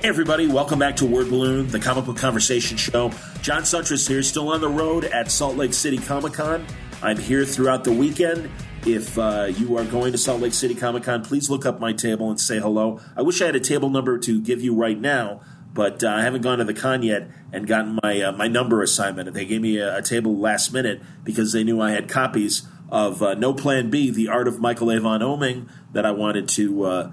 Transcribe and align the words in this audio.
Hey 0.00 0.08
everybody, 0.08 0.46
welcome 0.46 0.78
back 0.78 0.96
to 0.96 1.04
Word 1.04 1.28
Balloon, 1.28 1.68
the 1.68 1.78
comic 1.78 2.06
book 2.06 2.16
conversation 2.16 2.78
show. 2.78 3.10
John 3.42 3.64
Siuntres 3.64 4.08
here, 4.08 4.22
still 4.22 4.48
on 4.48 4.62
the 4.62 4.68
road 4.68 5.04
at 5.04 5.30
Salt 5.30 5.58
Lake 5.58 5.74
City 5.74 5.98
Comic 5.98 6.32
Con. 6.32 6.64
I'm 7.02 7.18
here 7.18 7.44
throughout 7.44 7.84
the 7.84 7.92
weekend. 7.92 8.48
If 8.86 9.18
uh, 9.18 9.52
you 9.54 9.76
are 9.76 9.84
going 9.84 10.12
to 10.12 10.18
Salt 10.18 10.40
Lake 10.40 10.54
City 10.54 10.74
Comic 10.74 11.02
Con, 11.02 11.22
please 11.22 11.50
look 11.50 11.66
up 11.66 11.80
my 11.80 11.92
table 11.92 12.30
and 12.30 12.40
say 12.40 12.58
hello. 12.58 12.98
I 13.14 13.20
wish 13.20 13.42
I 13.42 13.44
had 13.44 13.56
a 13.56 13.60
table 13.60 13.90
number 13.90 14.16
to 14.20 14.40
give 14.40 14.62
you 14.62 14.74
right 14.74 14.98
now, 14.98 15.42
but 15.74 16.02
uh, 16.02 16.08
I 16.08 16.22
haven't 16.22 16.40
gone 16.40 16.60
to 16.60 16.64
the 16.64 16.72
con 16.72 17.02
yet 17.02 17.28
and 17.52 17.66
gotten 17.66 17.98
my 18.02 18.22
uh, 18.22 18.32
my 18.32 18.48
number 18.48 18.82
assignment. 18.82 19.30
They 19.34 19.44
gave 19.44 19.60
me 19.60 19.76
a, 19.76 19.98
a, 19.98 20.02
table 20.02 20.34
last 20.34 20.72
minute 20.72 21.02
because 21.24 21.52
they 21.52 21.62
knew 21.62 21.78
I 21.78 21.90
had 21.90 22.08
copies 22.08 22.66
of 22.88 23.22
uh, 23.22 23.34
No 23.34 23.52
Plan 23.52 23.90
B, 23.90 24.08
The 24.08 24.28
Art 24.28 24.48
of 24.48 24.60
Michael 24.60 24.92
Avon 24.92 25.20
Oeming, 25.20 25.68
that 25.92 26.06
I 26.06 26.12
wanted 26.12 26.48
to 26.48 26.84
uh, 26.84 27.12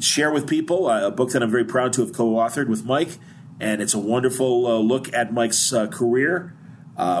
share 0.00 0.30
with 0.30 0.46
people. 0.48 0.86
Uh, 0.86 1.06
a 1.06 1.10
book 1.10 1.30
that 1.30 1.42
I'm 1.42 1.50
very 1.50 1.64
proud 1.64 1.92
to 1.94 2.02
have 2.02 2.12
co-authored 2.12 2.68
with 2.68 2.84
Mike, 2.84 3.18
and 3.60 3.82
it's 3.82 3.94
a 3.94 3.98
wonderful 3.98 4.84
look 4.84 5.12
at 5.12 5.32
Mike's 5.32 5.72
career. 5.90 6.54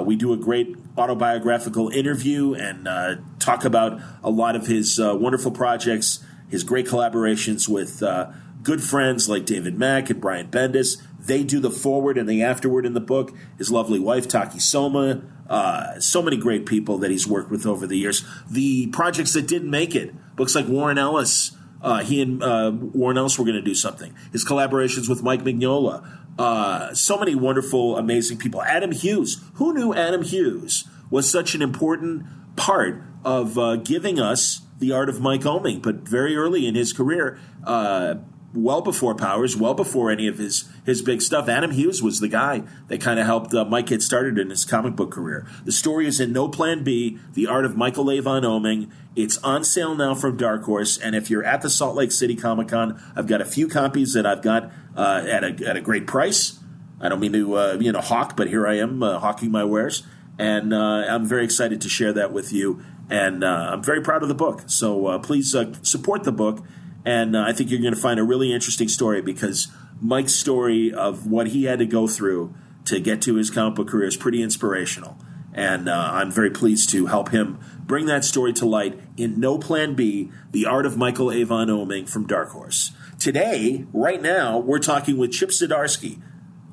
we 0.04 0.16
do 0.16 0.32
a 0.32 0.36
great 0.36 0.76
autobiographical 0.98 1.88
interview 1.90 2.54
and 2.54 2.88
uh, 2.88 3.16
talk 3.38 3.64
about 3.64 4.00
a 4.22 4.30
lot 4.30 4.56
of 4.56 4.66
his 4.66 4.98
uh, 4.98 5.14
wonderful 5.14 5.50
projects, 5.50 6.24
his 6.48 6.64
great 6.64 6.86
collaborations 6.86 7.68
with 7.68 8.02
uh, 8.02 8.30
good 8.62 8.82
friends 8.82 9.28
like 9.28 9.46
David 9.46 9.78
Mack 9.78 10.10
and 10.10 10.20
Brian 10.20 10.48
Bendis. 10.48 11.00
They 11.18 11.44
do 11.44 11.60
the 11.60 11.70
forward 11.70 12.18
and 12.18 12.28
the 12.28 12.42
afterward 12.42 12.84
in 12.84 12.94
the 12.94 13.00
book. 13.00 13.32
His 13.56 13.70
lovely 13.70 14.00
wife, 14.00 14.26
Taki 14.28 14.58
Soma. 14.58 15.22
Uh, 15.48 15.98
so 16.00 16.20
many 16.20 16.36
great 16.36 16.66
people 16.66 16.98
that 16.98 17.10
he's 17.10 17.26
worked 17.26 17.50
with 17.50 17.64
over 17.64 17.86
the 17.86 17.96
years. 17.96 18.24
The 18.50 18.88
projects 18.88 19.32
that 19.32 19.46
didn't 19.46 19.70
make 19.70 19.94
it, 19.94 20.14
books 20.36 20.54
like 20.54 20.66
Warren 20.66 20.98
Ellis, 20.98 21.56
uh, 21.82 22.02
he 22.02 22.20
and 22.20 22.42
uh, 22.42 22.72
Warren 22.74 23.18
Ellis 23.18 23.38
were 23.38 23.44
going 23.44 23.56
to 23.56 23.62
do 23.62 23.74
something. 23.74 24.14
His 24.32 24.44
collaborations 24.44 25.08
with 25.08 25.22
Mike 25.22 25.44
Mignola, 25.44 26.06
uh, 26.38 26.94
so 26.94 27.18
many 27.18 27.34
wonderful, 27.34 27.96
amazing 27.96 28.38
people. 28.38 28.62
Adam 28.62 28.92
Hughes. 28.92 29.42
Who 29.54 29.74
knew 29.74 29.94
Adam 29.94 30.22
Hughes 30.22 30.88
was 31.10 31.30
such 31.30 31.54
an 31.54 31.62
important 31.62 32.24
part 32.56 33.02
of 33.24 33.58
uh, 33.58 33.76
giving 33.76 34.20
us 34.20 34.62
the 34.78 34.92
art 34.92 35.08
of 35.08 35.20
Mike 35.20 35.42
Oeming? 35.42 35.82
But 35.82 36.08
very 36.08 36.36
early 36.36 36.66
in 36.66 36.74
his 36.74 36.92
career, 36.92 37.40
uh, 37.64 38.16
well 38.54 38.80
before 38.80 39.14
Powers, 39.14 39.56
well 39.56 39.74
before 39.74 40.10
any 40.10 40.26
of 40.26 40.38
his 40.38 40.68
his 40.86 41.02
big 41.02 41.20
stuff. 41.20 41.48
Adam 41.48 41.70
Hughes 41.70 42.02
was 42.02 42.20
the 42.20 42.28
guy 42.28 42.62
that 42.88 43.00
kind 43.00 43.20
of 43.20 43.26
helped 43.26 43.52
uh, 43.54 43.64
Mike 43.64 43.86
get 43.86 44.02
started 44.02 44.38
in 44.38 44.50
his 44.50 44.64
comic 44.64 44.96
book 44.96 45.10
career. 45.10 45.46
The 45.64 45.72
story 45.72 46.06
is 46.06 46.20
in 46.20 46.32
No 46.32 46.48
Plan 46.48 46.82
B: 46.82 47.18
The 47.34 47.46
Art 47.46 47.64
of 47.64 47.76
Michael 47.76 48.10
Avon 48.10 48.42
Oeming. 48.42 48.90
It's 49.14 49.38
on 49.38 49.64
sale 49.64 49.94
now 49.94 50.14
from 50.14 50.36
Dark 50.36 50.64
Horse, 50.64 50.96
and 50.96 51.14
if 51.14 51.28
you're 51.28 51.44
at 51.44 51.62
the 51.62 51.70
Salt 51.70 51.96
Lake 51.96 52.12
City 52.12 52.36
Comic 52.36 52.68
Con, 52.68 53.02
I've 53.16 53.26
got 53.26 53.40
a 53.40 53.44
few 53.44 53.68
copies 53.68 54.12
that 54.12 54.24
I've 54.24 54.42
got 54.42 54.70
uh, 54.96 55.24
at 55.28 55.44
a 55.44 55.68
at 55.68 55.76
a 55.76 55.80
great 55.80 56.06
price. 56.06 56.58
I 57.00 57.08
don't 57.08 57.20
mean 57.20 57.32
to 57.32 57.54
uh, 57.54 57.78
you 57.80 57.92
know 57.92 58.00
hawk, 58.00 58.36
but 58.36 58.48
here 58.48 58.66
I 58.66 58.78
am 58.78 59.02
uh, 59.02 59.18
hawking 59.18 59.50
my 59.50 59.64
wares, 59.64 60.04
and 60.38 60.72
uh, 60.72 60.76
I'm 61.08 61.26
very 61.26 61.44
excited 61.44 61.80
to 61.82 61.88
share 61.88 62.12
that 62.14 62.32
with 62.32 62.52
you. 62.52 62.82
And 63.10 63.42
uh, 63.42 63.70
I'm 63.72 63.82
very 63.82 64.02
proud 64.02 64.22
of 64.22 64.28
the 64.28 64.34
book. 64.34 64.64
So 64.66 65.18
please 65.20 65.56
support 65.80 66.24
the 66.24 66.32
book 66.32 66.62
and 67.04 67.36
uh, 67.36 67.42
I 67.42 67.52
think 67.52 67.70
you're 67.70 67.80
going 67.80 67.94
to 67.94 68.00
find 68.00 68.18
a 68.20 68.24
really 68.24 68.52
interesting 68.52 68.88
story 68.88 69.22
because 69.22 69.68
Mike's 70.00 70.34
story 70.34 70.92
of 70.92 71.26
what 71.26 71.48
he 71.48 71.64
had 71.64 71.78
to 71.78 71.86
go 71.86 72.06
through 72.06 72.54
to 72.84 73.00
get 73.00 73.20
to 73.22 73.34
his 73.34 73.50
comic 73.50 73.74
book 73.74 73.88
career 73.88 74.08
is 74.08 74.16
pretty 74.16 74.42
inspirational. 74.42 75.18
And 75.52 75.88
uh, 75.88 76.10
I'm 76.12 76.30
very 76.30 76.50
pleased 76.50 76.90
to 76.90 77.06
help 77.06 77.30
him 77.30 77.58
bring 77.80 78.06
that 78.06 78.24
story 78.24 78.52
to 78.54 78.66
light 78.66 79.00
in 79.16 79.40
No 79.40 79.58
Plan 79.58 79.94
B 79.94 80.30
The 80.52 80.66
Art 80.66 80.86
of 80.86 80.96
Michael 80.96 81.32
Avon 81.32 81.68
Oeming 81.68 82.08
from 82.08 82.26
Dark 82.26 82.50
Horse. 82.50 82.92
Today, 83.18 83.86
right 83.92 84.22
now, 84.22 84.58
we're 84.58 84.78
talking 84.78 85.16
with 85.16 85.32
Chip 85.32 85.50
Zdarsky. 85.50 86.22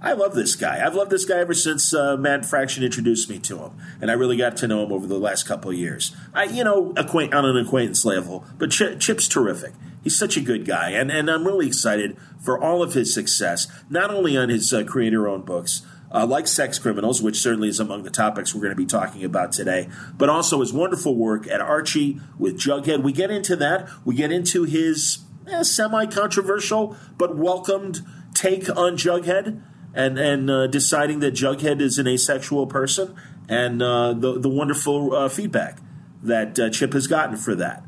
I 0.01 0.11
love 0.11 0.35
this 0.35 0.55
guy. 0.55 0.85
I've 0.85 0.93
loved 0.93 1.09
this 1.09 1.25
guy 1.25 1.39
ever 1.39 1.55
since 1.55 1.91
uh, 1.91 2.15
Matt 2.15 2.45
Fraction 2.45 2.83
introduced 2.83 3.27
me 3.27 3.39
to 3.39 3.57
him, 3.57 3.71
and 3.99 4.11
I 4.11 4.13
really 4.13 4.37
got 4.37 4.55
to 4.57 4.67
know 4.67 4.83
him 4.83 4.91
over 4.91 5.07
the 5.07 5.17
last 5.17 5.47
couple 5.47 5.71
of 5.71 5.77
years. 5.77 6.15
I, 6.31 6.43
you 6.43 6.63
know, 6.63 6.93
acquaint 6.95 7.33
on 7.33 7.43
an 7.43 7.57
acquaintance 7.57 8.05
level, 8.05 8.45
but 8.59 8.69
Ch- 8.69 8.99
Chip's 8.99 9.27
terrific 9.27 9.73
he's 10.05 10.17
such 10.17 10.37
a 10.37 10.41
good 10.41 10.65
guy, 10.65 10.91
and 10.91 11.11
and 11.11 11.29
I'm 11.29 11.45
really 11.45 11.67
excited 11.67 12.15
for 12.39 12.61
all 12.63 12.81
of 12.81 12.93
his 12.93 13.13
success, 13.13 13.67
not 13.89 14.09
only 14.09 14.37
on 14.37 14.47
his 14.47 14.71
uh, 14.71 14.85
creator-owned 14.85 15.45
books. 15.45 15.85
Uh, 16.11 16.25
like 16.25 16.47
Sex 16.47 16.79
Criminals, 16.79 17.21
which 17.21 17.41
certainly 17.41 17.67
is 17.67 17.79
among 17.79 18.03
the 18.03 18.11
topics 18.11 18.55
we're 18.55 18.61
going 18.61 18.69
to 18.69 18.75
be 18.75 18.85
talking 18.85 19.25
about 19.25 19.51
today, 19.51 19.89
but 20.15 20.29
also 20.29 20.61
his 20.61 20.71
wonderful 20.71 21.15
work 21.15 21.45
at 21.47 21.59
Archie 21.59 22.21
with 22.37 22.57
Jughead. 22.57 23.03
We 23.03 23.11
get 23.11 23.31
into 23.31 23.55
that. 23.57 23.89
We 24.05 24.15
get 24.15 24.31
into 24.31 24.63
his 24.63 25.25
eh, 25.51 25.63
semi 25.63 26.05
controversial 26.05 26.95
but 27.17 27.35
welcomed 27.35 28.01
take 28.33 28.69
on 28.77 28.95
Jughead 28.95 29.61
and, 29.93 30.17
and 30.17 30.49
uh, 30.49 30.67
deciding 30.67 31.19
that 31.19 31.33
Jughead 31.33 31.81
is 31.81 31.97
an 31.97 32.07
asexual 32.07 32.67
person 32.67 33.15
and 33.49 33.81
uh, 33.81 34.13
the, 34.13 34.39
the 34.39 34.49
wonderful 34.49 35.13
uh, 35.13 35.27
feedback 35.27 35.79
that 36.21 36.57
uh, 36.59 36.69
Chip 36.69 36.93
has 36.93 37.07
gotten 37.07 37.35
for 37.35 37.55
that. 37.55 37.83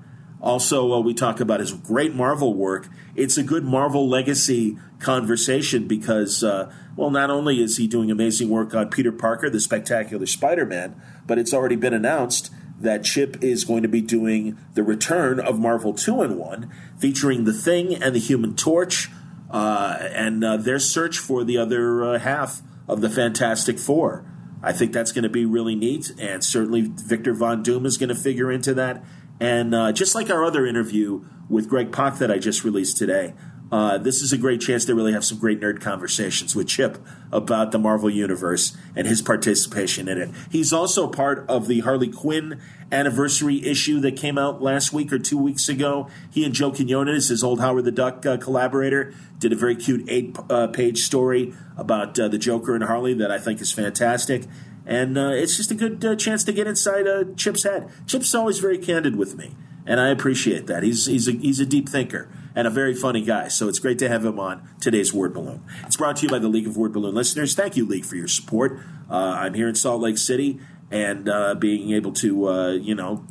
Also, 0.47 0.93
uh, 0.93 0.99
we 1.01 1.13
talk 1.13 1.41
about 1.41 1.59
his 1.59 1.73
great 1.73 2.15
Marvel 2.15 2.53
work. 2.53 2.87
It's 3.17 3.37
a 3.37 3.43
good 3.43 3.65
Marvel 3.65 4.07
legacy 4.07 4.77
conversation 4.97 5.89
because, 5.89 6.41
uh, 6.41 6.71
well, 6.95 7.09
not 7.09 7.29
only 7.29 7.61
is 7.61 7.75
he 7.75 7.85
doing 7.85 8.09
amazing 8.09 8.47
work 8.47 8.73
on 8.73 8.87
Peter 8.87 9.11
Parker, 9.11 9.49
the 9.49 9.59
Spectacular 9.59 10.25
Spider 10.25 10.65
Man, 10.65 10.95
but 11.25 11.37
it's 11.37 11.53
already 11.53 11.75
been 11.75 11.93
announced 11.93 12.49
that 12.79 13.03
Chip 13.03 13.43
is 13.43 13.65
going 13.65 13.81
to 13.83 13.89
be 13.89 13.99
doing 13.99 14.57
the 14.73 14.83
return 14.83 15.41
of 15.41 15.59
Marvel 15.59 15.93
2 15.93 16.21
in 16.21 16.37
1, 16.37 16.71
featuring 16.97 17.43
The 17.43 17.51
Thing 17.51 17.93
and 17.93 18.15
the 18.15 18.19
Human 18.19 18.55
Torch, 18.55 19.11
uh, 19.51 19.97
and 19.99 20.45
uh, 20.45 20.55
their 20.55 20.79
search 20.79 21.17
for 21.17 21.43
the 21.43 21.57
other 21.57 22.05
uh, 22.05 22.19
half 22.19 22.61
of 22.87 23.01
the 23.01 23.09
Fantastic 23.09 23.77
Four. 23.77 24.23
I 24.63 24.71
think 24.71 24.93
that's 24.93 25.11
going 25.11 25.23
to 25.23 25.29
be 25.29 25.45
really 25.45 25.75
neat, 25.75 26.13
and 26.17 26.41
certainly 26.41 26.83
Victor 26.83 27.33
Von 27.33 27.63
Doom 27.63 27.85
is 27.85 27.97
going 27.97 28.09
to 28.09 28.15
figure 28.15 28.49
into 28.49 28.73
that. 28.75 29.03
And 29.39 29.75
uh, 29.75 29.91
just 29.91 30.15
like 30.15 30.29
our 30.29 30.43
other 30.43 30.65
interview 30.65 31.25
with 31.49 31.69
Greg 31.69 31.91
Pak 31.91 32.17
that 32.17 32.31
I 32.31 32.37
just 32.37 32.63
released 32.63 32.97
today, 32.97 33.33
uh, 33.71 33.97
this 33.97 34.21
is 34.21 34.31
a 34.31 34.37
great 34.37 34.61
chance 34.61 34.85
to 34.85 34.95
really 34.95 35.11
have 35.11 35.25
some 35.25 35.37
great 35.37 35.59
nerd 35.59 35.81
conversations 35.81 36.55
with 36.55 36.67
Chip 36.67 36.97
about 37.31 37.71
the 37.71 37.79
Marvel 37.79 38.09
Universe 38.09 38.77
and 38.95 39.05
his 39.05 39.21
participation 39.21 40.07
in 40.07 40.17
it. 40.17 40.29
He's 40.49 40.71
also 40.71 41.07
part 41.07 41.45
of 41.49 41.67
the 41.67 41.81
Harley 41.81 42.07
Quinn 42.07 42.61
anniversary 42.91 43.65
issue 43.65 43.99
that 43.99 44.15
came 44.15 44.37
out 44.37 44.61
last 44.61 44.93
week 44.93 45.11
or 45.11 45.19
two 45.19 45.37
weeks 45.37 45.67
ago. 45.67 46.07
He 46.31 46.45
and 46.45 46.53
Joe 46.53 46.71
Quinones, 46.71 47.27
his 47.27 47.43
old 47.43 47.59
Howard 47.59 47.83
the 47.83 47.91
Duck 47.91 48.25
uh, 48.25 48.37
collaborator, 48.37 49.13
did 49.37 49.51
a 49.51 49.57
very 49.57 49.75
cute 49.75 50.05
eight 50.07 50.37
uh, 50.49 50.67
page 50.67 50.99
story 50.99 51.53
about 51.75 52.17
uh, 52.17 52.29
the 52.29 52.37
Joker 52.37 52.73
and 52.73 52.85
Harley 52.85 53.13
that 53.15 53.31
I 53.31 53.37
think 53.37 53.59
is 53.59 53.73
fantastic 53.73 54.45
and 54.87 55.17
uh, 55.17 55.31
it's 55.33 55.57
just 55.57 55.69
a 55.69 55.75
good 55.75 56.03
uh, 56.03 56.15
chance 56.15 56.45
to 56.45 56.53
get 56.53 56.65
inside 56.65 57.05
uh, 57.05 57.25
Chip's 57.35 57.63
head. 57.63 57.91
Chip's 58.07 58.33
always 58.33 58.59
very 58.59 58.77
candid 58.77 59.17
with 59.17 59.35
me, 59.35 59.53
and 59.85 59.99
I 59.99 60.07
appreciate 60.07 60.65
that. 60.67 60.81
He's 60.81 61.05
he's 61.05 61.27
a, 61.27 61.33
he's 61.33 61.59
a 61.59 61.65
deep 61.65 61.89
thinker 61.89 62.29
and 62.55 62.65
a 62.65 62.71
very 62.71 62.95
funny 62.95 63.21
guy. 63.21 63.49
So 63.49 63.67
it's 63.67 63.79
great 63.79 63.99
to 63.99 64.07
have 64.07 64.23
him 64.23 64.39
on 64.39 64.67
today's 64.79 65.13
Word 65.13 65.33
Balloon. 65.33 65.61
It's 65.85 65.97
brought 65.97 66.15
to 66.17 66.23
you 66.23 66.29
by 66.29 66.39
the 66.39 66.47
League 66.47 66.65
of 66.65 66.77
Word 66.77 66.93
Balloon 66.93 67.13
listeners. 67.13 67.53
Thank 67.53 67.75
you, 67.75 67.85
League, 67.85 68.05
for 68.05 68.15
your 68.15 68.29
support. 68.29 68.79
Uh, 69.11 69.15
I'm 69.15 69.53
here 69.53 69.67
in 69.67 69.75
Salt 69.75 70.01
Lake 70.01 70.17
City, 70.17 70.59
and 70.89 71.27
uh, 71.27 71.53
being 71.55 71.91
able 71.91 72.13
to 72.13 72.47
uh, 72.47 72.71
you 72.71 72.95
know 72.95 73.25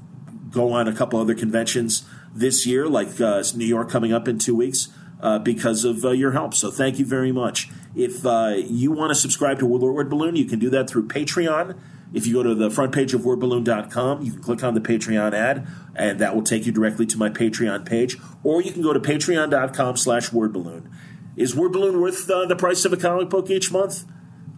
go 0.50 0.72
on 0.72 0.86
a 0.86 0.94
couple 0.94 1.18
other 1.18 1.34
conventions 1.34 2.06
this 2.34 2.66
year, 2.66 2.86
like 2.86 3.18
New 3.18 3.64
York 3.64 3.90
coming 3.90 4.12
up 4.12 4.28
in 4.28 4.38
two 4.38 4.54
weeks 4.54 4.90
uh, 5.20 5.38
because 5.38 5.84
of 5.84 6.04
uh, 6.04 6.10
your 6.10 6.32
help. 6.32 6.54
So 6.54 6.70
thank 6.70 6.98
you 6.98 7.06
very 7.06 7.32
much. 7.32 7.68
If 7.94 8.26
uh, 8.26 8.54
you 8.56 8.92
want 8.92 9.10
to 9.10 9.14
subscribe 9.14 9.58
to 9.60 9.66
Word 9.66 10.10
Balloon, 10.10 10.36
you 10.36 10.44
can 10.44 10.58
do 10.58 10.70
that 10.70 10.88
through 10.88 11.08
Patreon. 11.08 11.78
If 12.12 12.26
you 12.26 12.34
go 12.34 12.42
to 12.42 12.54
the 12.54 12.70
front 12.70 12.92
page 12.92 13.14
of 13.14 13.22
wordballoon.com, 13.22 14.22
you 14.22 14.32
can 14.32 14.42
click 14.42 14.62
on 14.62 14.74
the 14.74 14.80
Patreon 14.80 15.34
ad, 15.34 15.66
and 15.94 16.18
that 16.20 16.34
will 16.34 16.42
take 16.42 16.64
you 16.64 16.72
directly 16.72 17.04
to 17.06 17.18
my 17.18 17.28
Patreon 17.28 17.84
page. 17.84 18.16
Or 18.44 18.62
you 18.62 18.72
can 18.72 18.82
go 18.82 18.92
to 18.92 19.00
patreon.com 19.00 19.96
slash 19.96 20.30
wordballoon. 20.30 20.90
Is 21.36 21.54
Wordballoon 21.54 22.00
worth 22.00 22.30
uh, 22.30 22.46
the 22.46 22.56
price 22.56 22.84
of 22.84 22.92
a 22.92 22.96
comic 22.96 23.28
book 23.28 23.50
each 23.50 23.70
month? 23.70 24.04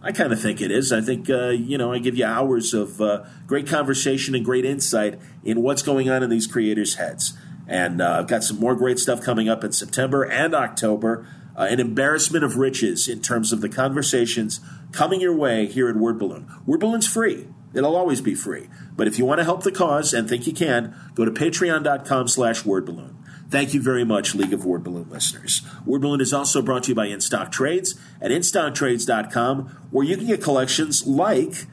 I 0.01 0.13
kind 0.13 0.31
of 0.31 0.41
think 0.41 0.61
it 0.61 0.71
is. 0.71 0.93
I 0.93 1.01
think, 1.01 1.29
uh, 1.29 1.49
you 1.49 1.77
know, 1.77 1.91
I 1.91 1.99
give 1.99 2.15
you 2.15 2.23
hours 2.23 2.73
of 2.73 3.01
uh, 3.01 3.25
great 3.47 3.67
conversation 3.67 4.33
and 4.33 4.45
great 4.45 4.63
insight 4.63 5.19
in 5.43 5.61
what's 5.61 5.81
going 5.81 6.09
on 6.09 6.23
in 6.23 6.29
these 6.29 6.47
creators' 6.47 6.95
heads. 6.95 7.37
And 7.69 8.01
uh, 8.01 8.17
I've 8.19 8.27
got 8.27 8.43
some 8.43 8.59
more 8.59 8.75
great 8.75 8.97
stuff 8.97 9.21
coming 9.21 9.47
up 9.47 9.63
in 9.63 9.71
September 9.71 10.23
and 10.23 10.55
October. 10.55 11.27
Uh, 11.55 11.67
an 11.69 11.79
embarrassment 11.79 12.43
of 12.43 12.57
riches 12.57 13.07
in 13.07 13.21
terms 13.21 13.53
of 13.53 13.61
the 13.61 13.69
conversations 13.69 14.59
coming 14.91 15.21
your 15.21 15.35
way 15.35 15.67
here 15.67 15.87
at 15.87 15.95
Word 15.95 16.17
Balloon. 16.17 16.51
Word 16.65 16.79
Balloon's 16.79 17.07
free. 17.07 17.47
It'll 17.73 17.95
always 17.95 18.21
be 18.21 18.33
free. 18.33 18.69
But 18.95 19.07
if 19.07 19.19
you 19.19 19.25
want 19.25 19.39
to 19.39 19.43
help 19.43 19.63
the 19.63 19.71
cause 19.71 20.13
and 20.13 20.27
think 20.27 20.47
you 20.47 20.53
can, 20.53 20.95
go 21.13 21.25
to 21.25 21.31
patreon.com 21.31 22.27
slash 22.27 22.63
wordballoon. 22.63 23.15
Thank 23.49 23.73
you 23.73 23.81
very 23.81 24.03
much, 24.03 24.35
League 24.35 24.53
of 24.53 24.65
Word 24.65 24.83
Balloon 24.83 25.09
listeners. 25.09 25.61
Word 25.85 26.01
Balloon 26.01 26.21
is 26.21 26.33
also 26.33 26.61
brought 26.61 26.83
to 26.83 26.89
you 26.89 26.95
by 26.95 27.07
InStock 27.07 27.51
Trades 27.51 27.99
at 28.21 28.31
InStockTrades.com, 28.31 29.87
where 29.91 30.05
you 30.05 30.17
can 30.17 30.27
get 30.27 30.41
collections 30.41 31.05
like 31.05 31.65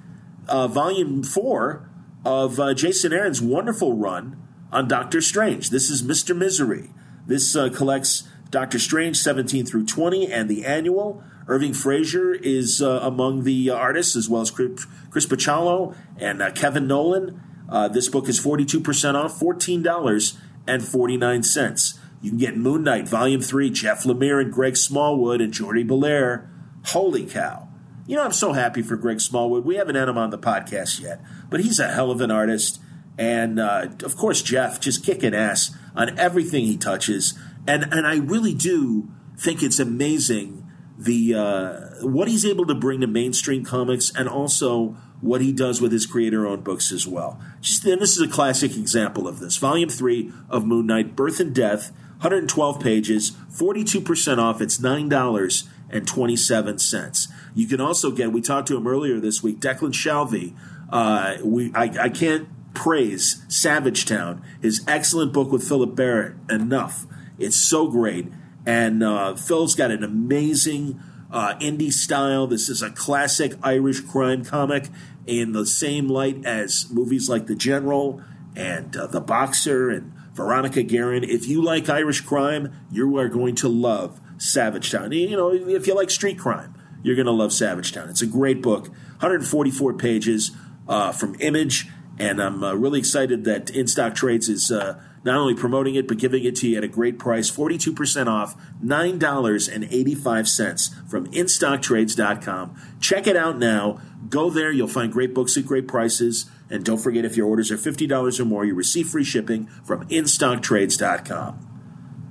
uh, 0.48 0.68
Volume 0.68 1.22
4 1.22 1.88
of 2.24 2.60
uh, 2.60 2.74
Jason 2.74 3.12
Aaron's 3.12 3.40
wonderful 3.40 3.94
run 3.94 4.45
on 4.72 4.88
Doctor 4.88 5.20
Strange. 5.20 5.70
This 5.70 5.90
is 5.90 6.02
Mr. 6.02 6.36
Misery. 6.36 6.90
This 7.26 7.54
uh, 7.56 7.70
collects 7.70 8.28
Doctor 8.50 8.78
Strange 8.78 9.16
17 9.16 9.66
through 9.66 9.86
20, 9.86 10.30
and 10.30 10.48
the 10.48 10.64
annual. 10.64 11.24
Irving 11.48 11.74
Frazier 11.74 12.34
is 12.34 12.82
uh, 12.82 12.98
among 13.02 13.44
the 13.44 13.70
artists, 13.70 14.16
as 14.16 14.28
well 14.28 14.42
as 14.42 14.50
Chris, 14.50 14.84
Chris 15.10 15.26
Bachalo 15.26 15.94
and 16.18 16.42
uh, 16.42 16.50
Kevin 16.50 16.88
Nowlan. 16.88 17.40
Uh, 17.68 17.86
this 17.88 18.08
book 18.08 18.28
is 18.28 18.40
42% 18.40 19.14
off, 19.14 19.38
$14.49. 19.38 21.98
You 22.22 22.30
can 22.30 22.38
get 22.38 22.56
Moon 22.56 22.82
Knight, 22.82 23.06
Volume 23.08 23.40
3, 23.40 23.70
Jeff 23.70 24.02
Lemire 24.04 24.40
and 24.40 24.52
Greg 24.52 24.76
Smallwood 24.76 25.40
and 25.40 25.52
Jordie 25.52 25.84
Bellaire. 25.84 26.48
Holy 26.86 27.26
cow. 27.26 27.68
You 28.06 28.16
know, 28.16 28.24
I'm 28.24 28.32
so 28.32 28.52
happy 28.52 28.82
for 28.82 28.96
Greg 28.96 29.20
Smallwood. 29.20 29.64
We 29.64 29.76
haven't 29.76 29.94
had 29.96 30.08
him 30.08 30.18
on 30.18 30.30
the 30.30 30.38
podcast 30.38 31.00
yet, 31.00 31.20
but 31.50 31.60
he's 31.60 31.80
a 31.80 31.88
hell 31.88 32.10
of 32.10 32.20
an 32.20 32.30
artist. 32.30 32.80
And 33.18 33.58
uh, 33.58 33.88
of 34.04 34.16
course, 34.16 34.42
Jeff 34.42 34.80
just 34.80 35.04
kicking 35.04 35.34
ass 35.34 35.76
on 35.94 36.18
everything 36.18 36.64
he 36.64 36.76
touches. 36.76 37.38
And, 37.66 37.84
and 37.92 38.06
I 38.06 38.16
really 38.16 38.54
do 38.54 39.08
think 39.36 39.62
it's 39.62 39.78
amazing 39.78 40.66
the 40.98 41.34
uh, 41.34 42.06
what 42.06 42.28
he's 42.28 42.44
able 42.44 42.66
to 42.66 42.74
bring 42.74 43.00
to 43.00 43.06
mainstream 43.06 43.64
comics 43.64 44.10
and 44.14 44.28
also 44.28 44.96
what 45.20 45.40
he 45.40 45.52
does 45.52 45.80
with 45.80 45.92
his 45.92 46.06
creator-owned 46.06 46.64
books 46.64 46.92
as 46.92 47.06
well. 47.06 47.40
Just, 47.60 47.84
and 47.84 48.00
this 48.00 48.16
is 48.16 48.22
a 48.22 48.28
classic 48.28 48.76
example 48.76 49.26
of 49.28 49.38
this. 49.38 49.56
Volume 49.56 49.88
three 49.88 50.32
of 50.48 50.64
Moon 50.64 50.86
Knight: 50.86 51.14
Birth 51.14 51.40
and 51.40 51.54
Death, 51.54 51.90
112 52.20 52.80
pages, 52.80 53.32
42% 53.52 54.38
off. 54.38 54.60
It's 54.60 54.80
nine 54.80 55.08
dollars 55.08 55.68
and 55.90 56.06
27 56.06 56.78
cents. 56.78 57.28
You 57.54 57.66
can 57.66 57.80
also 57.80 58.10
get. 58.10 58.32
We 58.32 58.40
talked 58.40 58.68
to 58.68 58.76
him 58.76 58.86
earlier 58.86 59.20
this 59.20 59.42
week. 59.42 59.60
Declan 59.60 59.92
Shalvey. 59.92 60.54
Uh, 60.90 61.36
we 61.44 61.72
I, 61.74 62.04
I 62.04 62.08
can't 62.08 62.48
praise 62.76 63.42
Savage 63.48 64.04
Town, 64.04 64.44
his 64.62 64.84
excellent 64.86 65.32
book 65.32 65.50
with 65.50 65.66
Philip 65.66 65.96
Barrett 65.96 66.34
enough. 66.48 67.06
It's 67.38 67.56
so 67.56 67.88
great. 67.88 68.28
And 68.64 69.02
uh, 69.02 69.34
Phil's 69.34 69.74
got 69.74 69.90
an 69.90 70.04
amazing 70.04 71.00
uh, 71.30 71.54
indie 71.60 71.92
style. 71.92 72.46
This 72.46 72.68
is 72.68 72.82
a 72.82 72.90
classic 72.90 73.54
Irish 73.62 74.00
crime 74.00 74.44
comic 74.44 74.88
in 75.26 75.52
the 75.52 75.66
same 75.66 76.08
light 76.08 76.44
as 76.44 76.88
movies 76.90 77.28
like 77.28 77.46
The 77.46 77.54
General 77.54 78.22
and 78.54 78.96
uh, 78.96 79.06
The 79.06 79.20
Boxer 79.20 79.90
and 79.90 80.12
Veronica 80.34 80.82
Guerin. 80.82 81.24
If 81.24 81.48
you 81.48 81.62
like 81.62 81.88
Irish 81.88 82.20
crime, 82.20 82.72
you 82.92 83.16
are 83.18 83.28
going 83.28 83.54
to 83.56 83.68
love 83.68 84.20
Savage 84.38 84.90
Town. 84.90 85.12
You 85.12 85.36
know, 85.36 85.52
if 85.52 85.86
you 85.86 85.94
like 85.94 86.10
street 86.10 86.38
crime, 86.38 86.74
you're 87.02 87.16
going 87.16 87.26
to 87.26 87.32
love 87.32 87.52
Savage 87.52 87.92
Town. 87.92 88.08
It's 88.10 88.22
a 88.22 88.26
great 88.26 88.62
book, 88.62 88.88
144 89.20 89.94
pages 89.94 90.50
uh, 90.88 91.12
from 91.12 91.36
Image, 91.40 91.88
and 92.18 92.40
I'm 92.40 92.64
uh, 92.64 92.72
really 92.74 92.98
excited 92.98 93.44
that 93.44 93.70
In 93.70 93.86
Stock 93.86 94.14
Trades 94.14 94.48
is 94.48 94.70
uh, 94.70 94.98
not 95.24 95.36
only 95.36 95.54
promoting 95.54 95.96
it, 95.96 96.08
but 96.08 96.16
giving 96.18 96.44
it 96.44 96.56
to 96.56 96.68
you 96.68 96.78
at 96.78 96.84
a 96.84 96.88
great 96.88 97.18
price 97.18 97.50
42% 97.50 98.26
off, 98.26 98.56
$9.85 98.82 101.08
from 101.08 101.26
InStockTrades.com. 101.26 102.82
Check 103.00 103.26
it 103.26 103.36
out 103.36 103.58
now. 103.58 104.00
Go 104.28 104.50
there. 104.50 104.72
You'll 104.72 104.88
find 104.88 105.12
great 105.12 105.34
books 105.34 105.56
at 105.56 105.66
great 105.66 105.88
prices. 105.88 106.50
And 106.70 106.84
don't 106.84 106.98
forget, 106.98 107.24
if 107.24 107.36
your 107.36 107.46
orders 107.46 107.70
are 107.70 107.76
$50 107.76 108.40
or 108.40 108.44
more, 108.44 108.64
you 108.64 108.74
receive 108.74 109.08
free 109.08 109.24
shipping 109.24 109.66
from 109.84 110.08
InStockTrades.com. 110.08 111.62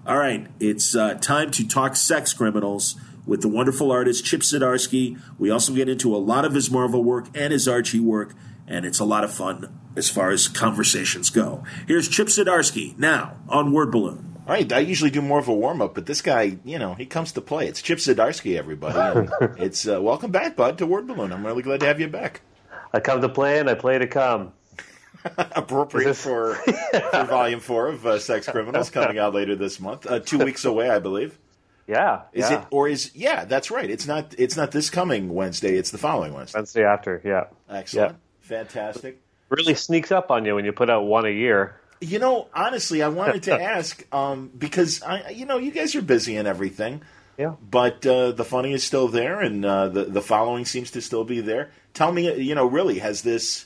All 0.07 0.17
right, 0.17 0.47
it's 0.59 0.95
uh, 0.95 1.15
time 1.15 1.49
to 1.51 1.67
talk 1.67 1.95
sex 1.95 2.31
criminals 2.31 2.95
with 3.25 3.41
the 3.41 3.47
wonderful 3.47 3.91
artist 3.91 4.23
Chip 4.23 4.41
Zdarsky. 4.41 5.19
We 5.39 5.49
also 5.49 5.73
get 5.73 5.89
into 5.89 6.15
a 6.15 6.17
lot 6.17 6.45
of 6.45 6.53
his 6.53 6.69
Marvel 6.69 7.03
work 7.03 7.25
and 7.33 7.51
his 7.51 7.67
Archie 7.67 7.99
work, 7.99 8.35
and 8.67 8.85
it's 8.85 8.99
a 8.99 9.05
lot 9.05 9.23
of 9.23 9.33
fun 9.33 9.79
as 9.95 10.09
far 10.09 10.31
as 10.31 10.47
conversations 10.47 11.29
go. 11.29 11.63
Here's 11.87 12.07
Chip 12.07 12.27
Zdarsky 12.27 12.97
now 12.97 13.37
on 13.47 13.71
Word 13.71 13.91
Balloon. 13.91 14.35
All 14.47 14.53
right, 14.53 14.71
I 14.71 14.79
usually 14.79 15.09
do 15.09 15.21
more 15.21 15.39
of 15.39 15.47
a 15.47 15.53
warm 15.53 15.81
up, 15.81 15.95
but 15.95 16.05
this 16.05 16.21
guy, 16.21 16.57
you 16.63 16.77
know, 16.77 16.93
he 16.93 17.05
comes 17.05 17.31
to 17.31 17.41
play. 17.41 17.67
It's 17.67 17.81
Chip 17.81 17.97
Zdarsky, 17.97 18.57
everybody. 18.57 19.27
it's 19.57 19.87
uh, 19.87 20.01
welcome 20.01 20.31
back, 20.31 20.55
bud, 20.55 20.77
to 20.77 20.85
Word 20.85 21.07
Balloon. 21.07 21.31
I'm 21.31 21.45
really 21.45 21.63
glad 21.63 21.79
to 21.79 21.87
have 21.87 21.99
you 21.99 22.07
back. 22.07 22.41
I 22.93 22.99
come 22.99 23.21
to 23.21 23.29
play 23.29 23.59
and 23.59 23.69
I 23.69 23.73
play 23.73 23.97
to 23.97 24.07
come. 24.07 24.53
Appropriate 25.37 26.05
this... 26.05 26.21
for, 26.21 26.53
for 27.11 27.23
Volume 27.23 27.59
Four 27.59 27.87
of 27.87 28.05
uh, 28.05 28.19
Sex 28.19 28.47
Criminals 28.47 28.91
coming 28.91 29.17
out 29.17 29.33
later 29.33 29.55
this 29.55 29.79
month. 29.79 30.05
Uh, 30.05 30.19
two 30.19 30.37
weeks 30.37 30.63
away, 30.65 30.89
I 30.89 30.99
believe. 30.99 31.37
Yeah. 31.87 32.23
Is 32.31 32.49
yeah. 32.49 32.61
it 32.61 32.67
or 32.71 32.87
is 32.87 33.11
yeah? 33.15 33.45
That's 33.45 33.69
right. 33.69 33.89
It's 33.89 34.07
not. 34.07 34.33
It's 34.37 34.57
not 34.57 34.71
this 34.71 34.89
coming 34.89 35.33
Wednesday. 35.33 35.77
It's 35.77 35.91
the 35.91 35.97
following 35.97 36.33
Wednesday. 36.33 36.57
Wednesday 36.57 36.83
after. 36.83 37.21
Yeah. 37.23 37.45
Excellent. 37.69 38.11
Yeah. 38.11 38.17
Fantastic 38.45 39.19
really 39.49 39.75
sneaks 39.75 40.11
up 40.11 40.31
on 40.31 40.45
you 40.45 40.55
when 40.55 40.65
you 40.65 40.71
put 40.71 40.89
out 40.89 41.05
one 41.05 41.25
a 41.25 41.29
year. 41.29 41.75
You 42.01 42.19
know, 42.19 42.47
honestly, 42.53 43.01
I 43.01 43.07
wanted 43.07 43.43
to 43.43 43.53
ask 43.61 44.05
um, 44.13 44.51
because 44.57 45.01
I, 45.01 45.29
you 45.29 45.45
know, 45.45 45.57
you 45.57 45.71
guys 45.71 45.95
are 45.95 46.01
busy 46.01 46.35
and 46.37 46.47
everything. 46.47 47.01
Yeah. 47.37 47.55
But 47.69 48.05
uh, 48.05 48.31
the 48.31 48.45
funny 48.45 48.71
is 48.71 48.83
still 48.83 49.09
there, 49.09 49.41
and 49.41 49.65
uh, 49.65 49.89
the 49.89 50.05
the 50.05 50.21
following 50.21 50.63
seems 50.63 50.91
to 50.91 51.01
still 51.01 51.25
be 51.25 51.41
there. 51.41 51.71
Tell 51.93 52.11
me, 52.11 52.33
you 52.41 52.55
know, 52.55 52.65
really, 52.65 52.99
has 52.99 53.23
this 53.23 53.65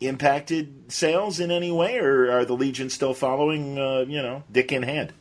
impacted 0.00 0.90
sales 0.92 1.38
in 1.38 1.52
any 1.52 1.70
way, 1.70 1.98
or 1.98 2.32
are 2.32 2.44
the 2.44 2.54
Legion 2.54 2.90
still 2.90 3.14
following, 3.14 3.78
uh, 3.78 4.00
you 4.08 4.20
know, 4.20 4.42
dick 4.50 4.72
in 4.72 4.82
hand? 4.82 5.12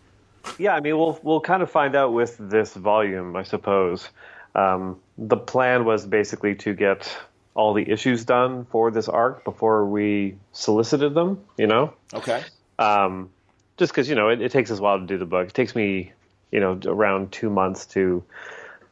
Yeah, 0.58 0.74
I 0.74 0.80
mean, 0.80 0.98
we'll 0.98 1.20
we'll 1.22 1.42
kind 1.42 1.62
of 1.62 1.70
find 1.70 1.96
out 1.96 2.14
with 2.14 2.36
this 2.40 2.74
volume, 2.74 3.36
I 3.36 3.44
suppose. 3.44 4.10
Um, 4.56 5.00
the 5.20 5.38
plan 5.38 5.86
was 5.86 6.08
basically 6.08 6.56
to 6.56 6.74
get 6.74 7.16
all 7.56 7.74
the 7.74 7.90
issues 7.90 8.26
done 8.26 8.66
for 8.66 8.92
this 8.92 9.08
arc 9.08 9.44
before 9.44 9.86
we 9.86 10.36
solicited 10.52 11.14
them. 11.14 11.44
You 11.58 11.68
know. 11.68 11.94
Okay. 12.14 12.44
Um, 12.80 13.30
just 13.78 13.92
because 13.92 14.10
you 14.10 14.16
know 14.16 14.30
it, 14.30 14.42
it, 14.42 14.52
takes 14.52 14.72
us 14.72 14.80
a 14.80 14.82
while 14.82 15.00
to 15.00 15.06
do 15.06 15.18
the 15.18 15.26
book. 15.26 15.48
It 15.48 15.54
takes 15.54 15.76
me, 15.76 16.12
you 16.52 16.60
know, 16.60 16.80
around 16.86 17.32
two 17.32 17.50
months 17.50 17.86
to 17.88 18.24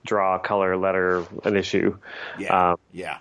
draw, 0.05 0.39
color, 0.39 0.77
letter 0.77 1.25
an 1.43 1.55
issue. 1.55 1.97
Yeah. 2.39 2.71
Um, 2.71 2.77
yeah. 2.91 3.19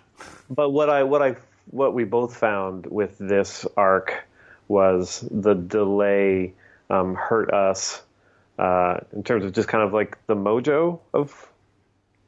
But 0.48 0.70
what 0.70 0.90
I 0.90 1.04
what 1.04 1.22
I 1.22 1.36
what 1.70 1.94
we 1.94 2.04
both 2.04 2.36
found 2.36 2.86
with 2.86 3.16
this 3.18 3.66
arc 3.76 4.26
was 4.68 5.26
the 5.30 5.54
delay 5.54 6.54
um, 6.88 7.14
hurt 7.14 7.52
us 7.52 8.02
uh, 8.58 8.98
in 9.12 9.22
terms 9.22 9.44
of 9.44 9.52
just 9.52 9.68
kind 9.68 9.84
of 9.84 9.92
like 9.92 10.18
the 10.26 10.36
mojo 10.36 11.00
of 11.14 11.49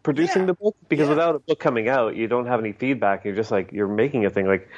producing 0.02 0.42
yeah. 0.42 0.46
the 0.46 0.54
book 0.54 0.76
because 0.88 1.06
yeah. 1.06 1.14
without 1.14 1.34
a 1.36 1.38
book 1.38 1.58
coming 1.58 1.88
out 1.88 2.16
you 2.16 2.26
don't 2.28 2.46
have 2.46 2.60
any 2.60 2.72
feedback. 2.72 3.24
You're 3.24 3.34
just 3.34 3.50
like 3.50 3.72
you're 3.72 3.88
making 3.88 4.26
a 4.26 4.30
thing. 4.30 4.46
Like 4.46 4.68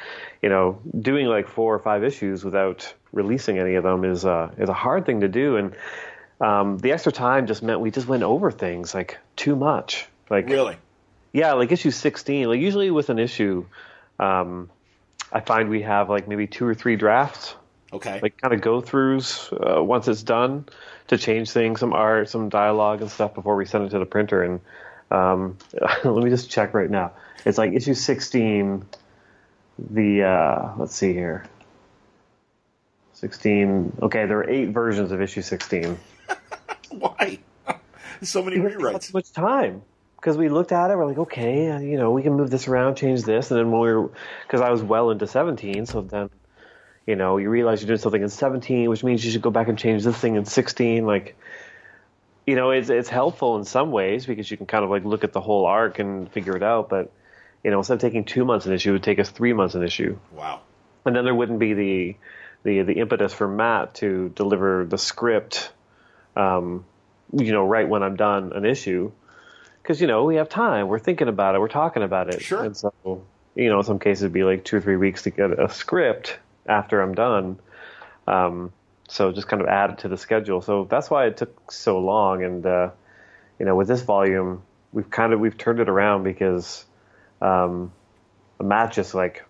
you 0.42 0.48
know 0.48 0.80
doing 0.98 1.26
like 1.26 1.48
four 1.48 1.74
or 1.74 1.78
five 1.78 2.04
issues 2.04 2.44
without 2.44 2.92
releasing 3.12 3.58
any 3.58 3.74
of 3.74 3.84
them 3.84 4.04
is 4.04 4.24
uh 4.24 4.50
is 4.58 4.68
a 4.68 4.74
hard 4.74 5.06
thing 5.06 5.20
to 5.20 5.28
do. 5.28 5.56
And 5.56 5.74
um, 6.40 6.78
the 6.78 6.92
extra 6.92 7.12
time 7.12 7.46
just 7.46 7.62
meant 7.62 7.80
we 7.80 7.90
just 7.90 8.08
went 8.08 8.22
over 8.22 8.50
things 8.50 8.94
like 8.94 9.18
too 9.36 9.56
much. 9.56 10.06
Like 10.30 10.48
really? 10.48 10.76
yeah 11.34 11.52
like 11.52 11.70
issue 11.70 11.90
16 11.90 12.48
like 12.48 12.60
usually 12.60 12.90
with 12.90 13.10
an 13.10 13.18
issue 13.18 13.66
um, 14.18 14.70
i 15.32 15.40
find 15.40 15.68
we 15.68 15.82
have 15.82 16.08
like 16.08 16.26
maybe 16.28 16.46
two 16.46 16.64
or 16.64 16.74
three 16.74 16.96
drafts. 16.96 17.54
Okay. 17.92 18.18
Like 18.20 18.40
kind 18.40 18.52
of 18.52 18.60
go 18.60 18.80
throughs 18.80 19.52
uh, 19.52 19.82
once 19.82 20.08
it's 20.08 20.22
done 20.22 20.66
to 21.08 21.18
change 21.18 21.50
things 21.50 21.80
some 21.80 21.92
art 21.92 22.28
some 22.28 22.48
dialogue 22.48 23.02
and 23.02 23.10
stuff 23.10 23.34
before 23.34 23.54
we 23.54 23.66
send 23.66 23.84
it 23.84 23.90
to 23.90 23.98
the 23.98 24.06
printer. 24.06 24.42
And 24.42 24.60
um, 25.14 25.58
let 26.04 26.24
me 26.24 26.30
just 26.30 26.50
check 26.50 26.74
right 26.74 26.90
now. 26.90 27.12
It's 27.44 27.58
like 27.58 27.72
issue 27.72 27.94
16. 27.94 28.84
The 29.90 30.22
uh, 30.22 30.72
let's 30.78 30.94
see 30.94 31.12
here. 31.12 31.44
16. 33.14 33.98
Okay, 34.02 34.26
there 34.26 34.38
are 34.38 34.50
eight 34.50 34.70
versions 34.70 35.12
of 35.12 35.22
issue 35.22 35.42
16. 35.42 35.98
Why? 36.90 37.38
so 38.22 38.42
many 38.42 38.56
rewrites. 38.56 39.04
So 39.04 39.10
much 39.14 39.32
time. 39.32 39.82
Because 40.16 40.36
we 40.38 40.48
looked 40.48 40.72
at 40.72 40.90
it, 40.90 40.96
we're 40.96 41.06
like, 41.06 41.18
okay, 41.18 41.70
uh, 41.70 41.78
you 41.78 41.98
know, 41.98 42.10
we 42.10 42.22
can 42.22 42.34
move 42.34 42.50
this 42.50 42.66
around, 42.66 42.96
change 42.96 43.24
this, 43.24 43.50
and 43.50 43.60
then 43.60 43.70
when 43.70 43.82
we 43.82 43.92
were, 43.92 44.10
because 44.46 44.62
I 44.62 44.70
was 44.70 44.82
well 44.82 45.10
into 45.10 45.26
17, 45.26 45.84
so 45.84 46.00
then, 46.00 46.30
you 47.06 47.14
know, 47.14 47.36
you 47.36 47.50
realize 47.50 47.82
you're 47.82 47.88
doing 47.88 47.98
something 47.98 48.22
in 48.22 48.30
17, 48.30 48.88
which 48.88 49.04
means 49.04 49.22
you 49.22 49.30
should 49.30 49.42
go 49.42 49.50
back 49.50 49.68
and 49.68 49.78
change 49.78 50.02
this 50.02 50.16
thing 50.16 50.36
in 50.36 50.46
16. 50.46 51.04
Like, 51.04 51.36
you 52.46 52.56
know, 52.56 52.70
it's 52.70 52.90
it's 52.90 53.08
helpful 53.08 53.56
in 53.56 53.64
some 53.64 53.90
ways 53.90 54.26
because 54.26 54.50
you 54.50 54.56
can 54.56 54.66
kind 54.66 54.84
of 54.84 54.90
like 54.90 55.04
look 55.04 55.24
at 55.24 55.32
the 55.32 55.40
whole 55.40 55.66
arc 55.66 55.98
and 55.98 56.30
figure 56.30 56.56
it 56.56 56.62
out. 56.62 56.88
But 56.88 57.10
you 57.62 57.70
know, 57.70 57.78
instead 57.78 57.94
of 57.94 58.00
taking 58.00 58.24
two 58.24 58.44
months 58.44 58.66
an 58.66 58.72
issue, 58.72 58.90
it 58.90 58.92
would 58.94 59.02
take 59.02 59.18
us 59.18 59.30
three 59.30 59.52
months 59.52 59.74
an 59.74 59.82
issue. 59.82 60.18
Wow. 60.32 60.60
And 61.06 61.16
then 61.16 61.24
there 61.24 61.34
wouldn't 61.34 61.58
be 61.58 61.74
the 61.74 62.16
the 62.62 62.82
the 62.82 62.94
impetus 62.94 63.32
for 63.32 63.48
Matt 63.48 63.94
to 63.96 64.30
deliver 64.34 64.84
the 64.84 64.98
script, 64.98 65.72
um, 66.36 66.84
you 67.32 67.52
know, 67.52 67.64
right 67.64 67.88
when 67.88 68.02
I'm 68.02 68.16
done 68.16 68.52
an 68.52 68.66
issue, 68.66 69.10
because 69.82 70.00
you 70.00 70.06
know 70.06 70.24
we 70.24 70.36
have 70.36 70.48
time. 70.48 70.88
We're 70.88 70.98
thinking 70.98 71.28
about 71.28 71.54
it. 71.54 71.60
We're 71.60 71.68
talking 71.68 72.02
about 72.02 72.28
it. 72.28 72.42
Sure. 72.42 72.62
And 72.62 72.76
so, 72.76 72.92
you 73.54 73.70
know, 73.70 73.78
in 73.78 73.84
some 73.84 73.98
cases, 73.98 74.24
it'd 74.24 74.32
be 74.32 74.44
like 74.44 74.64
two 74.64 74.76
or 74.76 74.80
three 74.80 74.96
weeks 74.96 75.22
to 75.22 75.30
get 75.30 75.58
a 75.58 75.70
script 75.70 76.38
after 76.66 77.00
I'm 77.00 77.14
done. 77.14 77.58
Um, 78.26 78.72
so 79.14 79.30
just 79.30 79.46
kind 79.46 79.62
of 79.62 79.68
add 79.68 79.90
it 79.90 79.98
to 79.98 80.08
the 80.08 80.16
schedule. 80.16 80.60
So 80.60 80.88
that's 80.90 81.08
why 81.08 81.26
it 81.26 81.36
took 81.36 81.70
so 81.70 82.00
long. 82.00 82.42
And 82.42 82.66
uh, 82.66 82.90
you 83.60 83.64
know, 83.64 83.76
with 83.76 83.86
this 83.86 84.02
volume, 84.02 84.62
we've 84.92 85.08
kind 85.08 85.32
of 85.32 85.38
we've 85.38 85.56
turned 85.56 85.78
it 85.78 85.88
around 85.88 86.24
because 86.24 86.84
um, 87.40 87.92
Matt 88.60 88.92
just 88.92 89.14
like 89.14 89.44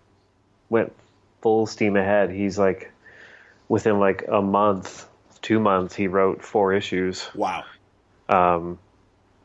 went 0.69 0.93
full 1.41 1.65
steam 1.65 1.95
ahead. 1.95 2.29
He's 2.29 2.59
like 2.59 2.91
within 3.67 3.99
like 3.99 4.25
a 4.31 4.39
month, 4.39 5.07
two 5.41 5.59
months, 5.59 5.95
he 5.95 6.07
wrote 6.07 6.43
four 6.43 6.71
issues. 6.73 7.27
Wow. 7.33 7.63
Um, 8.29 8.77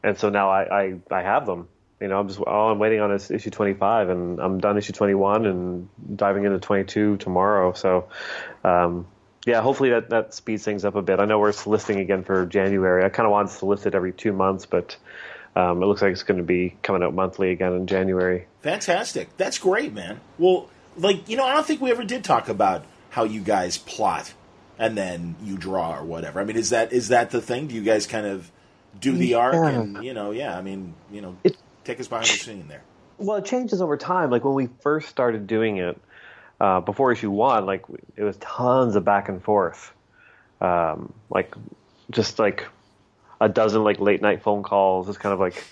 and 0.03 0.19
so 0.19 0.29
now 0.29 0.51
I, 0.51 0.83
I, 0.83 0.95
I 1.11 1.23
have 1.23 1.47
them. 1.47 1.67
You 1.99 2.09
know, 2.09 2.21
I'm 2.21 2.29
just 2.29 2.41
all 2.41 2.73
I'm 2.73 2.79
waiting 2.79 3.01
on 3.01 3.11
is 3.11 3.31
issue 3.31 3.49
25, 3.49 4.11
and 4.11 4.39
I'm 4.39 4.59
done 4.61 4.77
issue 4.77 4.93
21 4.93 5.47
and 5.47 5.89
diving 6.15 6.45
into 6.45 6.59
22 6.59 7.17
tomorrow. 7.17 7.73
So, 7.73 8.09
um, 8.65 9.07
yeah, 9.47 9.63
hopefully 9.63 9.91
that, 9.91 10.11
that 10.11 10.35
speeds 10.35 10.65
things 10.65 10.85
up 10.85 10.95
a 10.95 11.03
bit. 11.03 11.21
I 11.21 11.25
know 11.25 11.39
we're 11.39 11.53
soliciting 11.53 12.01
again 12.01 12.25
for 12.25 12.47
January. 12.47 13.05
I 13.05 13.09
kind 13.09 13.27
of 13.27 13.33
want 13.33 13.49
to 13.49 13.55
solicit 13.55 13.95
every 13.95 14.13
two 14.13 14.33
months, 14.33 14.67
but 14.67 14.97
um, 15.57 15.83
it 15.83 15.87
looks 15.87 16.03
like 16.03 16.13
it's 16.13 16.23
going 16.23 16.39
to 16.39 16.45
be 16.45 16.77
coming 16.83 17.03
out 17.03 17.15
monthly 17.15 17.51
again 17.51 17.73
in 17.73 17.87
January. 17.87 18.47
Fantastic. 18.63 19.37
That's 19.37 19.59
great, 19.59 19.93
man. 19.93 20.21
Well, 20.39 20.69
like, 20.97 21.29
you 21.29 21.37
know, 21.37 21.45
I 21.45 21.55
don't 21.55 21.67
think 21.67 21.81
we 21.81 21.91
ever 21.91 22.05
did 22.05 22.25
talk 22.25 22.49
about 22.49 22.85
how 23.11 23.25
you 23.25 23.41
guys 23.41 23.79
plot 23.79 24.33
and 24.79 24.97
then 24.97 25.37
you 25.43 25.57
draw 25.57 25.99
or 25.99 26.05
whatever. 26.05 26.41
I 26.41 26.45
mean, 26.45 26.57
is 26.57 26.71
that 26.71 26.93
is 26.93 27.09
that 27.09 27.31
the 27.31 27.41
thing? 27.41 27.67
Do 27.67 27.75
you 27.75 27.83
guys 27.83 28.07
kind 28.07 28.27
of 28.27 28.51
do 28.99 29.13
the 29.13 29.35
arc 29.35 29.55
and, 29.55 30.05
you 30.05 30.15
know, 30.15 30.31
yeah, 30.31 30.57
I 30.57 30.63
mean, 30.63 30.95
you 31.11 31.21
know, 31.21 31.37
It- 31.45 31.57
take 31.85 31.99
us 32.01 32.09
behind 32.09 32.27
the 32.27 32.33
scene 32.33 32.69
there. 32.69 32.83
Well, 33.19 33.37
it 33.37 33.45
changes 33.45 33.83
over 33.83 33.97
time. 33.97 34.31
Like 34.31 34.45
when 34.45 34.55
we 34.55 34.69
first 34.81 35.09
started 35.09 35.47
doing 35.47 35.79
it, 35.79 36.01
uh, 36.61 36.81
before 36.81 37.11
issue 37.13 37.31
one, 37.31 37.67
like 37.67 37.85
it 38.17 38.23
was 38.23 38.37
tons 38.37 38.97
of 38.97 39.05
back 39.05 39.29
and 39.29 39.43
forth, 39.43 39.93
um, 40.61 41.13
like 41.31 41.55
just 42.11 42.39
like 42.39 42.67
a 43.41 43.49
dozen 43.49 43.83
like 43.83 43.99
late 43.99 44.21
night 44.21 44.43
phone 44.43 44.63
calls, 44.63 45.07
just 45.07 45.21
kind 45.21 45.33
of 45.33 45.41
like 45.41 45.65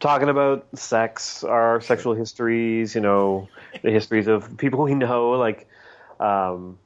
talking 0.00 0.28
about 0.28 0.66
sex, 0.74 1.44
our 1.44 1.80
sexual 1.80 2.14
histories, 2.14 2.94
you 2.94 3.00
know, 3.00 3.48
the 3.82 3.90
histories 3.90 4.26
of 4.26 4.56
people 4.56 4.82
we 4.82 4.94
know, 4.94 5.32
like, 5.32 5.68
um, 6.18 6.78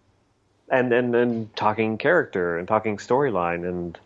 and 0.68 0.92
and 0.92 1.14
and 1.14 1.54
talking 1.54 1.98
character 1.98 2.58
and 2.58 2.66
talking 2.66 2.96
storyline 2.96 3.68
and 3.68 3.98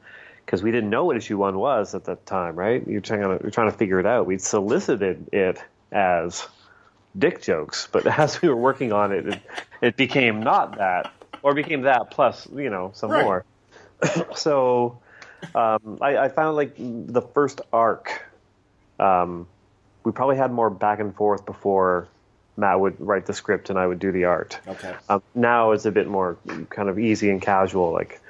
because 0.45 0.63
we 0.63 0.71
didn't 0.73 0.91
know 0.91 1.05
what 1.05 1.17
issue 1.17 1.39
one 1.39 1.57
was 1.57 1.95
at 1.95 2.05
that 2.05 2.27
time, 2.27 2.57
right? 2.57 2.87
You're 2.87 3.01
trying 3.01 3.21
to 3.21 3.39
you're 3.43 3.53
trying 3.53 3.71
to 3.71 3.77
figure 3.77 4.01
it 4.01 4.07
out. 4.07 4.27
We 4.27 4.37
solicited 4.37 5.33
it 5.33 5.63
as 5.93 6.47
dick 7.19 7.43
jokes, 7.43 7.89
but 7.91 8.07
as 8.19 8.41
we 8.43 8.49
were 8.49 8.57
working 8.57 8.93
on 8.93 9.13
it, 9.13 9.27
it, 9.27 9.43
it 9.83 9.97
became 9.97 10.43
not 10.43 10.79
that, 10.79 11.13
or 11.43 11.55
became 11.55 11.83
that 11.83 12.11
plus 12.11 12.49
you 12.55 12.71
know 12.71 12.93
some 12.95 13.11
Right. 13.11 13.23
more. 13.23 13.45
so 14.35 14.99
um, 15.55 15.99
I, 16.01 16.17
I 16.17 16.29
found 16.29 16.57
like 16.57 16.75
the 16.79 17.23
first 17.23 17.61
arc, 17.73 18.23
um, 18.99 19.47
we 20.05 20.13
probably 20.13 20.37
had 20.37 20.53
more 20.53 20.71
back 20.71 21.01
and 21.01 21.15
forth 21.15 21.45
before 21.45 22.09
Matt 22.57 22.81
would 22.81 23.01
write 23.01 23.27
the 23.27 23.35
script 23.35 23.71
and 23.71 23.79
I 23.79 23.87
would 23.87 23.99
do 23.99 24.13
the 24.13 24.25
art. 24.25 24.59
Okay. 24.67 24.95
Um, 25.09 25.23
now 25.35 25.73
it's 25.73 25.87
a 25.87 25.91
bit 25.91 26.07
more 26.09 26.37
kind 26.69 26.89
of 26.89 26.99
easy 26.99 27.31
and 27.31 27.41
casual. 27.41 27.93
Like 27.93 28.21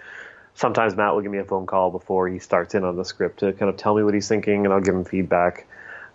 sometimes 0.55 0.97
Matt 0.97 1.15
will 1.15 1.23
give 1.23 1.33
me 1.33 1.39
a 1.39 1.45
phone 1.45 1.67
call 1.67 1.91
before 1.91 2.29
he 2.29 2.39
starts 2.39 2.75
in 2.75 2.85
on 2.85 2.97
the 2.97 3.05
script 3.05 3.41
to 3.41 3.53
kind 3.53 3.69
of 3.69 3.77
tell 3.77 3.95
me 3.95 4.03
what 4.03 4.15
he's 4.15 4.29
thinking, 4.29 4.65
and 4.65 4.73
I'll 4.75 4.81
give 4.81 4.95
him 4.95 5.05
feedback. 5.05 5.67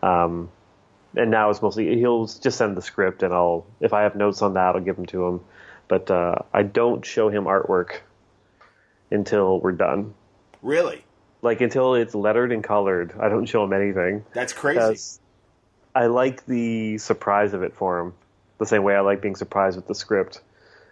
Um, 0.02 0.50
and 1.16 1.32
now 1.32 1.50
it's 1.50 1.62
mostly 1.62 1.98
he'll 1.98 2.26
just 2.26 2.58
send 2.58 2.76
the 2.78 2.82
script, 2.82 3.24
and 3.24 3.34
I'll 3.34 3.66
if 3.80 3.94
I 3.94 4.04
have 4.04 4.16
notes 4.16 4.42
on 4.42 4.54
that, 4.56 4.76
I'll 4.76 4.82
give 4.82 4.96
them 4.96 5.06
to 5.08 5.26
him. 5.26 5.42
But 5.88 6.10
uh, 6.10 6.36
I 6.54 6.64
don't 6.64 7.06
show 7.06 7.30
him 7.30 7.44
artwork 7.46 7.98
until 9.12 9.60
we're 9.60 9.72
done. 9.72 10.14
Really? 10.62 11.04
Like 11.42 11.62
until 11.62 11.94
it's 11.94 12.16
lettered 12.16 12.52
and 12.52 12.64
colored, 12.64 13.14
I 13.20 13.30
don't 13.30 13.46
show 13.46 13.64
him 13.64 13.74
anything. 13.74 14.26
That's 14.34 14.52
crazy. 14.54 15.20
I 15.94 16.08
like 16.08 16.46
the 16.48 16.98
surprise 16.98 17.54
of 17.54 17.64
it 17.64 17.74
for 17.76 18.00
him, 18.00 18.14
the 18.58 18.66
same 18.66 18.84
way 18.84 18.96
I 18.96 19.02
like 19.02 19.22
being 19.22 19.36
surprised 19.36 19.76
with 19.78 19.88
the 19.88 19.96
script. 19.96 20.42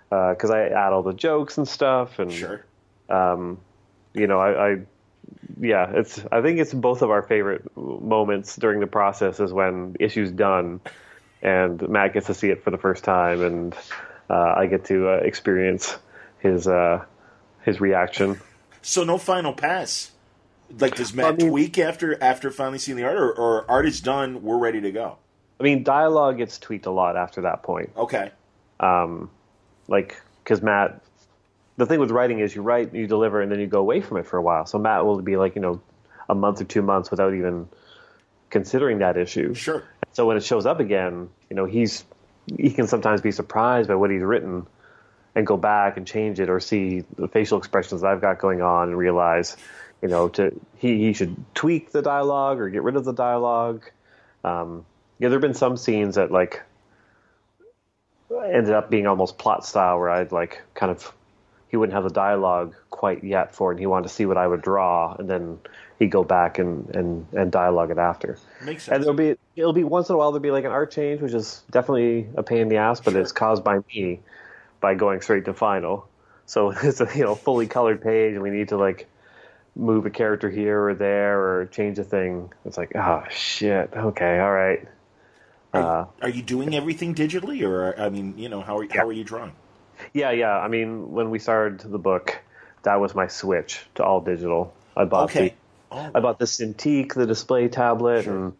Because 0.10 0.52
I 0.52 0.68
add 0.68 0.94
all 0.94 1.02
the 1.02 1.14
jokes 1.14 1.58
and 1.58 1.68
stuff, 1.68 2.20
and 2.20 2.32
Sure. 2.32 2.64
um, 3.10 3.58
you 4.14 4.28
know, 4.28 4.40
I, 4.40 4.74
I, 4.74 4.78
yeah, 5.60 5.92
it's. 5.94 6.24
I 6.32 6.42
think 6.42 6.60
it's 6.60 6.74
both 6.74 7.02
of 7.02 7.10
our 7.10 7.22
favorite 7.22 7.76
moments 7.78 8.56
during 8.56 8.80
the 8.80 8.88
process 8.88 9.40
is 9.40 9.54
when 9.54 9.94
the 9.94 10.04
issue's 10.04 10.32
done, 10.32 10.82
and 11.42 11.82
Matt 11.90 12.14
gets 12.14 12.28
to 12.28 12.34
see 12.34 12.50
it 12.50 12.64
for 12.64 12.72
the 12.72 12.78
first 12.78 13.04
time, 13.04 13.42
and 13.42 13.76
uh, 14.30 14.54
I 14.58 14.68
get 14.68 14.86
to 14.86 15.10
uh, 15.10 15.12
experience 15.18 15.98
his 16.40 16.68
uh, 16.68 17.06
his 17.64 17.80
reaction. 17.80 18.40
So 18.82 19.04
no 19.04 19.18
final 19.18 19.54
pass. 19.54 20.12
Like 20.80 20.96
does 20.96 21.14
Matt 21.14 21.26
I 21.26 21.32
mean- 21.38 21.50
tweak 21.50 21.78
after 21.78 22.22
after 22.22 22.50
finally 22.52 22.80
seeing 22.80 22.98
the 22.98 23.04
art, 23.06 23.18
or, 23.18 23.32
or 23.34 23.72
art 23.72 23.86
is 23.86 24.02
done, 24.02 24.42
we're 24.44 24.58
ready 24.58 24.82
to 24.82 24.92
go? 24.92 25.18
I 25.60 25.64
mean, 25.64 25.84
dialogue 25.84 26.38
gets 26.38 26.58
tweaked 26.58 26.88
a 26.88 26.92
lot 26.92 27.16
after 27.16 27.42
that 27.42 27.64
point. 27.64 27.92
Okay. 27.96 28.32
um, 28.80 29.30
like 29.88 30.20
because 30.44 30.62
Matt, 30.62 31.02
the 31.78 31.86
thing 31.86 32.00
with 32.00 32.12
writing 32.12 32.40
is 32.40 32.56
you 32.56 32.62
write, 32.62 32.94
you 32.94 33.08
deliver, 33.08 33.42
and 33.42 33.52
then 33.52 33.60
you 33.60 33.68
go 33.68 33.80
away 33.80 34.02
from 34.02 34.18
it 34.18 34.26
for 34.26 34.38
a 34.38 34.42
while. 34.42 34.66
So 34.66 34.78
Matt 34.78 35.06
will 35.06 35.22
be 35.22 35.38
like 35.38 35.56
you 35.56 35.62
know 35.62 35.82
a 36.30 36.36
month 36.36 36.62
or 36.62 36.66
two 36.66 36.82
months 36.82 37.12
without 37.12 37.34
even 37.34 37.68
considering 38.50 39.00
that 39.00 39.18
issue. 39.18 39.54
Sure. 39.54 39.84
So 40.12 40.28
when 40.28 40.38
it 40.38 40.44
shows 40.44 40.66
up 40.66 40.80
again, 40.80 41.30
you 41.50 41.56
know 41.56 41.66
he's 41.66 42.06
he 42.58 42.72
can 42.72 42.88
sometimes 42.88 43.22
be 43.22 43.32
surprised 43.32 43.88
by 43.88 43.96
what 43.96 44.12
he's 44.12 44.22
written 44.22 44.68
and 45.36 45.48
go 45.48 45.58
back 45.58 45.98
and 45.98 46.06
change 46.06 46.40
it 46.40 46.50
or 46.50 46.60
see 46.60 47.04
the 47.16 47.28
facial 47.28 47.58
expressions 47.58 48.02
that 48.02 48.12
I've 48.12 48.22
got 48.22 48.40
going 48.40 48.62
on 48.62 48.90
and 48.90 48.98
realize, 48.98 49.58
you 50.02 50.08
know, 50.08 50.30
to 50.30 50.60
he, 50.78 51.00
he 51.00 51.14
should 51.14 51.36
tweak 51.56 51.92
the 51.92 52.02
dialogue 52.02 52.60
or 52.60 52.70
get 52.70 52.84
rid 52.84 52.96
of 52.96 53.06
the 53.06 53.14
dialogue. 53.14 53.84
Um, 54.44 54.86
yeah, 55.20 55.30
there 55.30 55.38
have 55.38 55.42
been 55.42 55.54
some 55.54 55.78
scenes 55.78 56.16
that 56.16 56.32
like 56.32 56.62
ended 58.32 58.74
up 58.74 58.90
being 58.90 59.08
almost 59.08 59.38
plot 59.38 59.66
style 59.66 60.00
where 60.00 60.10
I'd 60.10 60.32
like 60.32 60.62
kind 60.76 60.92
of 60.92 61.14
he 61.74 61.78
wouldn't 61.78 61.96
have 61.96 62.04
the 62.04 62.12
dialogue 62.12 62.76
quite 62.92 63.24
yet 63.24 63.56
for 63.56 63.72
it 63.72 63.74
and 63.74 63.80
he 63.80 63.88
wanted 63.88 64.08
to 64.08 64.14
see 64.14 64.28
what 64.28 64.38
I 64.38 64.46
would 64.46 64.62
draw 64.62 65.16
and 65.18 65.28
then 65.28 65.58
he'd 65.98 66.12
go 66.12 66.24
back 66.24 66.60
and, 66.60 66.88
and, 66.96 67.26
and 67.34 67.52
dialogue 67.52 67.90
it 67.90 67.98
after. 67.98 68.38
Makes 68.64 68.84
sense. 68.84 68.98
And 68.98 69.04
there'll 69.04 69.18
be 69.18 69.36
it'll 69.56 69.74
be 69.74 69.84
once 69.84 70.08
in 70.08 70.14
a 70.14 70.18
while 70.20 70.32
there'll 70.32 70.44
be 70.44 70.52
like 70.52 70.66
an 70.66 70.72
art 70.72 70.92
change, 70.92 71.20
which 71.20 71.34
is 71.34 71.64
definitely 71.72 72.28
a 72.36 72.44
pain 72.44 72.60
in 72.60 72.70
the 72.70 72.78
ass, 72.78 73.02
but 73.02 73.16
it's 73.16 73.32
caused 73.32 73.64
by 73.64 73.80
me 73.92 74.20
by 74.82 74.94
going 74.94 75.22
straight 75.22 75.46
to 75.46 75.56
final. 75.56 76.08
So 76.46 76.70
it's 76.84 77.02
a 77.02 77.10
you 77.16 77.24
know 77.24 77.34
fully 77.34 77.66
colored 77.66 78.04
page, 78.04 78.34
and 78.34 78.44
we 78.44 78.52
need 78.52 78.70
to 78.70 78.78
like 78.78 79.08
move 79.76 80.06
a 80.06 80.12
character 80.12 80.52
here 80.52 80.80
or 80.90 80.94
there 80.94 81.42
or 81.42 81.66
change 81.66 81.98
a 81.98 82.04
thing. 82.04 82.54
It's 82.66 82.78
like 82.78 82.96
oh 82.96 83.24
shit, 83.32 83.90
okay, 83.96 84.40
all 84.40 84.54
right. 84.54 84.88
Uh, 85.74 86.06
Are 86.22 86.30
you 86.30 86.44
doing 86.44 86.76
everything 86.76 87.16
digitally, 87.16 87.68
or 87.68 88.00
I 88.00 88.10
mean, 88.10 88.38
you 88.38 88.48
know, 88.48 88.62
how 88.62 88.78
are, 88.78 88.88
how 88.94 89.08
are 89.08 89.12
you 89.12 89.24
drawing? 89.24 89.54
Yeah, 90.14 90.32
yeah. 90.32 90.58
I 90.58 90.68
mean, 90.68 91.12
when 91.12 91.30
we 91.30 91.40
started 91.40 91.80
the 91.80 91.98
book, 91.98 92.40
that 92.84 93.00
was 93.00 93.16
my 93.16 93.28
switch 93.28 93.82
to 93.96 94.04
all 94.04 94.22
digital. 94.22 94.74
I 94.96 95.06
bought 95.06 95.32
the 95.32 95.40
Okay. 95.40 95.56
Oh, 95.92 96.12
I 96.16 96.20
bought 96.22 96.40
the 96.40 96.46
Cintiq, 96.46 97.14
the 97.14 97.28
display 97.28 97.68
tablet, 97.68 98.26
and 98.26 98.54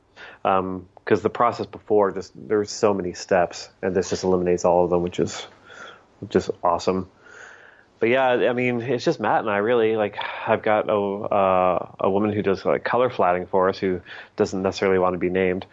because 0.44 1.22
the 1.22 1.30
process 1.30 1.66
before 1.66 2.12
just 2.12 2.32
there's 2.36 2.70
so 2.70 2.94
many 2.94 3.14
steps, 3.14 3.70
and 3.82 3.96
this 3.96 4.10
just 4.10 4.24
eliminates 4.24 4.66
all 4.66 4.84
of 4.84 4.92
them, 4.92 5.02
which 5.02 5.20
is 5.20 5.46
just 6.30 6.52
awesome. 6.64 7.10
But 8.00 8.10
yeah, 8.10 8.28
I 8.28 8.54
mean, 8.54 8.82
it's 8.82 9.06
just 9.06 9.20
Matt 9.20 9.40
and 9.40 9.50
I 9.50 9.58
really 9.58 9.96
like. 9.96 10.18
I've 10.48 10.62
got 10.62 10.90
a 10.90 10.94
uh, 10.94 11.92
a 12.02 12.10
woman 12.10 12.32
who 12.34 12.42
does 12.42 12.66
like 12.66 12.84
color 12.84 13.10
flatting 13.10 13.48
for 13.48 13.70
us, 13.70 13.78
who 13.78 14.02
doesn't 14.36 14.62
necessarily 14.62 15.00
want 15.00 15.14
to 15.14 15.20
be 15.20 15.30
named. 15.30 15.66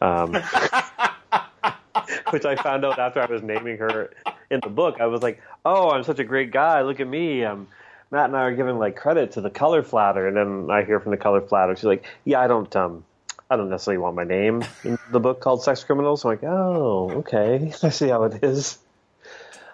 Um, 0.00 0.32
which 2.30 2.44
I 2.44 2.56
found 2.56 2.84
out 2.84 2.98
after 2.98 3.20
I 3.20 3.26
was 3.26 3.42
naming 3.42 3.78
her 3.78 4.10
in 4.50 4.60
the 4.62 4.68
book. 4.68 4.96
I 5.00 5.06
was 5.06 5.22
like, 5.22 5.40
"Oh, 5.64 5.90
I'm 5.90 6.02
such 6.04 6.18
a 6.18 6.24
great 6.24 6.50
guy. 6.50 6.82
Look 6.82 7.00
at 7.00 7.06
me." 7.06 7.44
Um, 7.44 7.68
Matt 8.10 8.26
and 8.26 8.36
I 8.36 8.42
are 8.42 8.54
giving 8.54 8.78
like 8.78 8.96
credit 8.96 9.32
to 9.32 9.40
the 9.40 9.50
color 9.50 9.82
flatter, 9.82 10.26
and 10.28 10.36
then 10.36 10.70
I 10.70 10.84
hear 10.84 11.00
from 11.00 11.10
the 11.10 11.16
color 11.16 11.40
flatter. 11.40 11.74
She's 11.76 11.84
like, 11.84 12.04
"Yeah, 12.24 12.40
I 12.40 12.46
don't, 12.46 12.74
um, 12.76 13.04
I 13.50 13.56
don't 13.56 13.68
necessarily 13.68 13.98
want 13.98 14.16
my 14.16 14.24
name 14.24 14.64
in 14.84 14.98
the 15.10 15.20
book 15.20 15.40
called 15.40 15.62
Sex 15.62 15.84
Criminals." 15.84 16.24
I'm 16.24 16.30
like, 16.30 16.44
"Oh, 16.44 17.10
okay, 17.18 17.72
I 17.82 17.88
see 17.88 18.08
how 18.08 18.24
it 18.24 18.42
is." 18.42 18.78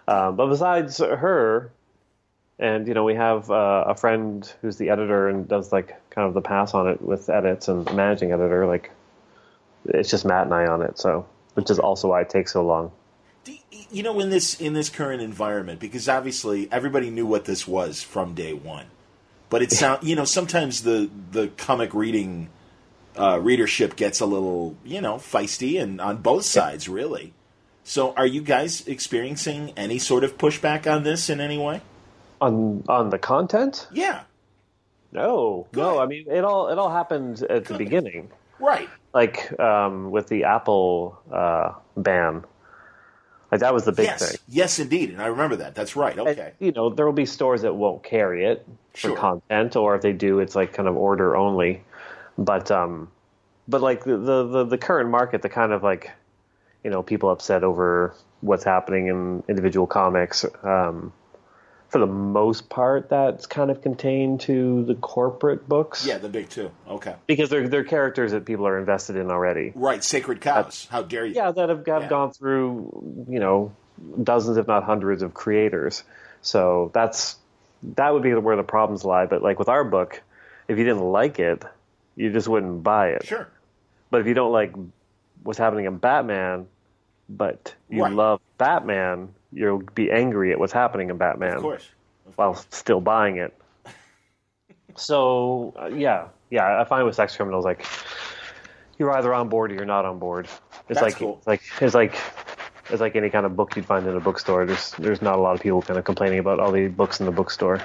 Um, 0.08 0.36
but 0.36 0.48
besides 0.48 0.98
her, 0.98 1.70
and 2.58 2.88
you 2.88 2.94
know, 2.94 3.04
we 3.04 3.14
have 3.14 3.50
uh, 3.50 3.84
a 3.88 3.94
friend 3.94 4.50
who's 4.62 4.76
the 4.76 4.90
editor 4.90 5.28
and 5.28 5.46
does 5.46 5.72
like 5.72 5.94
kind 6.10 6.26
of 6.26 6.34
the 6.34 6.40
pass 6.40 6.74
on 6.74 6.88
it 6.88 7.00
with 7.02 7.28
edits 7.28 7.68
and 7.68 7.84
managing 7.94 8.32
editor. 8.32 8.66
Like, 8.66 8.90
it's 9.84 10.10
just 10.10 10.24
Matt 10.24 10.46
and 10.46 10.54
I 10.54 10.66
on 10.66 10.82
it, 10.82 10.98
so 10.98 11.26
which 11.54 11.70
is 11.70 11.78
also 11.78 12.08
why 12.08 12.22
it 12.22 12.30
takes 12.30 12.52
so 12.52 12.64
long. 12.64 12.92
You 13.90 14.02
know, 14.02 14.18
in 14.20 14.30
this 14.30 14.60
in 14.60 14.72
this 14.72 14.88
current 14.88 15.20
environment, 15.22 15.80
because 15.80 16.08
obviously 16.08 16.68
everybody 16.70 17.10
knew 17.10 17.26
what 17.26 17.44
this 17.44 17.66
was 17.66 18.02
from 18.02 18.34
day 18.34 18.52
one, 18.52 18.86
but 19.50 19.62
it 19.62 19.72
sound 19.72 20.02
you 20.04 20.14
know 20.16 20.24
sometimes 20.24 20.82
the 20.82 21.10
the 21.32 21.48
comic 21.56 21.92
reading 21.92 22.48
uh, 23.16 23.38
readership 23.40 23.96
gets 23.96 24.20
a 24.20 24.26
little 24.26 24.76
you 24.84 25.00
know 25.00 25.16
feisty 25.16 25.80
and 25.82 26.00
on 26.00 26.18
both 26.18 26.44
sides 26.44 26.88
really. 26.88 27.32
So, 27.84 28.12
are 28.14 28.26
you 28.26 28.42
guys 28.42 28.86
experiencing 28.86 29.72
any 29.76 29.98
sort 29.98 30.22
of 30.22 30.38
pushback 30.38 30.90
on 30.90 31.02
this 31.02 31.28
in 31.28 31.40
any 31.40 31.58
way? 31.58 31.80
On 32.40 32.84
on 32.88 33.10
the 33.10 33.18
content? 33.18 33.88
Yeah, 33.92 34.22
No, 35.10 35.66
Good. 35.72 35.80
no. 35.80 35.98
I 35.98 36.06
mean, 36.06 36.26
it 36.30 36.44
all 36.44 36.68
it 36.68 36.78
all 36.78 36.90
happened 36.90 37.42
at 37.42 37.64
the 37.64 37.74
Good. 37.74 37.78
beginning, 37.78 38.30
right. 38.60 38.88
like 39.12 39.58
um, 39.60 40.12
with 40.12 40.28
the 40.28 40.44
Apple 40.44 41.18
uh, 41.32 41.72
ban. 41.96 42.44
Like 43.52 43.60
that 43.60 43.74
was 43.74 43.84
the 43.84 43.92
big 43.92 44.06
yes, 44.06 44.30
thing. 44.30 44.40
yes, 44.48 44.78
indeed, 44.78 45.10
and 45.10 45.20
I 45.22 45.26
remember 45.26 45.56
that. 45.56 45.74
That's 45.74 45.94
right. 45.94 46.18
And, 46.18 46.26
Okay, 46.26 46.52
you 46.58 46.72
know, 46.72 46.88
there 46.88 47.04
will 47.04 47.12
be 47.12 47.26
stores 47.26 47.62
that 47.62 47.74
won't 47.74 48.02
carry 48.02 48.46
it 48.46 48.66
for 48.94 48.98
Sure. 48.98 49.16
content, 49.16 49.76
or 49.76 49.94
if 49.94 50.02
they 50.02 50.12
do, 50.14 50.40
it's 50.40 50.56
like 50.56 50.72
kind 50.72 50.88
of 50.88 50.96
order 50.96 51.36
only. 51.36 51.82
But 52.38 52.70
um, 52.70 53.10
but 53.68 53.82
like 53.82 54.04
the, 54.04 54.16
the 54.16 54.44
the 54.48 54.64
the 54.64 54.78
current 54.78 55.10
market, 55.10 55.42
the 55.42 55.50
kind 55.50 55.72
of 55.72 55.82
like, 55.82 56.10
you 56.82 56.90
know, 56.90 57.02
people 57.02 57.30
upset 57.30 57.62
over 57.62 58.14
what's 58.40 58.64
happening 58.64 59.08
in 59.08 59.42
individual 59.48 59.86
comics. 59.86 60.46
Um, 60.62 61.12
for 61.92 61.98
the 61.98 62.06
most 62.06 62.68
part, 62.70 63.10
that's 63.10 63.46
kind 63.46 63.70
of 63.70 63.82
contained 63.82 64.40
to 64.40 64.84
the 64.86 64.94
corporate 64.94 65.68
books. 65.68 66.06
yeah, 66.06 66.16
the 66.18 66.28
big 66.28 66.48
two. 66.48 66.70
Okay, 66.88 67.14
because 67.26 67.50
they're 67.50 67.68
they're 67.68 67.84
characters 67.84 68.32
that 68.32 68.44
people 68.46 68.66
are 68.66 68.78
invested 68.78 69.16
in 69.16 69.30
already. 69.30 69.72
right. 69.74 70.02
Sacred 70.02 70.40
cows. 70.40 70.88
How 70.90 71.02
dare 71.02 71.26
you? 71.26 71.34
Yeah, 71.34 71.50
that 71.52 71.68
have, 71.68 71.86
have 71.86 72.02
Yeah. 72.02 72.08
gone 72.08 72.32
through, 72.32 73.26
you 73.28 73.38
know, 73.38 73.72
dozens, 74.22 74.56
if 74.56 74.66
not 74.66 74.84
hundreds, 74.84 75.22
of 75.22 75.34
creators. 75.34 76.02
So 76.40 76.90
that's 76.94 77.36
that 77.94 78.12
would 78.14 78.22
be 78.22 78.32
where 78.34 78.56
the 78.56 78.62
problems 78.62 79.04
lie. 79.04 79.26
But 79.26 79.42
like 79.42 79.58
with 79.58 79.68
our 79.68 79.84
book, 79.84 80.22
if 80.68 80.78
you 80.78 80.84
didn't 80.84 81.02
like 81.04 81.38
it, 81.38 81.62
you 82.16 82.32
just 82.32 82.48
wouldn't 82.48 82.82
buy 82.82 83.10
it. 83.10 83.26
Sure. 83.26 83.48
But 84.10 84.22
if 84.22 84.26
you 84.26 84.34
don't 84.34 84.52
like 84.52 84.72
what's 85.42 85.58
happening 85.58 85.84
in 85.84 85.98
Batman, 85.98 86.66
but 87.28 87.74
you 87.90 88.02
Right. 88.02 88.12
love 88.12 88.40
Batman, 88.58 89.34
you'll 89.52 89.82
be 89.94 90.10
angry 90.10 90.52
at 90.52 90.58
what's 90.58 90.72
happening 90.72 91.10
in 91.10 91.16
Batman 91.18 91.56
Of 91.56 91.62
course. 91.62 91.88
while 92.36 92.54
still 92.70 93.00
buying 93.00 93.36
it. 93.36 93.54
So 94.96 95.72
uh, 95.80 95.86
yeah, 95.86 96.28
yeah, 96.50 96.78
I 96.80 96.84
find 96.84 97.06
with 97.06 97.14
sex 97.14 97.34
criminals 97.34 97.64
like 97.64 97.86
you're 98.98 99.10
either 99.12 99.32
on 99.32 99.48
board 99.48 99.72
or 99.72 99.74
you're 99.74 99.86
not 99.86 100.04
on 100.04 100.18
board. 100.18 100.44
It's 100.46 101.00
That's 101.00 101.00
like 101.00 101.16
cool. 101.16 101.36
it's 101.38 101.46
like 101.46 101.62
it's 101.80 101.94
like 101.94 102.14
it's 102.90 103.00
like 103.00 103.16
any 103.16 103.30
kind 103.30 103.46
of 103.46 103.56
book 103.56 103.74
you'd 103.74 103.86
find 103.86 104.06
in 104.06 104.14
a 104.14 104.20
bookstore. 104.20 104.66
There's 104.66 104.90
there's 104.98 105.22
not 105.22 105.38
a 105.38 105.40
lot 105.40 105.54
of 105.54 105.62
people 105.62 105.80
kind 105.80 105.98
of 105.98 106.04
complaining 106.04 106.40
about 106.40 106.60
all 106.60 106.72
the 106.72 106.88
books 106.88 107.20
in 107.20 107.26
the 107.26 107.32
bookstore. 107.32 107.80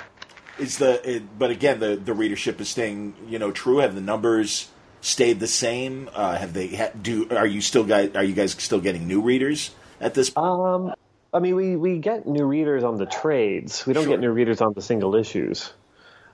Is 0.60 0.80
the 0.80 1.00
it, 1.10 1.40
but 1.40 1.50
again 1.50 1.80
the 1.80 1.96
the 1.96 2.14
readership 2.14 2.60
is 2.60 2.68
staying 2.68 3.14
you 3.28 3.40
know 3.40 3.52
true? 3.52 3.78
Have 3.78 3.96
the 3.96 4.02
numbers 4.02 4.68
stayed 5.00 5.40
the 5.40 5.48
same? 5.48 6.10
Uh, 6.14 6.36
have 6.36 6.52
they 6.54 6.76
ha, 6.76 6.90
do? 7.02 7.30
Are 7.30 7.48
you 7.48 7.62
still 7.62 7.86
guys? 7.86 8.12
Are 8.16 8.24
you 8.24 8.34
guys 8.34 8.52
still 8.52 8.82
getting 8.82 9.08
new 9.08 9.22
readers 9.22 9.72
at 10.02 10.14
this? 10.14 10.30
point? 10.32 10.46
Um, 10.46 10.94
I 11.34 11.40
mean, 11.40 11.56
we 11.56 11.76
we 11.76 11.98
get 12.00 12.26
new 12.28 12.46
readers 12.46 12.84
on 12.84 12.98
the 12.98 13.06
trades. 13.06 13.86
We 13.86 13.94
don't 13.94 14.04
Sure. 14.04 14.14
get 14.14 14.20
new 14.22 14.32
readers 14.32 14.62
on 14.62 14.74
the 14.74 14.82
single 14.82 15.16
issues. 15.16 15.74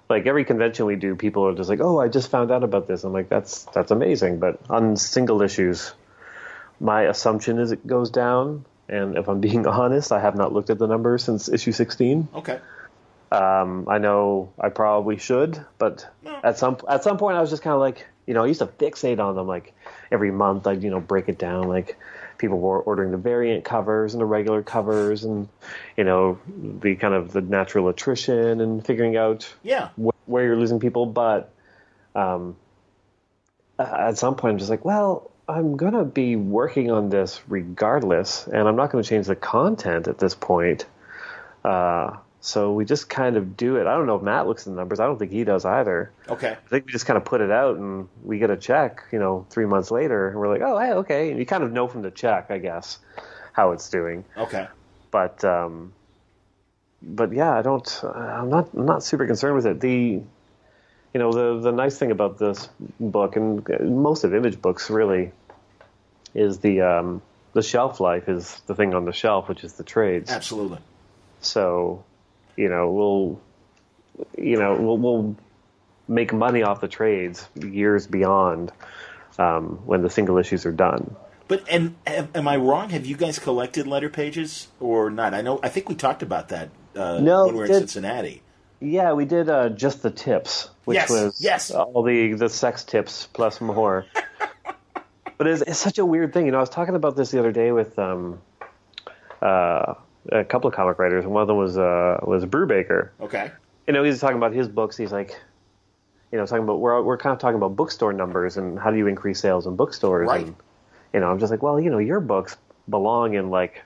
Like 0.10 0.28
every 0.28 0.46
convention 0.46 0.86
we 0.86 0.96
do, 0.96 1.16
people 1.16 1.48
are 1.48 1.56
just 1.56 1.70
like, 1.70 1.80
"Oh, 1.82 2.00
I 2.00 2.08
just 2.10 2.30
found 2.30 2.52
out 2.52 2.64
about 2.64 2.88
this." 2.88 3.04
I'm 3.04 3.14
like, 3.14 3.30
"That's 3.30 3.64
that's 3.74 3.90
amazing." 3.92 4.40
But 4.40 4.60
on 4.70 4.96
single 4.98 5.42
issues, 5.42 5.94
my 6.80 7.04
assumption 7.04 7.58
is 7.60 7.72
it 7.72 7.86
goes 7.88 8.10
down. 8.12 8.66
And 8.90 9.18
if 9.18 9.28
I'm 9.30 9.40
being 9.40 9.66
honest, 9.80 10.12
I 10.12 10.20
have 10.20 10.36
not 10.36 10.54
looked 10.54 10.70
at 10.70 10.78
the 10.78 10.88
numbers 10.88 11.24
since 11.24 11.50
issue 11.50 11.72
16. 11.72 12.28
okay. 12.36 12.60
Um, 13.32 13.88
I 13.90 13.98
know 13.98 14.52
I 14.60 14.70
probably 14.70 15.18
should, 15.18 15.60
but 15.80 16.06
No. 16.24 16.38
at 16.44 16.60
some 16.60 16.78
at 16.88 17.04
some 17.04 17.18
point 17.18 17.36
I 17.36 17.42
was 17.42 17.50
just 17.50 17.64
kind 17.64 17.74
of 17.74 17.80
like, 17.80 18.06
you 18.28 18.36
know, 18.36 18.44
I 18.44 18.48
used 18.48 18.60
to 18.60 18.68
fixate 18.68 19.20
on 19.20 19.34
them. 19.36 19.48
Like 19.48 19.74
every 20.12 20.30
month, 20.30 20.68
I'd 20.68 20.84
you 20.84 20.92
know 20.92 21.00
break 21.00 21.30
it 21.30 21.40
down. 21.40 21.68
Like 21.68 21.98
people 22.44 22.60
were 22.60 22.82
ordering 22.82 23.12
the 23.12 23.18
variant 23.18 23.64
covers 23.64 24.14
and 24.14 24.20
the 24.20 24.26
regular 24.26 24.62
covers, 24.62 25.24
and 25.24 25.48
you 25.96 26.04
know 26.04 26.38
the 26.82 26.96
kind 26.96 27.14
of 27.14 27.32
the 27.32 27.40
natural 27.40 27.88
attrition 27.88 28.60
and 28.60 28.86
figuring 28.86 29.16
out 29.16 29.52
Yeah. 29.64 29.90
wh- 29.96 30.10
where 30.28 30.44
you're 30.44 30.58
losing 30.58 30.82
people. 30.82 31.06
But 31.06 31.54
um, 32.14 32.58
at 33.80 34.18
some 34.18 34.36
point, 34.36 34.52
I'm 34.52 34.58
just 34.58 34.70
like, 34.70 34.84
well, 34.84 35.32
I'm 35.48 35.78
gonna 35.78 36.04
be 36.04 36.36
working 36.36 36.92
on 36.92 37.08
this 37.08 37.40
regardless, 37.48 38.46
and 38.46 38.68
I'm 38.68 38.76
not 38.76 38.92
going 38.92 39.02
to 39.02 39.10
change 39.10 39.28
the 39.28 39.38
content 39.38 40.10
at 40.10 40.18
this 40.20 40.36
point. 40.36 40.86
Uh, 41.64 42.18
so 42.46 42.74
we 42.74 42.84
just 42.84 43.10
kind 43.10 43.38
of 43.38 43.56
do 43.56 43.78
it. 43.78 43.88
I 43.88 43.96
don't 43.96 44.06
know 44.06 44.18
if 44.18 44.22
Matt 44.22 44.48
looks 44.48 44.68
at 44.68 44.74
the 44.74 44.76
numbers. 44.76 45.00
I 45.00 45.06
don't 45.06 45.18
think 45.18 45.32
he 45.32 45.46
does 45.46 45.64
either. 45.64 46.12
Okay. 46.28 46.50
I 46.52 46.68
think 46.68 46.86
we 46.86 46.92
just 46.92 47.06
kind 47.06 47.16
of 47.16 47.24
put 47.24 47.40
it 47.40 47.50
out, 47.50 47.78
and 47.78 48.10
we 48.22 48.38
get 48.38 48.50
a 48.50 48.58
check. 48.58 49.06
You 49.14 49.20
know, 49.20 49.46
three 49.50 49.66
months 49.66 49.92
later, 49.92 50.28
and 50.28 50.38
we're 50.38 50.50
like, 50.50 50.62
oh, 50.62 50.78
hey, 50.78 50.92
okay. 50.92 51.30
And 51.30 51.40
you 51.40 51.46
kind 51.46 51.64
of 51.64 51.72
know 51.72 51.88
from 51.88 52.02
the 52.02 52.12
check, 52.12 52.52
I 52.52 52.58
guess, 52.58 53.00
how 53.54 53.72
it's 53.72 53.90
doing 53.90 54.26
Okay. 54.36 54.68
but 55.10 55.42
um, 55.46 55.94
but 57.02 57.32
yeah, 57.32 57.58
I 57.58 57.62
don't. 57.62 58.04
I'm 58.04 58.50
not. 58.50 58.74
I'm 58.74 58.86
not 58.86 59.04
super 59.04 59.26
concerned 59.26 59.56
with 59.56 59.66
it. 59.66 59.80
The, 59.80 60.22
you 61.14 61.20
know, 61.20 61.32
the 61.32 61.62
the 61.62 61.72
nice 61.72 61.98
thing 61.98 62.12
about 62.12 62.40
this 62.40 62.68
book 63.00 63.38
and 63.38 63.66
most 64.04 64.26
of 64.26 64.36
Image 64.36 64.62
books 64.62 64.90
really 64.90 65.32
is 66.34 66.60
the 66.60 66.82
um, 66.82 67.22
the 67.54 67.62
shelf 67.62 68.02
life 68.02 68.28
is 68.28 68.62
the 68.68 68.76
thing 68.76 68.94
on 68.94 69.06
the 69.06 69.14
shelf, 69.14 69.48
which 69.48 69.64
is 69.64 69.74
the 69.74 69.84
trades. 69.84 70.30
Absolutely. 70.30 70.80
So, 71.40 72.04
you 72.56 72.70
know, 72.70 72.92
we'll, 72.92 73.42
you 74.38 74.58
know, 74.58 74.76
we'll, 74.76 74.98
we'll 74.98 75.36
make 76.08 76.34
money 76.34 76.64
off 76.64 76.82
the 76.82 76.88
trades 76.88 77.48
years 77.56 78.08
beyond 78.08 78.72
um, 79.38 79.80
when 79.86 80.02
the 80.02 80.10
single 80.10 80.38
issues 80.38 80.66
are 80.66 80.72
done. 80.72 81.16
But 81.48 81.66
and 81.70 81.96
am, 82.08 82.30
am 82.34 82.48
I 82.48 82.56
wrong? 82.58 82.90
Have 82.90 83.06
you 83.06 83.18
guys 83.18 83.38
collected 83.40 83.86
letter 83.88 84.10
pages 84.10 84.68
or 84.80 85.10
not? 85.10 85.34
I 85.34 85.42
know. 85.42 85.60
I 85.62 85.70
think 85.70 85.90
we 85.90 85.96
talked 85.96 86.24
about 86.24 86.50
that 86.50 86.70
uh, 86.96 87.20
No, 87.20 87.46
when 87.46 87.54
we 87.56 87.60
were 87.60 87.66
in 87.66 87.74
Cincinnati. 87.74 88.42
Yeah, 88.80 89.14
we 89.14 89.26
did 89.26 89.50
uh, 89.50 89.70
just 89.70 90.02
the 90.02 90.12
tips, 90.12 90.70
which 90.86 90.96
Yes, 90.96 91.10
was 91.10 91.42
yes. 91.42 91.72
all 91.72 92.04
the 92.04 92.34
the 92.34 92.50
sex 92.50 92.84
tips 92.84 93.28
plus 93.32 93.62
more. 93.62 94.06
but 95.38 95.48
it's, 95.48 95.62
it's 95.62 95.80
such 95.80 95.98
a 96.00 96.06
weird 96.06 96.34
thing, 96.34 96.46
you 96.46 96.52
know. 96.52 96.58
I 96.58 96.62
was 96.62 96.70
talking 96.70 96.96
about 96.96 97.16
this 97.16 97.32
the 97.32 97.40
other 97.40 97.52
day 97.52 97.72
with 97.72 97.98
um, 98.00 98.42
uh, 99.42 99.96
a 100.32 100.44
couple 100.44 100.68
of 100.68 100.74
comic 100.76 101.00
writers, 101.00 101.24
and 101.26 101.34
one 101.34 101.42
of 101.42 101.48
them 101.48 101.58
was 101.58 101.78
uh, 101.78 102.20
was 102.24 102.46
Brubaker. 102.46 103.10
Okay. 103.22 103.52
You 103.88 103.94
know, 103.94 104.04
he's 104.04 104.20
talking 104.20 104.38
about 104.38 104.54
his 104.54 104.68
books. 104.68 104.96
He's 104.96 105.12
like, 105.12 105.40
you 106.32 106.38
know, 106.38 106.46
talking 106.46 106.64
about 106.64 106.80
we're 106.80 107.02
we're 107.02 107.18
kind 107.18 107.34
of 107.34 107.40
talking 107.40 107.58
about 107.58 107.76
bookstore 107.76 108.14
numbers 108.14 108.58
and 108.58 108.80
how 108.80 108.92
do 108.92 108.98
you 108.98 109.08
increase 109.08 109.40
sales 109.40 109.68
in 109.68 109.76
bookstores. 109.76 110.28
Right. 110.28 110.46
And, 110.46 110.56
you 111.14 111.20
know, 111.20 111.30
I'm 111.30 111.40
just 111.40 111.52
like, 111.52 111.62
well, 111.62 111.80
you 111.80 111.90
know, 111.90 112.00
your 112.00 112.20
books 112.20 112.58
belong 112.90 113.34
in 113.36 113.50
like, 113.50 113.82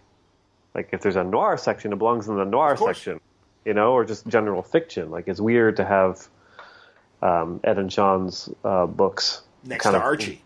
like 0.75 0.89
if 0.91 1.01
there's 1.01 1.15
a 1.15 1.23
noir 1.23 1.57
section, 1.57 1.91
it 1.91 1.97
belongs 1.97 2.27
in 2.27 2.35
the 2.37 2.45
noir 2.45 2.77
section, 2.77 3.19
you 3.65 3.73
know, 3.73 3.93
or 3.93 4.05
just 4.05 4.27
general 4.27 4.61
fiction. 4.63 5.09
Like 5.11 5.27
it's 5.27 5.39
weird 5.41 5.77
to 5.77 5.85
have 5.85 6.27
um, 7.21 7.59
Ed 7.63 7.79
and 7.79 7.91
Sean's 7.91 8.49
uh, 8.63 8.85
books 8.85 9.41
Next 9.63 9.83
kind 9.83 9.93
to 9.95 9.97
of- 9.97 10.03
Archie. 10.03 10.43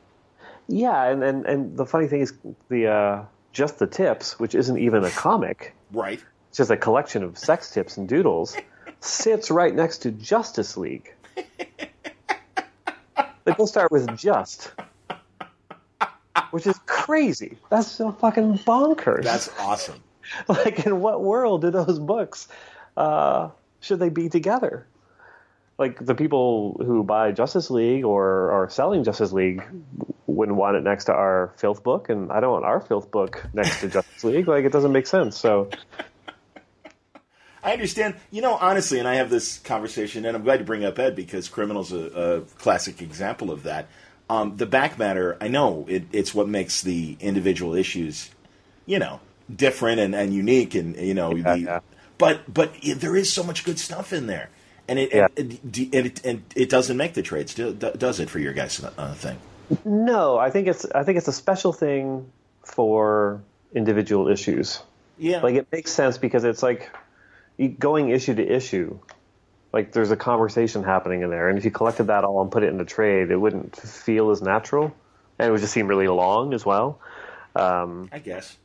Yeah, 0.67 1.03
and, 1.09 1.21
and 1.21 1.45
and 1.45 1.75
the 1.77 1.85
funny 1.85 2.07
thing 2.07 2.21
is 2.21 2.31
the 2.69 2.87
uh, 2.87 3.23
just 3.51 3.79
the 3.79 3.87
tips, 3.87 4.39
which 4.39 4.55
isn't 4.55 4.77
even 4.77 5.03
a 5.03 5.09
comic, 5.11 5.73
Right. 5.91 6.23
it's 6.49 6.57
just 6.57 6.71
a 6.71 6.77
collection 6.77 7.23
of 7.23 7.37
sex 7.37 7.71
tips 7.71 7.97
and 7.97 8.07
doodles, 8.07 8.55
sits 8.99 9.51
right 9.51 9.73
next 9.73 9.99
to 9.99 10.11
Justice 10.11 10.77
League. 10.77 11.13
they 13.43 13.51
both 13.57 13.69
start 13.69 13.91
with 13.91 14.15
just, 14.17 14.71
which 16.51 16.67
is 16.67 16.79
crazy. 16.85 17.57
That's 17.69 17.87
so 17.87 18.11
fucking 18.11 18.59
bonkers. 18.59 19.23
That's 19.23 19.49
awesome. 19.59 20.01
like, 20.47 20.85
in 20.85 21.01
what 21.01 21.21
world 21.21 21.61
do 21.61 21.71
those 21.71 21.99
books 21.99 22.47
uh, 22.95 23.49
should 23.79 23.99
they 23.99 24.09
be 24.09 24.29
together? 24.29 24.85
Like 25.77 26.05
the 26.05 26.13
people 26.15 26.79
who 26.85 27.03
buy 27.03 27.31
Justice 27.31 27.71
League 27.71 28.05
or 28.05 28.51
are 28.51 28.69
selling 28.69 29.03
Justice 29.03 29.31
League 29.31 29.63
wouldn't 30.31 30.57
want 30.57 30.75
it 30.77 30.83
next 30.83 31.05
to 31.05 31.13
our 31.13 31.53
filth 31.57 31.83
book, 31.83 32.09
and 32.09 32.31
I 32.31 32.39
don't 32.39 32.51
want 32.51 32.65
our 32.65 32.79
filth 32.81 33.11
book 33.11 33.43
next 33.53 33.81
to 33.81 33.89
Justice 33.89 34.23
League. 34.23 34.47
Like 34.47 34.65
it 34.65 34.71
doesn't 34.71 34.91
make 34.91 35.07
sense. 35.07 35.37
So 35.37 35.69
I 37.63 37.73
understand. 37.73 38.15
You 38.31 38.41
know, 38.41 38.55
honestly, 38.55 38.99
and 38.99 39.07
I 39.07 39.15
have 39.15 39.29
this 39.29 39.59
conversation, 39.59 40.25
and 40.25 40.35
I'm 40.35 40.43
glad 40.43 40.59
you 40.59 40.65
bring 40.65 40.83
up 40.83 40.97
Ed 40.97 41.15
because 41.15 41.47
Criminal's 41.47 41.91
a, 41.91 41.97
a 41.97 42.41
classic 42.57 43.01
example 43.01 43.51
of 43.51 43.63
that. 43.63 43.87
Um, 44.29 44.55
the 44.57 44.65
back 44.65 44.97
matter, 44.97 45.37
I 45.41 45.49
know 45.49 45.85
it, 45.89 46.03
it's 46.13 46.33
what 46.33 46.47
makes 46.47 46.81
the 46.81 47.17
individual 47.19 47.75
issues, 47.75 48.29
you 48.85 48.97
know, 48.97 49.19
different 49.53 49.99
and, 49.99 50.15
and 50.15 50.33
unique, 50.33 50.73
and 50.73 50.95
you 50.95 51.13
know, 51.13 51.35
Yeah, 51.35 51.53
the, 51.53 51.59
yeah. 51.59 51.79
but 52.17 52.51
but 52.51 52.71
it, 52.81 52.95
there 53.01 53.15
is 53.15 53.31
so 53.31 53.43
much 53.43 53.65
good 53.65 53.77
stuff 53.77 54.13
in 54.13 54.27
there, 54.27 54.49
and 54.87 54.97
it 54.97 55.13
Yeah. 55.13 55.27
and, 55.35 55.59
it, 55.75 56.25
and 56.25 56.43
it 56.55 56.69
doesn't 56.69 56.95
make 56.95 57.13
the 57.13 57.21
trades, 57.21 57.53
does 57.53 58.19
it 58.21 58.29
for 58.29 58.39
your 58.39 58.53
guys' 58.53 58.81
uh, 58.97 59.13
thing? 59.15 59.37
No, 59.85 60.37
I 60.37 60.49
think 60.49 60.67
it's 60.67 60.85
I 60.93 61.03
think 61.03 61.17
it's 61.17 61.27
a 61.27 61.33
special 61.33 61.73
thing 61.73 62.31
for 62.63 63.41
individual 63.73 64.27
issues. 64.27 64.81
Yeah, 65.17 65.41
Like 65.41 65.55
it 65.55 65.67
makes 65.71 65.91
sense 65.91 66.17
because 66.17 66.43
it's 66.43 66.63
like 66.63 66.89
going 67.79 68.09
issue 68.09 68.35
to 68.35 68.43
issue. 68.43 68.99
Like 69.73 69.93
there's 69.93 70.11
a 70.11 70.17
conversation 70.17 70.83
happening 70.83 71.21
in 71.21 71.29
there, 71.29 71.47
and 71.47 71.57
if 71.57 71.65
you 71.65 71.71
collected 71.71 72.05
that 72.05 72.23
all 72.23 72.41
and 72.41 72.51
put 72.51 72.63
it 72.63 72.73
in 72.73 72.79
a 72.79 72.85
trade, 72.85 73.31
it 73.31 73.37
wouldn't 73.37 73.75
feel 73.75 74.31
as 74.31 74.41
natural, 74.41 74.93
and 75.39 75.47
it 75.47 75.51
would 75.51 75.61
just 75.61 75.73
seem 75.73 75.87
really 75.87 76.07
long 76.07 76.53
as 76.53 76.65
well. 76.65 76.99
Um, 77.55 78.09
I 78.11 78.19
guess. 78.19 78.57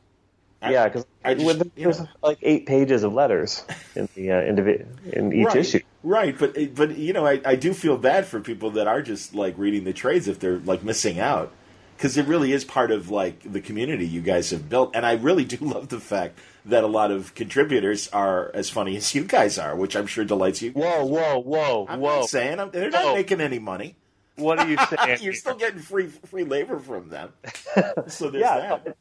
I- 0.61 0.71
yeah, 0.71 0.87
because 0.87 1.05
I 1.23 1.33
just, 1.35 1.57
you 1.75 1.83
there's 1.83 1.99
know. 1.99 2.07
like 2.23 2.39
eight 2.41 2.65
pages 2.65 3.03
of 3.03 3.13
letters 3.13 3.63
in 3.95 4.09
the 4.15 4.31
uh, 4.31 4.35
indivi- 4.41 4.85
in 5.13 5.31
each 5.33 5.45
right, 5.47 5.55
issue. 5.57 5.79
Right, 6.03 6.37
but 6.37 6.55
but 6.75 6.97
you 6.97 7.13
know, 7.13 7.25
I, 7.25 7.41
I 7.45 7.55
do 7.55 7.73
feel 7.73 7.97
bad 7.97 8.25
for 8.25 8.39
people 8.39 8.71
that 8.71 8.87
are 8.87 9.01
just 9.01 9.35
like 9.35 9.57
reading 9.57 9.83
the 9.83 9.93
trades 9.93 10.27
if 10.27 10.39
they're 10.39 10.59
like 10.59 10.83
missing 10.83 11.19
out. 11.19 11.51
because 11.95 12.17
it 12.17 12.25
really 12.27 12.53
is 12.53 12.63
part 12.65 12.91
of 12.91 13.09
like 13.11 13.51
the 13.51 13.61
community 13.61 14.07
you 14.07 14.21
guys 14.21 14.49
have 14.51 14.69
built, 14.69 14.91
and 14.95 15.05
I 15.05 15.13
really 15.13 15.45
do 15.45 15.57
love 15.61 15.89
the 15.89 15.99
fact 15.99 16.39
that 16.65 16.83
a 16.83 16.87
lot 16.87 17.11
of 17.11 17.33
contributors 17.35 18.07
are 18.09 18.51
as 18.53 18.69
funny 18.69 18.95
as 18.97 19.13
you 19.15 19.23
guys 19.23 19.57
are, 19.59 19.75
which 19.75 19.95
I'm 19.95 20.07
sure 20.07 20.25
delights 20.25 20.61
you. 20.61 20.71
Whoa, 20.71 21.05
whoa, 21.05 21.39
whoa, 21.39 21.85
I'm 21.87 21.99
whoa! 21.99 22.19
not 22.21 22.29
saying 22.29 22.59
I'm, 22.59 22.71
they're 22.71 22.89
not 22.89 23.05
Whoa. 23.05 23.13
making 23.15 23.41
any 23.41 23.59
money. 23.59 23.95
What 24.37 24.59
are 24.59 24.67
you 24.67 24.77
saying? 24.97 25.19
You're 25.21 25.33
still 25.33 25.55
getting 25.55 25.79
free 25.79 26.07
free 26.07 26.43
labor 26.45 26.79
from 26.79 27.09
them. 27.09 27.33
So 28.07 28.29
there's 28.29 28.41
yeah, 28.41 28.77
that. 28.85 28.97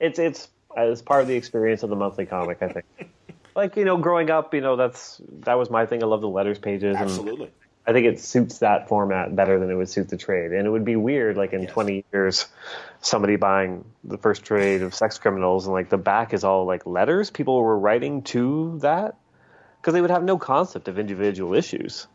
it's 0.00 0.18
it's 0.18 0.48
it's 0.76 1.00
it's 1.00 1.02
part 1.02 1.22
of 1.22 1.28
the 1.28 1.36
experience 1.36 1.82
of 1.82 1.90
the 1.90 1.96
monthly 1.96 2.26
comic. 2.26 2.58
I 2.62 2.68
think. 2.68 2.86
like 3.56 3.76
you 3.76 3.84
know, 3.84 3.96
growing 3.96 4.30
up, 4.30 4.54
you 4.54 4.60
know, 4.60 4.76
that's 4.76 5.20
that 5.40 5.54
was 5.54 5.70
my 5.70 5.86
thing. 5.86 6.02
I 6.02 6.06
love 6.06 6.20
the 6.20 6.28
letters 6.28 6.58
pages, 6.58 6.96
and 6.96 7.04
Absolutely. 7.04 7.50
I 7.88 7.92
think 7.92 8.06
it 8.06 8.20
suits 8.20 8.58
that 8.58 8.88
format 8.88 9.34
better 9.34 9.58
than 9.58 9.70
it 9.70 9.74
would 9.74 9.88
suit 9.88 10.10
the 10.10 10.18
trade. 10.18 10.52
And 10.52 10.66
it 10.66 10.70
would 10.70 10.84
be 10.84 10.96
weird, 10.96 11.38
like 11.38 11.54
in 11.54 11.62
Yes. 11.62 11.72
20 11.72 12.04
years, 12.12 12.46
somebody 13.00 13.36
buying 13.36 13.82
the 14.04 14.18
first 14.18 14.44
trade 14.44 14.82
of 14.82 14.94
Sex 14.94 15.18
Criminals 15.18 15.64
and 15.64 15.72
like 15.72 15.88
the 15.88 15.96
back 15.96 16.34
is 16.34 16.44
all 16.44 16.66
like 16.66 16.84
letters. 16.84 17.30
People 17.30 17.62
were 17.62 17.78
writing 17.78 18.22
to 18.24 18.78
that 18.82 19.16
because 19.80 19.94
they 19.94 20.02
would 20.02 20.10
have 20.10 20.22
no 20.22 20.36
concept 20.36 20.88
of 20.88 20.98
individual 20.98 21.54
issues. 21.54 22.06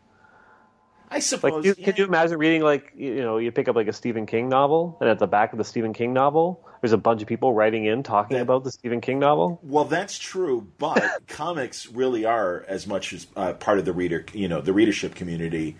I 1.14 1.36
Like, 1.42 1.64
you, 1.64 1.74
yeah. 1.78 1.84
can 1.84 1.94
you 1.96 2.04
imagine 2.04 2.38
reading 2.38 2.62
like 2.62 2.92
you 2.96 3.22
know 3.22 3.38
you 3.38 3.52
pick 3.52 3.68
up 3.68 3.76
like 3.76 3.88
a 3.88 3.92
Stephen 3.92 4.26
King 4.26 4.48
novel 4.48 4.98
and 5.00 5.08
at 5.08 5.18
the 5.18 5.26
back 5.26 5.52
of 5.52 5.58
the 5.58 5.64
Stephen 5.64 5.92
King 5.92 6.12
novel 6.12 6.64
there's 6.84 6.92
a 6.92 6.98
bunch 6.98 7.22
of 7.22 7.28
people 7.28 7.54
writing 7.54 7.86
in 7.86 8.02
talking 8.02 8.36
That- 8.36 8.42
about 8.42 8.62
the 8.62 8.70
Stephen 8.70 9.00
King 9.00 9.18
novel. 9.18 9.58
Well, 9.62 9.86
that's 9.86 10.18
true, 10.18 10.68
but 10.76 11.02
comics 11.28 11.86
really 11.86 12.26
are 12.26 12.62
as 12.68 12.86
much 12.86 13.14
as 13.14 13.26
uh, 13.36 13.54
part 13.54 13.78
of 13.78 13.86
the 13.86 13.94
reader, 13.94 14.26
you 14.34 14.48
know, 14.48 14.60
the 14.60 14.74
readership 14.74 15.14
community. 15.14 15.78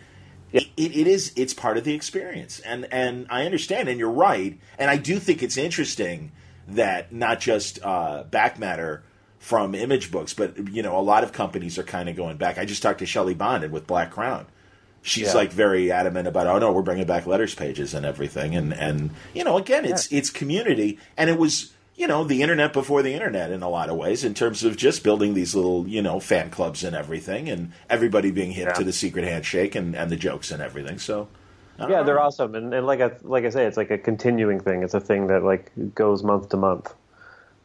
It, 0.50 0.62
it, 0.78 0.96
it 0.96 1.06
is. 1.06 1.34
It's 1.36 1.52
part 1.52 1.76
of 1.76 1.84
the 1.84 1.92
experience, 1.92 2.58
and 2.60 2.86
and 2.90 3.26
I 3.28 3.44
understand, 3.44 3.90
and 3.90 3.98
you're 3.98 4.10
right, 4.10 4.58
and 4.78 4.88
I 4.88 4.96
do 4.96 5.18
think 5.18 5.42
it's 5.42 5.58
interesting 5.58 6.32
that 6.68 7.12
not 7.12 7.38
just 7.38 7.80
uh, 7.82 8.22
back 8.22 8.58
matter 8.58 9.02
from 9.38 9.74
image 9.74 10.10
books, 10.10 10.32
but 10.32 10.70
you 10.72 10.82
know, 10.82 10.98
a 10.98 11.02
lot 11.02 11.22
of 11.22 11.32
companies 11.32 11.78
are 11.78 11.82
kind 11.82 12.08
of 12.08 12.16
going 12.16 12.38
back. 12.38 12.56
I 12.56 12.64
just 12.64 12.82
talked 12.82 13.00
to 13.00 13.06
Shelly 13.06 13.34
Bond 13.34 13.70
with 13.72 13.86
Black 13.86 14.10
Crown. 14.10 14.46
She's 15.06 15.28
Yeah. 15.28 15.34
like 15.34 15.52
very 15.52 15.92
adamant 15.92 16.26
about, 16.26 16.46
oh 16.46 16.58
no, 16.58 16.72
we're 16.72 16.80
bringing 16.80 17.06
back 17.06 17.26
letters 17.26 17.54
pages 17.54 17.92
and 17.92 18.06
everything, 18.06 18.56
and 18.56 18.72
and 18.72 19.10
you 19.34 19.44
know, 19.44 19.58
again, 19.58 19.84
it's 19.84 20.10
it's 20.10 20.30
community, 20.30 20.98
and 21.18 21.28
it 21.28 21.38
was 21.38 21.72
you 21.94 22.06
know 22.06 22.24
the 22.24 22.40
internet 22.40 22.72
before 22.72 23.02
the 23.02 23.12
internet 23.12 23.50
in 23.50 23.62
a 23.62 23.68
lot 23.68 23.90
of 23.90 23.96
ways 23.96 24.24
in 24.24 24.32
terms 24.32 24.64
of 24.64 24.76
just 24.78 25.02
building 25.04 25.34
these 25.34 25.54
little 25.54 25.86
you 25.86 26.00
know 26.00 26.20
fan 26.20 26.48
clubs 26.48 26.82
and 26.82 26.96
everything, 26.96 27.50
and 27.50 27.72
everybody 27.90 28.30
being 28.30 28.50
hip 28.50 28.68
Yeah. 28.68 28.72
to 28.72 28.82
the 28.84 28.94
secret 28.94 29.26
handshake 29.26 29.74
and 29.74 29.94
and 29.94 30.10
the 30.10 30.16
jokes 30.16 30.50
and 30.50 30.62
everything. 30.62 30.98
So 30.98 31.28
Yeah, 31.78 31.86
know. 31.86 32.04
they're 32.04 32.20
awesome, 32.20 32.54
and, 32.54 32.72
and 32.72 32.86
like 32.86 33.02
I 33.02 33.10
like 33.22 33.44
I 33.44 33.50
say, 33.50 33.66
it's 33.66 33.76
like 33.76 33.90
a 33.90 33.98
continuing 33.98 34.58
thing. 34.58 34.82
It's 34.84 34.94
a 34.94 35.00
thing 35.00 35.26
that 35.26 35.44
like 35.44 35.70
goes 35.94 36.22
month 36.24 36.48
to 36.48 36.56
month. 36.56 36.94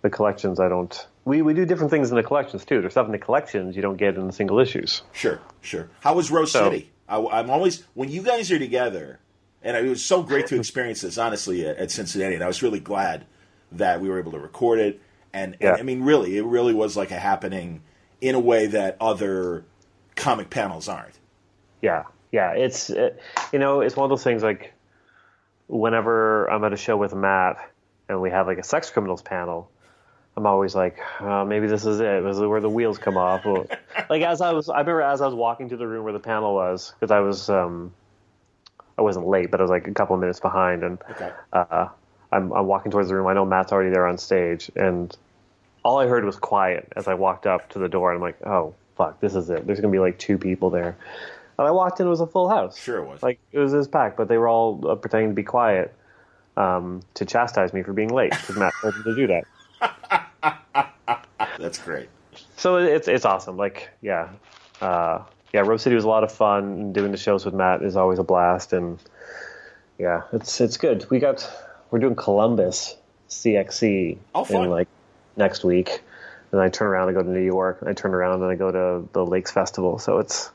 The 0.02 0.10
collections, 0.10 0.60
I 0.60 0.68
don't. 0.70 1.08
We 1.24 1.42
we 1.42 1.54
do 1.54 1.66
different 1.66 1.90
things 1.92 2.10
in 2.10 2.16
the 2.18 2.24
collections 2.24 2.66
too. 2.66 2.82
There's 2.82 2.92
stuff 2.94 3.06
in 3.06 3.12
the 3.14 3.18
collections 3.18 3.78
you 3.78 3.82
don't 3.82 3.98
get 3.98 4.16
in 4.18 4.28
the 4.28 4.34
single 4.34 4.60
issues. 4.60 5.04
Sure, 5.14 5.40
sure. 5.62 5.88
How 6.02 6.16
was 6.16 6.30
Rose 6.32 6.52
So- 6.52 6.70
City? 6.70 6.90
I, 7.10 7.40
am 7.40 7.50
always 7.50 7.84
when 7.94 8.10
you 8.10 8.22
guys 8.22 8.52
are 8.52 8.60
together, 8.60 9.20
and 9.64 9.76
it 9.76 9.90
was 9.90 10.06
so 10.06 10.24
great 10.24 10.48
to 10.48 10.58
experience 10.58 11.02
this 11.02 11.18
honestly 11.18 11.66
at, 11.66 11.78
at 11.78 11.92
Cincinnati, 11.92 12.36
and 12.36 12.44
I 12.44 12.48
was 12.48 12.62
really 12.62 12.80
glad 12.80 13.26
that 13.72 14.02
we 14.02 14.10
were 14.10 14.20
able 14.20 14.32
to 14.34 14.40
record 14.40 14.80
it. 14.80 15.02
And, 15.34 15.54
and 15.54 15.62
Yeah. 15.62 15.76
I 15.78 15.84
mean, 15.84 16.04
really, 16.04 16.38
it 16.38 16.46
really 16.46 16.74
was 16.74 16.98
like 16.98 17.12
a 17.12 17.20
happening 17.20 17.82
in 18.22 18.36
a 18.36 18.40
way 18.40 18.68
that 18.68 18.98
other 19.00 19.66
comic 20.16 20.50
panels 20.50 20.88
aren't. 20.90 21.18
Yeah, 21.82 22.04
yeah. 22.32 22.52
It's 22.52 22.90
it, 22.90 23.22
you 23.54 23.60
know 23.60 23.82
it's 23.82 23.96
one 23.96 24.06
of 24.06 24.10
those 24.10 24.24
things 24.24 24.44
like 24.44 24.74
whenever 25.68 26.48
I'm 26.50 26.64
at 26.64 26.74
a 26.74 26.78
show 26.78 26.98
with 26.98 27.14
Matt 27.14 27.58
and 28.10 28.22
we 28.22 28.32
have 28.32 28.48
like 28.48 28.58
a 28.58 28.64
sex 28.64 28.90
criminals 28.90 29.22
panel, 29.22 29.72
I'm 30.38 30.46
always 30.48 30.76
like, 30.76 30.98
uh, 31.22 31.46
maybe 31.46 31.68
this 31.68 31.86
is 31.86 32.00
it. 32.00 32.24
This 32.24 32.38
is 32.38 32.44
where 32.44 32.62
the 32.62 32.70
wheels 32.70 32.98
come 33.00 33.18
off. 33.18 33.46
Like 34.10 34.24
as 34.24 34.42
I 34.42 34.52
was, 34.54 34.70
I 34.70 34.80
remember 34.80 35.02
as 35.04 35.22
I 35.22 35.26
was 35.28 35.36
walking 35.36 35.70
to 35.70 35.78
the 35.78 35.88
room 35.88 36.04
where 36.04 36.14
the 36.14 36.20
panel 36.20 36.56
was 36.56 36.94
because 37.00 37.12
I 37.12 37.20
was, 37.20 37.50
um, 37.50 37.94
I 38.98 39.02
wasn't 39.02 39.28
late, 39.28 39.52
but 39.52 39.60
I 39.62 39.64
was 39.64 39.72
like 39.72 39.88
a 39.88 39.94
couple 39.94 40.16
of 40.16 40.22
minutes 40.22 40.40
behind, 40.40 40.84
and 40.84 41.00
Okay. 41.12 41.32
uh, 41.54 41.90
I'm, 42.32 42.52
I'm 42.54 42.68
walking 42.68 42.92
towards 42.92 43.10
the 43.10 43.16
room. 43.16 43.28
I 43.28 43.34
know 43.34 43.46
Matt's 43.46 43.72
already 43.72 43.92
there 43.92 44.08
on 44.08 44.18
stage, 44.18 44.72
and 44.76 45.16
all 45.84 46.00
I 46.00 46.08
heard 46.08 46.26
was 46.26 46.38
quiet 46.38 46.92
as 46.96 47.08
I 47.08 47.16
walked 47.16 47.48
up 47.48 47.70
to 47.72 47.80
the 47.80 47.90
door. 47.90 48.12
And 48.12 48.18
I'm 48.18 48.22
like, 48.24 48.46
oh 48.46 48.76
fuck, 48.98 49.20
this 49.22 49.36
is 49.36 49.50
it. 49.50 49.66
There's 49.68 49.80
gonna 49.82 49.92
be 49.92 50.00
like 50.00 50.20
two 50.20 50.38
people 50.38 50.70
there. 50.70 50.98
And 51.58 51.68
I 51.68 51.72
walked 51.72 52.00
in, 52.00 52.08
it 52.08 52.10
was 52.10 52.22
a 52.22 52.28
full 52.28 52.50
house. 52.50 52.78
Sure 52.80 52.98
it 53.00 53.08
was. 53.08 53.24
Like 53.24 53.40
it 53.52 53.60
was 53.60 53.72
this 53.72 53.88
packed, 53.88 54.18
but 54.18 54.28
they 54.30 54.38
were 54.38 54.48
all 54.48 54.92
uh, 54.92 54.96
pretending 54.96 55.30
to 55.32 55.36
be 55.36 55.44
quiet 55.44 55.94
um, 56.58 57.02
to 57.16 57.26
chastise 57.26 57.74
me 57.74 57.84
for 57.84 57.94
being 57.94 58.10
late 58.14 58.36
because 58.42 58.58
Matt 58.58 58.76
told 58.82 58.96
them 58.96 59.04
to 59.04 59.16
do 59.16 59.28
that. 59.28 59.46
That's 61.60 61.78
great. 61.78 62.10
So 62.58 62.78
it's 62.78 63.08
it's 63.08 63.26
awesome. 63.26 63.58
Like 63.58 63.90
yeah, 64.02 64.30
uh, 64.82 65.24
yeah. 65.54 65.62
Rose 65.62 65.82
City 65.82 65.96
was 65.96 66.06
a 66.06 66.10
lot 66.10 66.24
of 66.24 66.32
fun. 66.32 66.94
Doing 66.94 67.12
the 67.12 67.18
shows 67.18 67.46
with 67.46 67.54
Matt 67.54 67.82
is 67.82 67.96
always 67.96 68.20
a 68.20 68.24
blast, 68.24 68.74
and 68.74 69.00
yeah, 69.98 70.24
it's 70.34 70.60
it's 70.62 70.78
good. 70.78 71.10
We 71.10 71.20
got 71.20 71.50
we're 71.92 72.00
doing 72.00 72.16
Columbus 72.16 72.96
CXC 73.30 74.18
Oh, 74.36 74.46
in 74.46 74.70
like 74.70 74.88
next 75.36 75.64
week, 75.64 76.02
and 76.52 76.62
I 76.62 76.70
turn 76.70 76.88
around 76.88 77.10
and 77.10 77.18
go 77.18 77.24
to 77.24 77.30
New 77.30 77.46
York. 77.46 77.80
And 77.82 77.90
I 77.90 77.94
turn 77.94 78.14
around 78.14 78.42
and 78.42 78.52
I 78.52 78.56
go 78.56 78.72
to 78.72 79.08
the 79.12 79.26
Lakes 79.26 79.52
Festival. 79.52 80.00
So 80.00 80.20
it's 80.20 80.52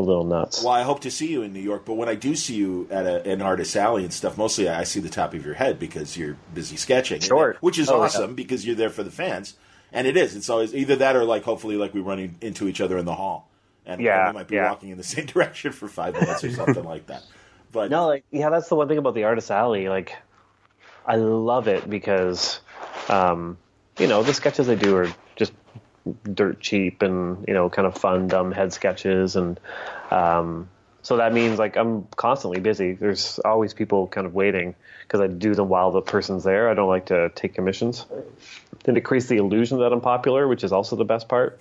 a 0.00 0.06
little 0.06 0.24
nuts. 0.24 0.62
Well, 0.64 0.72
I 0.72 0.82
hope 0.82 1.00
to 1.00 1.10
see 1.10 1.28
you 1.30 1.42
in 1.42 1.52
New 1.52 1.60
York, 1.60 1.84
but 1.84 1.94
when 1.94 2.08
I 2.08 2.14
do 2.16 2.34
see 2.34 2.54
you 2.56 2.88
at 2.90 3.06
a, 3.06 3.28
an 3.30 3.40
artist 3.42 3.76
alley 3.76 4.02
and 4.04 4.12
stuff, 4.12 4.36
mostly 4.36 4.68
I 4.68 4.84
see 4.84 5.00
the 5.00 5.08
top 5.08 5.32
of 5.34 5.44
your 5.44 5.54
head 5.54 5.78
because 5.78 6.16
you're 6.16 6.36
busy 6.54 6.76
sketching, 6.76 7.20
Sure. 7.20 7.56
which 7.60 7.78
is 7.78 7.88
Oh, 7.88 7.96
yeah. 7.98 8.02
awesome 8.04 8.34
because 8.34 8.66
you're 8.66 8.74
there 8.76 8.90
for 8.90 9.02
the 9.02 9.10
fans, 9.10 9.54
and 9.92 10.06
it 10.06 10.16
is. 10.16 10.34
It's 10.36 10.50
always 10.50 10.74
either 10.74 10.96
that 10.96 11.16
or 11.16 11.24
like 11.24 11.44
hopefully 11.44 11.76
like 11.76 11.94
we 11.94 12.00
run 12.00 12.18
in- 12.18 12.36
into 12.40 12.66
each 12.68 12.80
other 12.80 12.98
in 12.98 13.04
the 13.04 13.14
hall, 13.14 13.48
and, 13.86 14.00
Yeah, 14.00 14.28
we 14.28 14.34
might 14.34 14.48
be 14.48 14.56
yeah. 14.56 14.70
walking 14.70 14.90
in 14.90 14.98
the 14.98 15.04
same 15.14 15.26
direction 15.26 15.72
for 15.72 15.86
five 15.88 16.14
minutes 16.14 16.42
or 16.44 16.50
something 16.50 16.84
like 16.84 17.06
that. 17.06 17.22
But 17.72 17.90
No, 17.90 18.06
like 18.06 18.24
yeah, 18.30 18.50
that's 18.50 18.68
the 18.68 18.74
one 18.74 18.88
thing 18.88 18.98
about 18.98 19.14
the 19.14 19.24
artist 19.24 19.50
alley. 19.50 19.88
Like, 19.88 20.16
I 21.06 21.16
love 21.16 21.68
it 21.68 21.88
because, 21.88 22.60
um, 23.08 23.58
you 23.98 24.06
know, 24.06 24.22
the 24.22 24.34
sketches 24.34 24.68
I 24.68 24.74
do 24.74 24.96
are 24.96 25.08
just 25.36 25.52
dirt 26.32 26.60
cheap 26.60 27.02
and 27.02 27.44
you 27.46 27.54
know, 27.54 27.70
kind 27.70 27.86
of 27.86 27.96
fun, 27.96 28.28
dumb 28.28 28.52
head 28.52 28.72
sketches, 28.72 29.36
and 29.36 29.58
um, 30.10 30.68
so 31.02 31.16
that 31.16 31.32
means 31.32 31.58
like 31.58 31.76
I'm 31.76 32.06
constantly 32.16 32.60
busy. 32.60 32.92
There's 32.92 33.38
always 33.40 33.74
people 33.74 34.06
kind 34.06 34.26
of 34.26 34.34
waiting 34.34 34.74
because 35.02 35.20
I 35.20 35.26
do 35.26 35.54
them 35.54 35.68
while 35.68 35.90
the 35.90 36.02
person's 36.02 36.44
there. 36.44 36.68
I 36.68 36.74
don't 36.74 36.88
like 36.88 37.06
to 37.06 37.30
take 37.34 37.54
commissions. 37.54 38.06
Then 38.84 38.96
it 38.96 39.02
creates 39.02 39.26
the 39.26 39.36
illusion 39.36 39.78
that 39.78 39.92
I'm 39.92 40.00
popular, 40.00 40.46
which 40.48 40.64
is 40.64 40.72
also 40.72 40.96
the 40.96 41.04
best 41.04 41.28
part. 41.28 41.60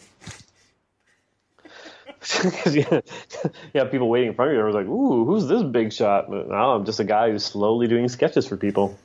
Because 2.19 2.75
you, 2.75 2.86
you 2.91 3.80
have 3.80 3.91
people 3.91 4.10
waiting 4.10 4.30
in 4.30 4.36
front 4.36 4.52
of 4.52 4.56
you. 4.56 4.60
and 4.60 4.63
I 4.63 4.65
was 4.67 4.75
like, 4.75 4.88
"Ooh, 4.88 5.23
who's 5.23 5.47
this 5.47 5.63
big 5.63 5.93
shot?" 5.93 6.30
No, 6.30 6.75
I'm 6.75 6.86
just 6.86 6.99
a 6.99 7.06
guy 7.06 7.32
who's 7.32 7.45
slowly 7.45 7.88
doing 7.88 8.10
sketches 8.10 8.45
for 8.45 8.58
people 8.58 8.97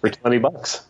for 0.00 0.10
twenty 0.20 0.38
bucks. 0.38 0.84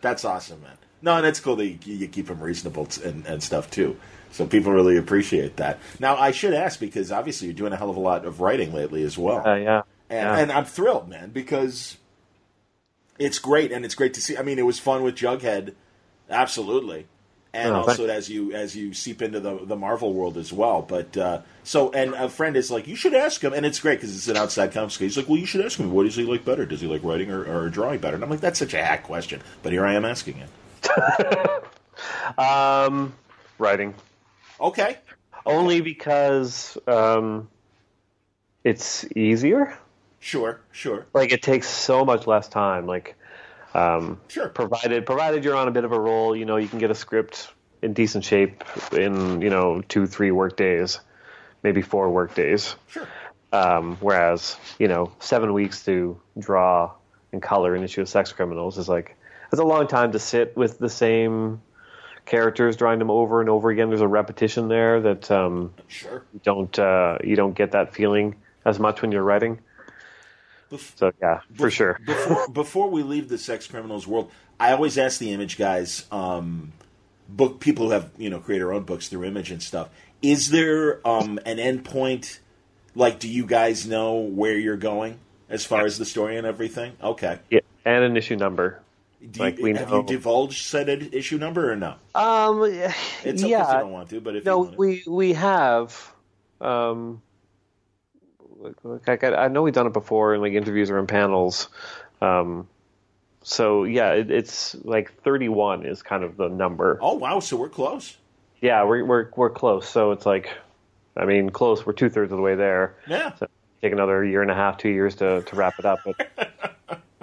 that's 0.00 0.24
awesome, 0.24 0.62
man. 0.62 0.76
No, 1.04 1.16
and 1.18 1.26
it's 1.26 1.38
cool 1.38 1.56
that 1.56 1.66
you, 1.66 1.78
you 1.84 2.08
keep 2.08 2.28
them 2.28 2.40
reasonable 2.40 2.88
and, 3.04 3.26
and 3.26 3.42
stuff 3.42 3.70
too. 3.70 3.96
So 4.32 4.46
people 4.46 4.72
really 4.72 4.96
appreciate 4.96 5.56
that. 5.58 5.78
Now, 6.00 6.16
I 6.16 6.30
should 6.30 6.54
ask 6.54 6.80
because 6.80 7.12
obviously 7.12 7.46
you're 7.48 7.54
doing 7.56 7.74
a 7.74 7.76
hell 7.76 7.90
of 7.90 7.96
a 7.96 8.00
lot 8.00 8.24
of 8.24 8.40
writing 8.40 8.72
lately 8.72 9.02
as 9.04 9.16
well. 9.18 9.46
Uh, 9.46 9.54
yeah, 9.56 9.82
And, 10.08 10.18
yeah. 10.26 10.38
and 10.38 10.50
I'm 10.50 10.64
thrilled, 10.64 11.08
man, 11.10 11.28
because 11.30 11.98
it's 13.18 13.38
great, 13.38 13.70
and 13.70 13.84
it's 13.84 13.94
great 13.94 14.14
to 14.14 14.20
see. 14.22 14.36
I 14.36 14.42
mean, 14.42 14.58
it 14.58 14.64
was 14.66 14.78
fun 14.80 15.02
with 15.02 15.14
Jughead, 15.14 15.74
absolutely, 16.30 17.06
and 17.52 17.70
Oh, 17.72 17.76
also 17.82 18.06
thank- 18.06 18.10
as 18.18 18.28
you 18.28 18.52
as 18.52 18.74
you 18.74 18.92
seep 18.94 19.22
into 19.22 19.38
the 19.40 19.64
the 19.64 19.76
Marvel 19.76 20.12
world 20.12 20.36
as 20.36 20.52
well. 20.52 20.82
But 20.82 21.16
uh, 21.16 21.42
so, 21.62 21.92
and 21.92 22.14
a 22.14 22.28
friend 22.28 22.56
is 22.56 22.70
like, 22.70 22.88
you 22.88 22.96
should 22.96 23.14
ask 23.14 23.40
him, 23.44 23.52
and 23.52 23.64
it's 23.64 23.78
great 23.78 23.98
because 24.00 24.16
it's 24.16 24.26
an 24.28 24.36
outside 24.36 24.72
comics 24.72 24.96
guy. 24.96 25.04
He's 25.04 25.16
like, 25.16 25.28
well, 25.28 25.38
you 25.38 25.46
should 25.46 25.64
ask 25.64 25.78
him. 25.78 25.92
What 25.92 26.04
does 26.04 26.16
he 26.16 26.24
like 26.24 26.44
better? 26.44 26.66
Does 26.66 26.80
he 26.80 26.88
like 26.88 27.04
writing 27.04 27.30
or, 27.30 27.44
or 27.44 27.68
drawing 27.68 28.00
better? 28.00 28.14
And 28.16 28.24
I'm 28.24 28.30
like, 28.30 28.40
that's 28.40 28.58
such 28.58 28.74
a 28.74 28.82
hack 28.82 29.04
question, 29.04 29.42
but 29.62 29.70
here 29.70 29.84
I 29.86 29.94
am 29.94 30.04
asking 30.04 30.38
it. 30.38 30.48
Um, 32.38 33.14
writing 33.58 33.94
Okay, 34.60 34.96
only 35.44 35.80
because 35.80 36.78
um, 36.86 37.48
it's 38.62 39.04
easier. 39.16 39.76
sure, 40.20 40.60
sure, 40.72 41.06
Like 41.12 41.32
it 41.32 41.42
takes 41.42 41.68
so 41.68 42.04
much 42.04 42.26
less 42.26 42.48
time. 42.48 42.86
Like 42.86 43.16
um, 43.74 44.20
sure. 44.28 44.48
provided 44.48 45.04
provided 45.06 45.44
you're 45.44 45.56
on 45.56 45.68
a 45.68 45.70
bit 45.70 45.84
of 45.84 45.92
a 45.92 45.98
roll, 45.98 46.36
you 46.36 46.44
know, 46.44 46.56
you 46.56 46.68
can 46.68 46.78
get 46.78 46.90
a 46.90 46.94
script 46.94 47.52
in 47.82 47.92
decent 47.92 48.24
shape 48.24 48.64
in 48.92 49.42
you 49.42 49.50
know 49.50 49.82
two 49.82 50.06
three 50.06 50.30
work 50.30 50.56
days, 50.56 51.00
maybe 51.62 51.82
four 51.82 52.10
work 52.10 52.34
days. 52.34 52.76
Sure. 52.88 53.08
Um, 53.52 53.96
whereas 54.00 54.56
you 54.78 54.88
know 54.88 55.12
seven 55.20 55.52
weeks 55.52 55.84
to 55.84 56.20
draw 56.38 56.92
and 57.32 57.42
color 57.42 57.74
an 57.74 57.82
issue 57.82 58.00
of 58.00 58.08
Sex 58.08 58.32
Criminals 58.32 58.78
is 58.78 58.88
like 58.88 59.16
it's 59.54 59.60
a 59.60 59.64
long 59.64 59.86
time 59.86 60.10
to 60.12 60.18
sit 60.18 60.56
with 60.56 60.80
the 60.80 60.88
same 60.88 61.62
characters, 62.26 62.76
drawing 62.76 62.98
them 62.98 63.08
over 63.10 63.40
and 63.40 63.48
over 63.48 63.70
again. 63.70 63.88
There's 63.88 64.00
a 64.00 64.08
repetition 64.08 64.66
there 64.66 65.00
that 65.00 65.30
um, 65.30 65.72
Sure. 65.86 66.24
you 66.32 66.40
don't 66.42 66.76
uh, 66.76 67.18
you 67.22 67.36
don't 67.36 67.54
get 67.54 67.70
that 67.70 67.94
feeling 67.94 68.34
as 68.64 68.80
much 68.80 69.00
when 69.00 69.12
you're 69.12 69.22
writing. 69.22 69.60
So 70.96 71.12
yeah, 71.22 71.40
for 71.54 71.70
sure. 71.70 72.00
before, 72.04 72.48
before 72.48 72.90
we 72.90 73.04
leave 73.04 73.28
the 73.28 73.38
sex 73.38 73.68
criminals 73.68 74.08
world, 74.08 74.32
I 74.58 74.72
always 74.72 74.98
ask 74.98 75.20
the 75.20 75.30
image 75.30 75.56
guys, 75.56 76.04
um, 76.10 76.72
book 77.28 77.60
people 77.60 77.86
who 77.86 77.92
have 77.92 78.10
you 78.18 78.30
know 78.30 78.40
create 78.40 78.58
their 78.58 78.72
own 78.72 78.82
books 78.82 79.08
through 79.08 79.22
image 79.22 79.52
and 79.52 79.62
stuff. 79.62 79.88
Is 80.20 80.50
there 80.50 81.06
um, 81.06 81.38
an 81.46 81.58
endpoint? 81.58 82.40
Like, 82.96 83.20
do 83.20 83.28
you 83.28 83.46
guys 83.46 83.86
know 83.86 84.14
where 84.14 84.58
you're 84.58 84.76
going 84.76 85.18
as 85.48 85.64
far 85.64 85.84
as 85.84 85.96
the 85.96 86.04
story 86.04 86.36
and 86.36 86.46
everything? 86.46 86.94
Okay. 87.00 87.38
Yeah, 87.50 87.60
and 87.84 88.02
an 88.02 88.16
issue 88.16 88.34
number. 88.36 88.80
Do 89.30 89.40
Like, 89.40 89.58
you, 89.58 89.64
we 89.64 89.74
have 89.74 89.90
know- 89.90 89.96
you 89.98 90.02
divulged 90.06 90.66
said 90.66 90.88
ed- 90.88 91.10
issue 91.14 91.38
number 91.38 91.72
or 91.72 91.76
no? 91.76 91.94
Um, 92.14 92.62
It's 92.64 92.94
okay 93.24 93.32
if 93.32 93.40
you 93.42 93.48
don't 93.50 93.90
want 93.92 94.10
to, 94.10 94.20
but 94.20 94.36
if 94.36 94.44
you 94.44 94.50
no, 94.50 94.58
want 94.58 94.72
to. 94.72 94.78
we 94.78 95.02
we 95.06 95.32
have. 95.34 96.12
Um, 96.60 97.22
like 98.82 99.22
I, 99.24 99.34
I 99.34 99.48
know 99.48 99.62
we've 99.62 99.74
done 99.74 99.86
it 99.86 99.92
before 99.92 100.34
in 100.34 100.40
like 100.40 100.52
interviews 100.52 100.90
or 100.90 100.98
in 100.98 101.06
panels. 101.06 101.68
Um, 102.20 102.68
so 103.42 103.84
yeah, 103.84 104.12
it, 104.12 104.30
it's 104.30 104.74
like 104.84 105.12
thirty-one 105.22 105.84
is 105.84 106.02
kind 106.02 106.24
of 106.24 106.36
the 106.36 106.48
number. 106.48 106.98
Oh 107.02 107.14
wow, 107.14 107.40
so 107.40 107.56
we're 107.56 107.68
close. 107.68 108.16
Yeah, 108.60 108.84
we're 108.84 109.04
we're 109.04 109.30
we're 109.36 109.50
close. 109.50 109.88
So 109.88 110.12
it's 110.12 110.24
like, 110.24 110.50
I 111.16 111.24
mean, 111.26 111.50
close. 111.50 111.84
We're 111.84 111.92
two 111.92 112.08
thirds 112.08 112.32
of 112.32 112.36
the 112.38 112.42
way 112.42 112.54
there. 112.54 112.96
Yeah. 113.06 113.34
So 113.36 113.46
take 113.82 113.92
another 113.92 114.24
year 114.24 114.40
and 114.40 114.50
a 114.50 114.54
half, 114.54 114.78
two 114.78 114.88
years 114.88 115.16
to 115.16 115.42
to 115.42 115.56
wrap 115.56 115.78
it 115.78 115.84
up. 115.84 115.98
But 116.06 116.73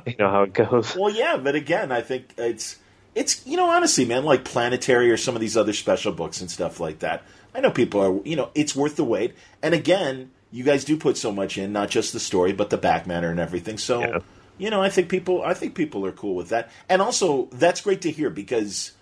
you 0.05 0.15
know 0.19 0.29
how 0.29 0.43
it 0.43 0.53
goes. 0.53 0.95
Well, 0.95 1.13
yeah, 1.13 1.37
but 1.37 1.55
again, 1.55 1.91
I 1.91 2.01
think 2.01 2.33
it's 2.37 2.77
it's 3.15 3.45
you 3.45 3.57
know 3.57 3.69
honestly, 3.69 4.05
man, 4.05 4.23
like 4.23 4.45
Planetary 4.45 5.11
or 5.11 5.17
some 5.17 5.35
of 5.35 5.41
these 5.41 5.57
other 5.57 5.73
special 5.73 6.11
books 6.11 6.41
and 6.41 6.49
stuff 6.49 6.79
like 6.79 6.99
that. 6.99 7.23
I 7.53 7.59
know 7.59 7.71
people 7.71 8.01
are 8.01 8.25
you 8.27 8.35
know 8.35 8.49
it's 8.55 8.75
worth 8.75 8.95
the 8.95 9.03
wait. 9.03 9.35
And 9.61 9.73
again, 9.73 10.31
you 10.51 10.63
guys 10.63 10.83
do 10.85 10.97
put 10.97 11.17
so 11.17 11.31
much 11.31 11.57
in, 11.57 11.71
not 11.73 11.89
just 11.89 12.13
the 12.13 12.19
story, 12.19 12.53
but 12.53 12.69
the 12.69 12.77
back 12.77 13.05
matter 13.07 13.29
and 13.29 13.39
everything. 13.39 13.77
So 13.77 13.99
Yeah. 14.01 14.19
you 14.57 14.69
know, 14.69 14.81
I 14.81 14.89
think 14.89 15.09
people 15.09 15.43
I 15.43 15.53
think 15.53 15.75
people 15.75 16.05
are 16.05 16.11
cool 16.11 16.35
with 16.35 16.49
that. 16.49 16.69
And 16.89 17.01
also, 17.01 17.47
that's 17.51 17.81
great 17.81 18.01
to 18.01 18.11
hear 18.11 18.29
because. 18.29 18.93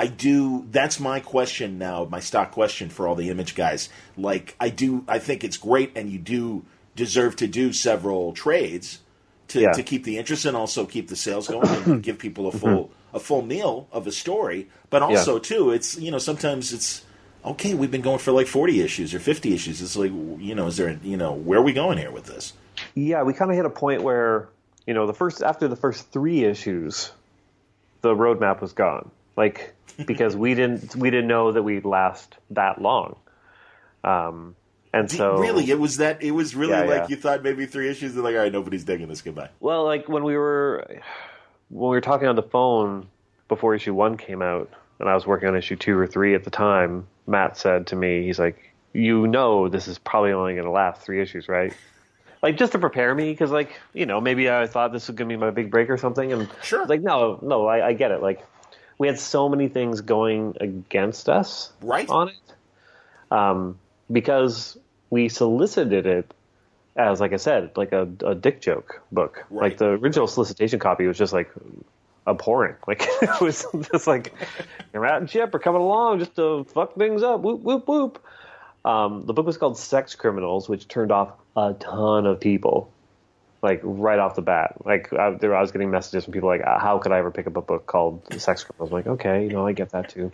I 0.00 0.06
do. 0.06 0.64
That's 0.70 1.00
my 1.00 1.18
question 1.18 1.76
now. 1.76 2.04
My 2.08 2.20
stock 2.20 2.52
question 2.52 2.88
for 2.88 3.08
all 3.08 3.16
the 3.16 3.30
image 3.30 3.56
guys. 3.56 3.88
Like, 4.16 4.54
I 4.60 4.68
do. 4.68 5.02
I 5.08 5.18
think 5.18 5.42
it's 5.42 5.56
great, 5.56 5.90
and 5.96 6.08
you 6.08 6.20
do 6.20 6.64
deserve 6.94 7.34
to 7.34 7.48
do 7.48 7.72
several 7.72 8.32
trades 8.32 9.00
to, 9.48 9.60
Yeah. 9.60 9.72
to 9.72 9.82
keep 9.82 10.04
the 10.04 10.18
interest 10.18 10.44
and 10.44 10.56
also 10.56 10.84
keep 10.86 11.08
the 11.08 11.16
sales 11.16 11.48
going 11.48 11.68
and 11.68 12.02
give 12.08 12.18
people 12.18 12.46
a 12.48 12.52
full 12.52 12.90
a 13.14 13.18
full 13.20 13.42
meal 13.42 13.88
of 13.92 14.06
a 14.06 14.12
story. 14.12 14.68
But 14.90 15.02
also 15.02 15.38
too, 15.38 15.70
it's 15.70 15.98
you 15.98 16.10
know 16.10 16.18
sometimes 16.18 16.72
it's 16.72 17.02
okay. 17.44 17.74
We've 17.74 17.90
been 17.90 18.02
going 18.02 18.18
for 18.18 18.32
like 18.32 18.46
forty 18.46 18.80
issues 18.80 19.14
or 19.14 19.20
fifty 19.20 19.54
issues. 19.54 19.80
It's 19.82 19.96
like 19.96 20.10
you 20.12 20.54
know, 20.54 20.66
is 20.66 20.76
there 20.76 20.98
you 21.02 21.16
know 21.16 21.32
where 21.32 21.58
are 21.58 21.62
we 21.62 21.72
going 21.72 21.98
here 21.98 22.10
with 22.10 22.24
this? 22.26 22.52
Yeah, 22.94 23.22
we 23.24 23.32
kind 23.32 23.50
of 23.50 23.56
hit 23.56 23.64
a 23.66 23.70
point 23.70 24.02
where 24.02 24.48
you 24.86 24.94
know 24.94 25.06
the 25.06 25.14
first 25.14 25.42
after 25.42 25.66
the 25.68 25.76
first 25.76 26.10
three 26.12 26.44
issues, 26.44 27.10
the 28.02 28.14
roadmap 28.14 28.60
was 28.60 28.72
gone. 28.72 29.10
Like 29.36 29.74
because 30.06 30.36
we 30.36 30.54
didn't 30.54 30.94
we 30.94 31.10
didn't 31.10 31.28
know 31.28 31.52
that 31.52 31.62
we'd 31.62 31.84
last 31.84 32.36
that 32.50 32.80
long. 32.80 33.16
Um, 34.04 34.54
and 34.92 35.10
so 35.10 35.38
really, 35.38 35.70
it 35.70 35.78
was 35.78 35.98
that 35.98 36.22
it 36.22 36.30
was 36.32 36.54
really 36.54 36.72
Yeah, 36.72 36.80
like 36.82 36.88
yeah. 37.02 37.06
you 37.08 37.16
thought 37.16 37.42
maybe 37.42 37.66
three 37.66 37.88
issues. 37.88 38.14
And 38.14 38.24
like, 38.24 38.34
all 38.34 38.40
right, 38.42 38.52
nobody's 38.52 38.84
digging 38.84 39.08
this. 39.08 39.22
Goodbye. 39.22 39.50
Well, 39.60 39.84
like 39.84 40.08
when 40.08 40.24
we 40.24 40.36
were 40.36 40.86
when 41.68 41.90
we 41.90 41.96
were 41.96 42.00
talking 42.00 42.28
on 42.28 42.36
the 42.36 42.42
phone 42.42 43.08
before 43.48 43.74
issue 43.74 43.94
one 43.94 44.16
came 44.16 44.42
out, 44.42 44.70
and 45.00 45.08
I 45.08 45.14
was 45.14 45.26
working 45.26 45.48
on 45.48 45.56
issue 45.56 45.76
two 45.76 45.96
or 45.98 46.06
three 46.06 46.34
at 46.34 46.44
the 46.44 46.50
time. 46.50 47.06
Matt 47.26 47.56
said 47.58 47.86
to 47.88 47.96
me, 47.96 48.24
he's 48.24 48.38
like, 48.38 48.72
"You 48.94 49.26
know, 49.26 49.68
this 49.68 49.86
is 49.88 49.98
probably 49.98 50.32
only 50.32 50.54
going 50.54 50.64
to 50.64 50.70
last 50.70 51.02
three 51.02 51.20
issues, 51.22 51.48
right?" 51.48 51.72
Like 52.40 52.56
just 52.56 52.70
to 52.70 52.78
prepare 52.78 53.12
me, 53.16 53.32
because 53.32 53.50
like 53.50 53.72
you 53.94 54.06
know 54.06 54.20
maybe 54.20 54.48
I 54.48 54.68
thought 54.68 54.92
this 54.92 55.08
was 55.08 55.16
going 55.16 55.28
to 55.28 55.32
be 55.32 55.36
my 55.36 55.50
big 55.50 55.72
break 55.72 55.90
or 55.90 55.96
something, 55.96 56.32
and 56.32 56.48
Sure. 56.62 56.78
I 56.78 56.82
was 56.82 56.88
like 56.88 57.02
no, 57.02 57.40
no, 57.42 57.66
I, 57.66 57.88
I 57.88 57.92
get 57.94 58.12
it. 58.12 58.22
Like 58.22 58.46
we 58.96 59.08
had 59.08 59.18
so 59.18 59.48
many 59.48 59.66
things 59.66 60.02
going 60.02 60.56
against 60.60 61.28
us 61.28 61.72
Right. 61.82 62.08
on 62.08 62.28
it, 62.28 62.36
um, 63.32 63.76
because 64.10 64.78
we 65.10 65.28
solicited 65.28 66.06
it 66.06 66.34
as, 66.96 67.20
like 67.20 67.32
I 67.32 67.36
said, 67.36 67.76
like 67.76 67.92
a, 67.92 68.08
a 68.24 68.34
dick 68.34 68.60
joke 68.60 69.00
book. 69.12 69.44
Right. 69.50 69.70
Like 69.70 69.78
the 69.78 69.86
original 69.86 70.26
solicitation 70.26 70.78
copy 70.78 71.06
was 71.06 71.16
just 71.16 71.32
like 71.32 71.50
abhorrent. 72.26 72.78
Like 72.86 73.02
it 73.22 73.40
was 73.40 73.66
just 73.92 74.06
like 74.06 74.34
Matt 74.92 75.20
and 75.20 75.28
Chip 75.28 75.54
are 75.54 75.58
coming 75.58 75.80
along 75.80 76.20
just 76.20 76.36
to 76.36 76.64
fuck 76.64 76.94
things 76.94 77.22
up. 77.22 77.40
Whoop 77.40 77.60
whoop 77.60 77.86
whoop. 77.86 78.24
Um, 78.84 79.26
the 79.26 79.32
book 79.32 79.46
was 79.46 79.58
called 79.58 79.76
Sex 79.76 80.14
Criminals, 80.14 80.68
which 80.68 80.88
turned 80.88 81.12
off 81.12 81.32
a 81.56 81.74
ton 81.74 82.26
of 82.26 82.40
people. 82.40 82.92
Like 83.60 83.80
right 83.82 84.20
off 84.20 84.36
the 84.36 84.42
bat, 84.42 84.76
like 84.84 85.12
I, 85.12 85.30
there, 85.30 85.52
I 85.54 85.60
was 85.60 85.72
getting 85.72 85.90
messages 85.90 86.24
from 86.24 86.32
people 86.32 86.48
like, 86.48 86.62
"How 86.64 86.98
could 86.98 87.10
I 87.10 87.18
ever 87.18 87.32
pick 87.32 87.48
up 87.48 87.56
a 87.56 87.60
book 87.60 87.86
called 87.86 88.22
Sex 88.40 88.62
Criminals?" 88.62 88.90
I'm 88.90 88.96
like, 88.96 89.06
okay, 89.08 89.42
you 89.42 89.50
know, 89.50 89.66
I 89.66 89.72
get 89.72 89.90
that 89.90 90.10
too. 90.10 90.30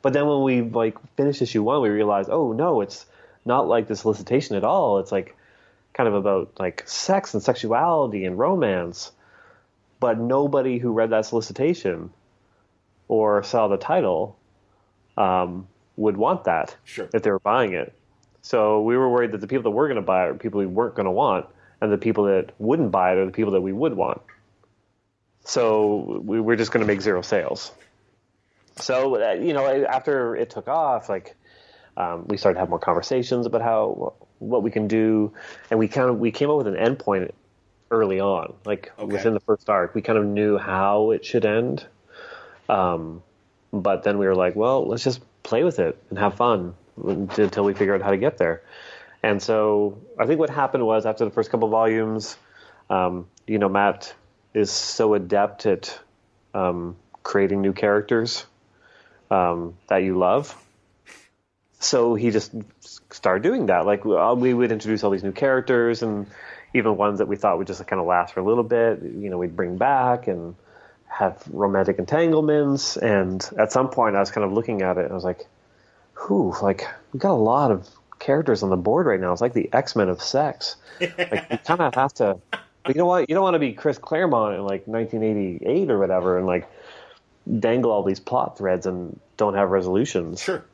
But 0.00 0.14
then 0.14 0.26
when 0.26 0.42
we 0.42 0.62
like 0.62 0.96
finished 1.16 1.42
issue 1.42 1.62
one, 1.62 1.82
we 1.82 1.90
realized, 1.90 2.30
oh 2.30 2.52
no, 2.52 2.80
it's 2.80 3.04
not 3.44 3.68
like 3.68 3.88
the 3.88 3.96
solicitation 3.96 4.56
at 4.56 4.64
all. 4.64 4.98
It's 4.98 5.12
like 5.12 5.36
kind 5.92 6.08
of 6.08 6.14
about 6.14 6.52
like 6.58 6.82
sex 6.88 7.34
and 7.34 7.42
sexuality 7.42 8.24
and 8.24 8.38
romance. 8.38 9.12
But 10.00 10.18
nobody 10.18 10.78
who 10.78 10.92
read 10.92 11.10
that 11.10 11.26
solicitation 11.26 12.10
or 13.08 13.42
saw 13.42 13.68
the 13.68 13.76
title 13.76 14.36
um, 15.16 15.68
would 15.96 16.16
want 16.16 16.44
that 16.44 16.76
Sure. 16.84 17.08
if 17.12 17.22
they 17.22 17.30
were 17.30 17.38
buying 17.38 17.72
it. 17.72 17.92
So 18.40 18.82
we 18.82 18.96
were 18.96 19.08
worried 19.08 19.32
that 19.32 19.40
the 19.40 19.46
people 19.46 19.62
that 19.64 19.70
were 19.70 19.86
going 19.86 19.96
to 19.96 20.02
buy 20.02 20.24
it 20.24 20.30
are 20.30 20.34
people 20.34 20.58
we 20.58 20.66
weren't 20.66 20.96
going 20.96 21.04
to 21.04 21.12
want, 21.12 21.46
and 21.80 21.92
the 21.92 21.98
people 21.98 22.24
that 22.24 22.50
wouldn't 22.58 22.90
buy 22.90 23.12
it 23.12 23.18
are 23.18 23.26
the 23.26 23.32
people 23.32 23.52
that 23.52 23.60
we 23.60 23.72
would 23.72 23.94
want. 23.94 24.20
So 25.44 26.20
we 26.24 26.40
were 26.40 26.56
just 26.56 26.72
going 26.72 26.80
to 26.80 26.86
make 26.86 27.00
zero 27.00 27.22
sales. 27.22 27.70
So 28.76 29.22
uh, 29.22 29.32
you 29.34 29.52
know, 29.52 29.66
after 29.84 30.34
it 30.34 30.50
took 30.50 30.66
off, 30.66 31.08
like 31.08 31.36
um, 31.96 32.26
we 32.26 32.36
started 32.36 32.54
to 32.54 32.60
have 32.60 32.70
more 32.70 32.78
conversations 32.78 33.46
about 33.46 33.62
how 33.62 34.14
what 34.38 34.62
we 34.62 34.70
can 34.70 34.88
do, 34.88 35.32
and 35.70 35.78
we 35.78 35.88
kind 35.88 36.08
of 36.08 36.18
we 36.18 36.30
came 36.30 36.50
up 36.50 36.56
with 36.58 36.66
an 36.66 36.74
endpoint 36.74 37.32
early 37.90 38.20
on, 38.20 38.54
like 38.64 38.92
Okay. 38.98 39.12
within 39.12 39.34
the 39.34 39.40
first 39.40 39.68
arc. 39.68 39.94
We 39.94 40.02
kind 40.02 40.18
of 40.18 40.24
knew 40.24 40.58
how 40.58 41.10
it 41.10 41.24
should 41.24 41.44
end, 41.44 41.86
um, 42.68 43.22
but 43.72 44.02
then 44.02 44.18
we 44.18 44.26
were 44.26 44.34
like, 44.34 44.56
well, 44.56 44.86
let's 44.86 45.04
just 45.04 45.20
play 45.42 45.64
with 45.64 45.78
it 45.78 45.96
and 46.10 46.18
have 46.18 46.34
fun 46.36 46.74
until 47.04 47.64
we 47.64 47.74
figure 47.74 47.94
out 47.94 48.02
how 48.02 48.10
to 48.10 48.16
get 48.16 48.38
there. 48.38 48.62
And 49.22 49.40
so 49.42 49.98
I 50.18 50.26
think 50.26 50.40
what 50.40 50.50
happened 50.50 50.84
was 50.84 51.06
after 51.06 51.24
the 51.24 51.30
first 51.30 51.50
couple 51.50 51.68
volumes, 51.68 52.36
um, 52.90 53.26
you 53.46 53.58
know, 53.58 53.68
Matt 53.68 54.14
is 54.54 54.70
so 54.70 55.14
adept 55.14 55.66
at 55.66 55.98
um, 56.54 56.96
creating 57.22 57.60
new 57.62 57.72
characters 57.72 58.44
um, 59.30 59.74
that 59.88 59.98
you 59.98 60.18
love. 60.18 60.56
So 61.82 62.14
he 62.14 62.30
just 62.30 62.52
started 63.10 63.42
doing 63.42 63.66
that. 63.66 63.86
Like 63.86 64.06
uh, 64.06 64.34
we 64.36 64.54
would 64.54 64.72
introduce 64.72 65.02
all 65.04 65.10
these 65.10 65.24
new 65.24 65.32
characters, 65.32 66.02
and 66.02 66.26
even 66.74 66.96
ones 66.96 67.18
that 67.18 67.28
we 67.28 67.36
thought 67.36 67.58
would 67.58 67.66
just 67.66 67.84
kind 67.86 68.00
of 68.00 68.06
last 68.06 68.34
for 68.34 68.40
a 68.40 68.44
little 68.44 68.64
bit. 68.64 69.02
You 69.02 69.30
know, 69.30 69.38
we'd 69.38 69.56
bring 69.56 69.76
back 69.76 70.28
and 70.28 70.54
have 71.06 71.42
romantic 71.50 71.98
entanglements. 71.98 72.96
And 72.96 73.46
at 73.58 73.72
some 73.72 73.90
point, 73.90 74.16
I 74.16 74.20
was 74.20 74.30
kind 74.30 74.44
of 74.44 74.52
looking 74.52 74.82
at 74.82 74.96
it, 74.96 75.04
and 75.04 75.12
I 75.12 75.14
was 75.14 75.24
like, 75.24 75.46
"Whew, 76.26 76.54
like 76.62 76.86
we 77.12 77.18
got 77.18 77.32
a 77.32 77.34
lot 77.34 77.70
of 77.70 77.88
characters 78.18 78.62
on 78.62 78.70
the 78.70 78.76
board 78.76 79.06
right 79.06 79.20
now. 79.20 79.32
It's 79.32 79.42
like 79.42 79.52
the 79.52 79.68
X 79.72 79.96
Men 79.96 80.08
of 80.08 80.22
sex. 80.22 80.76
Like 81.00 81.46
you 81.50 81.58
kind 81.58 81.80
of 81.80 81.94
have 81.96 82.14
to." 82.14 82.38
But 82.84 82.96
you 82.96 82.98
know 82.98 83.06
what? 83.06 83.28
You 83.28 83.34
don't 83.34 83.44
want 83.44 83.54
to 83.54 83.60
be 83.60 83.72
Chris 83.72 83.98
Claremont 83.98 84.56
in 84.56 84.62
like 84.62 84.86
1988 84.86 85.90
or 85.90 85.98
whatever, 85.98 86.38
and 86.38 86.46
like 86.46 86.68
dangle 87.58 87.90
all 87.90 88.02
these 88.02 88.20
plot 88.20 88.56
threads 88.58 88.86
and 88.86 89.18
don't 89.36 89.54
have 89.54 89.70
resolutions. 89.70 90.40
Sure. 90.40 90.64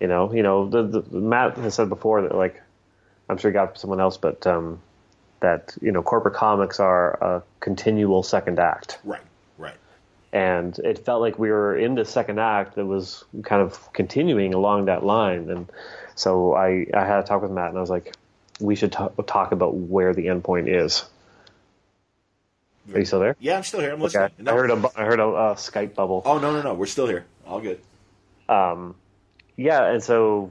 You 0.00 0.06
know, 0.08 0.32
you 0.32 0.42
know. 0.42 0.68
The, 0.68 0.82
the, 1.00 1.18
Matt 1.18 1.56
has 1.58 1.74
said 1.74 1.88
before 1.88 2.22
that 2.22 2.34
like 2.34 2.62
I'm 3.28 3.36
sure 3.38 3.50
he 3.50 3.52
got 3.52 3.78
someone 3.78 4.00
else, 4.00 4.16
but 4.16 4.46
um, 4.46 4.80
that 5.40 5.76
you 5.82 5.92
know 5.92 6.02
corporate 6.02 6.34
comics 6.34 6.80
are 6.80 7.12
a 7.22 7.42
continual 7.60 8.22
second 8.22 8.58
act, 8.58 8.98
Right. 9.04 9.20
Right. 9.58 9.76
and 10.32 10.78
it 10.80 11.04
felt 11.04 11.20
like 11.20 11.38
we 11.38 11.50
were 11.50 11.76
in 11.76 11.94
the 11.94 12.04
second 12.04 12.38
act 12.40 12.76
that 12.76 12.86
was 12.86 13.24
kind 13.42 13.60
of 13.62 13.92
continuing 13.92 14.54
along 14.54 14.84
that 14.86 15.04
line. 15.04 15.50
And 15.50 15.68
so 16.14 16.54
I 16.54 16.86
I 16.94 17.04
had 17.04 17.20
a 17.20 17.22
talk 17.24 17.42
with 17.42 17.50
Matt, 17.50 17.68
and 17.70 17.78
I 17.78 17.80
was 17.80 17.90
like, 17.90 18.14
we 18.60 18.74
should 18.76 18.92
ta- 18.92 19.08
talk 19.26 19.52
about 19.52 19.74
where 19.74 20.14
the 20.14 20.26
endpoint 20.26 20.68
is. 20.68 21.04
Are 22.94 23.00
you 23.00 23.04
still 23.04 23.20
there? 23.20 23.36
Yeah, 23.38 23.56
I'm 23.58 23.64
still 23.64 23.80
here. 23.80 23.90
I'm 23.92 24.02
Okay. 24.02 24.18
listening. 24.18 24.30
No. 24.46 24.52
I 24.52 24.54
heard 24.56 24.70
a 24.70 24.90
I 24.96 25.04
heard 25.04 25.20
a 25.20 25.26
uh, 25.26 25.54
Skype 25.56 25.94
bubble. 25.94 26.22
Oh 26.24 26.38
no 26.38 26.52
no 26.52 26.62
no, 26.62 26.72
we're 26.74 26.86
still 26.86 27.06
here. 27.06 27.26
All 27.46 27.60
good. 27.60 27.80
Yeah, 29.58 29.90
and 29.90 30.02
so 30.02 30.50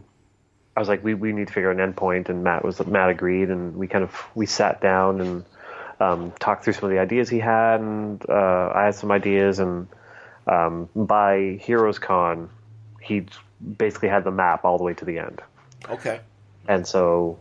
I 0.76 0.80
was 0.80 0.90
like, 0.90 1.04
we, 1.04 1.16
we 1.16 1.32
need 1.32 1.48
to 1.48 1.54
figure 1.54 1.72
out 1.72 1.80
an 1.80 1.94
endpoint, 1.94 2.30
and 2.30 2.44
Matt 2.44 2.64
was 2.64 2.86
Matt 2.86 3.10
agreed, 3.10 3.50
and 3.50 3.76
we 3.76 3.88
kind 3.88 4.04
of 4.04 4.14
we 4.36 4.46
sat 4.46 4.82
down 4.82 5.22
and 5.22 5.46
um, 6.00 6.32
talked 6.40 6.64
through 6.66 6.74
some 6.74 6.84
of 6.84 6.92
the 6.92 7.00
ideas 7.00 7.30
he 7.30 7.40
had, 7.40 7.80
and 7.80 8.24
uh, 8.30 8.72
I 8.76 8.84
had 8.86 8.96
some 8.96 9.12
ideas, 9.12 9.58
and 9.60 9.88
um, 10.46 10.90
by 10.96 11.58
Heroes 11.62 11.98
Con, 11.98 12.50
he 13.02 13.26
basically 13.78 14.10
had 14.10 14.24
the 14.24 14.32
map 14.32 14.66
all 14.66 14.78
the 14.78 14.84
way 14.84 14.94
to 14.94 15.06
the 15.06 15.18
end, 15.20 15.42
Okay. 15.90 16.20
and 16.68 16.86
so 16.86 17.40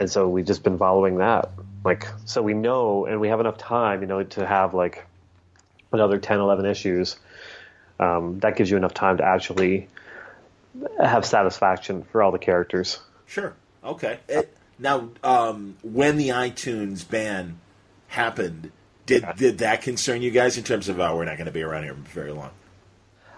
and 0.00 0.10
so 0.10 0.28
we've 0.28 0.46
just 0.46 0.62
been 0.62 0.78
following 0.78 1.18
that 1.18 1.50
Like, 1.84 2.06
so 2.24 2.40
we 2.42 2.54
know, 2.54 3.06
and 3.06 3.20
we 3.20 3.28
have 3.28 3.40
enough 3.40 3.58
time, 3.58 4.00
you 4.00 4.06
know, 4.06 4.22
to 4.22 4.46
have 4.46 4.74
like 4.74 5.04
another 5.92 6.18
10, 6.18 6.38
11 6.38 6.66
issues. 6.66 7.16
Um, 8.00 8.38
that 8.40 8.56
gives 8.56 8.70
you 8.70 8.76
enough 8.76 8.94
time 8.94 9.16
to 9.18 9.24
actually 9.24 9.88
have 11.00 11.24
satisfaction 11.24 12.04
for 12.04 12.22
all 12.22 12.32
the 12.32 12.38
characters. 12.38 13.00
Sure. 13.26 13.54
Okay. 13.84 14.18
It, 14.28 14.56
now, 14.78 15.08
um, 15.24 15.76
when 15.82 16.16
the 16.16 16.28
iTunes 16.30 17.08
ban 17.08 17.58
happened, 18.08 18.70
did 19.06 19.24
did 19.36 19.58
that 19.58 19.82
concern 19.82 20.22
you 20.22 20.30
guys 20.30 20.58
in 20.58 20.64
terms 20.64 20.88
of 20.88 21.00
oh, 21.00 21.16
we're 21.16 21.24
not 21.24 21.36
going 21.36 21.46
to 21.46 21.52
be 21.52 21.62
around 21.62 21.84
here 21.84 21.94
very 21.94 22.32
long? 22.32 22.50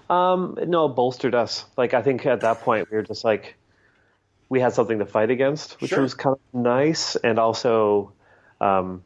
Um, 0.09 0.59
no, 0.66 0.87
it 0.87 0.96
bolstered 0.96 1.35
us. 1.35 1.64
Like 1.76 1.94
I 1.94 2.03
think 2.03 2.26
at 2.26 2.40
that 2.40 2.61
point 2.61 2.90
we 2.90 2.96
were 2.96 3.03
just 3.03 3.24
like 3.24 3.55
we 4.48 4.61
had 4.61 4.72
something 4.72 4.98
to 4.98 5.07
fight 5.07 5.31
against, 5.31 5.81
which 5.81 5.90
Sure. 5.90 6.03
was 6.03 6.14
kind 6.14 6.35
of 6.35 6.61
nice, 6.61 7.14
and 7.16 7.38
also, 7.38 8.12
um, 8.61 9.05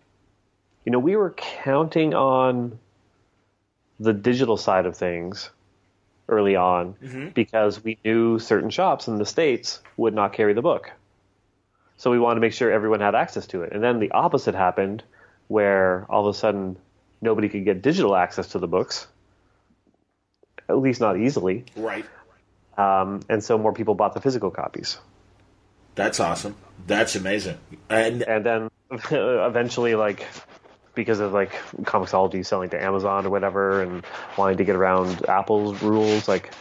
you 0.84 0.92
know, 0.92 0.98
we 0.98 1.16
were 1.16 1.30
counting 1.36 2.14
on 2.14 2.78
the 4.00 4.14
digital 4.14 4.56
side 4.56 4.86
of 4.86 4.96
things 4.96 5.50
early 6.28 6.56
on 6.56 6.96
because 7.34 7.82
we 7.82 7.98
knew 8.04 8.38
certain 8.38 8.70
shops 8.70 9.08
in 9.08 9.18
the 9.18 9.26
states 9.26 9.80
would 9.96 10.14
not 10.14 10.32
carry 10.32 10.54
the 10.54 10.62
book. 10.62 10.90
So 11.96 12.10
we 12.10 12.18
wanted 12.18 12.36
to 12.36 12.40
make 12.40 12.52
sure 12.52 12.70
everyone 12.70 13.00
had 13.00 13.14
access 13.14 13.46
to 13.48 13.62
it. 13.62 13.72
And 13.72 13.82
then 13.82 14.00
the 14.00 14.10
opposite 14.10 14.54
happened 14.54 15.02
where 15.48 16.06
all 16.08 16.26
of 16.26 16.34
a 16.34 16.38
sudden 16.38 16.76
nobody 17.20 17.48
could 17.48 17.64
get 17.64 17.82
digital 17.82 18.16
access 18.16 18.48
to 18.48 18.58
the 18.58 18.66
books, 18.66 19.06
at 20.68 20.78
least 20.78 21.00
not 21.00 21.18
easily. 21.18 21.64
Right. 21.76 22.04
Um, 22.76 23.20
and 23.28 23.42
so 23.44 23.56
more 23.58 23.72
people 23.72 23.94
bought 23.94 24.14
the 24.14 24.20
physical 24.20 24.50
copies. 24.50 24.98
That's 25.94 26.18
awesome. 26.18 26.56
That's 26.86 27.14
amazing. 27.14 27.58
And 27.88 28.22
And 28.22 28.44
then 28.44 28.70
eventually, 29.10 29.94
like, 29.94 30.26
because 30.94 31.20
of 31.20 31.32
like 31.32 31.52
Comixology 31.82 32.44
selling 32.44 32.70
to 32.70 32.82
Amazon 32.82 33.26
or 33.26 33.30
whatever 33.30 33.82
and 33.82 34.04
wanting 34.36 34.58
to 34.58 34.64
get 34.64 34.76
around 34.76 35.28
Apple's 35.28 35.82
rules, 35.82 36.28
like 36.28 36.52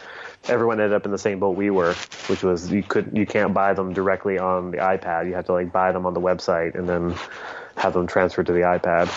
everyone 0.48 0.80
ended 0.80 0.94
up 0.94 1.04
in 1.04 1.12
the 1.12 1.18
same 1.18 1.38
boat 1.38 1.56
we 1.56 1.70
were, 1.70 1.94
which 2.26 2.42
was 2.42 2.70
you 2.70 2.82
could 2.82 3.10
you 3.16 3.26
can't 3.26 3.54
buy 3.54 3.72
them 3.74 3.92
directly 3.92 4.38
on 4.38 4.70
the 4.70 4.78
iPad. 4.78 5.26
You 5.26 5.34
have 5.34 5.46
to 5.46 5.52
like 5.52 5.72
buy 5.72 5.92
them 5.92 6.06
on 6.06 6.14
the 6.14 6.20
website 6.20 6.74
and 6.74 6.88
then 6.88 7.14
have 7.76 7.92
them 7.92 8.06
transferred 8.06 8.46
to 8.46 8.52
the 8.52 8.60
iPad. 8.60 9.08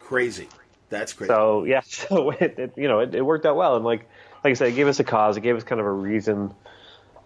crazy. 0.00 0.48
That's 0.90 1.12
crazy. 1.12 1.28
So 1.28 1.64
yeah, 1.64 1.80
so 1.84 2.30
it, 2.30 2.58
it 2.58 2.72
you 2.76 2.88
know 2.88 3.00
it, 3.00 3.14
it 3.14 3.22
worked 3.22 3.46
out 3.46 3.56
well, 3.56 3.76
and 3.76 3.84
like 3.84 4.08
like 4.44 4.52
I 4.52 4.54
said, 4.54 4.68
it 4.68 4.76
gave 4.76 4.88
us 4.88 5.00
a 5.00 5.04
cause. 5.04 5.36
It 5.36 5.42
gave 5.42 5.56
us 5.56 5.64
kind 5.64 5.80
of 5.80 5.86
a 5.86 5.92
reason, 5.92 6.54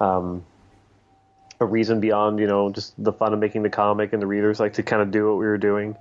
um, 0.01 0.45
a 1.61 1.67
reason 1.67 2.01
beyond 2.01 2.39
you 2.39 2.47
know 2.47 2.71
just 2.71 2.95
the 3.03 3.13
fun 3.13 3.33
of 3.33 3.39
making 3.39 3.63
the 3.63 3.71
comic 3.71 4.13
and 4.13 4.23
the 4.23 4.27
readers 4.27 4.59
like 4.59 4.75
to 4.75 4.83
kind 4.83 5.03
of 5.03 5.11
do 5.11 5.29
what 5.29 5.39
we 5.39 5.47
were 5.47 5.59
doing, 5.59 5.97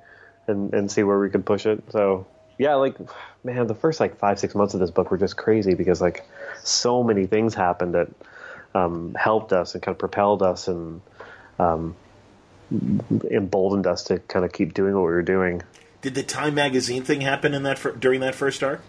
and 0.48 0.74
and 0.74 0.92
see 0.92 1.04
where 1.04 1.20
we 1.20 1.30
could 1.30 1.46
push 1.46 1.66
it. 1.66 1.84
So 1.92 2.28
yeah, 2.58 2.76
like 2.76 2.96
man, 3.44 3.68
the 3.68 3.76
first 3.76 4.00
like 4.00 4.18
five 4.18 4.40
six 4.40 4.56
months 4.56 4.74
of 4.74 4.80
this 4.80 4.92
book 4.92 5.12
were 5.12 5.18
just 5.18 5.38
crazy 5.38 5.74
because 5.74 6.02
like 6.02 6.26
so 6.64 7.04
many 7.04 7.26
things 7.26 7.56
happened 7.56 7.96
that 7.96 8.10
um, 8.74 9.16
helped 9.16 9.54
us 9.54 9.74
and 9.74 9.84
kind 9.84 9.96
of 9.96 10.00
propelled 10.00 10.44
us 10.44 10.68
and 10.68 11.02
um, 11.60 11.96
emboldened 13.30 13.88
us 13.88 14.04
to 14.06 14.20
kind 14.20 14.46
of 14.46 14.52
keep 14.52 14.74
doing 14.74 14.94
what 14.94 15.02
we 15.02 15.08
were 15.08 15.22
doing. 15.22 15.62
Did 16.02 16.16
the 16.16 16.24
Time 16.24 16.56
magazine 16.56 17.04
thing 17.04 17.22
happen 17.22 17.54
in 17.54 17.64
that 17.64 18.00
during 18.00 18.22
that 18.22 18.36
first 18.36 18.64
arc? 18.64 18.82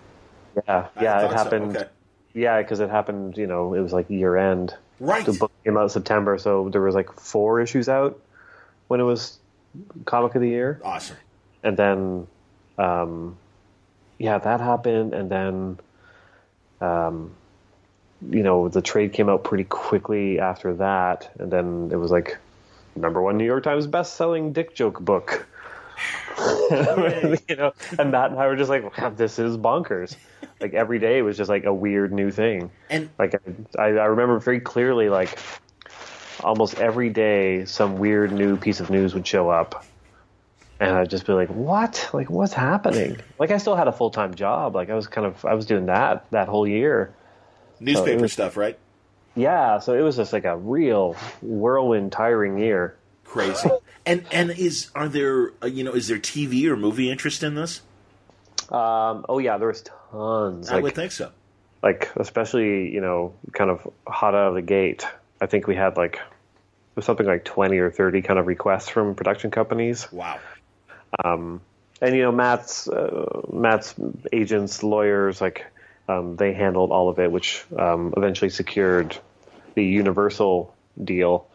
Yeah, 0.67 0.89
yeah, 1.01 1.25
it 1.25 1.31
so. 1.31 1.37
happened. 1.37 1.77
Okay. 1.77 1.89
Yeah, 2.35 2.63
because 2.63 2.81
it 2.81 2.91
happened. 2.91 3.37
You 3.37 3.47
know, 3.47 3.75
it 3.75 3.81
was 3.81 3.93
like 3.93 4.09
year 4.09 4.37
end. 4.37 4.75
Right. 5.01 5.25
The 5.25 5.33
book 5.33 5.53
came 5.65 5.77
out 5.77 5.85
in 5.85 5.89
September, 5.89 6.39
so 6.39 6.69
there 6.69 6.81
was 6.81 6.95
like 6.95 7.13
four 7.19 7.61
issues 7.61 7.89
out 7.89 8.21
when 8.89 9.01
it 9.01 9.05
was 9.05 9.39
comic 10.05 10.35
of 10.35 10.43
the 10.43 10.49
year, 10.49 10.81
Awesome. 10.85 11.17
And 11.63 11.77
then, 11.77 12.27
um, 12.79 13.37
yeah, 14.19 14.39
that 14.39 14.61
happened, 14.61 15.15
and 15.15 15.31
then, 15.31 15.79
um, 16.81 17.33
you 18.31 18.43
know, 18.43 18.69
the 18.69 18.83
trade 18.83 19.13
came 19.13 19.29
out 19.29 19.45
pretty 19.45 19.65
quickly 19.65 20.39
after 20.39 20.75
that, 20.75 21.31
and 21.39 21.51
then 21.51 21.91
it 21.93 21.97
was 21.97 22.11
like 22.11 22.39
number 22.97 23.21
one 23.21 23.37
New 23.37 23.45
York 23.45 23.65
Times 23.65 23.87
best-selling 23.87 24.53
dick 24.53 24.75
joke 24.75 25.01
book. 25.01 25.47
you 26.71 27.57
know, 27.57 27.73
and 27.99 28.11
Matt 28.11 28.31
and 28.31 28.41
I 28.41 28.47
were 28.47 28.57
just 28.57 28.71
like, 28.71 28.97
wow, 28.99 29.11
"This 29.11 29.39
is 29.39 29.57
bonkers!" 29.57 30.17
Like 30.61 30.75
every 30.75 30.99
day 30.99 31.23
was 31.23 31.37
just 31.37 31.51
like 31.51 31.65
a 31.65 31.75
weird 31.75 32.13
new 32.13 32.31
thing. 32.31 32.71
And 32.91 33.11
Like 33.19 33.41
I, 33.79 33.83
I 33.83 34.05
remember 34.07 34.39
very 34.39 34.61
clearly, 34.61 35.09
like 35.09 35.39
almost 36.41 36.79
every 36.79 37.11
day, 37.11 37.65
some 37.65 37.99
weird 37.99 38.33
new 38.33 38.57
piece 38.57 38.81
of 38.81 38.91
news 38.91 39.15
would 39.15 39.27
show 39.27 39.51
up, 39.51 39.85
and 40.83 40.97
I'd 40.97 41.11
just 41.11 41.27
be 41.27 41.33
like, 41.33 41.49
"What? 41.49 42.11
Like 42.13 42.29
what's 42.31 42.53
happening?" 42.53 43.19
Like 43.39 43.51
I 43.51 43.59
still 43.59 43.77
had 43.77 43.89
a 43.89 43.93
full 43.93 44.11
time 44.11 44.35
job. 44.35 44.75
Like 44.75 44.91
I 44.91 44.95
was 44.95 45.07
kind 45.07 45.27
of 45.27 45.45
I 45.45 45.55
was 45.55 45.67
doing 45.67 45.87
that 45.87 46.31
that 46.31 46.49
whole 46.49 46.67
year. 46.67 47.15
newspaper 47.81 48.23
was- 48.23 48.33
stuff, 48.33 48.57
right? 48.57 48.79
Yeah, 49.35 49.79
so 49.79 49.95
it 49.95 50.03
was 50.03 50.17
just 50.17 50.33
like 50.35 50.45
a 50.45 50.57
real 50.57 51.17
whirlwind, 51.41 52.13
tiring 52.13 52.59
year. 52.59 52.97
Crazy. 53.25 53.71
and 54.07 54.25
and 54.31 54.51
is 54.51 54.91
are 54.95 55.09
there 55.09 55.53
uh, 55.63 55.67
you 55.67 55.85
know 55.85 55.93
is 55.93 56.09
there 56.09 56.19
TV 56.19 56.67
or 56.67 56.77
movie 56.77 57.11
interest 57.11 57.43
in 57.43 57.55
this? 57.55 57.81
Um, 58.71 59.25
oh 59.29 59.39
yeah, 59.39 59.59
there 59.59 59.69
was 59.69 59.83
tons. 60.11 60.71
I 60.71 60.75
Like, 60.75 60.83
would 60.85 60.95
think 60.95 61.13
so. 61.13 61.31
like 61.83 62.11
especially 62.17 62.91
you 62.93 63.01
know 63.01 63.35
kind 63.53 63.71
of 63.71 63.87
hot 64.07 64.35
out 64.35 64.49
of 64.49 64.55
the 64.55 64.63
gate 64.63 65.05
i 65.41 65.47
think 65.47 65.67
we 65.67 65.75
had 65.75 65.97
like 65.97 66.15
it 66.17 66.97
was 66.97 67.05
something 67.05 67.27
like 67.27 67.45
20 67.45 67.77
or 67.79 67.91
30 67.91 68.23
kind 68.23 68.39
of 68.39 68.47
requests 68.47 68.89
from 68.89 69.15
production 69.17 69.51
companies 69.51 70.07
Wow. 70.13 70.39
And 71.25 71.61
you 72.03 72.23
know 72.23 72.33
matt's 72.33 72.89
uh, 72.89 73.43
matt's 73.53 73.95
agents 74.33 74.83
lawyers 74.83 75.41
like 75.41 75.67
um, 76.09 76.37
they 76.37 76.53
handled 76.53 76.91
all 76.91 77.09
of 77.09 77.19
it 77.19 77.31
which 77.31 77.65
um, 77.79 78.13
eventually 78.17 78.51
secured 78.51 79.17
the 79.75 79.85
universal 79.85 80.75
deal 81.03 81.47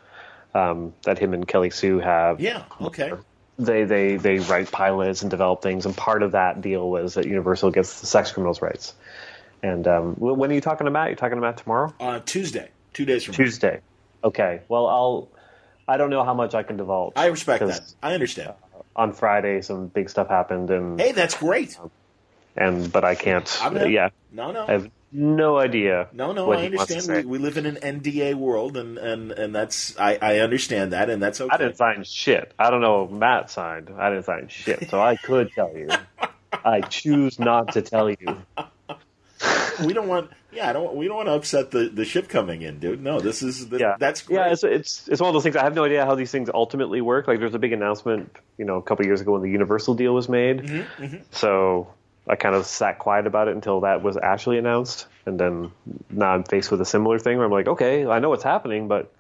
um, 0.56 0.94
that 1.04 1.20
him 1.20 1.34
and 1.34 1.48
kelly 1.48 1.70
sue 1.70 2.00
have 2.00 2.40
Yeah. 2.40 2.64
Okay. 2.82 3.12
they 3.60 3.84
they 3.84 4.18
they 4.18 4.40
write 4.40 4.72
pilots 4.72 5.22
and 5.22 5.32
develop 5.32 5.62
things, 5.62 5.86
and 5.86 5.96
part 5.98 6.24
of 6.24 6.32
that 6.34 6.62
deal 6.62 6.90
was 6.90 7.16
that 7.16 7.26
Universal 7.26 7.72
gets 7.72 8.00
the 8.02 8.06
sex 8.08 8.32
criminals 8.32 8.62
rights. 8.62 8.94
And 9.64 9.88
um, 9.88 10.14
when 10.16 10.52
are 10.52 10.54
you 10.54 10.62
talking 10.62 10.86
to 10.86 10.92
Matt? 10.92 11.10
You 11.10 11.16
talking 11.16 11.38
to 11.38 11.42
Matt 11.42 11.58
tomorrow? 11.58 11.92
Uh, 12.00 12.20
Tuesday. 12.24 12.70
Two 12.94 13.06
days 13.06 13.24
from 13.24 13.34
now. 13.34 13.38
Tuesday. 13.38 13.82
Okay. 14.24 14.62
Well, 14.70 14.86
I'll. 14.88 15.30
I 15.88 15.98
don't 15.98 16.12
know 16.12 16.24
how 16.24 16.34
much 16.36 16.54
I 16.54 16.64
can 16.64 16.78
divulge. 16.78 17.14
I 17.16 17.28
respect 17.28 17.66
that. 17.66 17.82
I 18.04 18.14
understand. 18.14 18.54
On 18.98 19.14
Friday, 19.14 19.62
some 19.62 19.88
big 19.88 20.10
stuff 20.10 20.28
happened, 20.28 20.70
and 20.72 21.00
Hey, 21.00 21.12
that's 21.12 21.38
great. 21.38 21.80
Um, 21.80 21.92
and 22.56 22.92
but 22.92 23.04
I 23.06 23.14
can't. 23.16 23.48
I'm 23.62 23.76
not- 23.76 23.90
yeah, 23.92 24.10
No, 24.32 24.52
no. 24.52 24.66
I 24.68 24.72
have 24.72 24.90
no 25.12 25.58
idea. 25.58 26.08
No, 26.12 26.34
no, 26.34 26.52
I 26.52 26.64
he 26.64 26.76
wants 26.76 26.88
to 26.88 26.94
understand. 26.96 27.26
We, 27.30 27.38
we 27.38 27.44
live 27.44 27.58
in 27.58 27.66
an 27.68 27.76
NDA 27.76 28.34
world, 28.36 28.76
and, 28.76 28.98
and, 28.98 29.32
and 29.32 29.56
that's 29.56 29.98
I, 30.00 30.18
I 30.22 30.40
understand 30.40 30.94
that, 30.94 31.10
and 31.10 31.22
that's 31.22 31.40
okay. 31.40 31.54
I 31.54 31.58
didn't 31.58 31.78
sign 31.78 32.04
shit. 32.04 32.54
I 32.58 32.70
don't 32.72 32.82
know 32.82 33.04
if 33.06 33.12
Matt 33.12 33.52
signed. 33.52 33.90
I 33.98 34.10
didn't 34.10 34.26
sign 34.26 34.48
shit, 34.50 34.90
so 34.90 35.00
I 35.00 35.16
could 35.16 35.52
tell 35.52 35.72
you. 35.78 35.90
I 36.66 36.82
choose 36.82 37.38
not 37.40 37.74
to 37.74 37.82
tell 37.84 38.10
you. 38.10 38.18
we 39.86 39.94
don't 39.94 40.08
want. 40.08 40.32
Yeah, 40.58 40.72
I 40.72 40.74
don't. 40.74 40.96
We 40.96 41.08
don't 41.08 41.18
want 41.18 41.28
to 41.28 41.34
upset 41.34 41.70
the, 41.70 41.88
the 41.88 42.04
ship 42.04 42.30
coming 42.30 42.64
in, 42.64 42.80
dude. 42.80 43.00
No, 43.00 43.20
this 43.20 43.44
is. 43.44 43.70
The, 43.70 43.78
yeah, 43.78 43.96
that's 44.00 44.24
great. 44.24 44.38
yeah. 44.38 44.52
It's, 44.52 44.64
it's 44.64 45.08
it's 45.08 45.22
one 45.22 45.28
of 45.28 45.36
those 45.36 45.44
things. 45.44 45.56
I 45.56 45.64
have 45.64 45.76
no 45.76 45.84
idea 45.84 46.04
how 46.04 46.16
these 46.16 46.32
things 46.32 46.50
ultimately 46.52 47.00
work. 47.00 47.28
Like, 47.28 47.40
there's 47.40 47.54
a 47.54 47.60
big 47.60 47.74
announcement, 47.74 48.36
you 48.58 48.66
know, 48.66 48.78
a 48.78 48.82
couple 48.82 49.06
years 49.06 49.22
ago 49.22 49.34
when 49.34 49.44
the 49.44 49.52
Universal 49.52 49.94
deal 49.94 50.16
was 50.16 50.28
made. 50.28 50.58
Mm-hmm, 50.64 51.18
So 51.30 51.94
I 52.28 52.38
kind 52.38 52.56
of 52.56 52.66
sat 52.66 52.98
quiet 52.98 53.28
about 53.28 53.50
it 53.50 53.56
until 53.56 53.82
that 53.82 54.02
was 54.02 54.18
actually 54.18 54.58
announced, 54.58 55.06
and 55.28 55.40
then 55.40 55.72
now 56.10 56.32
I'm 56.32 56.44
faced 56.44 56.72
with 56.72 56.82
a 56.82 56.86
similar 56.86 57.20
thing 57.20 57.38
where 57.38 57.46
I'm 57.46 57.52
like, 57.52 57.68
okay, 57.68 58.08
I 58.08 58.18
know 58.18 58.30
what's 58.30 58.44
happening, 58.44 58.88
but 58.88 59.14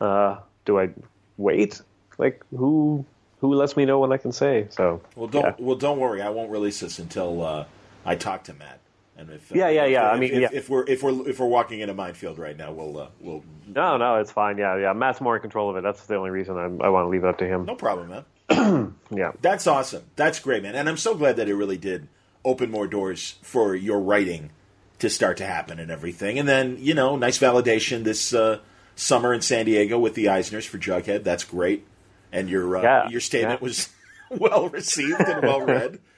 uh, 0.00 0.38
do 0.64 0.80
I 0.80 0.88
wait? 1.36 1.82
Like, 2.16 2.42
who 2.56 3.04
who 3.42 3.54
lets 3.54 3.76
me 3.76 3.84
know 3.84 3.98
when 3.98 4.10
I 4.10 4.16
can 4.16 4.32
say? 4.32 4.68
So 4.70 5.02
well, 5.16 5.28
don't. 5.28 5.42
yeah. 5.44 5.54
Well, 5.58 5.76
don't 5.76 5.98
worry. 5.98 6.22
I 6.22 6.30
won't 6.30 6.50
release 6.50 6.80
this 6.80 6.98
until 6.98 7.42
uh, 7.42 7.64
I 8.06 8.14
talk 8.16 8.44
to 8.44 8.54
Matt. 8.54 8.78
And 9.16 9.30
if, 9.30 9.52
uh, 9.52 9.54
Yeah, 9.54 9.68
yeah, 9.68 9.84
yeah, 9.84 10.08
If, 10.08 10.12
I 10.14 10.18
mean, 10.18 10.32
if, 10.32 10.40
yeah. 10.40 10.48
if 10.52 10.70
we're 10.70 10.84
if 10.86 11.02
we're 11.02 11.28
if 11.28 11.38
we're 11.38 11.46
walking 11.46 11.80
in 11.80 11.90
a 11.90 11.94
minefield 11.94 12.38
right 12.38 12.56
now, 12.56 12.72
we'll 12.72 12.98
uh, 12.98 13.08
we'll 13.20 13.44
No, 13.66 13.96
no, 13.98 14.16
it's 14.16 14.32
fine. 14.32 14.56
Yeah, 14.58 14.78
yeah. 14.78 14.92
Matt's 14.94 15.20
more 15.20 15.36
in 15.36 15.42
control 15.42 15.70
of 15.70 15.76
it. 15.76 15.82
That's 15.82 16.06
the 16.06 16.16
only 16.16 16.30
reason 16.30 16.56
I, 16.56 16.64
I 16.86 16.88
want 16.88 17.04
to 17.04 17.08
leave 17.08 17.24
it 17.24 17.28
up 17.28 17.38
to 17.38 17.46
him. 17.46 17.64
no 17.66 17.74
problem, 17.74 18.08
man. 18.08 18.24
Yeah. 19.10 19.32
That's 19.42 19.66
awesome. 19.66 20.04
That's 20.16 20.40
great, 20.40 20.62
man. 20.62 20.74
And 20.74 20.88
I'm 20.88 20.96
so 20.96 21.14
glad 21.14 21.36
that 21.36 21.48
it 21.48 21.54
really 21.54 21.76
did 21.76 22.08
open 22.44 22.70
more 22.70 22.86
doors 22.86 23.36
for 23.42 23.74
your 23.74 24.00
writing 24.00 24.50
to 24.98 25.10
start 25.10 25.36
to 25.38 25.46
happen 25.46 25.78
and 25.78 25.90
everything. 25.90 26.38
And 26.38 26.48
then, 26.48 26.76
you 26.80 26.94
know, 26.94 27.16
nice 27.16 27.38
validation 27.38 28.04
this 28.04 28.32
uh, 28.34 28.58
summer 28.96 29.32
in 29.34 29.40
San 29.42 29.66
Diego 29.66 29.98
with 29.98 30.14
the 30.14 30.26
Eisners 30.26 30.66
for 30.66 30.78
Jughead. 30.78 31.24
That's 31.24 31.44
great. 31.44 31.86
And 32.32 32.48
your 32.48 32.76
uh, 32.78 32.82
Yeah, 32.82 33.08
your 33.08 33.20
statement 33.20 33.60
yeah. 33.60 33.64
was 33.64 33.88
well 34.30 34.68
received 34.68 35.20
and 35.20 35.42
well 35.42 35.60
read. 35.60 35.98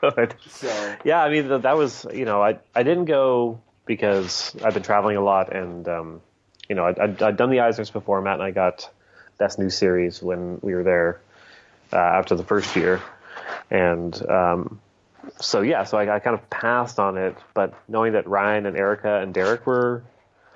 Good. 0.00 0.34
So 0.48 0.96
Yeah, 1.04 1.22
I 1.22 1.30
mean 1.30 1.48
th- 1.48 1.62
that 1.62 1.76
was 1.76 2.06
you 2.12 2.24
know 2.24 2.42
I 2.42 2.58
I 2.74 2.82
didn't 2.82 3.06
go 3.06 3.60
because 3.86 4.54
I've 4.62 4.74
been 4.74 4.82
traveling 4.82 5.16
a 5.16 5.20
lot 5.22 5.54
and 5.54 5.88
um, 5.88 6.20
you 6.68 6.74
know 6.74 6.86
I'd, 6.86 6.98
I'd, 6.98 7.22
I'd 7.22 7.36
done 7.36 7.50
the 7.50 7.58
Eisners 7.58 7.92
before. 7.92 8.20
Matt 8.20 8.34
and 8.34 8.42
I 8.42 8.50
got 8.50 8.90
best 9.38 9.58
new 9.58 9.70
series 9.70 10.22
when 10.22 10.58
we 10.62 10.74
were 10.74 10.82
there, 10.82 11.20
uh, 11.92 11.96
after 11.96 12.34
the 12.34 12.44
first 12.44 12.74
year, 12.74 13.02
and 13.70 14.28
um, 14.28 14.80
so 15.40 15.60
yeah, 15.60 15.84
so 15.84 15.98
I, 15.98 16.16
I 16.16 16.18
kind 16.20 16.34
of 16.34 16.48
passed 16.50 16.98
on 16.98 17.16
it. 17.16 17.36
But 17.54 17.74
knowing 17.88 18.12
that 18.14 18.26
Ryan 18.26 18.66
and 18.66 18.76
Erica 18.76 19.20
and 19.20 19.32
Derek 19.34 19.66
were 19.66 20.02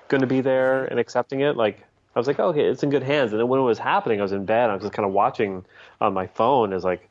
going 0.08 0.22
to 0.22 0.26
be 0.26 0.40
there 0.40 0.84
and 0.84 0.98
accepting 0.98 1.40
it, 1.40 1.56
like 1.56 1.84
I 2.14 2.18
was 2.18 2.26
like, 2.26 2.40
okay, 2.40 2.62
it's 2.62 2.82
in 2.82 2.90
good 2.90 3.02
hands. 3.02 3.32
And 3.32 3.40
then 3.40 3.48
when 3.48 3.60
it 3.60 3.64
was 3.64 3.78
happening, 3.78 4.18
I 4.20 4.22
was 4.22 4.32
in 4.32 4.44
bed. 4.44 4.70
I 4.70 4.74
was 4.74 4.82
just 4.82 4.92
kind 4.92 5.06
of 5.06 5.12
watching 5.12 5.64
on 6.00 6.12
my 6.12 6.26
phone 6.26 6.72
as 6.72 6.82
like, 6.82 7.08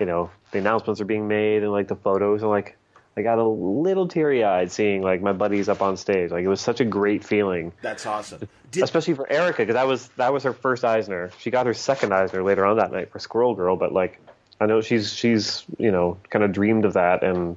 you 0.00 0.06
know, 0.06 0.30
the 0.52 0.58
announcements 0.58 1.00
are 1.00 1.04
being 1.04 1.26
made 1.28 1.62
and 1.62 1.72
like 1.72 1.88
the 1.88 1.96
photos 1.96 2.42
and 2.42 2.50
like 2.50 2.76
I 3.16 3.20
got 3.22 3.38
a 3.38 3.44
little 3.44 4.08
teary 4.08 4.42
eyed 4.42 4.72
seeing 4.72 5.02
like 5.02 5.20
my 5.20 5.32
buddies 5.32 5.68
up 5.68 5.82
on 5.82 5.98
stage. 5.98 6.30
Like 6.30 6.44
it 6.44 6.48
was 6.48 6.62
such 6.62 6.80
a 6.80 6.84
great 6.84 7.24
feeling. 7.24 7.72
That's 7.82 8.06
awesome. 8.06 8.48
Did- 8.70 8.84
Especially 8.84 9.12
for 9.14 9.30
Erica 9.30 9.58
because 9.62 9.74
that 9.74 9.86
was 9.86 10.08
that 10.16 10.32
was 10.32 10.44
her 10.44 10.52
first 10.54 10.84
Eisner. 10.84 11.30
She 11.38 11.50
got 11.50 11.66
her 11.66 11.74
second 11.74 12.14
Eisner 12.14 12.42
later 12.42 12.64
on 12.64 12.76
that 12.78 12.90
night 12.92 13.10
for 13.10 13.18
Squirrel 13.18 13.54
Girl, 13.54 13.76
but 13.76 13.92
like 13.92 14.18
I 14.60 14.66
know 14.66 14.80
she's 14.80 15.12
she's 15.12 15.64
you 15.78 15.90
know 15.90 16.16
kind 16.30 16.42
of 16.44 16.52
dreamed 16.52 16.84
of 16.86 16.94
that 16.94 17.22
and 17.22 17.56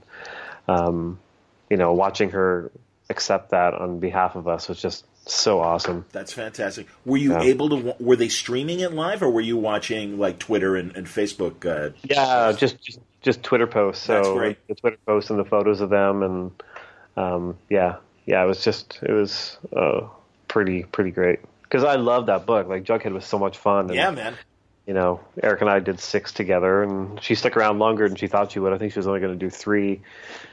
um, 0.67 1.19
you 1.69 1.77
know 1.77 1.93
watching 1.93 2.31
her 2.31 2.71
accept 3.09 3.51
that 3.51 3.73
on 3.75 3.99
behalf 3.99 4.35
of 4.35 4.47
us 4.47 4.67
was 4.67 4.81
just 4.81 5.05
so 5.25 5.59
awesome. 5.59 6.05
That's 6.11 6.33
fantastic. 6.33 6.87
Were 7.05 7.17
you 7.17 7.31
Yeah. 7.33 7.41
able 7.41 7.69
to? 7.69 7.95
Were 7.99 8.15
they 8.15 8.29
streaming 8.29 8.79
it 8.81 8.93
live, 8.93 9.21
or 9.23 9.29
were 9.29 9.41
you 9.41 9.57
watching 9.57 10.17
like 10.19 10.39
Twitter 10.39 10.75
and, 10.75 10.95
and 10.95 11.07
Facebook? 11.07 11.65
Uh, 11.65 11.91
Yeah, 12.03 12.51
just 12.51 12.81
just 12.81 12.99
just 13.21 13.43
Twitter 13.43 13.67
posts. 13.67 14.05
So 14.05 14.13
That's 14.13 14.29
great. 14.29 14.67
the 14.67 14.75
Twitter 14.75 14.97
posts 15.05 15.29
and 15.29 15.39
the 15.39 15.45
photos 15.45 15.81
of 15.81 15.89
them, 15.89 16.21
and 16.23 16.51
um, 17.17 17.57
yeah, 17.69 17.95
yeah, 18.25 18.43
it 18.43 18.47
was 18.47 18.63
just 18.63 18.99
it 19.01 19.11
was 19.11 19.57
uh, 19.75 20.01
pretty 20.47 20.83
pretty 20.83 21.11
great 21.11 21.39
because 21.63 21.83
I 21.83 21.95
love 21.95 22.27
that 22.27 22.45
book. 22.45 22.67
Like 22.67 22.83
Jughead 22.83 23.11
was 23.11 23.25
so 23.25 23.39
much 23.39 23.57
fun. 23.57 23.85
And, 23.87 23.95
yeah, 23.95 24.11
man. 24.11 24.35
You 24.87 24.93
know, 24.93 25.19
Erica 25.41 25.63
and 25.63 25.71
I 25.71 25.79
did 25.79 25.99
six 25.99 26.31
together, 26.31 26.83
and 26.83 27.19
she 27.19 27.33
stuck 27.33 27.57
around 27.57 27.79
longer 27.79 28.07
than 28.07 28.15
she 28.15 28.27
thought 28.27 28.51
she 28.51 28.59
would. 28.59 28.71
I 28.71 28.77
think 28.77 28.93
she 28.93 28.99
was 28.99 29.07
only 29.07 29.19
going 29.19 29.33
to 29.33 29.39
do 29.39 29.49
three, 29.49 30.01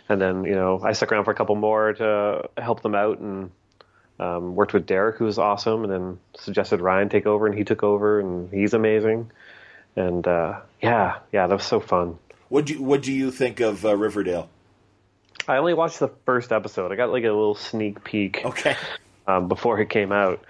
and 0.09 0.19
then 0.19 0.45
you 0.45 0.55
know 0.55 0.81
I 0.83 0.93
stuck 0.93 1.13
around 1.13 1.25
for 1.25 1.33
a 1.33 1.35
couple 1.35 1.55
more 1.57 1.93
to 1.93 2.49
help 2.57 2.81
them 2.83 2.95
out 2.95 3.19
and. 3.19 3.51
Um, 4.21 4.55
worked 4.55 4.73
with 4.73 4.87
Derek, 4.87 5.17
who 5.17 5.25
was 5.25 5.39
awesome, 5.39 5.83
and 5.85 5.93
then 5.93 6.19
suggested 6.37 6.81
Ryan 6.81 7.09
take 7.09 7.27
over, 7.27 7.47
and 7.47 7.57
he 7.57 7.65
took 7.65 7.83
over, 7.83 8.21
and 8.21 8.51
he's 8.53 8.73
amazing. 8.75 9.31
And 9.97 10.27
uh, 10.27 10.61
yeah, 10.81 11.19
yeah, 11.33 11.47
that 11.47 11.55
was 11.55 11.65
so 11.65 11.81
fun. 11.81 12.19
What 12.49 12.67
do 12.67 12.75
you, 12.75 12.83
What 12.83 13.03
do 13.03 13.13
you 13.13 13.31
think 13.31 13.61
of 13.61 13.85
uh, 13.85 13.97
Riverdale? 13.97 14.49
I 15.49 15.57
only 15.57 15.75
watched 15.75 15.99
the 15.99 16.09
first 16.25 16.53
episode. 16.53 16.93
I 16.93 16.97
got 16.97 17.11
like 17.11 17.25
a 17.25 17.29
little 17.29 17.55
sneak 17.57 18.05
peek 18.05 18.43
Okay. 18.45 18.77
um, 19.27 19.49
before 19.49 19.81
it 19.81 19.89
came 19.89 20.13
out, 20.13 20.45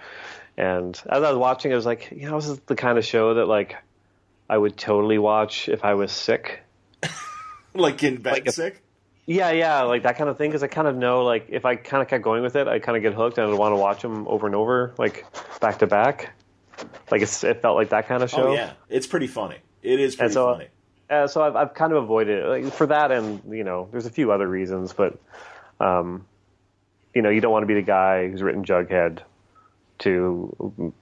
and 0.55 0.95
as 1.09 1.23
I 1.23 1.29
was 1.29 1.37
watching, 1.37 1.71
I 1.73 1.75
was 1.75 1.85
like, 1.85 2.09
you 2.11 2.29
know, 2.29 2.39
this 2.39 2.49
is 2.49 2.59
the 2.67 2.75
kind 2.75 2.97
of 2.99 3.05
show 3.05 3.35
that 3.35 3.47
like 3.47 3.75
I 4.49 4.57
would 4.57 4.77
totally 4.77 5.17
watch 5.17 5.67
if 5.67 5.83
I 5.83 5.95
was 5.95 6.11
sick. 6.11 6.59
Like 7.75 8.03
in 8.03 8.17
bed 8.21 8.33
Like 8.33 8.51
sick. 8.51 8.83
Yeah, 9.25 9.51
yeah, 9.51 9.83
like 9.83 10.03
that 10.03 10.17
kind 10.17 10.29
of 10.29 10.37
thing. 10.37 10.49
Because 10.49 10.63
I 10.63 10.67
kind 10.67 10.87
of 10.87 10.95
know, 10.95 11.23
like, 11.23 11.47
if 11.49 11.65
I 11.65 11.75
kind 11.75 12.01
of 12.03 12.09
kept 12.09 12.23
going 12.23 12.43
with 12.43 12.55
it, 12.55 12.67
I 12.67 12.79
kind 12.79 12.97
of 12.97 13.01
get 13.03 13.13
hooked, 13.13 13.37
and 13.37 13.49
I'd 13.51 13.57
want 13.57 13.71
to 13.73 13.77
watch 13.77 14.01
them 14.01 14.27
over 14.27 14.45
and 14.47 14.55
over, 14.55 14.93
like 14.97 15.25
back 15.61 15.79
to 15.79 15.87
back. 15.87 16.33
Like 17.09 17.21
it's, 17.21 17.43
it 17.43 17.61
felt 17.61 17.77
like 17.77 17.89
that 17.89 18.07
kind 18.07 18.23
of 18.23 18.29
show. 18.29 18.49
Oh 18.49 18.53
yeah, 18.53 18.73
it's 18.89 19.07
pretty 19.07 19.27
funny. 19.27 19.57
It 19.81 19.99
is 19.99 20.15
pretty 20.15 20.25
And 20.27 20.33
so, 20.33 20.53
funny. 20.53 20.67
uh, 21.09 21.27
so 21.27 21.41
I've, 21.41 21.55
I've 21.55 21.73
kind 21.73 21.93
of 21.93 22.03
avoided 22.03 22.43
it 22.43 22.47
like, 22.47 22.73
for 22.73 22.87
that, 22.87 23.11
and 23.11 23.41
you 23.53 23.63
know, 23.63 23.87
there's 23.91 24.05
a 24.05 24.09
few 24.11 24.31
other 24.31 24.47
reasons, 24.47 24.91
but 24.93 25.17
um, 25.79 26.25
you 27.13 27.21
know, 27.21 27.29
you 27.29 27.41
don't 27.41 27.51
want 27.51 27.63
to 27.63 27.67
be 27.67 27.75
the 27.75 27.81
guy 27.81 28.27
who's 28.27 28.41
written 28.41 28.65
Jughead 28.65 29.19
to 29.99 30.93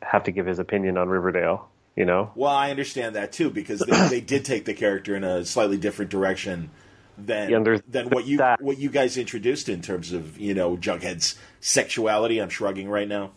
have 0.00 0.24
to 0.24 0.30
give 0.30 0.46
his 0.46 0.58
opinion 0.58 0.96
on 0.96 1.08
Riverdale. 1.08 1.68
You 1.96 2.04
know, 2.04 2.30
Well, 2.34 2.52
I 2.52 2.70
understand 2.70 3.16
that 3.16 3.32
too 3.32 3.48
because 3.48 3.80
they, 3.80 4.08
they 4.08 4.20
did 4.20 4.44
take 4.44 4.66
the 4.66 4.74
character 4.74 5.16
in 5.16 5.24
a 5.24 5.46
slightly 5.46 5.78
different 5.78 6.10
direction 6.10 6.70
than 7.18 7.50
Yeah, 7.50 7.78
than 7.88 8.10
what 8.10 8.26
you 8.26 8.38
that- 8.38 8.60
what 8.60 8.78
you 8.78 8.90
guys 8.90 9.16
introduced 9.16 9.68
in 9.68 9.82
terms 9.82 10.12
of 10.12 10.38
you 10.38 10.54
know 10.54 10.76
Jughead's 10.76 11.36
sexuality. 11.60 12.38
I'm 12.40 12.48
shrugging 12.50 12.88
right 12.88 13.08
now, 13.08 13.32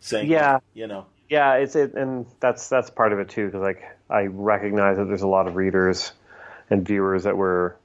saying 0.00 0.30
Yeah. 0.30 0.58
you 0.72 0.86
know 0.86 1.06
yeah, 1.28 1.54
it's 1.54 1.74
it, 1.74 1.94
and 1.94 2.26
that's 2.40 2.68
that's 2.68 2.90
part 2.90 3.12
of 3.12 3.18
it 3.18 3.30
too, 3.30 3.46
because 3.46 3.62
like 3.62 3.82
I 4.10 4.26
recognize 4.26 4.98
that 4.98 5.06
there's 5.06 5.22
a 5.22 5.28
lot 5.28 5.46
of 5.46 5.56
readers 5.56 6.12
and 6.70 6.86
viewers 6.86 7.24
that 7.24 7.36
were 7.36 7.76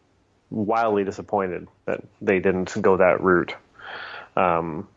wildly 0.51 1.03
disappointed 1.03 1.67
that 1.85 2.01
they 2.21 2.39
didn't 2.39 2.79
go 2.81 2.97
that 2.97 3.21
route, 3.21 3.55
um, 4.35 4.87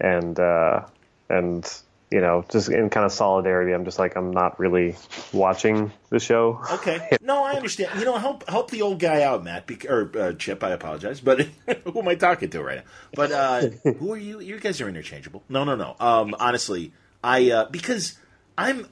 and 0.00 0.38
uh, 0.38 0.82
and 1.30 1.64
you 2.10 2.20
know, 2.20 2.44
just 2.48 2.70
in 2.70 2.88
kind 2.88 3.04
of 3.04 3.12
solidarity, 3.12 3.72
I'm 3.72 3.84
just 3.84 3.98
like 3.98 4.16
I'm 4.16 4.30
not 4.30 4.58
really 4.58 4.96
watching 5.32 5.92
the 6.08 6.18
show. 6.18 6.60
Okay. 6.72 7.06
No, 7.28 7.44
I 7.44 7.52
understand. 7.52 7.98
You 7.98 8.06
know, 8.06 8.16
help 8.16 8.48
help 8.48 8.70
the 8.70 8.80
old 8.80 9.00
guy 9.00 9.22
out, 9.22 9.44
Matt, 9.44 9.70
or 9.86 10.10
uh, 10.18 10.32
Chip. 10.32 10.64
I 10.64 10.70
apologize, 10.70 11.20
but 11.20 11.40
who 11.84 11.98
am 11.98 12.08
I 12.08 12.14
talking 12.14 12.48
to 12.50 12.62
right 12.62 12.76
now? 12.78 12.84
But 13.14 13.32
uh, 13.32 13.60
who 13.98 14.12
are 14.12 14.16
you? 14.16 14.40
You 14.40 14.58
guys 14.58 14.80
are 14.80 14.88
interchangeable. 14.88 15.42
No, 15.46 15.64
no, 15.64 15.76
no. 15.76 15.94
Um, 16.00 16.34
honestly, 16.40 16.92
I 17.22 17.50
uh, 17.50 17.68
because 17.68 18.18
I'm. 18.56 18.88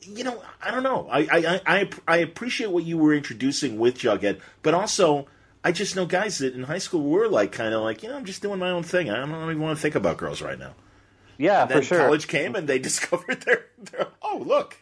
You 0.00 0.24
know, 0.24 0.42
I 0.60 0.72
don't 0.72 0.82
know. 0.82 1.06
I, 1.08 1.20
I 1.30 1.60
I 1.64 1.90
I 2.08 2.16
appreciate 2.16 2.72
what 2.72 2.82
you 2.82 2.98
were 2.98 3.14
introducing 3.14 3.78
with 3.78 3.98
Jughead, 3.98 4.40
but 4.62 4.74
also 4.74 5.28
I 5.62 5.70
just 5.70 5.94
know 5.94 6.06
guys 6.06 6.38
that 6.38 6.54
in 6.54 6.64
high 6.64 6.78
school 6.78 7.02
were 7.04 7.28
like 7.28 7.52
kind 7.52 7.72
of 7.72 7.82
like 7.82 8.02
you 8.02 8.08
know 8.08 8.16
I'm 8.16 8.24
just 8.24 8.42
doing 8.42 8.58
my 8.58 8.70
own 8.70 8.82
thing. 8.82 9.10
I 9.10 9.16
don't 9.16 9.30
even 9.30 9.60
want 9.60 9.78
to 9.78 9.80
think 9.80 9.94
about 9.94 10.16
girls 10.16 10.42
right 10.42 10.58
now. 10.58 10.74
Yeah, 11.42 11.64
Then 11.66 11.78
for 11.78 11.82
sure. 11.84 11.98
college 11.98 12.28
came 12.28 12.54
and 12.54 12.68
they 12.68 12.78
discovered 12.90 13.40
their, 13.42 13.66
their 13.90 14.06
oh 14.22 14.38
look 14.46 14.76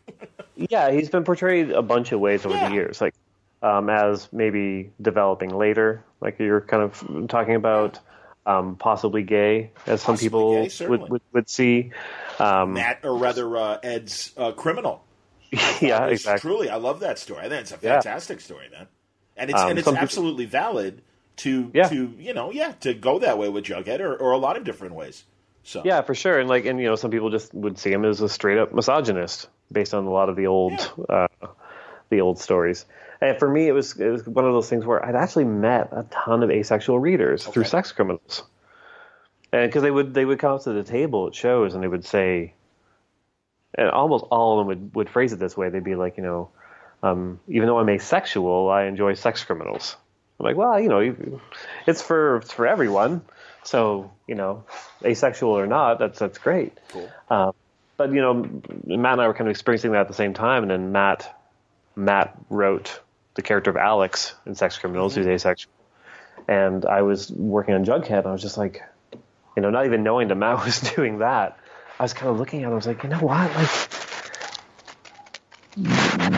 Yeah, 0.56 0.90
he's 0.90 1.08
been 1.08 1.24
portrayed 1.24 1.70
a 1.70 1.82
bunch 1.82 2.12
of 2.12 2.20
ways 2.20 2.44
over 2.44 2.54
Yeah. 2.54 2.68
the 2.68 2.74
years, 2.74 3.00
like 3.00 3.14
um, 3.62 3.88
as 3.90 4.28
maybe 4.32 4.90
developing 5.00 5.50
later, 5.56 6.02
like 6.20 6.38
you're 6.38 6.60
kind 6.62 6.82
of 6.82 7.28
talking 7.28 7.54
about, 7.56 7.98
um, 8.46 8.76
possibly 8.76 9.22
gay, 9.22 9.70
as 9.86 10.00
some 10.02 10.14
Possibly 10.14 10.26
people 10.26 10.66
gay, 10.66 10.86
would, 10.88 11.08
would 11.10 11.22
would 11.32 11.48
see. 11.48 11.90
Um, 12.38 12.72
Matt 12.74 13.00
or 13.04 13.16
rather 13.18 13.54
uh, 13.56 13.78
Ed's 13.82 14.32
uh, 14.38 14.52
criminal. 14.52 15.04
yeah, 15.52 16.06
It's 16.06 16.22
exactly. 16.22 16.48
Truly, 16.50 16.68
I 16.70 16.76
love 16.76 17.00
that 17.00 17.18
story. 17.18 17.40
I 17.40 17.48
think 17.50 17.60
it's 17.62 17.72
a 17.72 17.78
Yeah. 17.82 18.00
fantastic 18.00 18.40
story, 18.40 18.68
man. 18.70 18.86
And 19.36 19.50
it's 19.50 19.60
Um, 19.60 19.70
and 19.70 19.78
it's 19.78 19.84
some 19.84 19.94
people- 19.94 20.02
absolutely 20.04 20.46
valid 20.46 21.02
to 21.38 21.70
Yeah. 21.74 21.88
to 21.88 22.14
you 22.18 22.32
know 22.34 22.50
yeah 22.52 22.72
to 22.80 22.92
go 22.94 23.18
that 23.18 23.36
way 23.38 23.48
with 23.50 23.64
Jughead 23.64 24.00
or, 24.00 24.14
or 24.16 24.32
a 24.32 24.38
lot 24.38 24.56
of 24.56 24.64
different 24.64 24.94
ways. 24.94 25.24
So 25.64 25.82
Yeah, 25.84 26.02
for 26.02 26.14
sure. 26.14 26.38
And 26.38 26.48
like, 26.48 26.64
and 26.64 26.80
you 26.80 26.86
know, 26.86 26.96
some 26.96 27.10
people 27.10 27.30
just 27.30 27.52
would 27.54 27.78
see 27.78 27.92
him 27.92 28.04
as 28.04 28.20
a 28.20 28.28
straight 28.28 28.58
up 28.58 28.72
misogynist 28.72 29.48
based 29.70 29.94
on 29.94 30.04
a 30.04 30.10
lot 30.10 30.28
of 30.28 30.36
the 30.36 30.46
old, 30.46 30.92
uh, 31.08 31.28
the 32.08 32.20
old 32.20 32.38
stories. 32.38 32.84
And 33.20 33.38
for 33.38 33.48
me, 33.48 33.68
it 33.68 33.72
was 33.72 33.98
it 33.98 34.08
was 34.08 34.26
one 34.26 34.46
of 34.46 34.52
those 34.52 34.68
things 34.68 34.86
where 34.86 35.04
I'd 35.04 35.14
actually 35.14 35.44
met 35.44 35.90
a 35.92 36.04
ton 36.10 36.42
of 36.42 36.50
asexual 36.50 36.98
readers 36.98 37.46
through 37.46 37.64
sex 37.64 37.92
criminals, 37.92 38.44
and 39.52 39.68
because 39.68 39.82
they 39.82 39.90
would 39.90 40.14
they 40.14 40.24
would 40.24 40.38
come 40.38 40.54
up 40.54 40.62
to 40.62 40.72
the 40.72 40.82
table 40.82 41.26
at 41.26 41.34
shows 41.34 41.74
and 41.74 41.82
they 41.82 41.88
would 41.88 42.06
say, 42.06 42.54
and 43.74 43.90
almost 43.90 44.24
all 44.30 44.58
of 44.58 44.60
them 44.60 44.66
would 44.68 44.94
would 44.94 45.10
phrase 45.10 45.34
it 45.34 45.38
this 45.38 45.54
way. 45.54 45.68
They'd 45.68 45.84
be 45.84 45.96
like, 45.96 46.16
you 46.16 46.22
know, 46.22 46.48
um, 47.02 47.40
even 47.46 47.66
though 47.66 47.78
I'm 47.78 47.90
asexual, 47.90 48.70
I 48.70 48.84
enjoy 48.84 49.12
sex 49.14 49.44
criminals. 49.44 49.96
I'm 50.38 50.46
like, 50.46 50.56
well, 50.56 50.80
you 50.80 50.88
know, 50.88 51.40
it's 51.86 52.00
for 52.00 52.38
it's 52.38 52.52
for 52.52 52.66
everyone. 52.66 53.20
So 53.64 54.10
you 54.26 54.34
know, 54.34 54.64
asexual 55.04 55.52
or 55.52 55.66
not, 55.66 55.98
that's 55.98 56.18
that's 56.18 56.38
great. 56.38 56.76
cool. 56.88 57.10
Uh, 57.28 57.52
but 57.96 58.12
you 58.12 58.20
know, 58.20 58.34
Matt 58.86 59.12
and 59.12 59.20
I 59.20 59.26
were 59.26 59.34
kind 59.34 59.48
of 59.48 59.50
experiencing 59.50 59.92
that 59.92 60.00
at 60.00 60.08
the 60.08 60.14
same 60.14 60.34
time, 60.34 60.62
and 60.62 60.70
then 60.70 60.92
Matt 60.92 61.38
Matt 61.94 62.36
wrote 62.48 63.00
the 63.34 63.42
character 63.42 63.70
of 63.70 63.76
Alex 63.76 64.34
in 64.46 64.54
Sex 64.54 64.78
Criminals, 64.78 65.14
who's 65.14 65.26
asexual, 65.26 65.72
and 66.48 66.86
I 66.86 67.02
was 67.02 67.30
working 67.30 67.74
on 67.74 67.84
Jughead, 67.84 68.18
and 68.18 68.26
I 68.26 68.32
was 68.32 68.42
just 68.42 68.56
like, 68.56 68.82
you 69.56 69.62
know, 69.62 69.70
not 69.70 69.86
even 69.86 70.02
knowing 70.02 70.28
that 70.28 70.36
Matt 70.36 70.64
was 70.64 70.80
doing 70.80 71.18
that, 71.18 71.58
I 71.98 72.02
was 72.02 72.14
kind 72.14 72.30
of 72.30 72.38
looking 72.38 72.62
at 72.62 72.68
him, 72.68 72.72
I 72.72 72.76
was 72.76 72.86
like, 72.86 73.02
you 73.02 73.10
know 73.10 73.18
what, 73.18 73.54
like, 73.54 73.70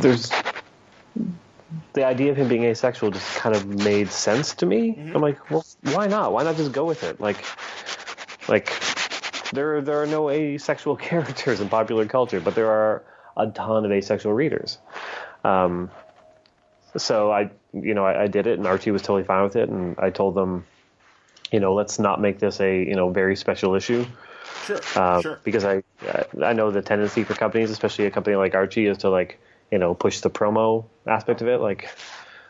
there's 0.03 0.33
the 1.93 2.05
idea 2.05 2.30
of 2.30 2.36
him 2.36 2.49
being 2.49 2.64
asexual 2.64 3.11
just 3.11 3.36
kind 3.36 3.55
of 3.55 3.66
made 3.66 4.09
sense 4.09 4.55
to 4.55 4.66
me. 4.66 4.97
I'm 5.14 5.20
like, 5.20 5.51
well, 5.51 5.64
why 5.93 6.07
not? 6.07 6.32
Why 6.32 6.43
not 6.43 6.57
just 6.57 6.72
go 6.72 6.84
with 6.84 7.03
it? 7.03 7.20
Like, 7.20 7.45
like 8.49 8.72
there 9.53 9.80
there 9.80 10.03
are 10.03 10.07
no 10.07 10.30
asexual 10.30 10.97
characters 11.09 11.61
in 11.61 11.68
popular 11.68 12.07
culture, 12.07 12.40
but 12.40 12.55
there 12.55 12.70
are 12.70 13.03
a 13.36 13.47
ton 13.49 13.84
of 13.84 13.93
asexual 13.93 14.32
readers. 14.32 14.78
Um, 15.45 15.90
so 16.97 17.30
I, 17.32 17.51
you 17.72 17.95
know, 17.95 18.05
I, 18.05 18.24
I 18.24 18.26
did 18.26 18.47
it, 18.47 18.59
and 18.59 18.66
Archie 18.66 18.90
was 18.90 19.03
totally 19.03 19.24
fine 19.24 19.43
with 19.43 19.57
it, 19.57 19.68
and 19.68 19.99
I 19.99 20.11
told 20.11 20.34
them, 20.34 20.66
you 21.51 21.61
know, 21.61 21.74
let's 21.74 21.99
not 21.99 22.20
make 22.20 22.38
this 22.38 22.61
a 22.61 22.84
you 22.84 22.95
know 22.95 23.11
very 23.11 23.36
special 23.36 23.74
issue. 23.74 24.05
Sure, 24.64 24.80
Uh, 24.95 25.20
sure. 25.20 25.40
Because 25.45 25.64
I 25.64 25.82
I 26.43 26.53
know 26.53 26.70
the 26.70 26.82
tendency 26.82 27.24
for 27.24 27.34
companies, 27.34 27.70
especially 27.70 28.07
a 28.07 28.11
company 28.11 28.36
like 28.36 28.55
Archie, 28.55 28.86
is 28.86 28.99
to 28.99 29.11
like 29.11 29.38
you 29.73 29.79
know 29.79 29.95
push 29.95 30.20
the 30.20 30.31
promo 30.31 30.85
aspect 31.07 31.41
of 31.41 31.49
it. 31.49 31.61
Like 31.61 31.89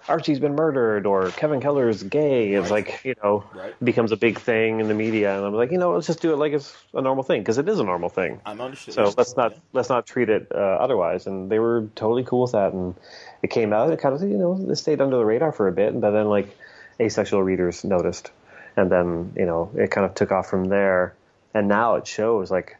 Archie's 0.08 0.40
been 0.40 0.56
murdered 0.56 1.06
or 1.06 1.30
Kevin 1.30 1.60
Keller's 1.60 2.02
gay. 2.02 2.52
It's 2.52 2.70
Right. 2.70 2.86
like 2.86 3.04
you 3.04 3.14
know 3.22 3.44
Right. 3.54 3.74
becomes 3.82 4.12
a 4.12 4.16
big 4.16 4.38
thing 4.38 4.80
in 4.80 4.88
the 4.88 4.94
media, 4.94 5.34
and 5.36 5.46
I'm 5.46 5.54
like, 5.54 5.70
you 5.70 5.78
know, 5.78 5.92
let's 5.92 6.08
just 6.08 6.20
do 6.20 6.32
it 6.32 6.36
like 6.36 6.52
it's 6.52 6.76
a 6.92 7.00
normal 7.00 7.22
thing 7.22 7.40
because 7.40 7.58
it 7.58 7.68
is 7.68 7.78
a 7.78 7.84
normal 7.84 8.08
thing. 8.08 8.40
I'm 8.44 8.60
understood. 8.60 8.94
So 8.94 9.14
let's 9.16 9.36
not 9.36 9.54
let's 9.72 9.88
not 9.88 10.06
treat 10.06 10.28
it 10.28 10.48
uh, 10.52 10.58
otherwise. 10.58 11.26
And 11.26 11.48
they 11.50 11.60
were 11.60 11.88
totally 11.94 12.24
cool 12.24 12.42
with 12.42 12.52
that. 12.52 12.72
And 12.72 12.94
it 13.42 13.50
came 13.50 13.72
out. 13.72 13.92
It 13.92 14.00
kind 14.00 14.14
of 14.14 14.22
you 14.22 14.36
know 14.36 14.66
it 14.68 14.76
stayed 14.76 15.00
under 15.00 15.16
the 15.16 15.24
radar 15.24 15.52
for 15.52 15.68
a 15.68 15.72
bit, 15.72 15.98
but 15.98 16.10
then 16.10 16.28
like 16.28 16.56
asexual 17.00 17.42
readers 17.42 17.84
noticed, 17.84 18.32
and 18.76 18.90
then 18.90 19.32
you 19.36 19.46
know 19.46 19.70
it 19.76 19.90
kind 19.92 20.04
of 20.04 20.14
took 20.14 20.32
off 20.32 20.50
from 20.50 20.64
there. 20.64 21.14
And 21.54 21.68
now 21.68 21.96
it 21.96 22.06
shows 22.06 22.50
like 22.50 22.76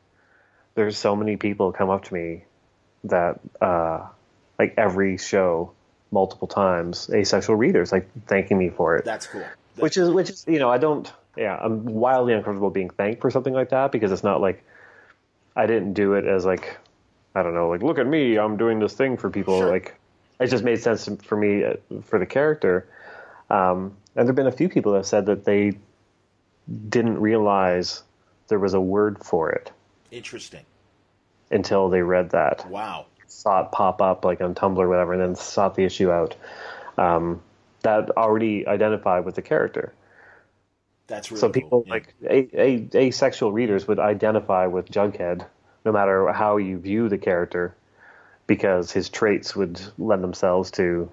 there's 0.74 0.96
so 0.98 1.14
many 1.14 1.36
people 1.36 1.72
come 1.72 1.90
up 1.90 2.04
to 2.04 2.14
me 2.14 2.44
that 3.04 3.40
uh, 3.60 4.06
like 4.62 4.74
every 4.78 5.16
show 5.16 5.72
multiple 6.12 6.46
times 6.46 7.10
asexual 7.12 7.56
readers 7.56 7.90
like 7.90 8.06
thanking 8.26 8.56
me 8.58 8.68
for 8.68 8.96
it 8.96 9.04
That's 9.04 9.26
cool. 9.26 9.40
That's 9.40 9.82
which 9.82 9.96
is 9.96 10.08
which 10.10 10.30
is 10.30 10.44
you 10.46 10.58
know 10.60 10.70
I 10.70 10.78
don't 10.78 11.10
yeah 11.36 11.56
I'm 11.60 11.84
wildly 11.84 12.32
uncomfortable 12.34 12.70
being 12.70 12.90
thanked 12.90 13.20
for 13.22 13.30
something 13.30 13.54
like 13.54 13.70
that 13.70 13.90
because 13.90 14.12
it's 14.12 14.22
not 14.22 14.40
like 14.40 14.62
I 15.56 15.66
didn't 15.66 15.94
do 15.94 16.12
it 16.14 16.24
as 16.26 16.44
like 16.44 16.78
I 17.34 17.42
don't 17.42 17.54
know 17.54 17.68
like 17.70 17.82
look 17.82 17.98
at 17.98 18.06
me 18.06 18.38
I'm 18.38 18.56
doing 18.56 18.78
this 18.78 18.92
thing 18.94 19.16
for 19.16 19.30
people 19.30 19.58
Sure. 19.58 19.70
like 19.72 19.94
it 20.38 20.46
just 20.48 20.64
made 20.64 20.80
sense 20.80 21.08
for 21.24 21.36
me 21.36 21.64
uh, 21.64 21.74
for 22.04 22.18
the 22.18 22.26
character 22.26 22.86
um, 23.50 23.96
and 24.14 24.26
there've 24.28 24.36
been 24.36 24.46
a 24.46 24.52
few 24.52 24.68
people 24.68 24.92
that 24.92 24.98
have 24.98 25.06
said 25.06 25.26
that 25.26 25.44
they 25.44 25.72
didn't 26.88 27.18
realize 27.18 28.02
there 28.48 28.58
was 28.58 28.74
a 28.74 28.80
word 28.80 29.18
for 29.24 29.50
it 29.50 29.72
interesting. 30.10 30.64
until 31.50 31.88
they 31.88 32.02
read 32.02 32.30
that 32.30 32.68
Wow. 32.68 33.06
Saw 33.32 33.64
it 33.64 33.72
pop 33.72 34.00
up 34.00 34.24
like 34.24 34.40
on 34.40 34.54
Tumblr 34.54 34.78
or 34.78 34.88
whatever, 34.88 35.12
and 35.12 35.22
then 35.22 35.34
sought 35.34 35.74
the 35.74 35.84
issue 35.84 36.10
out. 36.10 36.36
Um, 36.98 37.42
that 37.82 38.10
already 38.10 38.66
identified 38.66 39.24
with 39.24 39.34
the 39.34 39.42
character. 39.42 39.92
That's 41.06 41.30
really 41.30 41.40
so 41.40 41.48
people 41.50 41.82
cool. 41.82 41.84
Yeah. 41.86 41.92
like 41.92 42.14
a, 42.24 42.96
a, 42.96 43.06
asexual 43.06 43.52
readers 43.52 43.88
would 43.88 43.98
identify 43.98 44.66
with 44.66 44.88
Jughead, 44.88 45.44
no 45.84 45.92
matter 45.92 46.32
how 46.32 46.58
you 46.58 46.78
view 46.78 47.08
the 47.08 47.18
character, 47.18 47.74
because 48.46 48.92
his 48.92 49.08
traits 49.08 49.56
would 49.56 49.80
lend 49.98 50.22
themselves 50.22 50.70
to 50.72 51.10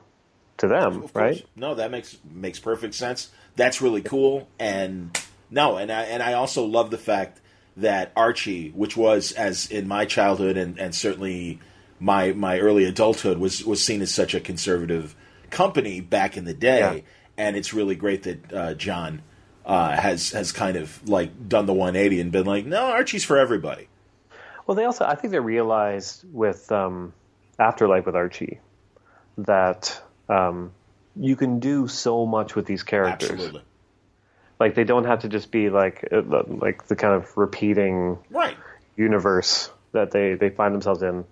to 0.57 0.67
them, 0.67 1.07
right? 1.13 1.43
No, 1.55 1.75
that 1.75 1.89
makes 1.89 2.17
makes 2.29 2.59
perfect 2.59 2.93
sense. 2.93 3.29
That's 3.55 3.81
really 3.81 4.01
cool. 4.01 4.47
And 4.59 5.17
no, 5.49 5.77
and 5.77 5.91
I 5.91 6.03
and 6.03 6.21
I 6.21 6.33
also 6.33 6.65
love 6.65 6.91
the 6.91 6.97
fact 6.97 7.39
that 7.77 8.11
Archie, 8.15 8.69
which 8.69 8.95
was 8.95 9.31
as 9.31 9.71
in 9.71 9.87
my 9.87 10.05
childhood 10.05 10.57
and, 10.57 10.77
and 10.79 10.93
certainly 10.93 11.59
my 11.99 12.31
my 12.33 12.59
early 12.59 12.85
adulthood 12.85 13.37
was 13.37 13.63
was 13.65 13.83
seen 13.83 14.01
as 14.01 14.13
such 14.13 14.33
a 14.33 14.39
conservative 14.39 15.15
company 15.49 16.01
back 16.01 16.37
in 16.37 16.45
the 16.45 16.53
day. 16.53 16.79
Yeah. 16.79 17.01
And 17.37 17.55
it's 17.55 17.73
really 17.73 17.95
great 17.95 18.23
that 18.23 18.53
uh, 18.53 18.73
John 18.73 19.21
uh, 19.65 19.91
has 19.99 20.31
has 20.31 20.51
kind 20.51 20.75
of 20.77 21.07
like 21.07 21.47
done 21.47 21.65
the 21.65 21.73
180 21.73 22.19
and 22.21 22.31
been 22.31 22.45
like, 22.45 22.65
no, 22.65 22.85
Archie's 22.85 23.23
for 23.23 23.37
everybody. 23.37 23.87
Well, 24.67 24.75
they 24.75 24.85
also, 24.85 25.03
I 25.05 25.15
think 25.15 25.31
they 25.31 25.39
realized 25.39 26.23
with 26.31 26.71
um, 26.71 27.13
Afterlife 27.57 28.05
with 28.05 28.15
Archie 28.15 28.59
that 29.39 30.01
um, 30.27 30.71
you 31.15 31.35
can 31.35 31.59
do 31.59 31.87
so 31.87 32.25
much 32.25 32.55
with 32.55 32.65
these 32.65 32.83
characters. 32.83 33.31
Absolutely. 33.31 33.61
Like 34.59 34.75
they 34.75 34.83
don't 34.83 35.05
have 35.05 35.21
to 35.21 35.29
just 35.29 35.51
be 35.51 35.69
like 35.69 36.07
uh, 36.11 36.21
like 36.47 36.87
the 36.87 36.95
kind 36.95 37.13
of 37.15 37.35
repeating 37.37 38.19
Right. 38.29 38.57
universe 38.97 39.71
that 39.93 40.11
they, 40.11 40.33
they 40.35 40.49
find 40.49 40.73
themselves 40.75 41.01
in. 41.01 41.23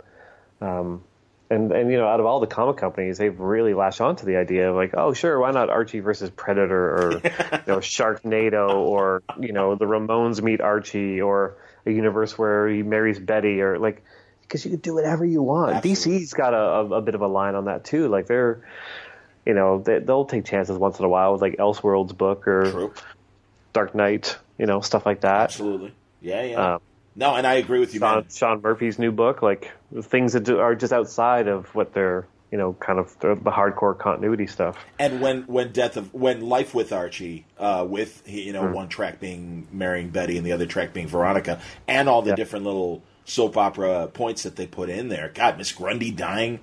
Um, 0.62 1.04
and 1.50 1.72
and 1.72 1.92
you 1.92 1.98
know, 1.98 2.08
out 2.08 2.20
of 2.20 2.26
all 2.26 2.40
the 2.40 2.48
comic 2.48 2.78
companies, 2.78 3.18
they've 3.18 3.40
really 3.40 3.74
latched 3.74 4.02
on 4.02 4.16
to 4.18 4.26
the 4.26 4.36
idea 4.38 4.70
of 4.70 4.76
like, 4.76 4.94
oh 4.96 5.14
sure, 5.14 5.40
why 5.40 5.52
not 5.52 5.70
Archie 5.70 6.02
versus 6.02 6.30
Predator 6.30 6.96
or 6.96 7.12
you 7.14 7.20
know 7.68 7.78
Sharknado 7.78 8.76
or 8.76 9.24
you 9.40 9.54
know 9.54 9.76
the 9.76 9.86
Ramones 9.86 10.42
meet 10.42 10.62
Archie 10.62 11.22
or 11.22 11.56
a 11.86 11.92
universe 11.92 12.38
where 12.38 12.68
he 12.68 12.84
marries 12.84 13.20
Betty 13.20 13.62
or 13.62 13.80
like 13.80 14.04
because 14.42 14.66
you 14.66 14.72
can 14.72 14.80
do 14.80 14.94
whatever 14.94 15.26
you 15.26 15.42
want. 15.42 15.76
Absolutely. 15.76 16.20
DC's 16.22 16.34
got 16.34 16.54
a, 16.54 16.58
a, 16.58 16.86
a 16.98 17.02
bit 17.02 17.16
of 17.16 17.22
a 17.22 17.28
line 17.28 17.56
on 17.56 17.66
that 17.66 17.86
too. 17.86 18.08
Like 18.10 18.28
they're 18.28 18.62
you 19.46 19.54
know 19.54 19.80
they, 19.80 20.00
they'll 20.00 20.26
take 20.26 20.46
chances 20.46 20.78
once 20.78 21.00
in 21.00 21.06
a 21.06 21.10
while 21.10 21.32
with 21.32 21.42
like 21.42 21.58
Elseworlds 21.58 22.18
book 22.18 22.48
or 22.48 22.72
True. 22.72 22.94
Dark 23.72 23.96
Knight, 23.96 24.38
you 24.58 24.66
know 24.66 24.82
stuff 24.82 25.06
like 25.06 25.22
that. 25.22 25.44
Absolutely. 25.44 25.94
Yeah, 26.22 26.44
yeah. 26.44 26.74
Um, 26.74 26.82
no, 27.18 27.36
and 27.36 27.46
I 27.46 27.56
agree 27.56 27.80
with 27.80 27.94
you, 27.94 28.00
man. 28.00 28.24
Sean, 28.30 28.30
Sean 28.30 28.62
Murphy's 28.62 28.98
new 29.00 29.12
book, 29.12 29.42
like 29.42 29.72
things 30.04 30.34
that 30.34 30.44
do, 30.46 30.60
are 30.60 30.76
just 30.76 30.94
outside 30.94 31.48
of 31.48 31.74
what 31.76 31.94
they're, 31.94 32.26
you 32.52 32.58
know, 32.58 32.74
kind 32.80 33.00
of 33.00 33.18
the, 33.20 33.36
the 33.36 33.52
hardcore 33.52 33.98
continuity 33.98 34.48
stuff. 34.48 34.78
And 35.00 35.20
when 35.20 35.44
when 35.44 35.72
death 35.74 35.98
of 35.98 36.14
when 36.14 36.42
life 36.42 36.74
with 36.74 36.94
Archie, 36.94 37.46
uh, 37.60 37.86
with 37.88 38.24
you 38.28 38.54
know 38.54 38.68
Hmm. 38.68 38.74
one 38.74 38.88
track 38.88 39.20
being 39.20 39.68
marrying 39.72 40.10
Betty 40.10 40.38
and 40.38 40.46
the 40.46 40.52
other 40.54 40.66
track 40.66 40.94
being 40.94 41.08
Veronica, 41.08 41.60
and 41.88 42.08
all 42.08 42.22
the 42.22 42.30
Yeah. 42.30 42.36
different 42.36 42.66
little 42.66 43.02
soap 43.26 43.58
opera 43.58 44.08
points 44.14 44.44
that 44.44 44.56
they 44.56 44.66
put 44.68 44.90
in 44.90 45.10
there. 45.10 45.32
God, 45.34 45.58
Miss 45.58 45.72
Grundy 45.74 46.12
dying. 46.12 46.60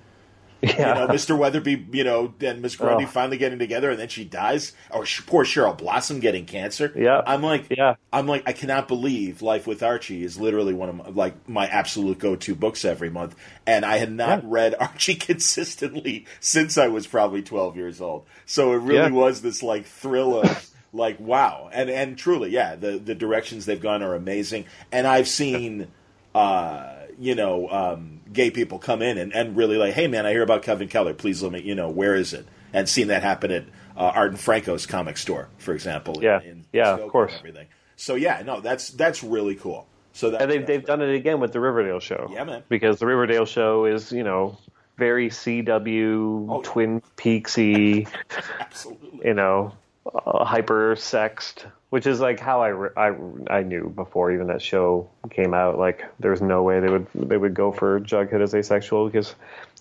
Yeah, 0.78 1.00
You 1.00 1.06
know, 1.06 1.14
Mr. 1.14 1.38
Weatherbee, 1.38 1.94
you 1.94 2.04
know, 2.04 2.32
and 2.40 2.62
Miss 2.62 2.76
Grundy 2.76 3.04
Oh. 3.04 3.08
finally 3.08 3.36
getting 3.38 3.58
together, 3.58 3.90
and 3.90 3.98
then 3.98 4.08
she 4.08 4.24
dies. 4.24 4.72
Or 4.90 5.04
sh- 5.06 5.22
poor 5.26 5.44
Cheryl 5.44 5.76
Blossom 5.76 6.20
getting 6.20 6.46
cancer. 6.46 6.92
Yeah. 6.96 7.22
I'm 7.26 7.42
like, 7.42 7.66
Yeah. 7.70 7.94
I'm 8.12 8.26
like, 8.26 8.42
I 8.46 8.52
cannot 8.52 8.88
believe 8.88 9.42
Life 9.42 9.66
with 9.66 9.82
Archie 9.82 10.24
is 10.24 10.38
literally 10.40 10.74
one 10.74 10.88
of 10.88 10.94
my, 10.96 11.08
like 11.08 11.48
my 11.48 11.66
absolute 11.66 12.18
go-to 12.18 12.54
books 12.54 12.84
every 12.84 13.10
month, 13.10 13.34
and 13.66 13.84
I 13.84 13.98
had 13.98 14.12
not 14.12 14.42
Yeah. 14.42 14.48
read 14.48 14.74
Archie 14.80 15.14
consistently 15.14 16.26
since 16.40 16.76
I 16.78 16.88
was 16.88 17.06
probably 17.06 17.42
12 17.42 17.76
years 17.76 18.00
old. 18.00 18.24
So 18.46 18.72
it 18.72 18.76
really 18.78 18.94
Yeah. 18.98 19.10
was 19.10 19.42
this 19.42 19.62
like 19.62 19.86
thrill 19.86 20.40
of 20.40 20.66
like 20.92 21.18
wow, 21.20 21.68
and 21.72 21.90
and 21.90 22.16
truly, 22.16 22.50
yeah, 22.50 22.76
the 22.76 22.98
the 22.98 23.14
directions 23.14 23.66
they've 23.66 23.80
gone 23.80 24.02
are 24.02 24.14
amazing, 24.14 24.66
and 24.92 25.06
I've 25.06 25.28
seen. 25.28 25.88
Uh, 26.34 26.94
you 27.16 27.36
know, 27.36 27.68
um, 27.70 28.20
gay 28.34 28.50
people 28.50 28.78
come 28.78 29.00
in 29.00 29.16
and, 29.16 29.32
and 29.32 29.56
really 29.56 29.76
like, 29.78 29.94
hey 29.94 30.06
man, 30.08 30.26
I 30.26 30.32
hear 30.32 30.42
about 30.42 30.62
Kevin 30.62 30.88
Keller. 30.88 31.14
Please 31.14 31.42
let 31.42 31.52
me, 31.52 31.62
you 31.62 31.74
know, 31.74 31.88
where 31.88 32.14
is 32.14 32.32
it? 32.34 32.46
And 32.72 32.88
seen 32.88 33.06
that 33.08 33.22
happen 33.22 33.50
at 33.50 33.64
uh, 33.96 34.00
Art 34.14 34.30
and 34.32 34.40
Franco's 34.40 34.84
comic 34.86 35.16
store, 35.16 35.48
for 35.58 35.72
example. 35.72 36.16
Yeah. 36.20 36.40
Yeah, 36.72 36.94
of 36.94 37.00
and 37.02 37.10
course. 37.10 37.32
Everything. 37.38 37.68
So 37.96 38.16
yeah, 38.16 38.42
no, 38.44 38.60
that's 38.60 38.90
that's 38.90 39.22
really 39.22 39.54
cool. 39.54 39.86
So 40.12 40.30
that, 40.30 40.42
and 40.42 40.50
they've 40.50 40.66
they've 40.66 40.84
done 40.84 41.00
it 41.00 41.14
again 41.14 41.40
with 41.40 41.52
the 41.52 41.60
Riverdale 41.60 42.00
show. 42.00 42.28
Yeah, 42.32 42.44
man. 42.44 42.62
Because 42.68 42.98
the 42.98 43.06
Riverdale 43.06 43.46
show 43.46 43.84
is, 43.84 44.10
you 44.12 44.24
know, 44.24 44.58
very 44.98 45.28
CW, 45.30 46.46
Oh. 46.50 46.60
Twin 46.62 47.00
Peaksy, 47.16 48.08
absolutely. 48.60 49.20
you 49.28 49.34
know, 49.34 49.74
uh, 50.06 50.44
hyper 50.44 50.94
sexed, 50.96 51.66
which 51.94 52.08
is 52.08 52.18
like 52.18 52.40
how 52.40 52.60
I, 52.60 53.08
I 53.08 53.14
I 53.58 53.62
knew 53.62 53.88
before 53.88 54.32
even 54.32 54.48
that 54.48 54.60
show 54.60 55.08
came 55.30 55.54
out. 55.54 55.78
Like, 55.78 56.04
there 56.18 56.32
was 56.32 56.42
no 56.42 56.64
way 56.64 56.80
they 56.80 56.88
would 56.88 57.06
they 57.14 57.36
would 57.36 57.54
go 57.54 57.70
for 57.70 58.00
Jughead 58.00 58.42
as 58.42 58.52
asexual 58.52 59.06
because 59.06 59.32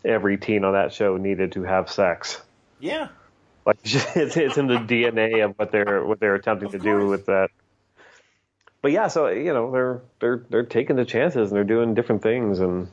every 0.05 0.38
teen 0.38 0.64
on 0.64 0.74
that 0.74 0.93
show 0.93 1.18
needed 1.18 1.53
to 1.53 1.64
have 1.64 1.89
sex. 1.89 2.39
Yeah, 2.80 3.07
Like 3.66 3.78
it's, 3.84 4.38
it's 4.38 4.59
in 4.59 4.68
the 4.68 4.76
DNA 4.76 5.43
of 5.43 5.55
what 5.57 5.72
they're 5.72 6.05
what 6.05 6.20
they're 6.20 6.36
attempting 6.36 6.68
Of 6.68 6.74
to 6.74 6.78
course. 6.78 7.01
do 7.01 7.07
with 7.07 7.26
that. 7.26 7.49
But 8.84 8.91
yeah, 8.91 9.07
so 9.07 9.30
you 9.30 9.51
know 9.51 9.72
they're 9.72 10.01
they're 10.20 10.45
they're 10.51 10.66
taking 10.66 10.97
the 10.97 11.05
chances 11.05 11.49
and 11.49 11.57
they're 11.57 11.64
doing 11.64 11.95
different 11.95 12.22
things 12.22 12.59
and 12.59 12.89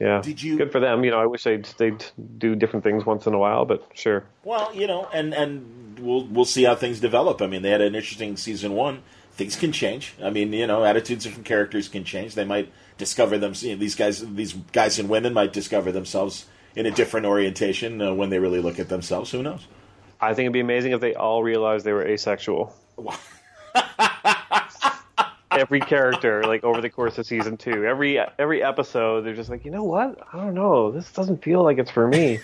yeah, 0.00 0.20
Did 0.22 0.42
you- 0.42 0.56
good 0.58 0.72
for 0.72 0.80
them. 0.80 1.04
You 1.04 1.10
know, 1.10 1.20
I 1.20 1.26
wish 1.26 1.44
they'd 1.44 1.64
they'd 1.78 2.04
do 2.38 2.54
different 2.54 2.84
things 2.84 3.04
once 3.06 3.26
in 3.26 3.34
a 3.34 3.38
while, 3.38 3.64
but 3.64 3.86
sure. 3.94 4.24
Well, 4.44 4.74
you 4.74 4.86
know, 4.86 5.08
and 5.12 5.34
and 5.34 5.98
we'll 6.00 6.24
we'll 6.26 6.44
see 6.44 6.64
how 6.64 6.74
things 6.74 7.00
develop. 7.00 7.40
I 7.42 7.46
mean, 7.46 7.62
they 7.62 7.70
had 7.70 7.80
an 7.80 7.94
interesting 7.94 8.36
season 8.36 8.72
one. 8.74 9.02
Things 9.32 9.56
can 9.56 9.72
change. 9.72 10.14
I 10.22 10.30
mean, 10.30 10.52
you 10.52 10.66
know, 10.66 10.84
attitudes 10.84 11.26
from 11.26 11.42
characters 11.42 11.88
can 11.88 12.04
change. 12.04 12.34
They 12.36 12.44
might 12.44 12.70
discover 12.98 13.36
them. 13.36 13.52
You 13.56 13.70
know, 13.72 13.76
these 13.80 13.96
guys, 13.96 14.24
these 14.34 14.52
guys 14.52 14.98
and 15.00 15.08
women 15.08 15.32
might 15.34 15.52
discover 15.52 15.90
themselves 15.90 16.46
in 16.76 16.86
a 16.86 16.90
different 16.92 17.26
orientation 17.26 18.00
uh, 18.00 18.14
when 18.14 18.30
they 18.30 18.38
really 18.38 18.60
look 18.60 18.78
at 18.78 18.88
themselves. 18.88 19.32
Who 19.32 19.42
knows? 19.42 19.66
I 20.20 20.28
think 20.34 20.46
it'd 20.46 20.52
be 20.52 20.60
amazing 20.60 20.92
if 20.92 21.00
they 21.00 21.14
all 21.14 21.42
realized 21.42 21.84
they 21.84 21.92
were 21.92 22.06
asexual. 22.06 22.72
every 25.56 25.80
character, 25.80 26.42
like 26.44 26.64
over 26.64 26.80
the 26.80 26.90
course 26.90 27.18
of 27.18 27.26
season 27.26 27.56
two, 27.56 27.84
every 27.84 28.18
every 28.38 28.62
episode, 28.62 29.22
they're 29.22 29.34
just 29.34 29.50
like, 29.50 29.64
you 29.64 29.70
know 29.70 29.84
what? 29.84 30.18
I 30.32 30.38
don't 30.38 30.54
know. 30.54 30.90
This 30.90 31.10
doesn't 31.12 31.42
feel 31.42 31.62
like 31.62 31.78
it's 31.78 31.90
for 31.90 32.06
me. 32.06 32.40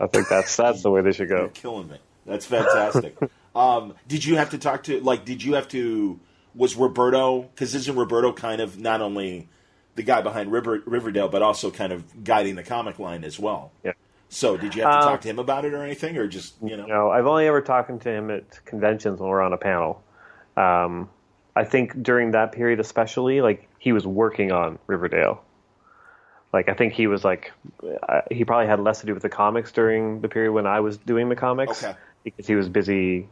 I 0.00 0.06
think 0.08 0.28
that's 0.28 0.56
that's 0.56 0.82
the 0.82 0.90
way 0.90 1.00
they 1.00 1.12
should 1.12 1.28
You're 1.28 1.46
go. 1.46 1.48
killing 1.48 1.88
me. 1.88 1.98
That's 2.26 2.44
fantastic. 2.44 3.16
um, 3.54 3.94
did 4.08 4.24
you 4.24 4.36
have 4.36 4.50
to 4.50 4.58
talk 4.58 4.84
to 4.84 5.00
like? 5.00 5.24
Did 5.24 5.42
you 5.42 5.54
have 5.54 5.68
to? 5.68 6.18
Was 6.54 6.76
Roberto? 6.76 7.42
Because 7.42 7.74
isn't 7.74 7.96
Roberto 7.96 8.32
kind 8.32 8.60
of 8.60 8.78
not 8.78 9.00
only 9.00 9.48
the 9.94 10.02
guy 10.02 10.20
behind 10.20 10.52
River, 10.52 10.82
Riverdale, 10.84 11.28
but 11.28 11.42
also 11.42 11.70
kind 11.70 11.92
of 11.92 12.24
guiding 12.24 12.56
the 12.56 12.62
comic 12.62 12.98
line 12.98 13.24
as 13.24 13.38
well? 13.38 13.72
Yeah. 13.84 13.92
So 14.32 14.56
did 14.56 14.74
you 14.74 14.82
have 14.82 14.90
to 14.92 14.98
Uh, 14.98 15.10
talk 15.10 15.20
to 15.20 15.28
him 15.28 15.38
about 15.38 15.66
it 15.66 15.74
or 15.74 15.82
anything, 15.84 16.16
or 16.16 16.26
just 16.26 16.54
you 16.62 16.76
know? 16.76 16.86
No, 16.86 17.10
I've 17.10 17.26
only 17.26 17.46
ever 17.46 17.60
talked 17.60 18.00
to 18.00 18.08
him 18.10 18.30
at 18.30 18.64
conventions 18.64 19.20
when 19.20 19.28
we're 19.28 19.42
on 19.42 19.52
a 19.52 19.58
panel. 19.58 20.02
Um, 20.56 21.10
I 21.54 21.64
think 21.64 22.02
during 22.02 22.30
that 22.30 22.52
period, 22.52 22.80
especially, 22.80 23.42
like 23.42 23.68
he 23.78 23.92
was 23.92 24.06
working 24.06 24.50
on 24.50 24.78
Riverdale, 24.86 25.42
Like 26.54 26.68
I 26.70 26.74
think 26.74 26.94
he 26.94 27.06
was 27.06 27.24
like 27.24 27.52
uh, 28.08 28.22
he 28.30 28.44
probably 28.44 28.66
had 28.68 28.80
less 28.80 29.00
to 29.00 29.06
do 29.06 29.12
with 29.14 29.22
the 29.22 29.28
comics 29.28 29.70
during 29.70 30.20
the 30.22 30.28
period 30.28 30.52
when 30.52 30.66
I 30.66 30.80
was 30.80 30.96
doing 30.96 31.28
the 31.28 31.36
comics 31.36 31.84
Okay. 31.84 31.94
because 32.24 32.46
he 32.46 32.54
was 32.54 32.68
busy 32.70 33.28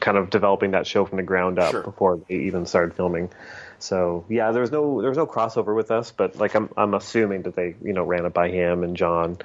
kind 0.00 0.16
of 0.18 0.28
developing 0.30 0.70
that 0.72 0.86
show 0.86 1.04
from 1.04 1.16
the 1.18 1.22
ground 1.22 1.58
up 1.58 1.70
Sure. 1.72 1.82
before 1.82 2.20
they 2.28 2.36
even 2.36 2.64
started 2.66 2.94
filming. 2.94 3.28
So 3.78 4.24
yeah, 4.28 4.52
there 4.52 4.60
was 4.62 4.70
no 4.70 5.00
there 5.00 5.10
was 5.10 5.18
no 5.18 5.26
crossover 5.26 5.74
with 5.76 5.90
us, 5.90 6.10
but 6.10 6.36
like 6.36 6.54
I'm 6.54 6.68
I'm 6.76 6.94
assuming 6.94 7.42
that 7.42 7.54
they 7.56 7.74
you 7.82 7.92
know 7.92 8.04
ran 8.04 8.24
it 8.24 8.32
by 8.32 8.48
him 8.48 8.82
and 8.82 8.96
John. 8.96 9.38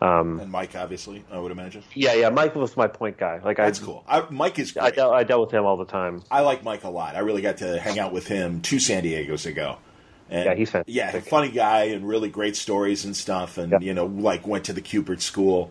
Um, 0.00 0.40
And 0.40 0.50
Mike, 0.50 0.74
obviously, 0.74 1.24
I 1.30 1.38
would 1.38 1.52
imagine. 1.52 1.82
yeah, 1.94 2.14
yeah, 2.14 2.28
Mike 2.30 2.54
was 2.54 2.76
my 2.76 2.88
point 2.88 3.16
guy. 3.16 3.40
Like 3.42 3.56
That's 3.58 3.80
I, 3.80 3.84
cool. 3.84 4.04
I, 4.08 4.26
Mike 4.30 4.58
is 4.58 4.76
I 4.76 4.90
dealt 4.90 5.14
I 5.14 5.24
dealt 5.24 5.42
with 5.42 5.52
him 5.54 5.64
all 5.64 5.76
the 5.76 5.84
time. 5.86 6.22
I 6.30 6.40
like 6.40 6.64
Mike 6.64 6.84
a 6.84 6.90
lot. 6.90 7.16
I 7.16 7.20
really 7.20 7.42
got 7.42 7.58
to 7.58 7.78
hang 7.78 7.98
out 7.98 8.12
with 8.12 8.26
him 8.26 8.60
two 8.60 8.78
San 8.78 9.02
Diego's 9.04 9.46
ago. 9.46 9.78
And, 10.28 10.44
Yeah, 10.46 10.54
he's 10.54 10.70
fantastic. 10.70 10.94
Yeah, 10.94 11.20
funny 11.20 11.50
guy 11.50 11.84
and 11.84 12.06
really 12.06 12.28
great 12.28 12.56
stories 12.56 13.04
and 13.04 13.16
stuff. 13.16 13.58
And 13.58 13.70
Yeah. 13.72 13.78
you 13.80 13.94
know, 13.94 14.06
like 14.06 14.46
went 14.46 14.64
to 14.64 14.72
the 14.72 14.82
Kubert 14.82 15.20
school. 15.20 15.70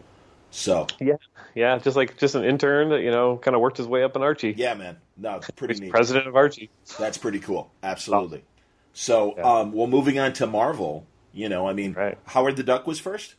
So 0.51 0.88
Yeah, 1.01 1.16
yeah, 1.56 1.78
just 1.80 1.95
like 1.97 2.18
just 2.18 2.36
an 2.36 2.43
intern 2.43 2.89
that 2.89 3.01
you 3.01 3.10
know 3.12 3.38
kind 3.38 3.56
of 3.56 3.62
worked 3.62 3.78
his 3.78 3.88
way 3.88 4.03
up 4.03 4.16
in 4.16 4.22
Archie. 4.22 4.53
yeah, 4.58 4.74
man, 4.76 4.97
no, 5.18 5.38
it's 5.38 5.49
pretty 5.51 5.80
neat. 5.80 5.89
president 5.89 6.28
of 6.28 6.36
Archie. 6.36 6.70
That's 6.99 7.18
pretty 7.18 7.39
cool. 7.39 7.72
Absolutely. 7.82 8.43
So, 8.93 9.34
Yeah. 9.38 9.43
um, 9.60 9.72
well, 9.74 9.88
moving 9.88 10.20
on 10.20 10.34
to 10.34 10.47
Marvel. 10.47 11.06
You 11.34 11.49
know, 11.49 11.68
I 11.68 11.74
mean, 11.74 11.93
Right. 11.93 12.18
Howard 12.26 12.56
the 12.56 12.64
Duck 12.64 12.86
was 12.88 12.99
first. 12.99 13.36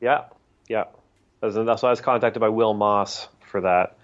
Yeah, 0.00 0.24
yeah. 0.68 0.84
That's 1.40 1.54
that's 1.56 1.82
why 1.82 1.88
I 1.88 1.92
was 1.92 2.00
contacted 2.00 2.40
by 2.40 2.48
Will 2.50 2.74
Moss 2.74 3.26
for 3.50 3.60
that 3.62 3.96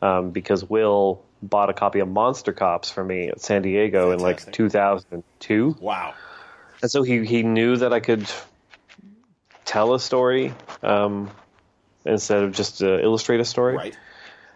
um, 0.00 0.30
because 0.30 0.64
Will 0.68 1.22
bought 1.42 1.68
a 1.70 1.74
copy 1.74 1.98
of 2.00 2.08
Monster 2.08 2.52
Cops 2.52 2.90
for 2.90 3.02
me 3.04 3.28
at 3.28 3.40
San 3.40 3.62
Diego 3.62 4.10
Fantastic. 4.16 4.46
in 4.46 4.46
like 4.46 4.54
2002, 4.54 5.76
Wow. 5.80 6.14
and 6.80 6.90
so 6.90 7.02
he 7.02 7.26
he 7.26 7.42
knew 7.42 7.76
that 7.76 7.92
I 7.92 8.00
could 8.00 8.26
tell 9.64 9.94
a 9.94 10.00
story 10.00 10.54
um, 10.82 11.30
instead 12.04 12.42
of 12.42 12.52
just 12.52 12.82
uh, 12.82 12.98
illustrate 12.98 13.40
a 13.40 13.44
story. 13.44 13.76
Right. 13.76 13.96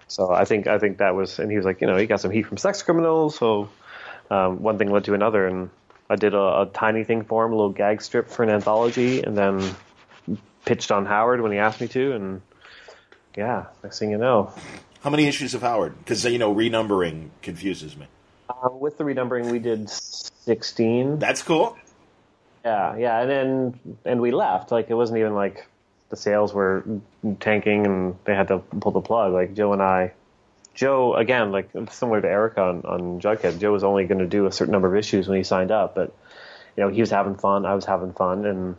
So 0.09 0.31
I 0.33 0.45
think 0.45 0.67
I 0.67 0.79
think 0.79 0.99
that 0.99 1.15
was, 1.15 1.39
and 1.39 1.51
he 1.51 1.57
was 1.57 1.67
like, 1.67 1.81
you 1.81 1.87
know, 1.87 1.97
he 1.97 2.07
got 2.07 2.21
some 2.21 2.31
heat 2.31 2.47
from 2.47 2.57
sex 2.59 2.83
criminals. 2.83 3.37
So 3.37 3.69
um, 4.31 4.63
one 4.63 4.79
thing 4.79 4.91
led 4.91 5.05
to 5.05 5.15
another, 5.15 5.47
and 5.47 5.71
I 6.09 6.17
did 6.17 6.35
a, 6.35 6.61
a 6.63 6.71
tiny 6.73 7.03
thing 7.03 7.25
for 7.25 7.45
him, 7.45 7.53
a 7.53 7.57
little 7.57 7.73
gag 7.73 8.01
strip 8.03 8.29
for 8.29 8.43
an 8.45 8.51
anthology, 8.51 9.23
and 9.23 9.37
then 9.37 9.75
pitched 10.65 10.93
on 10.93 11.07
Howard 11.07 11.41
when 11.41 11.51
he 11.53 11.59
asked 11.59 11.81
me 11.81 11.89
to, 11.89 12.13
and 12.13 12.43
yeah, 13.37 13.67
next 13.83 13.99
thing 13.99 14.11
you 14.11 14.19
know, 14.19 14.53
How 15.03 15.11
many 15.11 15.27
issues 15.27 15.55
of 15.55 15.63
Howard? 15.63 15.97
Because 15.99 16.25
you 16.25 16.39
know, 16.39 16.55
renumbering 16.55 17.31
confuses 17.43 17.97
me. 17.97 18.07
uh, 18.49 18.69
with 18.71 18.99
the 18.99 19.05
renumbering, 19.05 19.51
we 19.51 19.59
did 19.59 19.89
sixteen. 19.91 21.19
That's 21.19 21.43
cool. 21.43 21.77
Yeah, 22.65 22.97
yeah, 22.97 23.21
and 23.21 23.31
then 23.31 23.81
and 24.05 24.21
we 24.21 24.31
left. 24.33 24.73
Like 24.73 24.91
it 24.91 24.95
wasn't 24.95 25.19
even 25.19 25.35
like 25.35 25.67
the 26.09 26.17
sales 26.17 26.53
were 26.53 26.85
tanking 27.41 27.87
and 27.87 28.17
they 28.25 28.35
had 28.35 28.49
to 28.49 28.59
pull 28.59 28.93
the 28.93 29.01
plug. 29.01 29.33
Like 29.33 29.55
Joe 29.55 29.73
and 29.73 29.83
I, 29.83 30.13
Joe 30.75 31.15
again, 31.15 31.53
like 31.53 31.71
similar 31.91 32.21
to 32.21 32.29
Erica 32.29 32.63
on, 32.63 32.83
on 32.85 33.21
Jughead, 33.21 33.59
Joe 33.59 33.73
was 33.73 33.85
only 33.85 34.07
going 34.07 34.21
to 34.21 34.27
do 34.27 34.47
a 34.47 34.53
certain 34.53 34.73
number 34.73 34.89
of 34.89 34.97
issues 34.97 35.29
when 35.29 35.39
he 35.39 35.45
signed 35.45 35.71
up, 35.71 35.95
but 35.95 36.15
you 36.77 36.85
know 36.85 36.91
he 36.91 37.01
was 37.01 37.11
having 37.11 37.35
fun, 37.35 37.65
I 37.65 37.75
was 37.75 37.85
having 37.85 38.13
fun, 38.13 38.45
and 38.45 38.77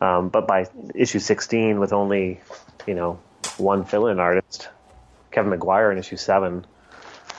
um, 0.00 0.28
but 0.28 0.46
by 0.46 0.66
issue 0.94 1.18
sixteen, 1.18 1.80
with 1.80 1.92
only 1.92 2.40
you 2.86 2.94
know 2.94 3.18
one 3.56 3.84
fill-in 3.84 4.20
artist, 4.20 4.68
Kevin 5.32 5.50
Maguire 5.50 5.90
in 5.90 5.98
issue 5.98 6.16
seven, 6.16 6.64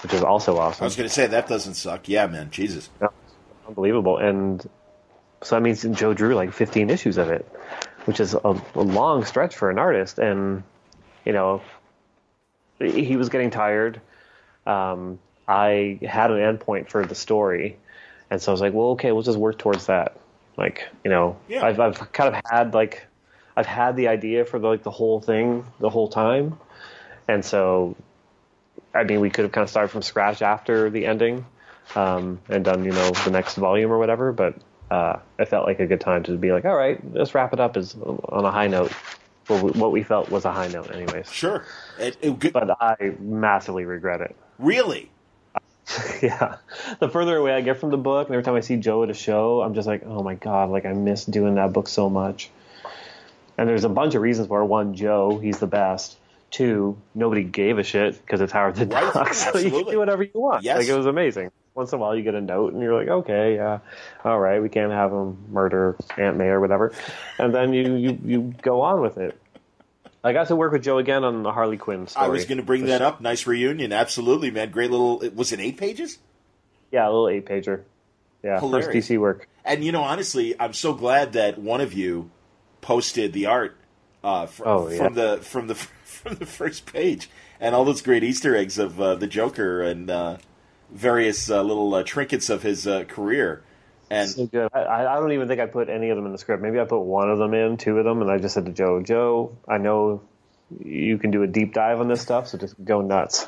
which 0.03 0.13
is 0.13 0.23
also 0.23 0.57
awesome. 0.57 0.83
I 0.83 0.85
was 0.85 0.95
going 0.95 1.07
to 1.07 1.13
say 1.13 1.27
that 1.27 1.47
doesn't 1.47 1.75
suck. 1.75 2.09
Yeah, 2.09 2.27
man. 2.27 2.51
Jesus. 2.51 2.89
Yeah, 3.01 3.07
unbelievable. 3.67 4.17
And 4.17 4.61
so 5.41 5.55
that 5.55 5.61
means 5.61 5.83
Joe 5.97 6.13
drew 6.13 6.35
like 6.35 6.51
15 6.51 6.89
issues 6.89 7.17
of 7.17 7.29
it, 7.29 7.49
which 8.09 8.19
is 8.19 8.33
a, 8.33 8.61
a 8.73 8.81
long 8.81 9.23
stretch 9.23 9.55
for 9.55 9.69
an 9.69 9.77
artist. 9.77 10.17
And, 10.17 10.63
you 11.25 11.31
know, 11.31 11.61
he 12.79 13.17
was 13.17 13.29
getting 13.29 13.51
tired. 13.51 14.01
Um, 14.65 15.19
I 15.47 15.99
had 16.01 16.31
an 16.31 16.37
endpoint 16.37 16.89
for 16.89 17.05
the 17.05 17.13
story. 17.13 17.77
And 18.31 18.41
so 18.41 18.51
I 18.51 18.53
was 18.53 18.61
like, 18.61 18.73
well, 18.73 18.87
okay, 18.93 19.11
we'll 19.11 19.21
just 19.21 19.37
work 19.37 19.59
towards 19.59 19.85
that. 19.85 20.17
Like, 20.57 20.87
you 21.03 21.11
know, 21.11 21.37
Yeah. 21.47 21.63
I've, 21.63 21.79
I've 21.79 22.11
kind 22.11 22.35
of 22.35 22.41
had 22.49 22.73
like, 22.73 23.05
I've 23.55 23.67
had 23.67 23.95
the 23.95 24.07
idea 24.07 24.43
for 24.43 24.57
the, 24.57 24.67
like 24.67 24.81
the 24.81 24.89
whole 24.89 25.21
thing 25.21 25.67
the 25.79 25.91
whole 25.91 26.07
time. 26.07 26.57
And 27.27 27.45
so, 27.45 27.95
I 28.91 29.03
mean, 29.03 29.19
we 29.19 29.29
could 29.29 29.43
have 29.43 29.51
kind 29.51 29.63
of 29.63 29.69
started 29.69 29.89
from 29.89 30.01
scratch 30.01 30.41
after 30.41 30.89
the 30.89 31.05
ending 31.05 31.45
um, 31.95 32.39
and 32.49 32.65
done 32.65 32.85
you 32.85 32.91
know 32.91 33.11
the 33.11 33.29
next 33.29 33.53
volume 33.53 33.91
or 33.91 33.99
whatever. 33.99 34.31
But 34.31 34.55
uh, 34.91 35.17
it 35.37 35.45
felt 35.47 35.65
like 35.67 35.79
a 35.79 35.87
good 35.87 36.01
time 36.01 36.23
to 36.23 36.37
be 36.37 36.51
like, 36.51 36.65
all 36.65 36.75
right, 36.75 36.99
let's 37.13 37.33
wrap 37.35 37.53
it 37.53 37.59
up 37.59 37.77
as 37.77 37.95
on 37.95 38.45
a 38.45 38.51
high 38.51 38.67
note. 38.67 38.91
What 39.47 39.63
we, 39.63 39.71
what 39.79 39.91
we 39.91 40.03
felt 40.03 40.29
was 40.29 40.45
a 40.45 40.51
high 40.51 40.67
note, 40.67 40.91
anyways. 40.91 41.31
Sure. 41.31 41.65
It, 41.99 42.17
it, 42.21 42.37
good- 42.39 42.53
But 42.53 42.69
I 42.81 43.15
massively 43.19 43.85
regret 43.85 44.21
it. 44.21 44.35
really? 44.59 45.09
yeah, 46.21 46.57
the 46.99 47.09
further 47.09 47.37
away 47.37 47.51
I 47.53 47.61
get 47.61 47.79
from 47.79 47.89
the 47.89 47.97
book, 47.97 48.27
and 48.27 48.35
every 48.35 48.43
time 48.43 48.53
I 48.53 48.59
see 48.59 48.75
Joe 48.75 49.01
at 49.01 49.09
a 49.09 49.13
show, 49.15 49.61
I'm 49.63 49.73
just 49.73 49.87
like, 49.87 50.03
oh 50.05 50.21
my 50.21 50.35
god, 50.35 50.69
like 50.69 50.85
I 50.85 50.93
miss 50.93 51.25
doing 51.25 51.55
that 51.55 51.73
book 51.73 51.87
so 51.87 52.11
much. 52.11 52.51
And 53.57 53.67
there's 53.67 53.85
a 53.85 53.89
bunch 53.89 54.13
of 54.13 54.21
reasons 54.21 54.47
for 54.49 54.63
one, 54.63 54.93
Joe, 54.93 55.39
he's 55.39 55.57
the 55.57 55.65
best. 55.67 56.17
Two, 56.51 56.95
nobody 57.15 57.43
gave 57.43 57.79
a 57.79 57.83
shit 57.83 58.19
because 58.21 58.39
it's 58.39 58.51
Howard 58.53 58.75
the 58.75 58.85
Right, 58.85 59.11
Duck, 59.13 59.33
so 59.33 59.57
you 59.57 59.71
can 59.71 59.85
do 59.85 59.97
whatever 59.97 60.21
you 60.21 60.31
want. 60.35 60.63
Yes. 60.63 60.77
Like 60.77 60.87
it 60.87 60.95
was 60.95 61.07
amazing. 61.07 61.49
Once 61.79 61.93
in 61.93 61.97
a 61.97 62.01
while, 62.01 62.13
you 62.13 62.23
get 62.23 62.35
a 62.35 62.41
note, 62.41 62.73
and 62.73 62.81
you're 62.83 62.93
like, 62.93 63.07
okay, 63.07 63.55
yeah, 63.55 63.79
all 64.25 64.37
right, 64.37 64.61
we 64.61 64.67
can't 64.67 64.91
have 64.91 65.11
him 65.13 65.37
murder 65.49 65.95
Aunt 66.17 66.35
May 66.35 66.47
or 66.47 66.59
whatever, 66.59 66.91
and 67.37 67.55
then 67.55 67.71
you 67.71 67.95
you 67.95 68.19
you 68.25 68.53
go 68.61 68.81
on 68.81 68.99
with 68.99 69.17
it. 69.17 69.39
I 70.21 70.33
got 70.33 70.47
to 70.49 70.57
work 70.57 70.73
with 70.73 70.83
Joe 70.83 70.97
again 70.97 71.23
on 71.23 71.41
the 71.43 71.53
Harley 71.53 71.77
Quinn 71.77 72.05
story. 72.07 72.25
I 72.25 72.27
was 72.27 72.43
going 72.43 72.57
to 72.57 72.63
bring 72.65 72.87
that 72.87 73.01
up. 73.01 73.21
Nice 73.21 73.47
reunion. 73.47 73.93
Absolutely, 73.93 74.51
man. 74.51 74.71
Great 74.71 74.91
little. 74.91 75.19
Was 75.33 75.53
it 75.53 75.61
eight 75.61 75.77
pages? 75.77 76.19
Yeah, 76.91 77.05
a 77.05 77.09
little 77.09 77.29
eight 77.29 77.45
pager. 77.45 77.83
Yeah, 78.43 78.59
Hilarious. 78.59 78.87
first 78.87 79.09
DC 79.09 79.17
work. 79.17 79.47
And 79.63 79.81
you 79.81 79.93
know, 79.93 80.03
honestly, 80.03 80.59
I'm 80.59 80.73
so 80.73 80.93
glad 80.93 81.31
that 81.33 81.57
one 81.57 81.79
of 81.79 81.93
you 81.93 82.29
posted 82.81 83.31
the 83.31 83.45
art 83.45 83.77
uh, 84.21 84.47
fr- 84.47 84.63
Oh, 84.65 84.89
yeah. 84.89 84.97
from 84.97 85.13
the 85.13 85.37
from 85.37 85.67
the 85.67 85.75
from 86.03 86.35
the 86.35 86.45
first 86.45 86.85
page, 86.91 87.29
and 87.61 87.73
all 87.73 87.85
those 87.85 88.01
great 88.01 88.25
Easter 88.25 88.53
eggs 88.53 88.77
of 88.77 88.99
uh, 88.99 89.15
the 89.15 89.27
Joker 89.27 89.81
and 89.81 90.09
uh, 90.09 90.37
various 90.91 91.49
uh, 91.49 91.61
little 91.61 91.93
uh, 91.93 92.03
trinkets 92.03 92.49
of 92.49 92.63
his 92.63 92.87
uh, 92.87 93.03
career. 93.05 93.63
And 94.09 94.29
So 94.29 94.47
good. 94.47 94.69
I, 94.73 95.05
I 95.05 95.15
don't 95.19 95.31
even 95.33 95.47
think 95.47 95.61
I 95.61 95.67
put 95.67 95.89
any 95.89 96.09
of 96.09 96.17
them 96.17 96.25
in 96.25 96.31
the 96.31 96.37
script. 96.37 96.63
Maybe 96.63 96.79
I 96.79 96.85
put 96.85 97.01
one 97.01 97.29
of 97.29 97.37
them 97.37 97.53
in, 97.53 97.77
two 97.77 97.97
of 97.97 98.05
them, 98.05 98.21
and 98.21 98.31
I 98.31 98.39
just 98.39 98.55
said 98.55 98.65
to 98.65 98.71
Joe, 98.71 99.01
Joe, 99.01 99.55
I 99.67 99.77
know 99.77 100.21
you 100.83 101.17
can 101.17 101.31
do 101.31 101.43
a 101.43 101.47
deep 101.47 101.73
dive 101.73 101.99
on 101.99 102.07
this 102.07 102.21
stuff, 102.21 102.47
so 102.47 102.57
just 102.57 102.75
go 102.83 103.01
nuts. 103.01 103.47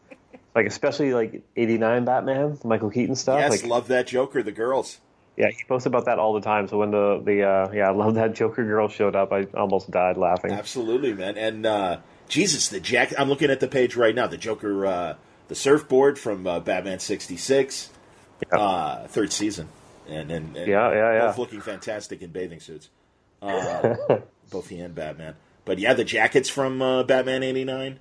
like 0.54 0.66
especially 0.66 1.14
like 1.14 1.42
'89 1.56 2.04
Batman, 2.04 2.58
Michael 2.64 2.90
Keaton 2.90 3.14
stuff. 3.16 3.38
yes, 3.38 3.50
like, 3.50 3.64
love 3.64 3.88
that 3.88 4.06
Joker. 4.06 4.42
The 4.42 4.52
girls. 4.52 4.98
yeah, 5.36 5.48
he 5.48 5.64
posts 5.64 5.86
about 5.86 6.06
that 6.06 6.18
all 6.18 6.34
the 6.34 6.40
time. 6.40 6.68
So 6.68 6.78
when 6.78 6.90
the 6.90 7.22
the 7.24 7.42
uh, 7.42 7.72
yeah, 7.72 7.88
I 7.88 7.92
love 7.92 8.14
that 8.14 8.34
Joker 8.34 8.64
girl 8.64 8.88
showed 8.88 9.16
up, 9.16 9.32
I 9.32 9.44
almost 9.54 9.90
died 9.90 10.16
laughing. 10.16 10.52
Absolutely, 10.52 11.14
man. 11.14 11.38
And 11.38 11.66
uh, 11.66 11.98
Jesus, 12.28 12.68
the 12.68 12.80
Jack. 12.80 13.12
I'm 13.18 13.28
looking 13.28 13.50
at 13.50 13.60
the 13.60 13.68
page 13.68 13.96
right 13.96 14.14
now. 14.14 14.26
The 14.26 14.38
Joker, 14.38 14.86
uh, 14.86 15.14
the 15.48 15.54
surfboard 15.54 16.18
from 16.18 16.46
uh, 16.46 16.60
Batman 16.60 16.98
'66, 16.98 17.90
Yeah. 18.52 18.58
uh, 18.58 19.06
third 19.08 19.32
season, 19.32 19.68
and 20.08 20.30
and, 20.30 20.56
and 20.56 20.66
Yeah, 20.66 20.92
yeah, 20.92 21.12
yeah. 21.14 21.26
both 21.26 21.38
looking 21.38 21.60
fantastic 21.60 22.22
in 22.22 22.30
bathing 22.30 22.60
suits. 22.60 22.88
Uh, 23.40 23.96
both 24.50 24.68
he 24.68 24.78
and 24.78 24.94
Batman. 24.94 25.34
But 25.64 25.78
yeah, 25.78 25.94
the 25.94 26.04
jackets 26.04 26.48
from 26.48 26.80
uh, 26.82 27.02
Batman 27.04 27.42
'89. 27.42 27.98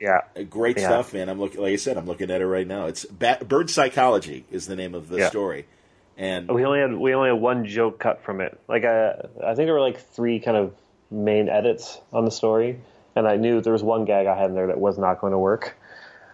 Yeah, 0.00 0.20
Great 0.48 0.78
Yeah. 0.78 0.84
stuff, 0.86 1.12
man. 1.12 1.28
I'm 1.28 1.40
looking, 1.40 1.60
like 1.60 1.72
I 1.72 1.76
said, 1.76 1.96
I'm 1.96 2.06
looking 2.06 2.30
at 2.30 2.40
it 2.40 2.46
right 2.46 2.66
now. 2.66 2.86
It's 2.86 3.04
Bat- 3.06 3.48
Bird 3.48 3.68
Psychology 3.68 4.44
is 4.50 4.68
the 4.68 4.76
name 4.76 4.94
of 4.94 5.08
the 5.08 5.18
Yeah. 5.18 5.28
story, 5.28 5.66
and 6.16 6.48
we 6.48 6.64
only 6.64 6.78
had 6.78 6.94
we 6.94 7.14
only 7.14 7.30
had 7.30 7.40
one 7.40 7.64
joke 7.66 7.98
cut 7.98 8.22
from 8.22 8.40
it. 8.40 8.58
Like 8.68 8.84
I, 8.84 9.14
I 9.44 9.54
think 9.56 9.66
there 9.66 9.74
were 9.74 9.80
like 9.80 9.98
three 9.98 10.38
kind 10.38 10.56
of 10.56 10.72
main 11.10 11.48
edits 11.48 12.00
on 12.12 12.24
the 12.24 12.30
story, 12.30 12.78
and 13.16 13.26
I 13.26 13.36
knew 13.36 13.60
there 13.60 13.72
was 13.72 13.82
one 13.82 14.04
gag 14.04 14.26
I 14.28 14.36
had 14.38 14.50
in 14.50 14.54
there 14.54 14.68
that 14.68 14.78
was 14.78 14.98
not 14.98 15.20
going 15.20 15.32
to 15.32 15.38
work, 15.38 15.76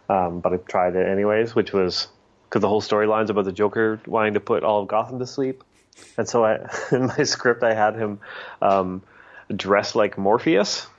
um, 0.08 0.40
but 0.40 0.52
I 0.52 0.56
tried 0.56 0.96
it 0.96 1.06
anyways, 1.06 1.54
which 1.54 1.72
was 1.72 2.08
because 2.48 2.60
the 2.60 2.68
whole 2.68 2.82
storyline's 2.82 3.30
about 3.30 3.44
the 3.44 3.52
Joker 3.52 4.00
wanting 4.06 4.34
to 4.34 4.40
put 4.40 4.62
all 4.62 4.82
of 4.82 4.88
Gotham 4.88 5.18
to 5.18 5.26
sleep, 5.26 5.64
and 6.16 6.28
so 6.28 6.44
I 6.44 6.68
in 6.92 7.06
my 7.06 7.24
script 7.24 7.62
I 7.62 7.74
had 7.74 7.96
him 7.96 8.20
um, 8.62 9.02
dressed 9.54 9.96
like 9.96 10.18
Morpheus. 10.18 10.86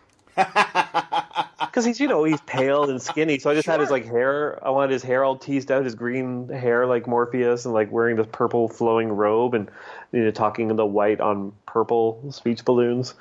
Because 1.75 1.83
he's, 1.83 1.99
you 1.99 2.07
know, 2.07 2.23
he's 2.23 2.39
pale 2.41 2.89
and 2.89 3.01
skinny. 3.01 3.37
So 3.37 3.49
I 3.49 3.53
just 3.53 3.67
had 3.67 3.81
his 3.81 3.89
like 3.89 4.05
hair. 4.05 4.65
I 4.65 4.69
wanted 4.69 4.91
his 4.91 5.03
hair 5.03 5.25
all 5.25 5.35
teased 5.35 5.69
out, 5.71 5.83
his 5.83 5.93
green 5.93 6.47
hair 6.47 6.85
like 6.85 7.05
Morpheus, 7.05 7.65
and 7.65 7.73
like 7.73 7.91
wearing 7.91 8.15
this 8.15 8.27
purple 8.31 8.69
flowing 8.69 9.09
robe, 9.09 9.53
and 9.53 9.69
you 10.13 10.23
know, 10.23 10.31
talking 10.31 10.69
in 10.69 10.77
the 10.77 10.85
white 10.85 11.19
on 11.19 11.51
purple 11.65 12.21
speech 12.31 12.63
balloons. 12.63 13.13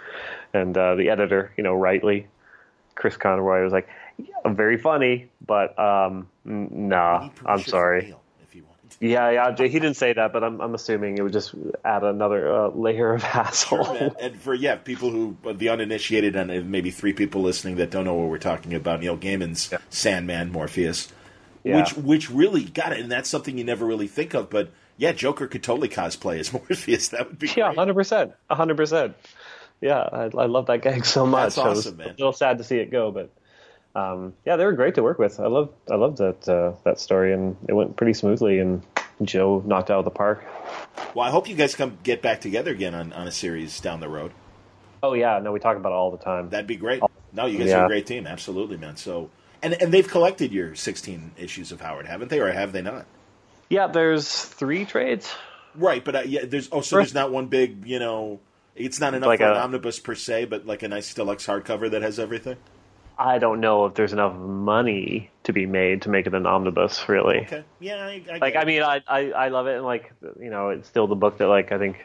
And 0.53 0.79
uh, 0.79 0.95
the 0.95 1.11
editor, 1.11 1.53
you 1.57 1.65
know, 1.65 1.75
rightly, 1.75 2.29
Chris 2.95 3.17
Conroy 3.17 3.65
was 3.65 3.73
like, 3.73 3.89
"Very 4.45 4.79
funny, 4.79 5.31
but 5.45 5.79
um, 5.79 6.29
nah, 6.45 7.31
I'm 7.45 7.61
sorry." 7.61 8.07
Neil 8.07 8.21
if 8.43 8.55
you 8.55 8.65
want. 8.65 8.97
Yeah, 9.01 9.31
yeah. 9.31 9.57
He 9.57 9.69
didn't 9.69 9.95
say 9.95 10.13
that, 10.13 10.33
but 10.33 10.45
I'm, 10.45 10.61
I'm 10.61 10.75
assuming 10.75 11.19
it 11.19 11.23
would 11.23 11.33
just 11.33 11.55
add 11.85 12.05
another 12.05 12.53
uh, 12.53 12.69
layer 12.69 13.15
of 13.15 13.23
hassle. 13.35 13.85
Sure, 13.85 13.97
and, 13.97 14.17
and 14.21 14.37
for 14.41 14.55
yeah, 14.55 14.77
people 14.77 15.11
who 15.11 15.37
the 15.53 15.69
uninitiated 15.69 16.37
and 16.37 16.71
maybe 16.71 16.91
three 16.91 17.13
people 17.13 17.43
listening 17.43 17.77
that 17.77 17.91
don't 17.91 18.05
know 18.05 18.15
what 18.15 18.29
we're 18.29 18.39
talking 18.39 18.75
about, 18.75 19.01
Neil 19.01 19.17
Gaiman's 19.17 19.71
yeah. 19.73 19.79
Sandman 19.91 20.53
Morpheus, 20.53 21.13
yeah. 21.63 21.77
which 21.77 21.95
which 21.95 22.31
really 22.31 22.65
got 22.65 22.93
it, 22.93 23.01
and 23.01 23.11
that's 23.11 23.29
something 23.29 23.59
you 23.59 23.65
never 23.65 23.87
really 23.87 24.09
think 24.09 24.35
of, 24.35 24.51
but 24.51 24.71
yeah, 24.97 25.13
Joker 25.13 25.47
could 25.47 25.63
totally 25.63 25.89
cosplay 25.89 26.39
as 26.39 26.53
Morpheus. 26.53 27.09
That 27.09 27.29
would 27.29 27.39
be 27.39 27.51
yeah, 27.57 27.73
hundred 27.73 27.95
percent, 27.95 28.33
hundred 28.51 28.77
percent. 28.77 29.17
Yeah, 29.81 29.99
I, 29.99 30.25
I, 30.25 30.47
love 30.47 30.67
that 30.67 30.83
gag 30.83 31.05
so 31.05 31.27
much. 31.27 31.57
That's 31.57 31.59
awesome, 31.59 31.97
man. 31.99 32.09
A 32.09 32.13
little 32.13 32.33
sad 32.33 32.59
to 32.59 32.65
see 32.65 32.79
it 32.79 32.91
go, 32.91 33.11
but 33.11 33.31
um, 33.95 34.35
yeah, 34.45 34.57
they 34.57 34.65
were 34.65 34.73
great 34.73 34.97
to 34.97 35.03
work 35.03 35.19
with. 35.19 35.39
I 35.41 35.47
love 35.47 35.71
I 35.91 35.95
loved 35.95 36.19
that 36.19 36.49
uh, 36.49 36.73
that 36.85 36.99
story, 36.99 37.33
and 37.33 37.57
it 37.69 37.75
went 37.75 37.97
pretty 37.97 38.15
smoothly. 38.15 38.59
And 38.59 38.83
Joe 39.23 39.63
knocked 39.65 39.91
out 39.91 40.01
of 40.01 40.05
the 40.05 40.11
park. 40.11 40.45
Well, 41.15 41.27
I 41.27 41.31
hope 41.31 41.49
you 41.49 41.55
guys 41.55 41.75
come 41.75 41.99
get 42.03 42.21
back 42.21 42.41
together 42.41 42.73
again 42.73 42.95
on, 42.95 43.13
on 43.13 43.29
a 43.29 43.33
series 43.33 43.81
down 43.81 44.01
the 44.01 44.09
road. 44.09 44.33
Oh 45.03 45.15
yeah, 45.15 45.39
no, 45.39 45.53
we 45.53 45.61
talk 45.61 45.77
about 45.77 45.91
it 45.91 45.95
all 45.95 46.11
the 46.11 46.19
time. 46.19 46.51
That'd 46.51 46.67
be 46.67 46.77
great. 46.77 47.03
No, 47.33 47.47
you 47.47 47.59
guys 47.59 47.69
yeah. 47.69 47.81
are 47.81 47.85
a 47.85 47.89
great 47.89 48.07
team, 48.07 48.27
absolutely, 48.27 48.77
man. 48.77 48.97
So, 48.97 49.31
and 49.63 49.75
and 49.75 49.93
they've 49.93 50.09
collected 50.09 50.53
your 50.53 50.75
16 50.75 51.33
issues 51.37 51.73
of 51.73 51.81
Howard, 51.81 52.07
haven't 52.07 52.29
they, 52.29 52.41
or 52.41 52.51
have 52.51 52.73
they 52.73 52.83
not? 52.83 53.07
Yeah, 53.69 53.87
there's 53.87 54.31
three 54.45 54.85
trades. 54.85 55.33
Right, 55.75 56.05
but 56.05 56.17
uh, 56.17 56.23
yeah, 56.27 56.45
there's 56.45 56.69
oh, 56.73 56.81
so 56.81 56.97
there's 56.97 57.15
not 57.15 57.31
one 57.33 57.47
big, 57.47 57.87
you 57.87 57.99
know, 57.99 58.41
it's 58.77 59.01
not 59.01 59.15
enough 59.15 59.27
like 59.27 59.41
for 59.41 59.47
a, 59.47 59.53
an 59.53 59.57
omnibus 59.57 59.99
per 59.99 60.15
se, 60.15 60.47
but 60.47 60.67
like 60.67 60.83
a 60.83 60.89
nice 60.89 61.13
deluxe 61.15 61.47
hardcover 61.47 61.91
that 61.91 62.03
has 62.03 62.19
everything. 62.19 62.57
I 63.19 63.39
don't 63.39 63.61
know 63.61 63.87
if 63.87 63.95
there's 63.95 64.13
enough 64.13 64.35
money 64.35 65.31
to 65.45 65.53
be 65.53 65.67
made 65.67 66.03
to 66.03 66.09
make 66.09 66.27
it 66.27 66.35
an 66.35 66.47
omnibus, 66.47 67.09
really. 67.09 67.41
Okay. 67.41 67.65
Yeah, 67.79 67.97
I, 67.97 68.23
I 68.33 68.39
like. 68.39 68.57
I 68.57 68.65
mean, 68.65 68.83
I, 68.83 69.03
I 69.07 69.31
I 69.31 69.49
love 69.49 69.67
it, 69.67 69.77
and 69.77 69.85
like 69.85 70.13
you 70.41 70.51
know, 70.51 70.71
it's 70.71 70.89
still 70.89 71.07
the 71.07 71.15
book 71.15 71.39
that 71.39 71.47
like 71.47 71.71
I 71.71 71.79
think 71.79 72.05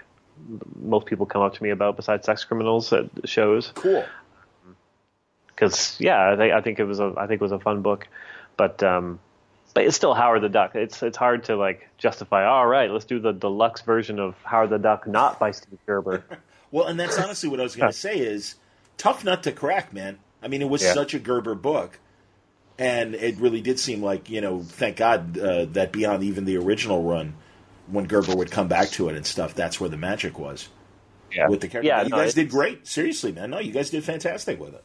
most 0.80 1.06
people 1.06 1.26
come 1.26 1.42
up 1.42 1.54
to 1.56 1.64
me 1.64 1.70
about 1.70 1.96
besides 1.96 2.26
sex 2.26 2.44
criminals 2.44 2.94
at 2.94 3.10
shows. 3.26 3.72
Cool. 3.76 4.06
Because 5.48 5.98
yeah, 6.00 6.32
I 6.32 6.36
think 6.36 6.54
I 6.54 6.62
think 6.62 6.80
it 6.80 6.86
was 6.86 7.00
a 7.00 7.14
I 7.18 7.28
think 7.28 7.42
it 7.42 7.44
was 7.44 7.52
a 7.52 7.60
fun 7.60 7.82
book, 7.82 8.08
but 8.56 8.82
um, 8.84 9.20
but 9.74 9.86
it's 9.86 9.96
still 9.96 10.14
Howard 10.14 10.42
the 10.42 10.50
Duck. 10.50 10.76
It's 10.76 11.02
it's 11.04 11.18
hard 11.18 11.46
to 11.46 11.56
like 11.56 11.90
justify. 11.98 12.46
All 12.46 12.68
right, 12.68 12.90
let's 12.90 13.06
do 13.06 13.20
the 13.20 13.34
deluxe 13.34 13.82
version 13.82 14.20
of 14.20 14.36
Howard 14.44 14.70
the 14.70 14.80
Duck, 14.80 15.08
not 15.08 15.40
by 15.40 15.52
Steve 15.52 15.80
Gerber. 15.86 16.24
well, 16.72 16.86
and 16.86 17.00
that's 17.00 17.18
honestly 17.18 17.50
what 17.50 17.60
I 17.60 17.64
was 17.64 17.76
going 17.76 17.92
to 17.92 17.98
say 17.98 18.18
is 18.20 18.56
tough 18.98 19.24
nut 19.24 19.44
to 19.44 19.52
crack, 19.52 19.92
man. 19.92 20.20
I 20.42 20.48
mean, 20.48 20.62
it 20.62 20.70
was 20.70 20.82
yeah. 20.82 20.94
such 20.94 21.14
a 21.14 21.20
Gerber 21.20 21.56
book, 21.56 22.00
and 22.78 23.16
it 23.16 23.38
really 23.38 23.62
did 23.62 23.80
seem 23.80 24.02
like 24.02 24.30
you 24.30 24.42
know, 24.42 24.62
thank 24.62 24.98
God 24.98 25.38
uh, 25.38 25.66
that 25.72 25.92
beyond 25.92 26.24
even 26.24 26.46
the 26.46 26.58
original 26.58 27.04
run, 27.04 27.36
when 27.88 28.06
Gerber 28.06 28.36
would 28.36 28.52
come 28.52 28.68
back 28.68 28.90
to 28.92 29.10
it 29.10 29.16
and 29.16 29.26
stuff, 29.26 29.54
that's 29.54 29.80
where 29.80 29.90
the 29.90 29.98
magic 29.98 30.40
was. 30.40 30.70
Yeah. 31.32 31.48
With 31.48 31.62
the 31.62 31.68
character, 31.68 31.88
yeah, 31.88 32.04
you 32.04 32.10
no, 32.10 32.18
guys 32.18 32.34
did 32.34 32.50
great. 32.50 32.88
Seriously, 32.88 33.32
man. 33.32 33.52
No, 33.52 33.60
you 33.60 33.72
guys 33.72 33.92
did 33.92 34.04
fantastic 34.04 34.60
with 34.60 34.74
it. 34.74 34.84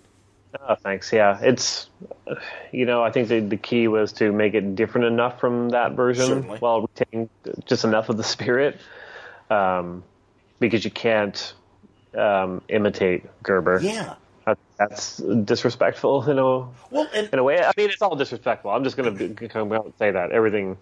Oh, 0.61 0.75
thanks. 0.77 1.13
Yeah, 1.13 1.39
it's 1.41 1.89
you 2.73 2.87
know 2.87 3.03
I 3.03 3.11
think 3.11 3.29
the 3.29 3.41
the 3.41 3.57
key 3.57 3.89
was 3.89 4.13
to 4.15 4.31
make 4.33 4.55
it 4.55 4.77
different 4.77 5.07
enough 5.07 5.41
from 5.41 5.71
that 5.71 5.93
version 5.93 6.27
Certainly. 6.27 6.59
while 6.59 6.83
retaining 6.83 7.29
just 7.65 7.85
enough 7.85 8.09
of 8.09 8.17
the 8.17 8.25
spirit, 8.25 8.79
um, 9.51 10.05
because 10.61 10.85
you 10.85 10.91
can't 10.91 11.55
um, 12.15 12.63
imitate 12.69 13.25
Gerber. 13.43 13.81
Yeah, 13.83 14.15
that's 14.77 15.19
disrespectful 15.19 16.25
you 16.27 16.35
know. 16.35 16.73
well, 16.91 17.09
and, 17.15 17.29
in 17.33 17.39
a 17.39 17.45
way. 17.45 17.59
I 17.59 17.73
mean, 17.77 17.91
it's 17.91 18.03
all 18.03 18.17
disrespectful. 18.17 18.71
I'm 18.71 18.85
just 18.85 18.97
going 18.97 19.37
to 19.37 19.49
come 19.49 19.73
out 19.73 19.85
and 19.85 19.95
say 19.99 20.11
that 20.11 20.33
everything 20.33 20.77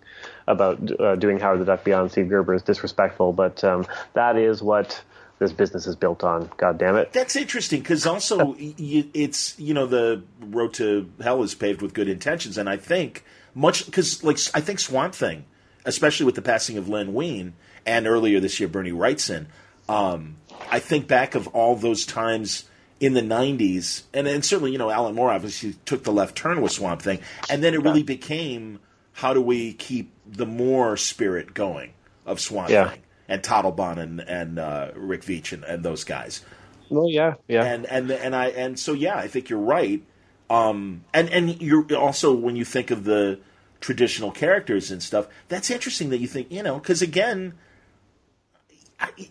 about 0.46 1.00
uh, 1.00 1.16
doing 1.16 1.38
Howard 1.38 1.60
the 1.60 1.64
Duck 1.64 1.84
beyond 1.84 2.10
Steve 2.10 2.28
Gerber 2.28 2.54
is 2.54 2.62
disrespectful. 2.62 3.32
But 3.32 3.62
um, 3.64 3.86
that 4.14 4.36
is 4.36 4.62
what 4.62 5.02
this 5.38 5.52
business 5.52 5.86
is 5.86 5.96
built 5.96 6.24
on. 6.24 6.50
God 6.56 6.78
damn 6.78 6.96
it! 6.96 7.12
That's 7.12 7.36
interesting 7.36 7.80
because 7.80 8.06
also 8.06 8.54
it's 8.58 9.58
you 9.58 9.74
know 9.74 9.86
the 9.86 10.22
road 10.40 10.74
to 10.74 11.10
hell 11.22 11.42
is 11.42 11.54
paved 11.54 11.82
with 11.82 11.94
good 11.94 12.08
intentions, 12.08 12.56
and 12.56 12.68
I 12.68 12.76
think 12.76 13.24
much 13.54 13.86
because 13.86 14.22
like 14.24 14.38
I 14.54 14.60
think 14.60 14.78
Swamp 14.78 15.14
Thing, 15.14 15.44
especially 15.84 16.26
with 16.26 16.36
the 16.36 16.42
passing 16.42 16.78
of 16.78 16.88
Len 16.88 17.12
Wein 17.12 17.54
and 17.84 18.06
earlier 18.06 18.40
this 18.40 18.60
year 18.60 18.68
Bernie 18.68 18.92
Wrightson. 18.92 19.46
Um, 19.88 20.36
I 20.70 20.78
think 20.78 21.08
back 21.08 21.34
of 21.34 21.48
all 21.48 21.74
those 21.74 22.06
times 22.06 22.64
in 23.02 23.14
the 23.14 23.20
90s, 23.20 24.04
and, 24.14 24.28
and 24.28 24.44
certainly, 24.44 24.70
you 24.70 24.78
know, 24.78 24.88
Alan 24.88 25.16
Moore 25.16 25.32
obviously 25.32 25.74
took 25.84 26.04
the 26.04 26.12
left 26.12 26.36
turn 26.36 26.60
with 26.60 26.70
Swamp 26.70 27.02
Thing, 27.02 27.18
and 27.50 27.60
then 27.60 27.74
it 27.74 27.82
really 27.82 28.04
became 28.04 28.78
how 29.14 29.34
do 29.34 29.40
we 29.40 29.72
keep 29.72 30.12
the 30.24 30.46
Moore 30.46 30.96
spirit 30.96 31.52
going 31.52 31.94
of 32.24 32.38
Swamp 32.38 32.70
yeah. 32.70 32.90
Thing 32.90 33.00
and 33.26 33.42
Totleben 33.42 33.98
and, 33.98 34.20
and 34.20 34.58
uh, 34.60 34.92
Rick 34.94 35.22
Veitch 35.22 35.52
and, 35.52 35.64
and, 35.64 35.84
those 35.84 36.04
guys. 36.04 36.44
Well, 36.90 37.10
yeah, 37.10 37.34
yeah, 37.48 37.64
and 37.64 37.86
and 37.86 38.08
and 38.12 38.36
I 38.36 38.50
and 38.50 38.78
so 38.78 38.92
yeah, 38.92 39.16
I 39.16 39.26
think 39.26 39.48
you're 39.48 39.58
right. 39.58 40.00
Um, 40.48 41.04
and 41.12 41.28
and 41.30 41.60
you're 41.60 41.92
also 41.96 42.32
when 42.32 42.54
you 42.54 42.64
think 42.64 42.92
of 42.92 43.02
the 43.02 43.40
traditional 43.80 44.30
characters 44.30 44.92
and 44.92 45.02
stuff, 45.02 45.26
that's 45.48 45.70
interesting 45.70 46.10
that 46.10 46.18
you 46.18 46.28
think 46.28 46.52
you 46.52 46.62
know 46.62 46.78
because 46.78 47.02
again, 47.02 47.54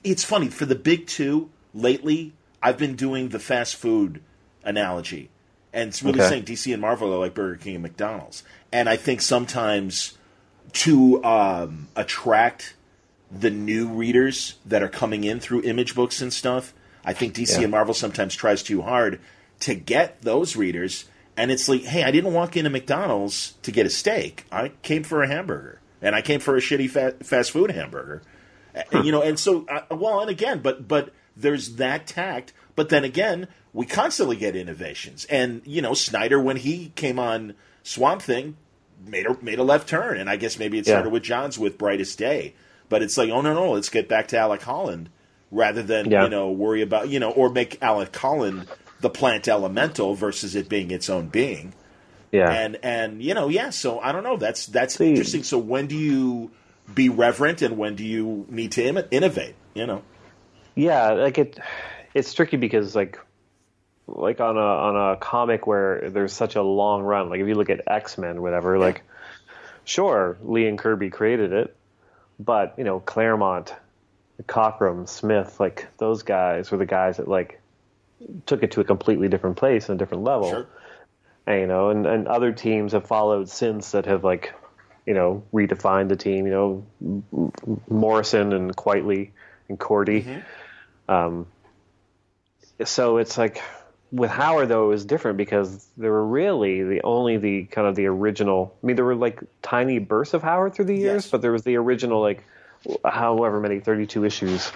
it's 0.04 0.26
funny 0.26 0.50
for 0.50 0.66
the 0.66 0.76
big 0.76 1.08
two 1.08 1.50
lately 1.74 2.34
I've 2.62 2.78
been 2.78 2.96
doing 2.96 3.30
the 3.30 3.40
fast 3.40 3.76
food 3.76 4.22
analogy, 4.64 5.30
and 5.74 5.90
it's 5.90 6.04
really 6.04 6.20
okay. 6.20 6.30
saying 6.30 6.44
DC 6.44 6.72
and 6.72 6.82
Marvel 6.82 7.14
are 7.14 7.20
like 7.20 7.34
Burger 7.34 7.58
King 7.58 7.76
and 7.76 7.84
McDonald's. 7.84 8.44
And 8.72 8.88
I 8.88 8.98
think 8.98 9.22
sometimes 9.22 10.18
to 10.74 11.24
um, 11.24 11.88
attract 11.96 12.76
the 13.32 13.50
new 13.50 13.88
readers 13.88 14.56
that 14.66 14.84
are 14.84 14.90
coming 14.90 15.24
in 15.24 15.40
through 15.40 15.64
image 15.64 15.96
books 15.96 16.22
and 16.22 16.32
stuff, 16.32 16.74
I 17.04 17.14
think 17.14 17.34
DC 17.34 17.58
yeah. 17.58 17.64
and 17.64 17.72
Marvel 17.72 17.94
sometimes 17.94 18.36
tries 18.36 18.62
too 18.62 18.82
hard 18.82 19.20
to 19.62 19.76
get 19.76 20.22
those 20.22 20.56
readers. 20.56 21.06
And 21.38 21.50
it's 21.50 21.68
like, 21.70 21.84
hey, 21.84 22.04
I 22.04 22.12
didn't 22.12 22.34
walk 22.34 22.58
into 22.58 22.70
McDonald's 22.70 23.54
to 23.64 23.72
get 23.72 23.86
a 23.86 23.90
steak. 23.90 24.46
I 24.52 24.70
came 24.84 25.04
for 25.04 25.24
a 25.24 25.28
hamburger, 25.28 25.80
and 26.02 26.14
I 26.14 26.22
came 26.22 26.40
for 26.40 26.58
a 26.58 26.60
shitty 26.60 27.24
fast 27.24 27.52
food 27.52 27.72
hamburger. 27.72 28.22
you 28.92 29.12
know, 29.12 29.22
and 29.22 29.40
so 29.40 29.66
uh, 29.68 29.96
well, 29.96 30.20
and 30.20 30.30
again, 30.30 30.60
but 30.60 30.88
but 30.88 31.14
there's 31.36 31.76
that 31.76 32.08
tact. 32.08 32.54
But 32.76 32.90
then 32.90 33.04
again, 33.04 33.48
we 33.74 33.86
constantly 33.86 34.36
get 34.36 34.56
innovations. 34.56 35.26
And, 35.26 35.62
you 35.66 35.82
know, 35.82 35.94
Snyder, 35.94 36.40
when 36.40 36.58
he 36.58 36.92
came 36.96 37.20
on 37.20 37.54
Swamp 37.84 38.22
Thing, 38.22 38.58
made 39.06 39.26
a, 39.26 39.38
made 39.42 39.60
a 39.60 39.64
left 39.64 39.88
turn. 39.90 40.18
And 40.18 40.30
I 40.30 40.36
guess 40.36 40.60
maybe 40.60 40.78
it 40.78 40.86
started 40.86 41.10
yeah. 41.10 41.14
with 41.14 41.24
Johns 41.24 41.58
with 41.60 41.78
Brightest 41.78 42.18
Day. 42.18 42.56
But 42.90 43.02
it's 43.02 43.18
like, 43.18 43.30
oh, 43.30 43.42
no, 43.42 43.54
no, 43.54 43.72
let's 43.72 43.90
get 43.90 44.10
back 44.10 44.30
to 44.30 44.38
Alec 44.38 44.62
Holland 44.62 45.10
rather 45.52 45.84
than, 45.84 46.12
yeah. 46.12 46.24
you 46.24 46.30
know, 46.30 46.52
worry 46.52 46.82
about, 46.82 47.10
you 47.10 47.20
know, 47.20 47.32
or 47.32 47.50
make 47.50 47.82
Alec 47.82 48.16
Holland 48.16 48.68
the 49.00 49.10
plant 49.10 49.48
elemental 49.48 50.14
versus 50.16 50.56
it 50.56 50.70
being 50.70 50.92
its 50.92 51.10
own 51.10 51.28
being. 51.28 51.74
Yeah. 52.32 52.50
And, 52.50 52.78
and 52.84 53.22
you 53.22 53.34
know, 53.34 53.50
yeah, 53.50 53.72
so 53.72 54.00
I 54.00 54.12
don't 54.12 54.24
know. 54.24 54.38
That's, 54.38 54.66
that's 54.68 54.96
See. 54.96 55.10
interesting. 55.10 55.44
So 55.44 55.58
when 55.58 55.88
do 55.88 55.98
you 55.98 56.52
be 56.94 57.10
reverent 57.10 57.62
and 57.62 57.78
when 57.78 57.96
do 57.96 58.06
you 58.06 58.46
need 58.50 58.72
to 58.74 58.84
Im- 58.84 59.08
innovate, 59.12 59.56
you 59.74 59.86
know? 59.86 60.04
Yeah, 60.76 61.12
like 61.12 61.38
it. 61.38 61.60
It's 62.14 62.34
tricky 62.34 62.58
because 62.58 62.96
like 62.96 63.20
like 64.08 64.40
on 64.40 64.58
a 64.58 64.60
on 64.60 65.14
a 65.14 65.18
comic 65.18 65.68
where 65.68 66.10
there's 66.10 66.34
such 66.34 66.56
a 66.56 66.62
long 66.62 67.04
run. 67.04 67.30
Like 67.30 67.40
if 67.40 67.48
you 67.48 67.56
look 67.56 67.70
at 67.70 67.82
X 67.88 68.18
Men, 68.18 68.42
whatever. 68.42 68.76
Yeah. 68.76 68.86
Like, 68.86 69.04
sure, 69.84 70.38
Lee 70.42 70.68
and 70.68 70.78
Kirby 70.78 71.10
created 71.10 71.54
it, 71.54 71.76
but 72.40 72.76
you 72.78 72.84
know 72.84 73.00
Claremont, 73.00 73.74
Cockrum, 74.44 75.08
Smith, 75.08 75.60
like 75.60 75.88
those 75.98 76.24
guys 76.24 76.72
were 76.72 76.78
the 76.78 76.86
guys 76.86 77.18
that 77.18 77.28
like 77.28 77.62
took 78.46 78.64
it 78.64 78.72
to 78.72 78.82
a 78.82 78.84
completely 78.84 79.28
different 79.28 79.58
place 79.58 79.90
and 79.90 80.00
a 80.00 80.04
different 80.04 80.24
level. 80.24 80.50
Sure. 80.50 80.68
And, 81.48 81.62
you 81.62 81.68
know, 81.68 81.90
and, 81.90 82.06
and 82.06 82.28
other 82.28 82.52
teams 82.52 82.94
have 82.94 83.08
followed 83.08 83.50
since 83.50 83.92
that 83.92 84.06
have 84.06 84.24
like, 84.24 84.54
you 85.06 85.14
know, 85.14 85.44
redefined 85.52 86.10
the 86.10 86.16
team. 86.16 86.46
You 86.46 86.86
know, 87.02 87.82
Morrison 87.90 88.54
and 88.54 88.76
Quitely 88.76 89.32
and 89.72 89.80
Cordy. 89.80 90.22
Mm-hmm 90.22 90.40
um, 91.12 91.48
so 92.86 93.18
it's 93.18 93.38
like 93.38 93.62
with 94.12 94.32
Howard 94.32 94.70
though 94.70 94.86
it 94.86 94.90
was 94.90 95.06
different 95.06 95.38
because 95.38 95.86
there 95.98 96.12
were 96.12 96.26
really 96.26 96.84
the 96.84 97.02
only 97.04 97.38
the 97.38 97.66
kind 97.66 97.88
of 97.88 97.96
the 97.96 98.06
original. 98.06 98.76
I 98.82 98.88
mean, 98.88 98.96
there 98.96 99.06
were 99.06 99.16
like 99.16 99.44
tiny 99.62 100.00
bursts 100.00 100.34
of 100.34 100.42
Howard 100.42 100.74
through 100.74 100.86
the 100.86 100.96
years, 100.96 101.26
yes. 101.26 101.32
but 101.32 101.42
there 101.42 101.52
was 101.52 101.64
the 101.64 101.76
original 101.76 102.22
like 102.22 102.44
however 103.06 103.60
many 103.60 103.80
32 103.80 104.24
issues 104.24 104.72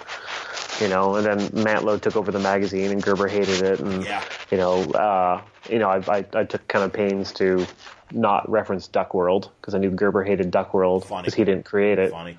you 0.80 0.88
know, 0.88 1.16
and 1.16 1.24
then 1.24 1.38
Mantlo 1.64 1.98
took 1.98 2.16
over 2.16 2.30
the 2.30 2.38
magazine, 2.38 2.90
and 2.90 3.02
Gerber 3.02 3.28
hated 3.28 3.62
it, 3.62 3.80
and 3.80 4.04
yeah. 4.04 4.22
you 4.50 4.58
know, 4.58 4.82
uh, 4.82 5.40
you 5.70 5.78
know, 5.78 5.88
I, 5.88 6.18
I, 6.18 6.24
I, 6.34 6.44
took 6.44 6.68
kind 6.68 6.84
of 6.84 6.92
pains 6.92 7.32
to 7.34 7.66
not 8.12 8.46
reference 8.50 8.86
Duck 8.86 9.14
World 9.14 9.50
because 9.58 9.74
I 9.74 9.78
knew 9.78 9.90
Gerber 9.90 10.22
hated 10.22 10.50
Duck 10.50 10.74
World 10.74 11.06
because 11.08 11.32
he 11.32 11.44
didn't 11.44 11.64
create 11.64 11.98
it. 11.98 12.10
Funny. 12.10 12.36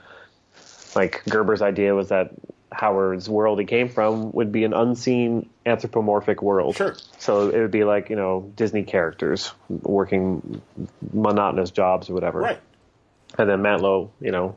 Like 0.97 1.21
Gerber's 1.29 1.61
idea 1.61 1.93
was 1.93 2.09
that 2.09 2.31
Howard's 2.71 3.29
world 3.29 3.59
he 3.59 3.65
came 3.65 3.87
from 3.87 4.31
would 4.31 4.51
be 4.51 4.63
an 4.63 4.73
unseen 4.73 5.47
anthropomorphic 5.67 6.41
world. 6.41 6.75
Sure. 6.75 6.95
So 7.19 7.49
it 7.49 7.59
would 7.59 7.69
be 7.69 7.83
like, 7.83 8.09
you 8.09 8.15
know, 8.15 8.51
Disney 8.55 8.81
characters 8.81 9.51
working 9.69 10.59
monotonous 11.13 11.69
jobs 11.69 12.09
or 12.09 12.15
whatever. 12.15 12.39
Right. 12.39 12.59
And 13.37 13.47
then 13.47 13.61
Mantlo, 13.61 14.09
you 14.19 14.31
know, 14.31 14.55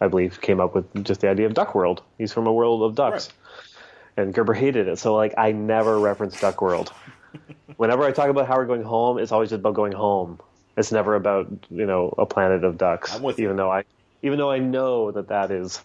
I 0.00 0.08
believe, 0.08 0.40
came 0.40 0.60
up 0.60 0.74
with 0.74 1.04
just 1.04 1.20
the 1.20 1.28
idea 1.28 1.44
of 1.44 1.52
Duck 1.52 1.74
World. 1.74 2.02
He's 2.16 2.32
from 2.32 2.46
a 2.46 2.52
world 2.52 2.82
of 2.82 2.94
ducks. 2.94 3.28
Right. 3.28 4.24
And 4.24 4.34
Gerber 4.34 4.54
hated 4.54 4.88
it. 4.88 4.98
So, 4.98 5.14
like, 5.14 5.34
I 5.36 5.52
never 5.52 5.98
reference 5.98 6.40
Duck 6.40 6.62
World. 6.62 6.90
Whenever 7.76 8.02
I 8.04 8.12
talk 8.12 8.30
about 8.30 8.46
Howard 8.46 8.68
going 8.68 8.82
home, 8.82 9.18
it's 9.18 9.30
always 9.30 9.50
just 9.50 9.60
about 9.60 9.74
going 9.74 9.92
home. 9.92 10.40
It's 10.78 10.90
never 10.90 11.14
about, 11.16 11.48
you 11.68 11.84
know, 11.84 12.14
a 12.16 12.24
planet 12.24 12.64
of 12.64 12.78
ducks. 12.78 13.14
I'm 13.14 13.22
with 13.22 13.38
even 13.38 13.52
you. 13.52 13.56
though 13.58 13.70
I, 13.70 13.84
even 14.26 14.38
though 14.38 14.50
I 14.50 14.58
know 14.58 15.10
that 15.10 15.28
that 15.28 15.50
is, 15.50 15.80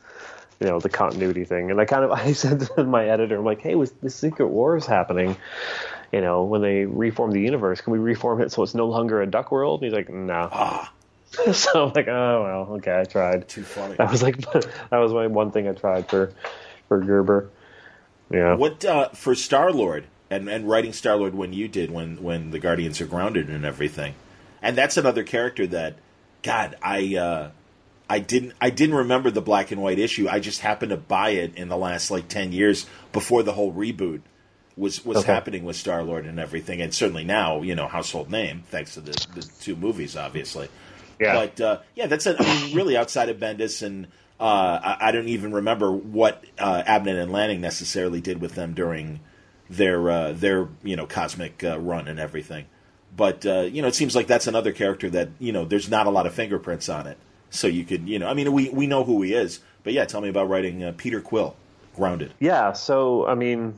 you 0.60 0.68
know, 0.68 0.80
the 0.80 0.90
continuity 0.90 1.46
thing. 1.46 1.72
And 1.72 1.80
I 1.80 1.86
kind 1.86 2.04
of, 2.04 2.12
I 2.12 2.34
said 2.34 2.62
to 2.62 2.84
my 2.84 3.08
editor, 3.08 3.38
I'm 3.38 3.46
like, 3.46 3.62
hey, 3.62 3.76
was 3.76 3.92
the 3.92 4.10
Secret 4.10 4.48
Wars 4.48 4.86
happening? 4.86 5.38
You 6.12 6.22
know, 6.22 6.44
when 6.44 6.62
they 6.62 6.86
reform 6.86 7.32
the 7.32 7.40
universe, 7.40 7.80
can 7.80 7.94
we 7.94 8.00
reform 8.00 8.42
it 8.42 8.52
so 8.52 8.64
it's 8.64 8.76
no 8.76 8.88
longer 8.88 9.22
a 9.22 9.28
duck 9.28 9.52
world? 9.52 9.82
And 9.82 9.86
he's 9.92 9.96
like, 9.96 10.10
no. 10.10 10.34
Nah. 10.34 10.50
Ah. 10.52 10.94
so 11.54 11.88
I'm 11.88 11.94
like, 11.94 12.08
oh 12.08 12.44
well, 12.44 12.76
okay, 12.78 13.00
I 13.00 13.04
tried. 13.06 13.48
Too 13.48 13.64
funny. 13.64 13.96
That 13.96 14.12
was 14.12 14.22
like 14.22 14.38
that 14.52 14.98
was 14.98 15.14
my 15.14 15.28
one 15.28 15.52
thing 15.52 15.68
I 15.68 15.72
tried 15.72 16.10
for 16.10 16.34
for 16.88 17.00
Gerber. 17.00 17.50
Yeah. 18.30 18.56
What 18.56 18.84
uh, 18.84 19.10
for 19.10 19.34
Star 19.34 19.72
Lord 19.72 20.08
and 20.30 20.50
and 20.50 20.68
writing 20.68 20.92
Star 20.92 21.16
Lord 21.16 21.34
when 21.34 21.54
you 21.54 21.70
did 21.70 21.90
when 21.90 22.22
when 22.22 22.52
the 22.52 22.60
Guardians 22.60 23.00
are 23.00 23.06
grounded 23.06 23.50
and 23.50 23.64
everything, 23.64 24.16
and 24.62 24.78
that's 24.78 24.98
another 24.98 25.24
character 25.24 25.66
that, 25.68 25.96
God, 26.44 26.76
I. 26.82 27.16
Uh, 27.16 27.52
I 28.12 28.20
didn't. 28.20 28.54
I 28.60 28.72
didn't 28.72 28.96
remember 28.96 29.32
the 29.32 29.42
black 29.42 29.72
and 29.72 29.82
white 29.82 29.98
issue. 29.98 30.28
I 30.28 30.42
just 30.42 30.60
happened 30.60 30.90
to 30.90 30.98
buy 30.98 31.30
it 31.30 31.56
in 31.56 31.70
the 31.70 31.78
last 31.78 32.12
like 32.12 32.28
ten 32.28 32.52
years 32.52 32.86
before 33.14 33.42
the 33.42 33.54
whole 33.54 33.74
reboot 33.74 34.22
was 34.76 35.06
was 35.06 35.20
okay. 35.20 35.32
happening 35.32 35.64
with 35.64 35.78
Star 35.78 36.04
Lord 36.04 36.26
and 36.26 36.38
everything, 36.38 36.82
and 36.82 36.94
certainly 36.94 37.24
now 37.24 37.62
you 37.62 37.74
know 37.74 37.88
household 37.88 38.30
name 38.30 38.64
thanks 38.68 38.96
to 38.96 39.02
the, 39.02 39.12
the 39.34 39.50
two 39.62 39.78
movies, 39.78 40.18
obviously. 40.18 40.68
Yeah. 41.22 41.36
But 41.36 41.62
uh, 41.62 41.80
yeah, 41.96 42.08
that's 42.08 42.26
a, 42.26 42.36
I 42.38 42.44
mean, 42.44 42.76
really 42.76 42.98
outside 42.98 43.30
of 43.30 43.38
Bendis, 43.38 43.82
and 43.82 44.08
uh, 44.42 44.80
I, 44.84 44.98
I, 45.08 45.12
don't 45.12 45.30
even 45.30 45.54
remember 45.54 45.92
what 45.92 46.44
uh, 46.58 46.84
Abnett 46.86 47.22
and 47.22 47.32
Lanning 47.32 47.62
necessarily 47.62 48.20
did 48.20 48.42
with 48.42 48.56
them 48.56 48.74
during 48.74 49.22
their 49.70 50.10
uh, 50.10 50.34
their 50.34 50.68
you 50.84 50.98
know 50.98 51.06
cosmic 51.06 51.64
uh, 51.64 51.80
run 51.80 52.08
and 52.10 52.20
everything. 52.20 52.66
But 53.16 53.46
uh, 53.46 53.62
you 53.62 53.82
know, 53.82 53.88
it 53.88 53.96
seems 53.96 54.16
like 54.16 54.28
that's 54.28 54.48
another 54.48 54.72
character 54.72 55.10
that 55.12 55.30
you 55.40 55.54
know 55.54 55.64
there's 55.64 55.90
not 55.90 56.08
a 56.08 56.10
lot 56.10 56.26
of 56.26 56.34
fingerprints 56.34 56.90
on 56.90 57.08
it, 57.08 57.18
so 57.52 57.68
you 57.68 57.86
could 57.86 58.10
you 58.10 58.18
know, 58.18 58.28
I 58.28 58.34
mean, 58.34 58.52
we 58.52 58.70
we 58.70 58.88
know 58.88 59.04
who 59.04 59.22
he 59.22 59.34
is, 59.34 59.60
but 59.84 59.94
yeah, 59.94 60.06
tell 60.06 60.22
me 60.22 60.30
about 60.30 60.50
writing 60.50 60.92
Peter 60.94 61.22
Quill, 61.22 61.56
Grounded. 61.96 62.34
Yeah, 62.40 62.74
so 62.74 63.28
I 63.28 63.36
mean, 63.36 63.78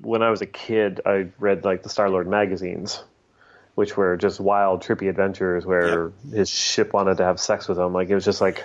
when 0.00 0.22
I 0.22 0.30
was 0.30 0.40
a 0.40 0.46
kid, 0.46 1.00
I 1.06 1.28
read 1.38 1.64
like 1.64 1.84
the 1.84 1.88
Star 1.88 2.10
Lord 2.10 2.26
magazines 2.26 3.04
which 3.80 3.96
were 3.96 4.16
just 4.16 4.40
wild, 4.40 4.82
trippy 4.82 5.08
adventures 5.08 5.64
where 5.64 6.08
yep. 6.08 6.34
his 6.34 6.50
ship 6.50 6.92
wanted 6.92 7.16
to 7.16 7.24
have 7.24 7.40
sex 7.40 7.66
with 7.66 7.78
him. 7.78 7.94
Like 7.94 8.10
it 8.10 8.14
was 8.14 8.26
just 8.26 8.40
like 8.40 8.64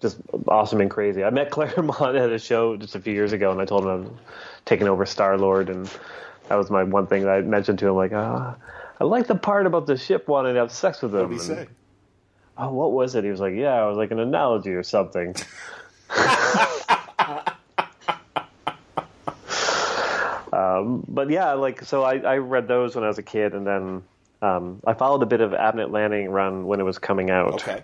just 0.00 0.20
awesome 0.46 0.80
and 0.80 0.90
crazy. 0.90 1.24
I 1.24 1.30
met 1.30 1.50
Claremont 1.50 2.00
at 2.16 2.30
a 2.30 2.38
show 2.38 2.76
just 2.76 2.94
a 2.94 3.00
few 3.00 3.12
years 3.12 3.32
ago, 3.32 3.50
and 3.50 3.60
I 3.60 3.64
told 3.64 3.84
him 3.84 3.90
I'm 3.90 4.18
taking 4.64 4.88
over 4.88 5.04
Star 5.06 5.36
Lord, 5.36 5.68
and 5.68 5.90
that 6.48 6.54
was 6.54 6.70
my 6.70 6.84
one 6.84 7.06
thing 7.06 7.22
that 7.22 7.30
I 7.30 7.40
mentioned 7.40 7.78
to 7.80 7.88
him. 7.88 7.94
Like, 7.94 8.12
ah, 8.12 8.56
I 9.00 9.04
like 9.04 9.26
the 9.26 9.34
part 9.34 9.66
about 9.66 9.86
the 9.86 9.96
ship 9.96 10.28
wanting 10.28 10.54
to 10.54 10.60
have 10.60 10.72
sex 10.72 11.02
with 11.02 11.14
him. 11.14 11.22
What 11.22 11.30
did 11.30 11.40
he 11.40 11.44
say? 11.44 11.66
Oh, 12.58 12.72
what 12.72 12.92
was 12.92 13.14
it? 13.14 13.24
He 13.24 13.30
was 13.30 13.40
like, 13.40 13.54
yeah, 13.54 13.84
it 13.84 13.88
was 13.88 13.96
like 13.96 14.10
an 14.10 14.18
analogy 14.18 14.70
or 14.70 14.82
something. 14.82 15.34
Um, 20.58 21.04
but 21.08 21.30
yeah, 21.30 21.52
like 21.52 21.84
so, 21.84 22.02
I, 22.02 22.18
I 22.18 22.36
read 22.38 22.68
those 22.68 22.94
when 22.94 23.04
I 23.04 23.08
was 23.08 23.18
a 23.18 23.22
kid, 23.22 23.54
and 23.54 23.66
then 23.66 24.02
um, 24.42 24.80
I 24.86 24.94
followed 24.94 25.22
a 25.22 25.26
bit 25.26 25.40
of 25.40 25.52
Abnett 25.52 25.90
Lanning 25.90 26.30
run 26.30 26.66
when 26.66 26.80
it 26.80 26.84
was 26.84 26.98
coming 26.98 27.30
out. 27.30 27.54
Okay. 27.54 27.82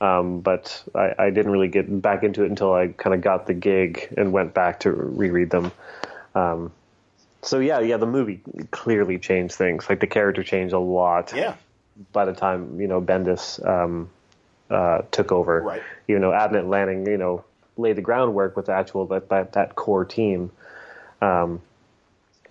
Um, 0.00 0.40
but 0.40 0.82
I, 0.94 1.14
I, 1.18 1.30
didn't 1.30 1.52
really 1.52 1.68
get 1.68 2.02
back 2.02 2.24
into 2.24 2.42
it 2.42 2.50
until 2.50 2.74
I 2.74 2.88
kind 2.88 3.14
of 3.14 3.20
got 3.20 3.46
the 3.46 3.54
gig 3.54 4.12
and 4.16 4.32
went 4.32 4.52
back 4.52 4.80
to 4.80 4.90
reread 4.90 5.50
them. 5.50 5.72
Um, 6.34 6.72
so 7.42 7.60
yeah, 7.60 7.78
yeah, 7.78 7.96
the 7.96 8.06
movie 8.06 8.40
clearly 8.70 9.18
changed 9.18 9.54
things. 9.54 9.88
Like 9.88 10.00
the 10.00 10.06
character 10.06 10.42
changed 10.42 10.74
a 10.74 10.78
lot. 10.78 11.32
Yeah. 11.34 11.54
By 12.12 12.24
the 12.24 12.32
time 12.32 12.80
you 12.80 12.86
know 12.86 13.00
Bendis 13.00 13.64
um, 13.66 14.10
uh, 14.70 15.02
took 15.10 15.32
over, 15.32 15.60
right? 15.60 15.82
You 16.06 16.18
know, 16.18 16.30
Abnett 16.30 16.68
Lanning, 16.68 17.06
you 17.06 17.16
know, 17.16 17.44
laid 17.76 17.96
the 17.96 18.02
groundwork 18.02 18.56
with 18.56 18.66
the 18.66 18.72
actual 18.72 19.06
that 19.06 19.28
that, 19.30 19.52
that 19.52 19.74
core 19.74 20.04
team. 20.04 20.50
Um, 21.20 21.60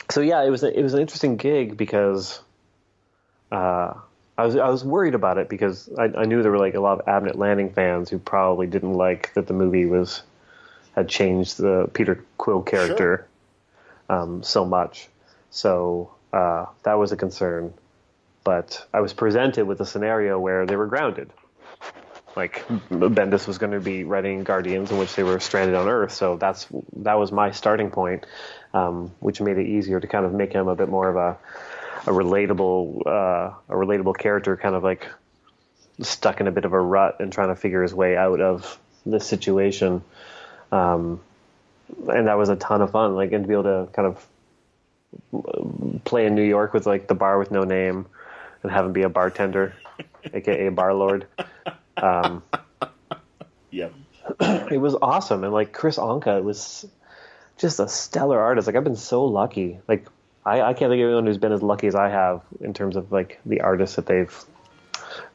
so 0.10 0.22
yeah, 0.22 0.44
it 0.44 0.50
was 0.50 0.64
a, 0.64 0.78
it 0.78 0.84
was 0.84 0.94
an 0.94 1.02
interesting 1.02 1.38
gig 1.38 1.78
because 1.78 2.40
uh, 3.52 3.94
I 4.38 4.46
was 4.46 4.56
I 4.56 4.70
was 4.70 4.84
worried 4.84 5.16
about 5.16 5.38
it 5.38 5.50
because 5.50 5.90
I, 5.98 6.06
I, 6.06 6.26
knew 6.26 6.42
there 6.42 6.52
were 6.52 6.60
like 6.60 6.76
a 6.76 6.80
lot 6.80 7.00
of 7.00 7.06
Abnett 7.06 7.36
Lanning 7.36 7.72
fans 7.72 8.10
who 8.10 8.20
probably 8.20 8.68
didn't 8.68 8.94
like 8.94 9.34
that 9.36 9.48
the 9.48 9.54
movie 9.54 9.86
was 9.86 10.24
had 10.96 11.08
changed 11.08 11.58
the 11.58 11.90
Peter 11.94 12.24
Quill 12.38 12.62
character 12.62 13.28
sure. 14.08 14.18
um, 14.18 14.44
so 14.44 14.66
much. 14.66 15.08
So 15.52 16.12
uh, 16.32 16.66
that 16.84 16.96
was 16.96 17.12
a 17.12 17.16
concern. 17.18 17.74
But 18.44 18.86
I 18.94 19.02
was 19.02 19.14
presented 19.14 19.66
with 19.66 19.80
a 19.80 19.86
scenario 19.86 20.40
where 20.40 20.66
they 20.66 20.76
were 20.76 20.88
grounded. 20.88 21.32
Like 22.36 22.66
Bendis 22.90 23.48
was 23.48 23.58
going 23.60 23.74
to 23.74 23.80
be 23.80 24.04
writing 24.04 24.44
Guardians 24.44 24.92
in 24.92 24.98
which 24.98 25.16
they 25.16 25.24
were 25.24 25.40
stranded 25.40 25.76
on 25.76 25.88
Earth, 25.88 26.14
so 26.14 26.36
that's 26.36 26.68
that 26.98 27.20
was 27.20 27.32
my 27.32 27.52
starting 27.52 27.92
point 27.92 28.26
um, 28.74 29.12
which 29.20 29.40
made 29.40 29.58
it 29.58 29.68
easier 29.68 30.00
to 30.00 30.08
kind 30.08 30.26
of 30.26 30.34
make 30.34 30.52
him 30.52 30.68
a 30.68 30.76
bit 30.76 30.90
more 30.90 31.10
of 31.10 31.16
a 31.16 31.38
a 32.06 32.14
relatable 32.14 33.06
uh, 33.06 33.54
a 33.70 33.74
relatable 33.74 34.18
character, 34.18 34.58
kind 34.58 34.76
of 34.76 34.84
like 34.84 35.08
stuck 36.02 36.42
in 36.42 36.48
a 36.48 36.52
bit 36.52 36.66
of 36.66 36.74
a 36.74 36.80
rut 36.80 37.18
and 37.20 37.32
trying 37.32 37.50
to 37.50 37.56
figure 37.56 37.82
his 37.82 37.94
way 37.94 38.18
out 38.18 38.42
of 38.42 38.80
this 39.06 39.26
situation. 39.26 40.04
Um, 40.72 41.22
and 42.08 42.28
that 42.28 42.38
was 42.38 42.50
a 42.50 42.56
ton 42.56 42.82
of 42.82 42.92
fun, 42.92 43.16
like 43.16 43.32
and 43.32 43.44
to 43.44 43.48
be 43.48 43.54
able 43.54 43.64
to 43.64 43.88
kind 43.94 44.08
of 44.08 46.04
play 46.04 46.26
in 46.26 46.36
New 46.36 46.44
York 46.44 46.74
with 46.74 46.88
like 46.88 47.08
the 47.08 47.16
bar 47.16 47.38
with 47.38 47.52
no 47.52 47.64
name 47.64 48.08
and 48.64 48.72
have 48.72 48.86
him 48.86 48.94
be 48.94 49.04
a 49.04 49.10
bartender, 49.10 49.76
aka 50.34 50.70
bar 50.70 50.94
lord. 50.94 51.28
Um, 51.98 52.44
yep. 53.72 53.94
It 54.40 54.80
was 54.80 54.96
awesome, 55.02 55.44
and 55.44 55.54
like 55.54 55.74
Kris 55.74 55.98
Anka 55.98 56.42
was 56.42 56.86
just 57.58 57.80
a 57.80 57.88
stellar 57.88 58.40
artist. 58.40 58.68
Like 58.68 58.76
I've 58.76 58.84
been 58.84 58.96
so 58.96 59.26
lucky. 59.26 59.80
Like 59.88 60.08
I, 60.46 60.62
I 60.62 60.74
can't 60.74 60.90
think 60.92 61.02
of 61.02 61.08
anyone 61.08 61.26
who's 61.26 61.38
been 61.38 61.52
as 61.52 61.62
lucky 61.62 61.88
as 61.88 61.96
I 61.96 62.10
have 62.10 62.42
in 62.62 62.74
terms 62.74 62.96
of 62.96 63.12
like 63.12 63.40
the 63.46 63.62
artists 63.62 63.98
that 63.98 64.06
they've 64.06 64.34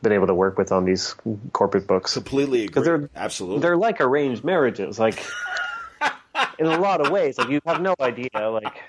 been 0.02 0.12
able 0.12 0.26
to 0.26 0.34
work 0.34 0.58
with 0.58 0.72
on 0.72 0.84
these 0.84 1.14
corporate 1.52 1.86
books. 1.86 2.14
Completely 2.14 2.64
agree. 2.64 2.82
They're, 2.82 3.10
Absolutely. 3.14 3.60
They're 3.60 3.76
like 3.76 4.00
arranged 4.00 4.42
marriages. 4.42 4.98
Like 4.98 5.24
in 6.58 6.66
a 6.66 6.78
lot 6.78 7.00
of 7.00 7.10
ways. 7.10 7.38
Like 7.38 7.48
you 7.48 7.60
have 7.66 7.80
no 7.80 7.94
idea. 8.00 8.28
Like 8.34 8.82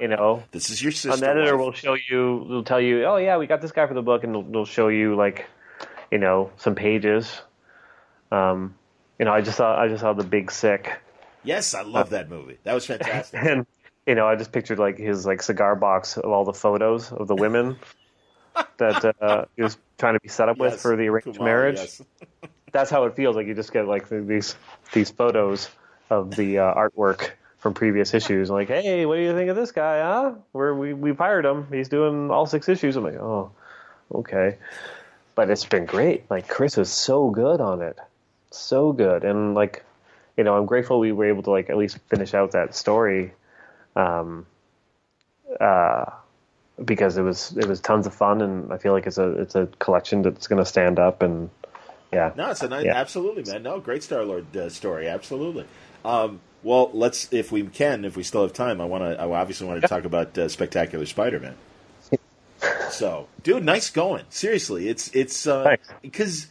you 0.00 0.08
know, 0.08 0.42
this 0.50 0.70
is 0.70 0.82
your 0.82 0.92
sister. 0.92 1.24
An 1.24 1.30
editor 1.30 1.56
wife. 1.56 1.64
will 1.64 1.72
show 1.72 1.96
you. 2.08 2.46
Will 2.48 2.64
tell 2.64 2.80
you, 2.80 3.04
oh 3.04 3.16
yeah, 3.16 3.36
we 3.36 3.46
got 3.46 3.60
this 3.60 3.72
guy 3.72 3.86
for 3.86 3.94
the 3.94 4.02
book, 4.02 4.24
and 4.24 4.34
they'll, 4.34 4.42
they'll 4.42 4.64
show 4.64 4.88
you 4.88 5.16
like, 5.16 5.46
you 6.10 6.18
know, 6.18 6.50
some 6.56 6.74
pages. 6.74 7.40
Um, 8.30 8.74
you 9.18 9.24
know, 9.24 9.32
I 9.32 9.40
just 9.40 9.56
saw 9.56 9.80
I 9.80 9.88
just 9.88 10.00
saw 10.00 10.12
the 10.12 10.24
Big 10.24 10.50
Sick 10.50 11.00
Yes, 11.44 11.74
I 11.74 11.82
love 11.82 12.10
that 12.10 12.28
movie. 12.28 12.58
That 12.64 12.74
was 12.74 12.86
fantastic. 12.86 13.40
and 13.44 13.66
you 14.06 14.14
know, 14.14 14.26
I 14.26 14.36
just 14.36 14.52
pictured 14.52 14.78
like 14.78 14.98
his 14.98 15.26
like 15.26 15.42
cigar 15.42 15.76
box 15.76 16.16
of 16.16 16.30
all 16.30 16.44
the 16.44 16.52
photos 16.52 17.12
of 17.12 17.28
the 17.28 17.34
women 17.34 17.76
that 18.78 19.14
uh, 19.20 19.44
he 19.56 19.62
was 19.62 19.76
trying 19.98 20.14
to 20.14 20.20
be 20.20 20.28
set 20.28 20.48
up 20.48 20.58
yes, 20.58 20.72
with 20.72 20.80
for 20.80 20.96
the 20.96 21.08
arranged 21.08 21.38
Kumail, 21.38 21.44
marriage. 21.44 21.76
Yes. 21.76 22.02
That's 22.72 22.90
how 22.90 23.04
it 23.04 23.16
feels. 23.16 23.36
Like 23.36 23.46
you 23.46 23.54
just 23.54 23.72
get 23.72 23.86
like 23.86 24.08
these 24.08 24.56
these 24.92 25.10
photos 25.10 25.68
of 26.10 26.30
the 26.34 26.58
uh, 26.58 26.74
artwork 26.74 27.30
from 27.62 27.74
previous 27.74 28.12
issues. 28.12 28.50
Like, 28.50 28.66
hey, 28.66 29.06
what 29.06 29.14
do 29.14 29.22
you 29.22 29.32
think 29.34 29.48
of 29.48 29.54
this 29.54 29.70
guy? 29.70 30.02
Huh? 30.02 30.34
Where 30.50 30.74
we 30.74 30.92
we've 30.92 31.16
hired 31.16 31.44
him. 31.44 31.68
He's 31.70 31.88
doing 31.88 32.28
all 32.30 32.44
six 32.44 32.68
issues. 32.68 32.96
I'm 32.96 33.04
like, 33.04 33.14
oh, 33.14 33.52
okay. 34.12 34.58
But 35.36 35.48
it's 35.48 35.64
been 35.64 35.86
great. 35.86 36.28
Like 36.28 36.48
Kris 36.48 36.76
is 36.76 36.90
so 36.90 37.30
good 37.30 37.60
on 37.60 37.80
it, 37.80 37.96
so 38.50 38.92
good, 38.92 39.24
and 39.24 39.54
like 39.54 39.84
you 40.36 40.44
know, 40.44 40.56
I'm 40.56 40.66
grateful 40.66 40.98
we 40.98 41.12
were 41.12 41.26
able 41.26 41.44
to 41.44 41.50
like 41.50 41.70
at 41.70 41.76
least 41.76 41.98
finish 42.10 42.34
out 42.34 42.52
that 42.52 42.74
story, 42.74 43.32
um, 43.94 44.44
uh, 45.60 46.06
because 46.84 47.16
it 47.16 47.22
was 47.22 47.56
it 47.56 47.66
was 47.66 47.80
tons 47.80 48.08
of 48.08 48.14
fun, 48.14 48.42
and 48.42 48.72
I 48.72 48.78
feel 48.78 48.92
like 48.92 49.06
it's 49.06 49.18
a 49.18 49.40
it's 49.40 49.54
a 49.54 49.68
collection 49.78 50.22
that's 50.22 50.48
going 50.48 50.62
to 50.62 50.68
stand 50.68 50.98
up, 50.98 51.22
and 51.22 51.48
yeah. 52.12 52.32
No, 52.36 52.50
it's 52.50 52.62
a 52.62 52.68
nice, 52.68 52.84
yeah. 52.84 52.96
absolutely, 52.96 53.50
man. 53.50 53.62
No, 53.62 53.78
great 53.80 54.02
Star 54.02 54.24
Lord 54.24 54.54
uh, 54.56 54.68
story, 54.68 55.08
absolutely. 55.08 55.64
Um, 56.04 56.40
well, 56.62 56.90
let's 56.92 57.32
if 57.32 57.50
we 57.52 57.62
can, 57.64 58.04
if 58.04 58.16
we 58.16 58.22
still 58.22 58.42
have 58.42 58.52
time, 58.52 58.80
I 58.80 58.84
want 58.84 59.02
to. 59.04 59.20
I 59.20 59.26
obviously 59.40 59.66
want 59.66 59.80
to 59.80 59.88
talk 59.88 60.04
about 60.04 60.36
uh, 60.38 60.48
Spectacular 60.48 61.06
Spider-Man. 61.06 61.56
so, 62.90 63.28
dude, 63.42 63.64
nice 63.64 63.90
going. 63.90 64.24
Seriously, 64.30 64.88
it's 64.88 65.08
it's 65.14 65.46
because. 66.02 66.44
Uh, 66.46 66.48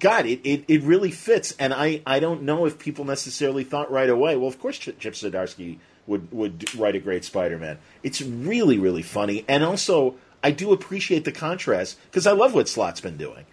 God, 0.00 0.26
it, 0.26 0.40
it, 0.42 0.64
it 0.66 0.82
really 0.82 1.12
fits, 1.12 1.54
and 1.56 1.72
I, 1.72 2.02
I 2.04 2.18
don't 2.18 2.42
know 2.42 2.66
if 2.66 2.78
people 2.80 3.04
necessarily 3.04 3.62
thought 3.62 3.88
right 3.88 4.08
away. 4.10 4.34
Well, 4.36 4.48
of 4.48 4.58
course, 4.58 4.78
Chip 4.78 4.98
Zdarsky 4.98 5.78
would 6.08 6.32
would 6.32 6.74
write 6.74 6.96
a 6.96 6.98
great 6.98 7.24
Spider-Man. 7.24 7.78
It's 8.02 8.20
really 8.20 8.78
really 8.78 9.02
funny, 9.02 9.44
and 9.48 9.62
also 9.62 10.16
I 10.42 10.50
do 10.50 10.72
appreciate 10.72 11.24
the 11.24 11.30
contrast 11.32 11.98
because 12.10 12.26
I 12.26 12.32
love 12.32 12.52
what 12.52 12.68
Slott's 12.68 13.00
been 13.00 13.16
doing. 13.16 13.44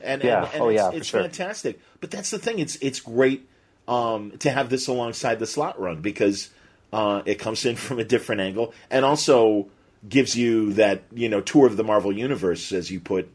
And, 0.00 0.24
Yeah. 0.24 0.44
and, 0.46 0.54
and 0.54 0.62
Oh, 0.62 0.68
it's, 0.70 0.76
yeah, 0.76 0.90
for 0.90 0.96
it's 0.96 1.06
sure. 1.06 1.22
fantastic. 1.22 1.80
But 2.00 2.10
that's 2.10 2.30
the 2.30 2.38
thing. 2.40 2.58
It's 2.58 2.76
it's 2.80 2.98
great 2.98 3.48
um, 3.90 4.32
to 4.38 4.50
have 4.50 4.70
this 4.70 4.86
alongside 4.88 5.38
the 5.38 5.46
Slott 5.46 5.78
run 5.78 6.00
because 6.00 6.48
uh, 6.92 7.20
it 7.26 7.34
comes 7.38 7.66
in 7.66 7.76
from 7.84 7.98
a 7.98 8.04
different 8.04 8.40
angle 8.40 8.72
and 8.90 9.04
also 9.04 9.66
gives 10.08 10.34
you 10.34 10.72
that 10.74 11.02
you 11.12 11.28
know 11.28 11.40
tour 11.42 11.66
of 11.66 11.76
the 11.76 11.84
Marvel 11.84 12.12
universe 12.12 12.72
as 12.72 12.90
you 12.90 13.00
put 13.00 13.28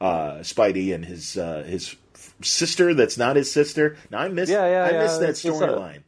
uh, 0.00 0.40
Spidey 0.40 0.94
and 0.94 1.04
his 1.04 1.38
uh, 1.38 1.62
his 1.66 1.96
sister 2.42 2.92
that's 2.94 3.16
not 3.16 3.36
his 3.36 3.50
sister. 3.50 3.96
Now 4.10 4.18
I 4.18 4.28
miss 4.28 4.50
Yeah, 4.50 4.68
yeah, 4.68 4.84
I 4.84 4.90
yeah. 4.92 5.02
miss 5.02 5.16
that 5.18 5.30
a- 5.30 5.32
storyline. 5.52 6.02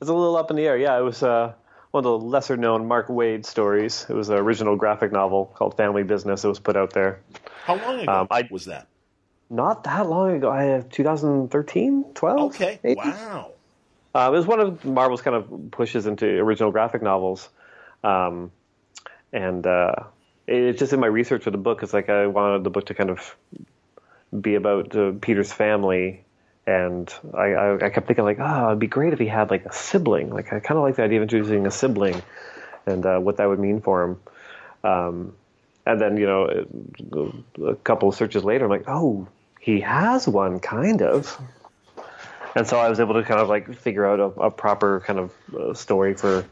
It's 0.00 0.10
a 0.10 0.12
little 0.14 0.36
up 0.36 0.50
in 0.50 0.56
the 0.56 0.64
air. 0.66 0.76
Yeah, 0.76 0.98
it 0.98 1.02
was 1.02 1.22
uh, 1.22 1.54
one 1.92 2.04
of 2.04 2.20
the 2.20 2.26
lesser 2.26 2.56
known 2.58 2.86
Mark 2.86 3.08
Waid 3.08 3.46
stories. 3.46 4.04
It 4.10 4.12
was 4.14 4.28
an 4.28 4.36
original 4.36 4.76
graphic 4.76 5.10
novel 5.12 5.46
called 5.54 5.74
Family 5.78 6.02
Business. 6.02 6.44
It 6.44 6.48
was 6.48 6.58
put 6.58 6.76
out 6.76 6.92
there. 6.92 7.20
How 7.64 7.76
long 7.76 8.00
ago 8.00 8.12
Um, 8.12 8.26
I- 8.30 8.46
was 8.50 8.66
that? 8.66 8.88
Not 9.48 9.84
that 9.84 10.08
long 10.08 10.36
ago. 10.36 10.50
I 10.50 10.64
have 10.64 10.90
2013, 10.90 12.04
12. 12.14 12.40
Okay, 12.54 12.80
maybe? 12.82 12.96
wow. 12.96 13.52
Uh, 14.14 14.28
it 14.32 14.36
was 14.36 14.46
one 14.46 14.60
of 14.60 14.84
Marvel's 14.84 15.20
kind 15.20 15.36
of 15.36 15.70
pushes 15.70 16.06
into 16.06 16.26
original 16.26 16.72
graphic 16.72 17.02
novels, 17.02 17.50
um, 18.02 18.50
and 19.30 19.66
uh, 19.66 19.92
it's 20.46 20.78
just 20.78 20.94
in 20.94 21.00
my 21.00 21.06
research 21.06 21.42
for 21.44 21.50
the 21.50 21.58
book. 21.58 21.82
It's 21.82 21.92
like 21.92 22.08
I 22.08 22.26
wanted 22.26 22.64
the 22.64 22.70
book 22.70 22.86
to 22.86 22.94
kind 22.94 23.10
of 23.10 23.36
be 24.40 24.54
about 24.54 24.96
uh, 24.96 25.12
Peter's 25.20 25.52
family, 25.52 26.24
and 26.66 27.12
I, 27.34 27.52
I, 27.52 27.74
I 27.74 27.90
kept 27.90 28.06
thinking 28.06 28.24
like, 28.24 28.38
oh, 28.40 28.68
it'd 28.68 28.78
be 28.78 28.86
great 28.86 29.12
if 29.12 29.18
he 29.18 29.26
had 29.26 29.50
like 29.50 29.66
a 29.66 29.72
sibling. 29.72 30.30
Like 30.30 30.46
I 30.46 30.60
kind 30.60 30.78
of 30.78 30.82
like 30.82 30.96
the 30.96 31.02
idea 31.02 31.18
of 31.18 31.24
introducing 31.24 31.66
a 31.66 31.70
sibling, 31.70 32.22
and 32.86 33.04
uh, 33.04 33.18
what 33.18 33.36
that 33.36 33.46
would 33.50 33.60
mean 33.60 33.82
for 33.82 34.02
him. 34.02 34.20
Um, 34.82 35.34
and 35.86 36.00
then 36.00 36.16
you 36.16 36.26
know, 36.26 36.66
a 37.64 37.74
couple 37.76 38.08
of 38.08 38.14
searches 38.14 38.44
later, 38.44 38.64
I'm 38.64 38.70
like, 38.70 38.88
oh, 38.88 39.28
he 39.60 39.80
has 39.80 40.28
one, 40.28 40.60
kind 40.60 41.00
of 41.00 41.40
and 42.56 42.66
so 42.66 42.78
I 42.78 42.88
was 42.88 42.98
able 42.98 43.14
to 43.14 43.22
kind 43.22 43.38
of 43.38 43.48
like 43.48 43.76
figure 43.76 44.06
out 44.06 44.18
a, 44.18 44.24
a 44.40 44.50
proper 44.50 45.00
kind 45.00 45.18
of 45.18 45.32
uh, 45.54 45.74
story 45.74 46.14
for 46.14 46.42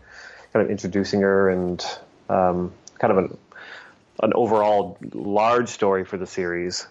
kind 0.53 0.65
of 0.65 0.71
introducing 0.71 1.23
her 1.23 1.49
and 1.49 1.85
um, 2.29 2.73
kind 2.99 3.11
of 3.11 3.19
an 3.19 3.39
an 4.21 4.33
overall 4.35 4.97
large 5.13 5.69
story 5.69 6.05
for 6.05 6.17
the 6.17 6.27
series, 6.27 6.87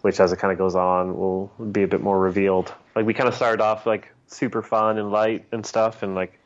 which 0.00 0.18
as 0.20 0.32
it 0.32 0.38
kind 0.38 0.52
of 0.52 0.58
goes 0.58 0.74
on 0.74 1.18
will 1.18 1.48
be 1.70 1.82
a 1.82 1.88
bit 1.88 2.00
more 2.00 2.18
revealed. 2.18 2.72
Like 2.94 3.04
we 3.04 3.12
kind 3.12 3.28
of 3.28 3.34
started 3.34 3.62
off 3.62 3.84
like 3.84 4.14
super 4.28 4.62
fun 4.62 4.96
and 4.96 5.10
light 5.10 5.44
and 5.50 5.66
stuff, 5.66 6.04
and 6.04 6.14
like 6.14 6.38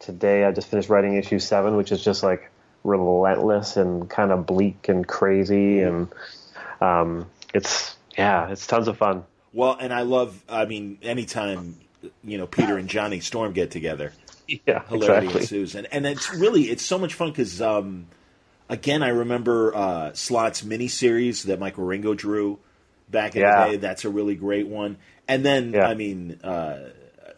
today 0.00 0.44
I 0.44 0.50
just 0.50 0.68
finished 0.68 0.88
writing 0.88 1.14
issue 1.14 1.38
seven, 1.38 1.76
which 1.76 1.92
is 1.92 2.02
just 2.02 2.24
like 2.24 2.50
relentless 2.84 3.76
and 3.76 4.08
kind 4.08 4.32
of 4.32 4.46
bleak 4.46 4.88
and 4.88 5.06
crazy, 5.06 5.80
and 5.80 6.08
um, 6.80 7.26
it's 7.54 7.96
yeah, 8.16 8.48
it's 8.50 8.66
tons 8.66 8.88
of 8.88 8.96
fun. 8.98 9.24
Well, 9.52 9.76
and 9.78 9.92
I 9.92 10.02
love. 10.02 10.42
I 10.48 10.64
mean, 10.64 10.98
anytime 11.02 11.76
you 12.24 12.38
know 12.38 12.46
Peter 12.46 12.76
and 12.78 12.88
Johnny 12.88 13.20
Storm 13.20 13.52
get 13.52 13.70
together, 13.70 14.12
Yeah, 14.66 14.82
hilarity 14.88 15.26
exactly. 15.26 15.40
ensues, 15.42 15.74
and 15.74 15.86
and 15.92 16.06
it's 16.06 16.32
really 16.32 16.64
it's 16.64 16.84
so 16.84 16.98
much 16.98 17.14
fun 17.14 17.30
because 17.30 17.60
um, 17.60 18.06
again 18.68 19.02
I 19.02 19.08
remember 19.08 19.74
uh, 19.74 20.12
Slott's 20.14 20.62
miniseries 20.62 21.44
that 21.44 21.58
Mike 21.58 21.76
Wieringo 21.76 22.16
drew 22.16 22.58
back 23.08 23.34
in 23.36 23.42
Yeah. 23.42 23.54
the 23.56 23.70
day. 23.70 23.76
That's 23.76 24.04
a 24.04 24.08
really 24.10 24.36
great 24.36 24.68
one. 24.68 24.96
And 25.28 25.44
then 25.44 25.74
Yeah. 25.74 25.88
I 25.88 25.94
mean, 25.94 26.40
uh, 26.42 26.90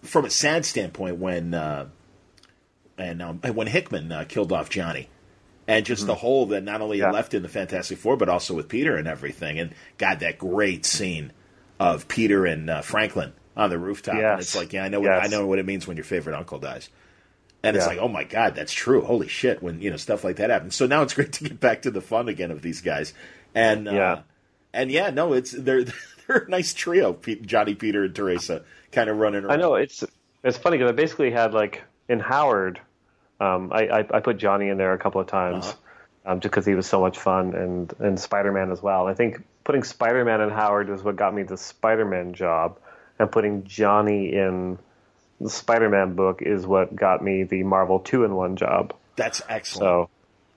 from 0.03 0.25
a 0.25 0.31
sad 0.31 0.65
standpoint, 0.65 1.19
when 1.19 1.55
uh, 1.55 1.89
and 2.99 3.23
um, 3.23 3.39
when 3.39 3.67
Hickman 3.67 4.13
uh, 4.13 4.25
killed 4.29 4.53
off 4.53 4.71
Johnny. 4.71 5.09
And 5.73 5.87
just 5.87 6.07
the 6.07 6.15
hole 6.15 6.47
that 6.47 6.63
not 6.63 6.81
only 6.81 6.99
Mm-hmm. 6.99 7.07
Yeah. 7.07 7.13
left 7.13 7.35
in 7.35 7.43
the 7.43 7.49
Fantastic 7.49 7.99
Four, 7.99 8.17
but 8.17 8.29
also 8.29 8.55
with 8.55 8.69
Peter 8.69 8.97
and 8.97 9.09
everything. 9.09 9.59
And 9.59 9.73
God, 9.99 10.21
that 10.21 10.39
great 10.39 10.85
scene 10.85 11.33
of 11.81 12.07
Peter 12.09 12.45
and 12.47 12.69
uh, 12.71 12.83
Franklin 12.83 13.33
on 13.57 13.71
the 13.71 13.79
rooftop. 13.79 14.15
And 14.17 14.41
it's 14.41 14.55
like, 14.55 14.73
yeah, 14.73 14.85
I 14.85 14.89
know, 14.89 15.01
what, 15.01 15.07
Yes. 15.11 15.25
I 15.25 15.29
know 15.29 15.47
what 15.47 15.59
it 15.59 15.67
means 15.67 15.87
when 15.87 15.97
your 15.97 16.05
favorite 16.05 16.37
uncle 16.37 16.59
dies. 16.59 16.89
And 17.65 17.77
it's 17.77 17.87
like, 17.87 17.99
oh 17.99 18.09
my 18.09 18.25
God, 18.25 18.55
that's 18.57 18.73
true. 18.73 19.03
Holy 19.03 19.29
shit, 19.29 19.63
when 19.63 19.81
you 19.81 19.91
know 19.91 19.97
stuff 19.97 20.25
like 20.25 20.37
that 20.37 20.51
happens. 20.51 20.75
So 20.75 20.87
now 20.87 21.03
it's 21.03 21.15
great 21.19 21.33
to 21.35 21.45
get 21.45 21.61
back 21.61 21.83
to 21.83 21.91
the 21.93 22.01
fun 22.01 22.29
again 22.29 22.51
of 22.51 22.61
these 22.61 22.81
guys. 22.81 23.15
And 23.55 23.89
uh, 23.89 23.93
Yeah. 23.93 24.21
and 24.73 24.91
yeah, 24.91 25.11
no, 25.11 25.33
it's 25.33 25.53
they're 25.53 25.85
they're 26.27 26.39
a 26.39 26.51
nice 26.51 26.75
trio. 26.75 27.13
Pete, 27.13 27.47
Johnny, 27.47 27.75
Peter, 27.77 28.03
and 28.05 28.15
Teresa, 28.15 28.65
kind 28.91 29.09
of 29.09 29.17
running 29.19 29.45
around. 29.45 29.53
I 29.53 29.57
know 29.63 29.77
it's 29.77 30.03
it's 30.43 30.59
funny 30.59 30.77
because 30.77 30.91
I 30.91 30.95
basically 30.95 31.31
had 31.31 31.55
like 31.55 31.83
in 32.09 32.19
Howard, 32.19 32.81
um, 33.43 33.73
I, 33.73 33.89
I 33.89 33.99
I 34.17 34.21
put 34.21 34.37
Johnny 34.39 34.69
in 34.69 34.79
there 34.79 34.93
a 34.93 34.99
couple 34.99 35.21
of 35.21 35.27
times, 35.27 35.67
Uh-huh. 35.67 36.33
um, 36.33 36.41
just 36.41 36.51
because 36.53 36.67
he 36.67 36.75
was 36.75 36.87
so 36.87 37.01
much 37.01 37.19
fun 37.19 37.55
and 37.55 37.93
and 37.99 38.19
Spider 38.21 38.53
Man 38.53 38.71
as 38.71 38.81
well. 38.83 39.07
I 39.09 39.15
think 39.15 39.43
putting 39.65 39.83
Spider 39.83 40.25
Man 40.25 40.41
in 40.41 40.51
Howard 40.51 40.89
was 40.89 41.03
what 41.03 41.17
got 41.17 41.35
me 41.35 41.43
the 41.43 41.57
Spider 41.57 42.05
Man 42.05 42.35
job, 42.35 42.79
and 43.19 43.31
putting 43.31 43.65
Johnny 43.65 44.33
in 44.33 44.79
the 45.41 45.51
Spider 45.51 45.89
Man 45.89 46.15
book 46.15 46.41
is 46.43 46.65
what 46.67 46.95
got 46.95 47.23
me 47.23 47.43
the 47.45 47.63
Marvel 47.65 47.99
two 47.99 48.25
in 48.25 48.35
one 48.35 48.57
job. 48.57 48.95
That's 49.17 49.43
excellent. 49.49 49.81
So 49.83 50.11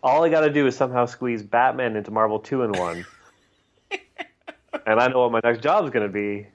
all 0.04 0.24
I 0.24 0.30
got 0.30 0.42
to 0.42 0.52
do 0.54 0.68
is 0.68 0.76
somehow 0.78 1.08
squeeze 1.08 1.42
Batman 1.42 1.96
into 1.96 2.12
Marvel 2.12 2.40
two 2.40 2.62
in 2.62 2.72
one, 2.74 3.06
and 4.86 5.00
I 5.00 5.08
know 5.08 5.22
what 5.28 5.32
my 5.32 5.42
next 5.44 5.64
job 5.64 5.86
is 5.86 5.90
going 5.92 6.06
to 6.06 6.14
be. 6.14 6.48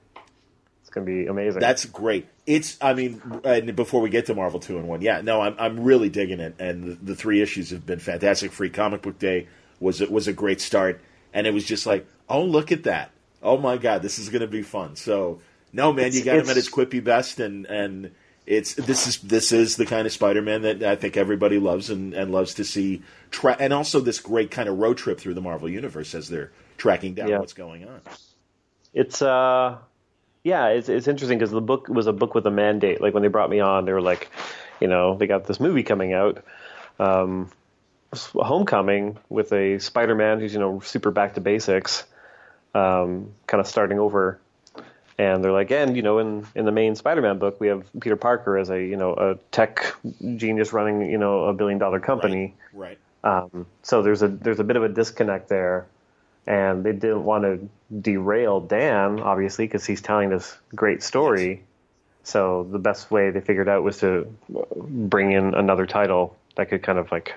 It's 0.81 0.89
going 0.89 1.05
to 1.05 1.11
be 1.11 1.27
amazing. 1.27 1.59
That's 1.59 1.85
great. 1.85 2.27
It's, 2.47 2.77
I 2.81 2.93
mean, 2.95 3.21
and 3.43 3.75
before 3.75 4.01
we 4.01 4.09
get 4.09 4.25
to 4.25 4.33
Marvel 4.35 4.59
two 4.59 4.77
and 4.77 4.87
one, 4.87 5.01
yeah, 5.01 5.21
no, 5.21 5.41
I'm 5.41 5.55
I'm 5.59 5.79
really 5.81 6.09
digging 6.09 6.39
it, 6.39 6.55
and 6.59 6.83
the, 6.83 6.95
the 7.11 7.15
three 7.15 7.41
issues 7.41 7.69
have 7.69 7.85
been 7.85 7.99
fantastic. 7.99 8.51
Free 8.51 8.69
Comic 8.69 9.03
Book 9.03 9.19
Day 9.19 9.47
was 9.79 9.99
was 10.01 10.27
a 10.27 10.33
great 10.33 10.59
start, 10.59 11.01
and 11.33 11.45
it 11.45 11.53
was 11.53 11.65
just 11.65 11.85
like, 11.85 12.07
oh, 12.27 12.43
look 12.43 12.71
at 12.71 12.83
that! 12.83 13.11
Oh 13.43 13.57
my 13.57 13.77
God, 13.77 14.01
this 14.01 14.17
is 14.17 14.29
going 14.29 14.41
to 14.41 14.47
be 14.47 14.63
fun. 14.63 14.95
So, 14.95 15.39
no, 15.71 15.93
man, 15.93 16.13
you 16.13 16.23
got 16.23 16.37
him 16.39 16.49
at 16.49 16.55
his 16.55 16.69
quippy 16.69 17.03
best, 17.03 17.39
and 17.39 17.67
and 17.67 18.11
it's 18.47 18.73
this 18.73 19.05
is 19.05 19.17
this 19.19 19.51
is 19.51 19.75
the 19.75 19.85
kind 19.85 20.07
of 20.07 20.11
Spider-Man 20.11 20.63
that 20.63 20.81
I 20.83 20.95
think 20.95 21.17
everybody 21.17 21.59
loves 21.59 21.91
and, 21.91 22.13
and 22.15 22.31
loves 22.31 22.55
to 22.55 22.63
see, 22.65 23.03
tra- 23.29 23.55
and 23.59 23.71
also 23.71 23.99
this 23.99 24.19
great 24.19 24.49
kind 24.49 24.67
of 24.67 24.79
road 24.79 24.97
trip 24.97 25.19
through 25.19 25.35
the 25.35 25.41
Marvel 25.41 25.69
universe 25.69 26.15
as 26.15 26.27
they're 26.27 26.51
tracking 26.77 27.13
down 27.13 27.29
Yeah. 27.29 27.37
what's 27.37 27.53
going 27.53 27.87
on. 27.87 28.01
it's 28.95 29.21
uh 29.21 29.77
yeah 30.43 30.67
it's 30.67 30.89
it's 30.89 31.07
interesting 31.07 31.37
because 31.37 31.51
the 31.51 31.61
book 31.61 31.87
was 31.87 32.07
a 32.07 32.13
book 32.13 32.33
with 32.35 32.45
a 32.45 32.51
mandate. 32.51 33.01
Like 33.01 33.13
when 33.13 33.23
they 33.23 33.29
brought 33.29 33.49
me 33.49 33.59
on 33.59 33.85
they 33.85 33.93
were 33.93 34.01
like 34.01 34.29
you 34.79 34.87
know 34.87 35.15
they 35.15 35.27
got 35.27 35.45
this 35.45 35.59
movie 35.59 35.83
coming 35.83 36.13
out 36.13 36.43
um 36.99 37.49
homecoming 38.33 39.17
with 39.29 39.53
a 39.53 39.79
spider-man 39.79 40.39
who's 40.39 40.53
you 40.53 40.59
know 40.59 40.79
super 40.81 41.11
back 41.11 41.35
to 41.35 41.41
basics 41.41 42.03
um 42.75 43.31
kind 43.47 43.61
of 43.61 43.67
starting 43.67 43.99
over. 43.99 44.39
And 45.17 45.43
they're 45.43 45.51
like 45.51 45.69
and 45.71 45.95
you 45.95 46.01
know 46.01 46.17
in 46.17 46.47
in 46.55 46.65
the 46.65 46.71
main 46.71 46.95
spider-man 46.95 47.37
book 47.37 47.59
we 47.59 47.67
have 47.67 47.85
peter 47.99 48.15
parker 48.15 48.57
as 48.57 48.69
a 48.71 48.81
you 48.81 48.97
know 48.97 49.13
a 49.13 49.35
tech 49.51 49.95
genius 50.37 50.73
running 50.73 51.09
you 51.11 51.17
know 51.17 51.43
a 51.45 51.53
billion 51.53 51.77
dollar 51.77 51.99
company. 51.99 52.55
Right. 52.73 52.97
um, 53.23 53.67
so 53.83 54.01
there's 54.01 54.23
a 54.23 54.27
there's 54.27 54.59
a 54.59 54.63
bit 54.63 54.77
of 54.77 54.83
a 54.83 54.89
disconnect 54.89 55.47
there, 55.47 55.85
and 56.47 56.83
they 56.83 56.91
didn't 56.91 57.23
want 57.23 57.43
to 57.43 57.69
derail 57.99 58.59
Dan 58.59 59.19
obviously 59.19 59.65
because 59.65 59.85
he's 59.85 60.01
telling 60.01 60.29
this 60.29 60.57
great 60.75 61.03
story. 61.03 61.63
So 62.23 62.67
the 62.71 62.79
best 62.79 63.11
way 63.11 63.31
they 63.31 63.41
figured 63.41 63.67
out 63.67 63.83
was 63.83 63.99
to 63.99 64.33
bring 64.75 65.31
in 65.31 65.53
another 65.53 65.85
title 65.85 66.37
that 66.55 66.69
could 66.69 66.83
kind 66.83 66.99
of 66.99 67.11
like 67.11 67.35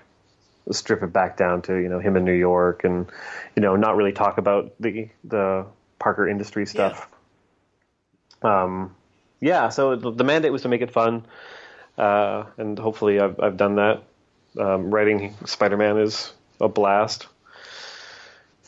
strip 0.70 1.02
it 1.02 1.12
back 1.12 1.36
down 1.36 1.62
to 1.62 1.76
you 1.76 1.88
know 1.88 1.98
him 1.98 2.16
in 2.16 2.24
New 2.24 2.32
York 2.32 2.84
and 2.84 3.06
you 3.56 3.62
know 3.62 3.76
not 3.76 3.96
really 3.96 4.12
talk 4.12 4.38
about 4.38 4.74
the 4.80 5.08
the 5.24 5.66
Parker 5.98 6.28
industry 6.28 6.66
stuff. 6.66 7.08
Um, 8.42 8.94
yeah, 9.40 9.68
so 9.70 9.96
the 9.96 10.10
the 10.10 10.24
mandate 10.24 10.52
was 10.52 10.62
to 10.62 10.68
make 10.68 10.82
it 10.82 10.90
fun, 10.90 11.24
uh, 11.96 12.44
and 12.58 12.78
hopefully 12.78 13.20
I've 13.20 13.40
I've 13.40 13.56
done 13.56 13.76
that. 13.76 14.02
Um, 14.58 14.90
writing 14.94 15.34
Spider-Man 15.44 15.98
is 15.98 16.32
a 16.60 16.68
blast 16.68 17.26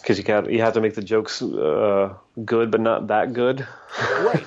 because 0.07 0.19
you 0.19 0.25
got 0.25 0.49
you 0.53 0.61
have 0.61 0.75
to 0.75 0.81
make 0.81 0.95
the 0.95 1.03
jokes 1.03 1.43
uh, 1.43 2.15
good, 2.45 2.71
but 2.71 2.81
not 2.81 3.09
that 3.09 3.33
good. 3.33 3.67
Right. 4.01 4.47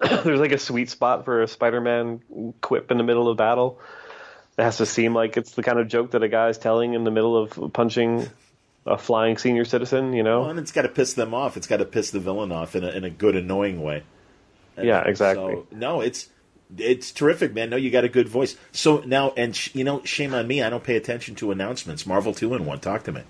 There's 0.24 0.40
like 0.40 0.52
a 0.52 0.58
sweet 0.58 0.88
spot 0.88 1.26
for 1.26 1.42
a 1.42 1.48
Spider-Man 1.48 2.54
quip 2.62 2.90
in 2.90 2.96
the 2.96 3.04
middle 3.04 3.28
of 3.28 3.36
battle. 3.36 3.78
It 4.56 4.62
has 4.62 4.78
to 4.78 4.86
seem 4.86 5.14
like 5.14 5.36
it's 5.36 5.52
the 5.52 5.62
kind 5.62 5.78
of 5.78 5.88
joke 5.88 6.12
that 6.12 6.22
a 6.22 6.28
guy's 6.28 6.56
telling 6.56 6.94
in 6.94 7.04
the 7.04 7.10
middle 7.10 7.36
of 7.36 7.72
punching 7.74 8.30
a 8.86 8.96
flying 8.96 9.36
senior 9.36 9.66
citizen. 9.66 10.14
You 10.14 10.22
know? 10.22 10.40
Well, 10.40 10.50
and 10.50 10.58
it's 10.58 10.72
got 10.72 10.82
to 10.82 10.88
piss 10.88 11.12
them 11.12 11.34
off. 11.34 11.58
It's 11.58 11.66
got 11.66 11.78
to 11.78 11.84
piss 11.84 12.10
the 12.10 12.20
villain 12.20 12.50
off 12.50 12.74
in 12.74 12.82
a, 12.82 12.88
in 12.88 13.04
a 13.04 13.10
good, 13.10 13.36
annoying 13.36 13.82
way. 13.82 14.04
And 14.78 14.86
Yeah, 14.86 15.02
exactly. 15.02 15.54
So, 15.54 15.66
no, 15.70 16.00
it's 16.00 16.30
it's 16.78 17.12
terrific, 17.12 17.52
man. 17.52 17.68
No, 17.68 17.76
you 17.76 17.90
got 17.90 18.04
a 18.04 18.08
good 18.08 18.28
voice. 18.28 18.56
So 18.70 19.02
now, 19.04 19.34
and 19.36 19.54
sh- 19.54 19.74
you 19.74 19.84
know, 19.84 20.02
shame 20.04 20.32
on 20.32 20.46
me. 20.46 20.62
I 20.62 20.70
don't 20.70 20.84
pay 20.84 20.96
attention 20.96 21.34
to 21.36 21.50
announcements. 21.50 22.06
Marvel 22.06 22.32
two 22.32 22.54
and 22.54 22.64
one. 22.64 22.80
Talk 22.80 23.02
to 23.04 23.12
me. 23.12 23.22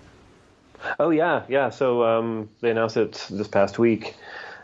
Oh 0.99 1.11
yeah, 1.11 1.45
yeah. 1.49 1.71
So 1.71 2.05
um, 2.05 2.49
they 2.61 2.71
announced 2.71 2.97
it 2.97 3.27
this 3.31 3.49
past 3.49 3.79
week 3.79 4.17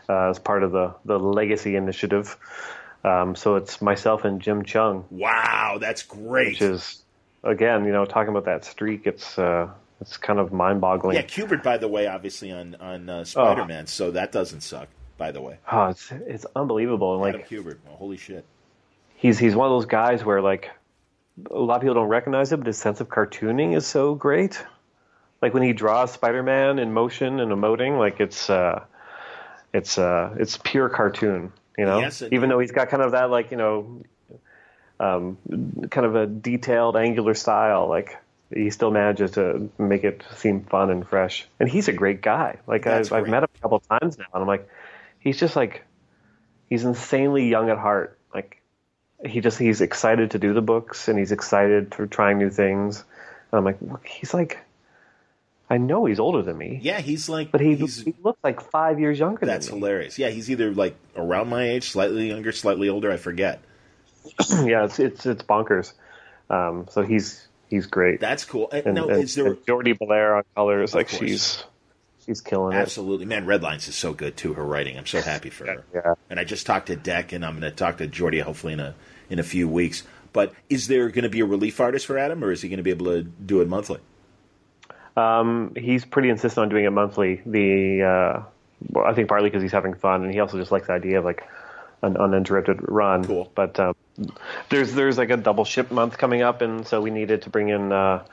uh, 0.07 0.29
as 0.29 0.39
part 0.39 0.63
of 0.63 0.71
the 0.71 0.93
the 1.05 1.19
Legacy 1.19 1.75
Initiative. 1.75 2.37
Um, 3.03 3.35
so 3.35 3.55
it's 3.55 3.81
myself 3.81 4.25
and 4.25 4.41
Jim 4.41 4.63
Cheung, 4.63 5.05
Wow, 5.09 5.77
that's 5.79 6.03
great. 6.03 6.49
which 6.49 6.61
is 6.61 7.01
again, 7.43 7.85
you 7.85 7.93
know, 7.93 8.05
talking 8.05 8.29
about 8.29 8.45
that 8.45 8.65
streak. 8.65 9.07
It's 9.07 9.39
uh, 9.39 9.69
It's 10.01 10.17
kind 10.17 10.39
of 10.39 10.51
mind-boggling. 10.51 11.15
Yeah, 11.15 11.23
Kubert, 11.23 11.63
by 11.63 11.77
the 11.77 11.87
way, 11.87 12.07
obviously 12.07 12.51
on 12.51 12.75
on 12.75 13.09
uh, 13.09 13.23
Spider-Man, 13.23 13.83
oh. 13.83 13.87
so 13.87 14.11
that 14.11 14.31
doesn't 14.31 14.61
suck. 14.61 14.89
By 15.17 15.31
the 15.31 15.41
way, 15.41 15.57
oh, 15.71 15.87
it's 15.87 16.11
it's 16.11 16.45
unbelievable. 16.55 17.15
And 17.15 17.35
Adam 17.35 17.41
like 17.41 17.49
Kubert, 17.49 17.77
holy 17.87 18.17
shit. 18.17 18.45
He's 19.15 19.37
he's 19.37 19.55
one 19.55 19.67
of 19.67 19.71
those 19.71 19.85
guys 19.85 20.23
where 20.23 20.41
like 20.41 20.71
a 21.51 21.59
lot 21.59 21.75
of 21.75 21.81
people 21.81 21.95
don't 21.95 22.07
recognize 22.07 22.51
him, 22.51 22.61
but 22.61 22.67
his 22.67 22.77
sense 22.77 23.01
of 23.01 23.09
cartooning 23.09 23.75
is 23.75 23.85
so 23.85 24.15
great. 24.15 24.63
Like 25.41 25.53
when 25.53 25.63
he 25.63 25.73
draws 25.73 26.11
Spider-Man 26.11 26.79
in 26.79 26.93
motion 26.93 27.39
and 27.39 27.51
emoting, 27.51 27.97
like 27.97 28.19
it's 28.19 28.49
uh, 28.49 28.83
it's 29.73 29.97
uh, 29.97 30.35
it's 30.37 30.57
pure 30.57 30.89
cartoon. 30.89 31.53
You 31.77 31.85
know, 31.85 31.99
yes, 31.99 32.21
even 32.31 32.49
though 32.49 32.59
he's 32.59 32.71
got 32.71 32.89
kind 32.89 33.01
of 33.01 33.11
that 33.13 33.29
like 33.29 33.51
you 33.51 33.57
know, 33.57 34.01
um, 34.99 35.37
kind 35.89 36.05
of 36.05 36.15
a 36.15 36.27
detailed, 36.27 36.97
angular 36.97 37.33
style, 37.33 37.87
like 37.87 38.17
he 38.53 38.69
still 38.69 38.91
manages 38.91 39.31
to 39.31 39.69
make 39.77 40.03
it 40.03 40.23
seem 40.35 40.63
fun 40.63 40.89
and 40.89 41.07
fresh. 41.07 41.47
And 41.59 41.69
he's 41.69 41.87
a 41.87 41.93
great 41.93 42.21
guy. 42.21 42.57
Like 42.67 42.87
I've, 42.87 43.11
I've, 43.13 43.27
met 43.27 43.43
him 43.43 43.49
a 43.55 43.59
couple 43.59 43.79
times 43.79 44.17
now, 44.17 44.25
and 44.33 44.41
I'm 44.41 44.47
like, 44.47 44.67
he's 45.19 45.39
just 45.39 45.55
like, 45.55 45.85
he's 46.69 46.83
insanely 46.83 47.47
young 47.47 47.69
at 47.69 47.77
heart. 47.77 48.17
Like 48.33 48.61
he 49.25 49.39
just 49.39 49.59
he's 49.59 49.81
excited 49.81 50.31
to 50.31 50.39
do 50.39 50.53
the 50.53 50.61
books, 50.61 51.07
and 51.07 51.17
he's 51.17 51.31
excited 51.31 51.93
for 51.93 52.07
trying 52.07 52.39
new 52.39 52.49
things. 52.49 53.03
And 53.51 53.59
I'm 53.59 53.63
like, 53.63 54.05
he's 54.05 54.33
like. 54.33 54.59
I 55.69 55.77
know 55.77 56.05
he's 56.05 56.19
older 56.19 56.41
than 56.41 56.57
me. 56.57 56.79
Yeah, 56.81 56.99
he's 56.99 57.29
like, 57.29 57.51
but 57.51 57.61
he, 57.61 57.75
he's, 57.75 58.01
he 58.01 58.15
looks 58.23 58.39
like 58.43 58.59
five 58.71 58.99
years 58.99 59.19
younger. 59.19 59.45
That's 59.45 59.67
than 59.67 59.75
me. 59.75 59.81
hilarious. 59.81 60.17
Yeah, 60.17 60.29
he's 60.29 60.49
either 60.49 60.73
like 60.73 60.95
around 61.15 61.49
my 61.49 61.69
age, 61.69 61.91
slightly 61.91 62.29
younger, 62.29 62.51
slightly 62.51 62.89
older. 62.89 63.11
I 63.11 63.17
forget. 63.17 63.61
yeah, 64.63 64.85
it's 64.85 64.99
it's 64.99 65.25
it's 65.25 65.43
bonkers. 65.43 65.93
Um, 66.49 66.87
so 66.89 67.03
he's 67.03 67.47
he's 67.69 67.85
great. 67.85 68.19
That's 68.19 68.45
cool. 68.45 68.69
And, 68.71 68.85
and, 68.87 68.95
now, 68.95 69.09
and, 69.09 69.23
is 69.23 69.35
there 69.35 69.53
Jordie 69.53 69.93
Bellaire 69.93 70.37
on 70.37 70.43
colors? 70.55 70.95
Like 70.95 71.09
course. 71.09 71.19
she's 71.19 71.63
she's 72.25 72.41
killing 72.41 72.73
Absolutely. 72.73 72.77
it. 72.77 72.81
Absolutely, 72.81 73.25
man. 73.25 73.45
Redlands 73.45 73.87
is 73.87 73.95
so 73.95 74.13
good 74.13 74.37
too. 74.37 74.53
Her 74.55 74.65
writing, 74.65 74.97
I'm 74.97 75.05
so 75.05 75.21
happy 75.21 75.51
for 75.51 75.65
her. 75.67 75.83
Yeah. 75.93 76.13
And 76.31 76.39
I 76.39 76.45
just 76.45 76.65
talked 76.65 76.87
to 76.87 76.95
Deck, 76.95 77.31
and 77.31 77.45
I'm 77.45 77.59
going 77.59 77.69
to 77.69 77.75
talk 77.75 77.97
to 77.97 78.07
Jordie 78.07 78.39
hopefully 78.39 78.73
in 78.73 78.79
a 78.79 78.95
in 79.29 79.37
a 79.37 79.43
few 79.43 79.69
weeks. 79.69 80.03
But 80.33 80.53
is 80.69 80.87
there 80.87 81.09
going 81.09 81.23
to 81.23 81.29
be 81.29 81.41
a 81.41 81.45
relief 81.45 81.79
artist 81.79 82.07
for 82.07 82.17
Adam, 82.17 82.43
or 82.43 82.51
is 82.51 82.61
he 82.61 82.69
going 82.69 82.77
to 82.77 82.83
be 82.83 82.91
able 82.91 83.07
to 83.07 83.23
do 83.23 83.61
it 83.61 83.67
monthly? 83.67 83.99
Um, 85.19 85.73
he's 85.75 86.05
pretty 86.05 86.29
insistent 86.29 86.63
on 86.63 86.69
doing 86.69 86.85
it 86.85 86.91
monthly. 86.91 87.41
The 87.45 88.03
uh, 88.03 88.99
I 88.99 89.13
think 89.13 89.27
partly 89.27 89.49
because 89.49 89.61
he's 89.61 89.71
having 89.71 89.93
fun, 89.93 90.23
and 90.23 90.33
he 90.33 90.39
also 90.39 90.57
just 90.57 90.71
likes 90.71 90.87
the 90.87 90.93
idea 90.93 91.19
of 91.19 91.25
like 91.25 91.43
an 92.01 92.15
uninterrupted 92.15 92.79
run. 92.87 93.25
Cool. 93.25 93.51
But 93.53 93.79
um, 93.79 93.95
there's 94.69 94.93
there's 94.93 95.17
like 95.17 95.29
a 95.29 95.37
double 95.37 95.65
ship 95.65 95.91
month 95.91 96.17
coming 96.17 96.41
up, 96.41 96.61
and 96.61 96.87
so 96.87 97.01
we 97.01 97.11
needed 97.11 97.43
to 97.43 97.49
bring 97.49 97.69
in 97.69 97.91
uh, 97.91 98.23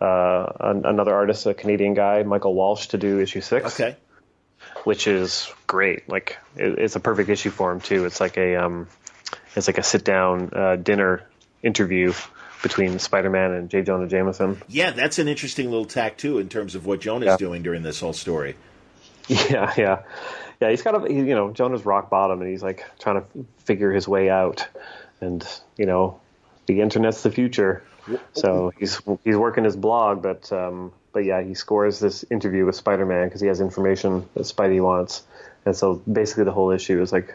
uh, 0.00 0.52
another 0.60 1.14
artist, 1.14 1.46
a 1.46 1.54
Canadian 1.54 1.94
guy, 1.94 2.22
Michael 2.22 2.54
Walsh, 2.54 2.88
to 2.88 2.98
do 2.98 3.20
issue 3.20 3.40
six. 3.40 3.80
Okay. 3.80 3.96
Which 4.84 5.06
is 5.06 5.50
great. 5.66 6.08
Like 6.08 6.38
it, 6.56 6.78
it's 6.78 6.96
a 6.96 7.00
perfect 7.00 7.28
issue 7.28 7.50
for 7.50 7.72
him 7.72 7.80
too. 7.80 8.04
It's 8.04 8.20
like 8.20 8.36
a 8.36 8.56
um, 8.56 8.88
it's 9.54 9.66
like 9.66 9.78
a 9.78 9.82
sit 9.82 10.04
down 10.04 10.50
uh, 10.54 10.76
dinner 10.76 11.26
interview 11.62 12.12
between 12.66 12.98
Spider-Man 12.98 13.52
and 13.52 13.70
J. 13.70 13.82
Jonah 13.82 14.08
Jameson. 14.08 14.60
Yeah, 14.68 14.90
that's 14.90 15.18
an 15.18 15.28
interesting 15.28 15.70
little 15.70 15.84
tack 15.84 16.16
too 16.16 16.38
in 16.38 16.48
terms 16.48 16.74
of 16.74 16.86
what 16.86 17.00
Jonah's 17.00 17.26
yeah. 17.26 17.36
doing 17.36 17.62
during 17.62 17.82
this 17.82 18.00
whole 18.00 18.12
story. 18.12 18.56
Yeah, 19.28 19.74
yeah 19.76 20.02
yeah, 20.60 20.70
he's 20.70 20.82
got 20.82 21.04
a 21.04 21.12
you 21.12 21.34
know 21.34 21.50
Jonah's 21.52 21.84
rock 21.84 22.10
bottom, 22.10 22.40
and 22.40 22.50
he's 22.50 22.62
like 22.62 22.84
trying 22.98 23.20
to 23.20 23.46
figure 23.64 23.92
his 23.92 24.08
way 24.08 24.30
out, 24.30 24.66
and 25.20 25.46
you 25.76 25.86
know 25.86 26.20
the 26.66 26.80
internet's 26.80 27.22
the 27.22 27.30
future. 27.30 27.82
So 28.32 28.72
he's 28.78 29.00
he's 29.24 29.36
working 29.36 29.64
his 29.64 29.76
blog, 29.76 30.22
but 30.22 30.50
um, 30.52 30.92
but 31.12 31.24
yeah, 31.24 31.42
he 31.42 31.54
scores 31.54 31.98
this 31.98 32.24
interview 32.30 32.64
with 32.64 32.76
Spider-Man 32.76 33.26
because 33.26 33.40
he 33.40 33.48
has 33.48 33.60
information 33.60 34.28
that 34.34 34.44
Spidey 34.44 34.80
wants, 34.80 35.24
and 35.64 35.76
so 35.76 35.96
basically 36.10 36.44
the 36.44 36.52
whole 36.52 36.70
issue 36.70 37.02
is 37.02 37.12
like 37.12 37.34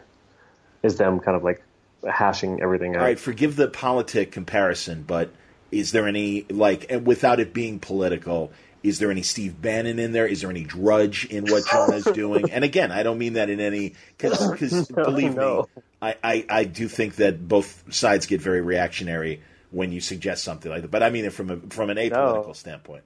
is 0.81 0.97
them 0.97 1.19
kind 1.19 1.37
of 1.37 1.43
like 1.43 1.63
hashing 2.09 2.61
everything 2.61 2.95
out. 2.95 3.01
All 3.01 3.07
right, 3.07 3.19
forgive 3.19 3.55
the 3.55 3.67
politic 3.67 4.31
comparison, 4.31 5.03
but 5.03 5.31
is 5.71 5.91
there 5.91 6.07
any 6.07 6.45
like 6.49 6.91
without 7.03 7.39
it 7.39 7.53
being 7.53 7.79
political? 7.79 8.51
Is 8.83 8.97
there 8.97 9.11
any 9.11 9.21
Steve 9.21 9.61
Bannon 9.61 9.99
in 9.99 10.11
there? 10.11 10.25
Is 10.25 10.41
there 10.41 10.49
any 10.49 10.63
Drudge 10.63 11.25
in 11.25 11.45
what 11.45 11.65
Jonah's 11.67 12.03
doing? 12.13 12.49
And 12.51 12.63
again, 12.63 12.91
I 12.91 13.03
don't 13.03 13.19
mean 13.19 13.33
that 13.33 13.49
in 13.49 13.59
any 13.59 13.93
because 14.17 14.89
no, 14.95 15.03
believe 15.03 15.35
no. 15.35 15.69
me, 15.75 15.83
I, 16.01 16.15
I, 16.23 16.45
I 16.49 16.63
do 16.63 16.87
think 16.87 17.15
that 17.17 17.47
both 17.47 17.93
sides 17.93 18.25
get 18.25 18.41
very 18.41 18.61
reactionary 18.61 19.41
when 19.69 19.91
you 19.91 20.01
suggest 20.01 20.43
something 20.43 20.71
like 20.71 20.81
that. 20.81 20.91
But 20.91 21.03
I 21.03 21.11
mean 21.11 21.25
it 21.25 21.33
from 21.33 21.49
a, 21.51 21.57
from 21.69 21.89
an 21.89 21.97
apolitical 21.97 22.47
no. 22.47 22.53
standpoint. 22.53 23.03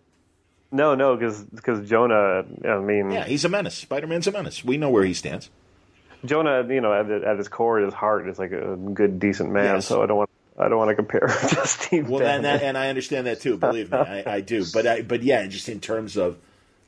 No, 0.72 0.96
no, 0.96 1.16
because 1.16 1.44
because 1.44 1.88
Jonah. 1.88 2.44
I 2.66 2.80
mean, 2.80 3.12
yeah, 3.12 3.26
he's 3.26 3.46
a 3.46 3.50
menace. 3.50 3.76
Spider 3.76 4.08
Man's 4.08 4.28
a 4.28 4.32
menace. 4.32 4.64
We 4.64 4.78
know 4.78 4.90
where 4.90 5.06
he 5.06 5.14
stands. 5.14 5.50
Jonah, 6.26 6.66
you 6.68 6.82
know, 6.82 6.94
at, 6.94 7.10
at 7.10 7.38
his 7.38 7.48
core, 7.48 7.80
at 7.80 7.86
his 7.86 7.94
heart 7.94 8.28
is 8.28 8.40
like 8.40 8.52
a 8.52 8.76
good, 8.76 9.20
decent 9.20 9.52
man. 9.52 9.76
Yes. 9.76 9.88
So 9.88 10.02
I 10.04 10.06
don't 10.06 10.18
want 10.18 10.30
I 10.58 10.70
don't 10.70 10.78
want 10.78 10.90
to 10.90 10.96
compare 10.96 11.22
to 11.28 11.68
Steve. 11.68 12.10
Well, 12.10 12.24
and, 12.24 12.46
that, 12.46 12.64
and 12.64 12.78
I 12.78 12.90
understand 12.90 13.28
that 13.28 13.42
too. 13.42 13.58
Believe 13.58 13.92
me, 13.92 13.98
I, 13.98 14.36
I, 14.36 14.42
do. 14.42 14.64
But 14.74 14.88
I, 14.88 15.02
but 15.02 15.22
yeah, 15.22 15.46
just 15.48 15.68
in 15.68 15.82
terms 15.82 16.16
of, 16.16 16.38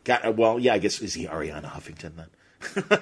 well, 0.08 0.58
yeah, 0.58 0.74
I 0.74 0.78
guess 0.78 1.02
is 1.02 1.14
he 1.14 1.26
Arianna 1.26 1.66
Huffington 1.66 2.14
then? 2.16 2.28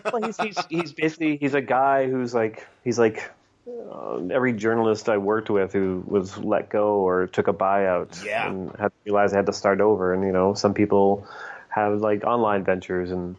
well, 0.11 0.23
he's, 0.23 0.37
he's 0.37 0.57
he's 0.69 0.91
basically 0.91 1.37
he's 1.37 1.53
a 1.53 1.61
guy 1.61 2.09
who's 2.09 2.33
like 2.33 2.67
he's 2.83 2.99
like 2.99 3.31
uh, 3.67 4.19
every 4.31 4.53
journalist 4.53 5.07
I 5.07 5.17
worked 5.17 5.49
with 5.49 5.71
who 5.71 6.03
was 6.05 6.37
let 6.37 6.69
go 6.69 6.95
or 6.95 7.27
took 7.27 7.47
a 7.47 7.53
buyout 7.53 8.23
yeah. 8.23 8.49
and 8.49 8.69
had 8.71 8.89
to 8.89 8.93
realize 9.05 9.31
they 9.31 9.37
had 9.37 9.45
to 9.45 9.53
start 9.53 9.81
over. 9.81 10.13
And 10.13 10.23
you 10.23 10.31
know, 10.31 10.55
some 10.55 10.73
people 10.73 11.27
have 11.69 12.01
like 12.01 12.23
online 12.23 12.63
ventures 12.63 13.11
and 13.11 13.35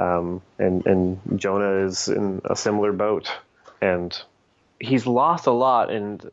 um, 0.00 0.42
and 0.58 0.86
and 0.86 1.20
Jonah 1.36 1.86
is 1.86 2.08
in 2.08 2.40
a 2.44 2.56
similar 2.56 2.92
boat 2.92 3.30
and 3.80 4.18
he's 4.78 5.06
lost 5.06 5.46
a 5.46 5.52
lot 5.52 5.90
and 5.90 6.30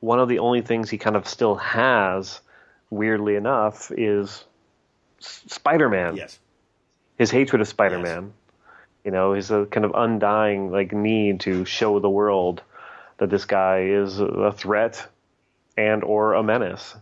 one 0.00 0.20
of 0.20 0.28
the 0.28 0.40
only 0.40 0.60
things 0.60 0.90
he 0.90 0.98
kind 0.98 1.16
of 1.16 1.26
still 1.26 1.56
has, 1.56 2.40
weirdly 2.90 3.36
enough, 3.36 3.90
is 3.90 4.44
Spider-Man. 5.20 6.16
Yes. 6.16 6.38
His 7.18 7.30
hatred 7.30 7.62
of 7.62 7.68
Spider-Man. 7.68 8.24
Yes. 8.24 8.32
You 9.04 9.10
know, 9.12 9.32
his 9.32 9.50
a 9.50 9.66
kind 9.66 9.84
of 9.84 9.92
undying 9.94 10.70
like 10.70 10.92
need 10.92 11.40
to 11.40 11.64
show 11.64 11.98
the 11.98 12.10
world 12.10 12.62
that 13.18 13.30
this 13.30 13.46
guy 13.46 13.84
is 13.84 14.20
a 14.20 14.52
threat 14.52 15.06
and 15.76 16.04
or 16.04 16.34
a 16.34 16.42
menace. 16.42 16.94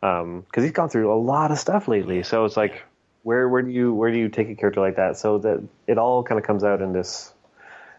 Because 0.00 0.22
um, 0.22 0.46
he's 0.54 0.70
gone 0.72 0.88
through 0.88 1.12
a 1.12 1.18
lot 1.18 1.50
of 1.50 1.58
stuff 1.58 1.88
lately, 1.88 2.22
so 2.22 2.44
it's 2.44 2.56
like, 2.56 2.82
where 3.26 3.48
where 3.48 3.62
do 3.62 3.72
you 3.72 3.92
where 3.92 4.12
do 4.12 4.18
you 4.18 4.28
take 4.28 4.48
a 4.48 4.54
character 4.54 4.80
like 4.80 4.96
that? 4.96 5.16
So 5.16 5.38
that 5.38 5.60
it 5.88 5.98
all 5.98 6.22
kind 6.22 6.38
of 6.38 6.46
comes 6.46 6.62
out 6.62 6.80
in 6.80 6.92
this 6.92 7.32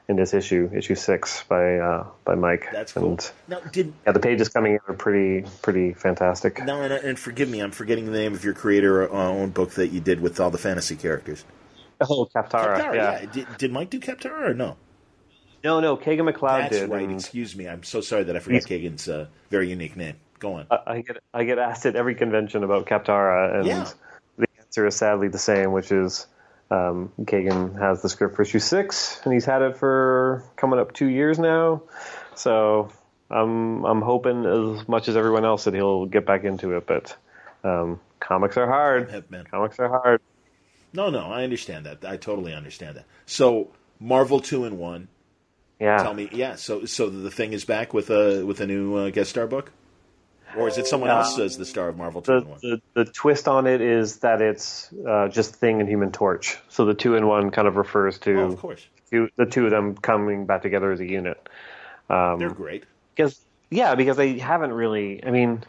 in 0.07 0.15
this 0.15 0.33
issue, 0.33 0.71
issue 0.73 0.95
six 0.95 1.43
by 1.43 1.79
uh, 1.79 2.07
by 2.23 2.35
Mike. 2.35 2.69
That's 2.71 2.93
cool. 2.93 3.11
And, 3.11 3.31
now, 3.49 3.59
did 3.59 3.93
yeah, 4.05 4.13
the 4.13 4.21
pages 4.21 4.47
coming 4.47 4.75
in 4.75 4.79
are 4.87 4.93
pretty 4.93 5.45
pretty 5.61 5.91
fantastic. 5.91 6.63
No, 6.63 6.81
and, 6.81 6.93
and 6.93 7.19
forgive 7.19 7.49
me, 7.49 7.59
I'm 7.59 7.71
forgetting 7.71 8.05
the 8.05 8.13
name 8.13 8.33
of 8.33 8.45
your 8.45 8.53
creator 8.53 9.13
uh, 9.13 9.27
own 9.27 9.49
book 9.49 9.71
that 9.71 9.89
you 9.89 9.99
did 9.99 10.21
with 10.21 10.39
all 10.39 10.49
the 10.49 10.57
fantasy 10.57 10.95
characters. 10.95 11.43
Oh, 11.99 12.29
Kaptara. 12.33 12.77
Kaptara 12.77 12.95
yeah. 12.95 13.19
yeah. 13.19 13.25
Did, 13.25 13.47
did 13.57 13.71
Mike 13.73 13.89
do 13.89 13.99
Kaptara 13.99 14.51
or 14.51 14.53
no? 14.53 14.77
No, 15.61 15.81
no. 15.81 15.97
Kagan 15.97 16.31
McLeod 16.31 16.69
That's 16.69 16.77
did. 16.77 16.89
right. 16.89 17.09
Excuse 17.09 17.53
me. 17.53 17.67
I'm 17.67 17.83
so 17.83 17.99
sorry 17.99 18.23
that 18.23 18.35
I 18.37 18.39
forgot 18.39 18.61
Kagan's 18.61 19.09
uh, 19.09 19.27
very 19.49 19.69
unique 19.69 19.97
name. 19.97 20.15
Go 20.39 20.53
on. 20.53 20.67
I, 20.69 20.77
I, 20.85 21.01
get 21.01 21.17
I 21.33 21.43
get 21.43 21.57
asked 21.57 21.85
at 21.85 21.95
every 21.95 22.13
convention 22.13 22.63
about 22.63 22.85
Kaptara, 22.85 23.57
and 23.57 23.65
yeah. 23.65 23.89
Is 24.85 24.95
sadly 24.95 25.27
the 25.29 25.39
same, 25.39 25.71
which 25.71 25.91
is 25.91 26.27
um, 26.69 27.11
Kagan 27.21 27.79
has 27.79 28.01
the 28.01 28.09
script 28.09 28.35
for 28.35 28.41
issue 28.41 28.59
six, 28.59 29.21
and 29.23 29.33
he's 29.33 29.45
had 29.45 29.61
it 29.61 29.77
for 29.77 30.43
coming 30.55 30.79
up 30.79 30.93
two 30.93 31.07
years 31.07 31.39
now. 31.39 31.83
So 32.35 32.91
I'm 33.29 33.85
I'm 33.85 34.01
hoping 34.01 34.45
as 34.45 34.87
much 34.87 35.07
as 35.07 35.15
everyone 35.15 35.45
else 35.45 35.63
that 35.63 35.73
he'll 35.73 36.05
get 36.05 36.25
back 36.25 36.43
into 36.43 36.75
it. 36.75 36.85
But 36.85 37.15
um, 37.63 37.99
comics 38.19 38.57
are 38.57 38.67
hard. 38.67 39.09
Comics 39.49 39.79
are 39.79 39.89
hard. 39.89 40.21
No, 40.93 41.09
no, 41.09 41.27
I 41.27 41.43
understand 41.43 41.85
that. 41.85 42.05
I 42.05 42.17
totally 42.17 42.53
understand 42.53 42.97
that. 42.97 43.05
So 43.25 43.69
Marvel 43.99 44.39
two 44.39 44.65
in 44.65 44.77
one. 44.77 45.07
Yeah. 45.79 45.97
Tell 45.97 46.13
me, 46.13 46.29
yeah. 46.31 46.55
So 46.55 46.85
so 46.85 47.09
the 47.09 47.31
thing 47.31 47.53
is 47.53 47.63
back 47.63 47.93
with 47.93 48.09
a 48.09 48.45
with 48.45 48.59
a 48.61 48.67
new 48.67 48.95
uh, 48.95 49.09
guest 49.09 49.29
star 49.29 49.47
book. 49.47 49.71
Or 50.57 50.67
is 50.67 50.77
it 50.77 50.87
someone 50.87 51.11
else 51.11 51.37
uh, 51.37 51.43
as 51.43 51.57
the 51.57 51.65
star 51.65 51.89
of 51.89 51.97
Marvel 51.97 52.21
the, 52.21 52.41
the, 52.61 52.81
the, 52.93 53.05
twist 53.05 53.47
on 53.47 53.67
it 53.67 53.79
is 53.79 54.17
that 54.17 54.41
it's 54.41 54.91
uh, 55.07 55.27
just 55.27 55.55
Thing 55.55 55.79
and 55.81 55.87
Human 55.87 56.11
Torch. 56.11 56.57
So 56.69 56.85
the 56.85 56.95
two 56.95 57.15
in 57.15 57.27
one 57.27 57.51
kind 57.51 57.67
of 57.67 57.75
refers 57.75 58.17
to 58.19 58.39
oh, 58.39 58.51
of 58.51 58.57
course. 58.57 58.87
Two, 59.11 59.29
the 59.35 59.45
two 59.45 59.65
of 59.65 59.71
them 59.71 59.95
coming 59.95 60.47
back 60.47 60.63
together 60.63 60.91
as 60.91 60.99
a 60.99 61.05
unit. 61.05 61.47
Um, 62.09 62.39
They're 62.39 62.49
great. 62.49 62.85
Because 63.15 63.39
yeah, 63.69 63.95
because 63.95 64.17
they 64.17 64.39
haven't 64.39 64.73
really. 64.73 65.23
I 65.23 65.29
mean, 65.29 65.63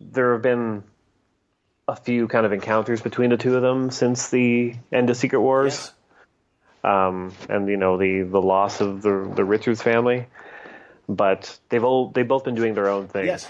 there 0.00 0.32
have 0.34 0.42
been 0.42 0.84
a 1.88 1.96
few 1.96 2.28
kind 2.28 2.46
of 2.46 2.52
encounters 2.52 3.02
between 3.02 3.30
the 3.30 3.36
two 3.36 3.56
of 3.56 3.62
them 3.62 3.90
since 3.90 4.30
the 4.30 4.76
end 4.92 5.10
of 5.10 5.16
Secret 5.16 5.40
Wars. 5.40 5.74
Yes. 5.74 5.94
Um, 6.84 7.32
and 7.48 7.68
you 7.68 7.76
know 7.76 7.98
the 7.98 8.22
the 8.22 8.40
loss 8.40 8.80
of 8.80 9.02
the 9.02 9.30
the 9.34 9.44
Richards 9.44 9.82
family, 9.82 10.26
but 11.08 11.58
they've 11.68 11.82
all 11.82 12.10
they've 12.10 12.28
both 12.28 12.44
been 12.44 12.54
doing 12.54 12.74
their 12.74 12.88
own 12.88 13.08
thing. 13.08 13.26
Yes 13.26 13.48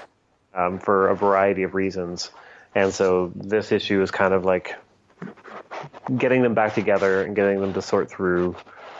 um, 0.59 0.78
for 0.78 1.09
a 1.09 1.14
variety 1.16 1.62
of 1.62 1.74
reasons. 1.74 2.30
and 2.74 2.93
so 2.93 3.32
this 3.35 3.72
issue 3.72 4.02
is 4.02 4.10
kind 4.10 4.35
of 4.35 4.44
like 4.44 4.74
getting 6.16 6.43
them 6.43 6.55
back 6.55 6.74
together 6.74 7.22
and 7.22 7.35
getting 7.35 7.60
them 7.60 7.72
to 7.72 7.80
sort 7.82 8.10
through 8.10 8.55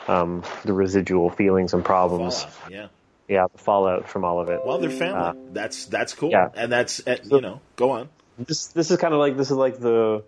um, 0.07 0.43
the 0.65 0.73
residual 0.73 1.29
feelings 1.31 1.75
and 1.75 1.85
problems. 1.85 2.43
Fallout, 2.45 2.71
yeah. 2.71 2.87
Yeah, 3.29 3.47
the 3.53 3.59
fallout 3.59 4.09
from 4.09 4.25
all 4.25 4.41
of 4.41 4.49
it. 4.49 4.61
Well, 4.65 4.79
they're 4.79 4.89
family. 4.91 5.39
that's 5.53 5.85
that's 5.85 6.15
cool. 6.15 6.31
yeah. 6.31 6.49
And 6.55 6.73
that's 6.73 7.07
uh, 7.07 7.19
you 7.25 7.43
know, 7.43 7.61
go 7.77 7.91
on. 7.91 8.09
this 8.39 8.69
this 8.69 8.91
is 8.91 8.97
kind 8.97 9.13
of 9.13 9.21
like 9.21 9.37
this 9.37 9.51
is 9.51 9.57
like 9.59 9.79
the 9.79 10.25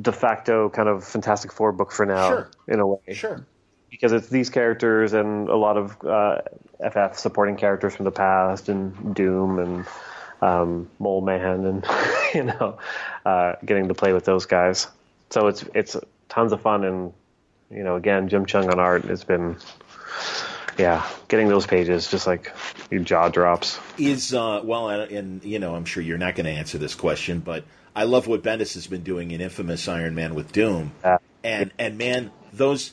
de 0.00 0.12
facto 0.12 0.70
kind 0.70 0.88
of 0.88 1.04
Fantastic 1.04 1.52
Four 1.52 1.72
book 1.72 1.92
for 1.92 2.06
now, 2.06 2.28
Sure. 2.28 2.50
in 2.68 2.80
a 2.80 2.86
way. 2.86 2.98
Sure. 3.12 3.44
Because 3.90 4.12
it's 4.12 4.28
these 4.28 4.50
characters 4.50 5.12
and 5.12 5.48
a 5.48 5.56
lot 5.56 5.76
of 5.76 5.96
uh, 6.04 6.42
FF 6.90 7.18
supporting 7.18 7.56
characters 7.56 7.94
from 7.94 8.04
the 8.04 8.10
past, 8.10 8.68
and 8.68 9.14
Doom 9.14 9.58
and 9.58 9.86
um, 10.42 10.90
Mole 10.98 11.20
Man, 11.20 11.64
and 11.64 11.86
you 12.34 12.44
know, 12.44 12.78
uh, 13.24 13.54
getting 13.64 13.88
to 13.88 13.94
play 13.94 14.12
with 14.12 14.24
those 14.24 14.46
guys. 14.46 14.88
So 15.30 15.48
it's 15.48 15.64
it's 15.74 15.96
tons 16.28 16.52
of 16.52 16.60
fun, 16.60 16.84
and 16.84 17.12
you 17.70 17.82
know, 17.82 17.96
again, 17.96 18.28
Jim 18.28 18.46
Cheung 18.46 18.70
on 18.70 18.78
art 18.78 19.04
has 19.04 19.24
been, 19.24 19.56
yeah, 20.78 21.08
getting 21.28 21.48
those 21.48 21.66
pages 21.66 22.08
just 22.10 22.26
like 22.26 22.52
your 22.90 23.02
jaw 23.02 23.28
drops. 23.28 23.78
Is 23.98 24.34
uh 24.34 24.60
well, 24.64 24.90
and, 24.90 25.42
you 25.44 25.58
know, 25.58 25.74
I'm 25.74 25.84
sure 25.84 26.02
you're 26.02 26.18
not 26.18 26.34
going 26.34 26.46
to 26.46 26.52
answer 26.52 26.78
this 26.78 26.94
question, 26.94 27.40
but 27.40 27.64
I 27.94 28.04
love 28.04 28.26
what 28.26 28.42
Bendis 28.42 28.74
has 28.74 28.86
been 28.86 29.02
doing 29.02 29.30
in 29.30 29.40
Infamous 29.40 29.88
Iron 29.88 30.14
Man 30.14 30.34
with 30.34 30.52
Doom, 30.52 30.92
Uh, 31.02 31.18
and 31.42 31.72
and 31.78 31.98
man, 31.98 32.30
those 32.52 32.92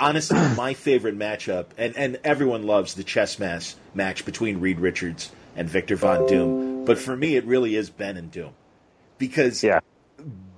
honestly 0.00 0.38
my 0.56 0.74
favorite 0.74 1.18
matchup, 1.18 1.66
and 1.78 1.96
and 1.96 2.18
everyone 2.24 2.64
loves 2.64 2.94
the 2.94 3.04
chess 3.04 3.38
match 3.38 3.74
match 3.94 4.24
between 4.24 4.60
Reed 4.60 4.80
Richards 4.80 5.30
and 5.54 5.68
Victor 5.68 5.96
Von 5.96 6.26
Doom, 6.26 6.84
but 6.84 6.98
for 6.98 7.16
me, 7.16 7.36
it 7.36 7.44
really 7.44 7.76
is 7.76 7.90
Ben 7.90 8.16
and 8.16 8.30
Doom 8.32 8.54
because 9.18 9.62
yeah, 9.62 9.80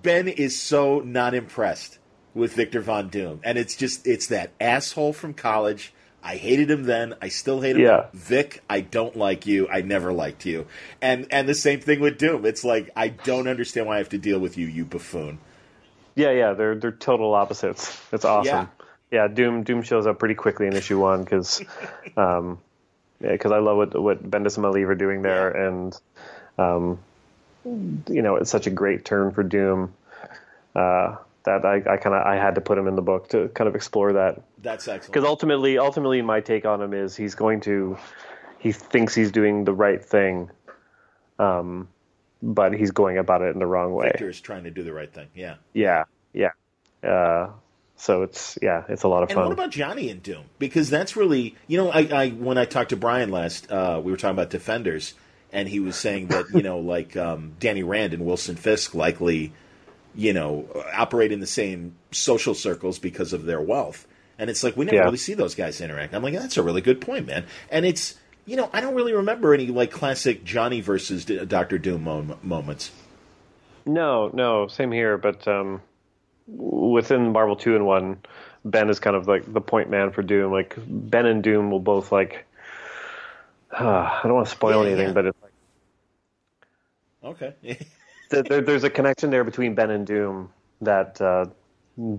Ben 0.03 0.29
is 0.29 0.59
so 0.59 1.01
not 1.01 1.35
impressed 1.35 1.99
with 2.35 2.55
Victor 2.55 2.81
Von 2.81 3.09
Doom, 3.09 3.41
and 3.45 3.59
it's 3.59 3.77
just 3.77 4.07
it's 4.07 4.29
that 4.29 4.53
asshole 4.61 5.13
from 5.13 5.35
college. 5.35 5.93
I 6.25 6.37
hated 6.37 6.71
him 6.71 6.85
then. 6.85 7.17
I 7.21 7.29
still 7.31 7.61
hate 7.61 7.75
him. 7.75 7.83
Yeah. 7.83 8.07
Vic, 8.13 8.63
I 8.71 8.81
don't 8.81 9.17
like 9.17 9.45
you. 9.47 9.69
I 9.69 9.83
never 9.83 10.13
liked 10.13 10.47
you. 10.47 10.67
And 11.01 11.27
and 11.33 11.49
the 11.49 11.55
same 11.55 11.81
thing 11.81 11.99
with 11.99 12.17
Doom. 12.17 12.47
It's 12.47 12.63
like 12.65 12.91
I 12.95 13.09
don't 13.09 13.49
understand 13.49 13.89
why 13.89 13.97
I 13.97 13.99
have 13.99 14.11
to 14.11 14.19
deal 14.19 14.39
with 14.39 14.57
you, 14.57 14.67
you 14.69 14.85
buffoon. 14.85 15.41
yeah, 16.15 16.31
yeah. 16.31 16.53
They're 16.53 16.77
they're 16.77 16.93
total 16.93 17.35
opposites. 17.35 18.01
It's 18.13 18.25
awesome. 18.25 18.47
Yeah, 18.47 18.67
Doom 19.29 19.63
Doom 19.63 19.83
shows 19.83 20.07
up 20.07 20.19
pretty 20.19 20.35
quickly 20.35 20.67
in 20.67 20.73
issue 20.75 20.99
one 20.99 21.23
because, 21.23 21.61
um, 22.17 22.59
yeah, 23.21 23.33
because 23.33 23.53
I 23.53 23.59
love 23.59 23.77
what 23.77 24.01
what 24.01 24.31
Bendis 24.31 24.57
and 24.57 24.65
Maleev 24.65 24.89
are 24.89 24.95
doing 24.95 25.23
there, 25.23 25.51
and 25.51 25.99
um, 26.59 26.99
you 27.65 28.23
know, 28.23 28.37
it's 28.37 28.51
such 28.51 28.67
a 28.67 28.71
great 28.71 29.05
turn 29.05 29.31
for 29.33 29.43
Doom. 29.43 29.95
Uh, 30.75 31.17
that 31.45 31.65
I, 31.65 31.77
I 31.77 31.97
kind 31.97 32.15
of 32.15 32.27
I 32.27 32.37
had 32.37 32.55
to 32.55 32.61
put 32.61 32.79
him 32.79 32.87
in 32.87 32.97
the 32.97 33.03
book 33.03 33.29
to 33.31 33.49
kind 33.49 33.69
of 33.69 33.75
explore 33.75 34.13
that 34.15 34.43
That's 34.59 34.87
excellent. 34.89 35.13
because 35.13 35.27
ultimately, 35.27 35.79
ultimately, 35.79 36.23
my 36.23 36.41
take 36.41 36.65
on 36.65 36.81
him 36.81 36.95
is 36.95 37.17
he's 37.17 37.35
going 37.35 37.61
to, 37.63 37.99
he 38.59 38.73
thinks 38.73 39.15
he's 39.15 39.33
doing 39.33 39.65
the 39.65 39.73
right 39.73 40.03
thing, 40.03 40.51
um, 41.39 41.89
but 42.43 42.73
he's 42.73 42.93
going 42.93 43.19
about 43.19 43.43
it 43.43 43.53
in 43.53 43.59
the 43.59 43.67
wrong 43.67 43.93
way. 43.93 44.07
Victor 44.07 44.29
is 44.29 44.41
trying 44.41 44.65
to 44.65 44.71
do 44.71 44.83
the 44.83 44.93
right 44.93 45.13
thing. 45.13 45.29
Yeah. 45.35 45.57
Yeah, 45.73 46.05
yeah. 46.33 46.53
Uh, 47.03 47.51
so 48.03 48.23
it's 48.23 48.59
yeah, 48.61 48.83
it's 48.89 49.05
a 49.05 49.09
lot 49.09 49.23
of 49.23 49.29
And 49.31 49.37
fun. 49.37 49.45
what 49.45 49.53
about 49.53 49.71
Johnny 49.71 50.11
and 50.11 50.21
Doom? 50.21 50.45
Because 50.59 50.91
that's 50.91 51.15
really, 51.15 51.55
you 51.69 51.79
know, 51.79 51.89
I, 51.89 52.01
I 52.01 52.29
when 52.31 52.59
I 52.59 52.65
talked 52.65 52.91
to 52.91 52.97
Brian 52.97 53.31
last, 53.31 53.71
uh, 53.71 54.01
we 54.03 54.11
were 54.11 54.17
talking 54.19 54.35
about 54.35 54.51
Defenders, 54.51 55.15
and 55.53 55.69
he 55.69 55.79
was 55.79 55.95
saying 55.95 56.27
that 56.29 56.47
you 56.53 56.63
know, 56.63 56.79
like 56.95 57.17
um, 57.17 57.53
Danny 57.61 57.85
Rand 57.85 58.13
and 58.13 58.27
Wilson 58.27 58.57
Fisk 58.57 58.93
likely, 58.95 59.53
you 60.17 60.33
know, 60.33 60.67
operate 60.93 61.31
in 61.31 61.39
the 61.39 61.47
same 61.47 61.95
social 62.11 62.55
circles 62.55 62.99
because 62.99 63.33
of 63.33 63.45
their 63.45 63.61
wealth, 63.61 64.05
and 64.37 64.51
it's 64.51 64.65
like 64.65 64.77
we 64.77 64.85
never 64.85 64.97
Yeah. 64.97 65.05
really 65.05 65.17
see 65.17 65.35
those 65.35 65.55
guys 65.55 65.81
interact. 65.81 66.13
I'm 66.13 66.25
like, 66.25 66.35
that's 66.35 66.57
a 66.57 66.63
really 66.65 66.81
good 66.81 67.01
point, 67.01 67.27
man. 67.29 67.45
And 67.71 67.87
it's, 67.87 68.17
you 68.47 68.57
know, 68.57 68.69
I 68.73 68.81
don't 68.81 68.97
really 68.97 69.13
remember 69.15 69.55
any 69.55 69.69
like 69.69 69.93
classic 69.93 70.43
Johnny 70.43 70.81
versus 70.81 71.25
D- 71.25 71.45
Doctor 71.45 71.79
Doom 71.79 72.03
mo- 72.03 72.37
moments. 72.43 72.91
no, 73.87 74.29
no, 74.35 74.67
same 74.67 74.91
here. 74.91 75.17
But 75.19 75.47
um, 75.47 75.83
within 76.47 77.33
Marvel 77.33 77.57
two 77.57 77.75
and 77.77 77.87
one, 77.87 78.19
Ben 78.65 78.89
is 78.91 79.01
kind 79.01 79.17
of 79.17 79.29
like 79.29 79.51
the 79.53 79.61
point 79.61 79.91
man 79.91 80.13
for 80.13 80.23
Doom. 80.23 80.53
Like 80.53 80.77
Ben 80.87 81.27
and 81.27 81.43
Doom 81.43 81.71
will 81.71 81.81
both 81.81 82.13
like. 82.13 82.47
I 83.73 84.21
don't 84.23 84.35
want 84.35 84.47
to 84.47 84.53
spoil 84.53 84.83
Yeah, 84.83 84.89
anything, 84.89 85.09
yeah. 85.09 85.13
but 85.15 85.27
it's 85.27 85.39
like 85.43 85.53
Okay. 87.25 87.55
there, 88.31 88.61
there's 88.61 88.85
a 88.85 88.91
connection 88.91 89.31
there 89.31 89.45
between 89.45 89.75
Ben 89.75 89.91
and 89.91 90.07
Doom 90.07 90.51
that 90.81 91.21
uh, 91.21 91.47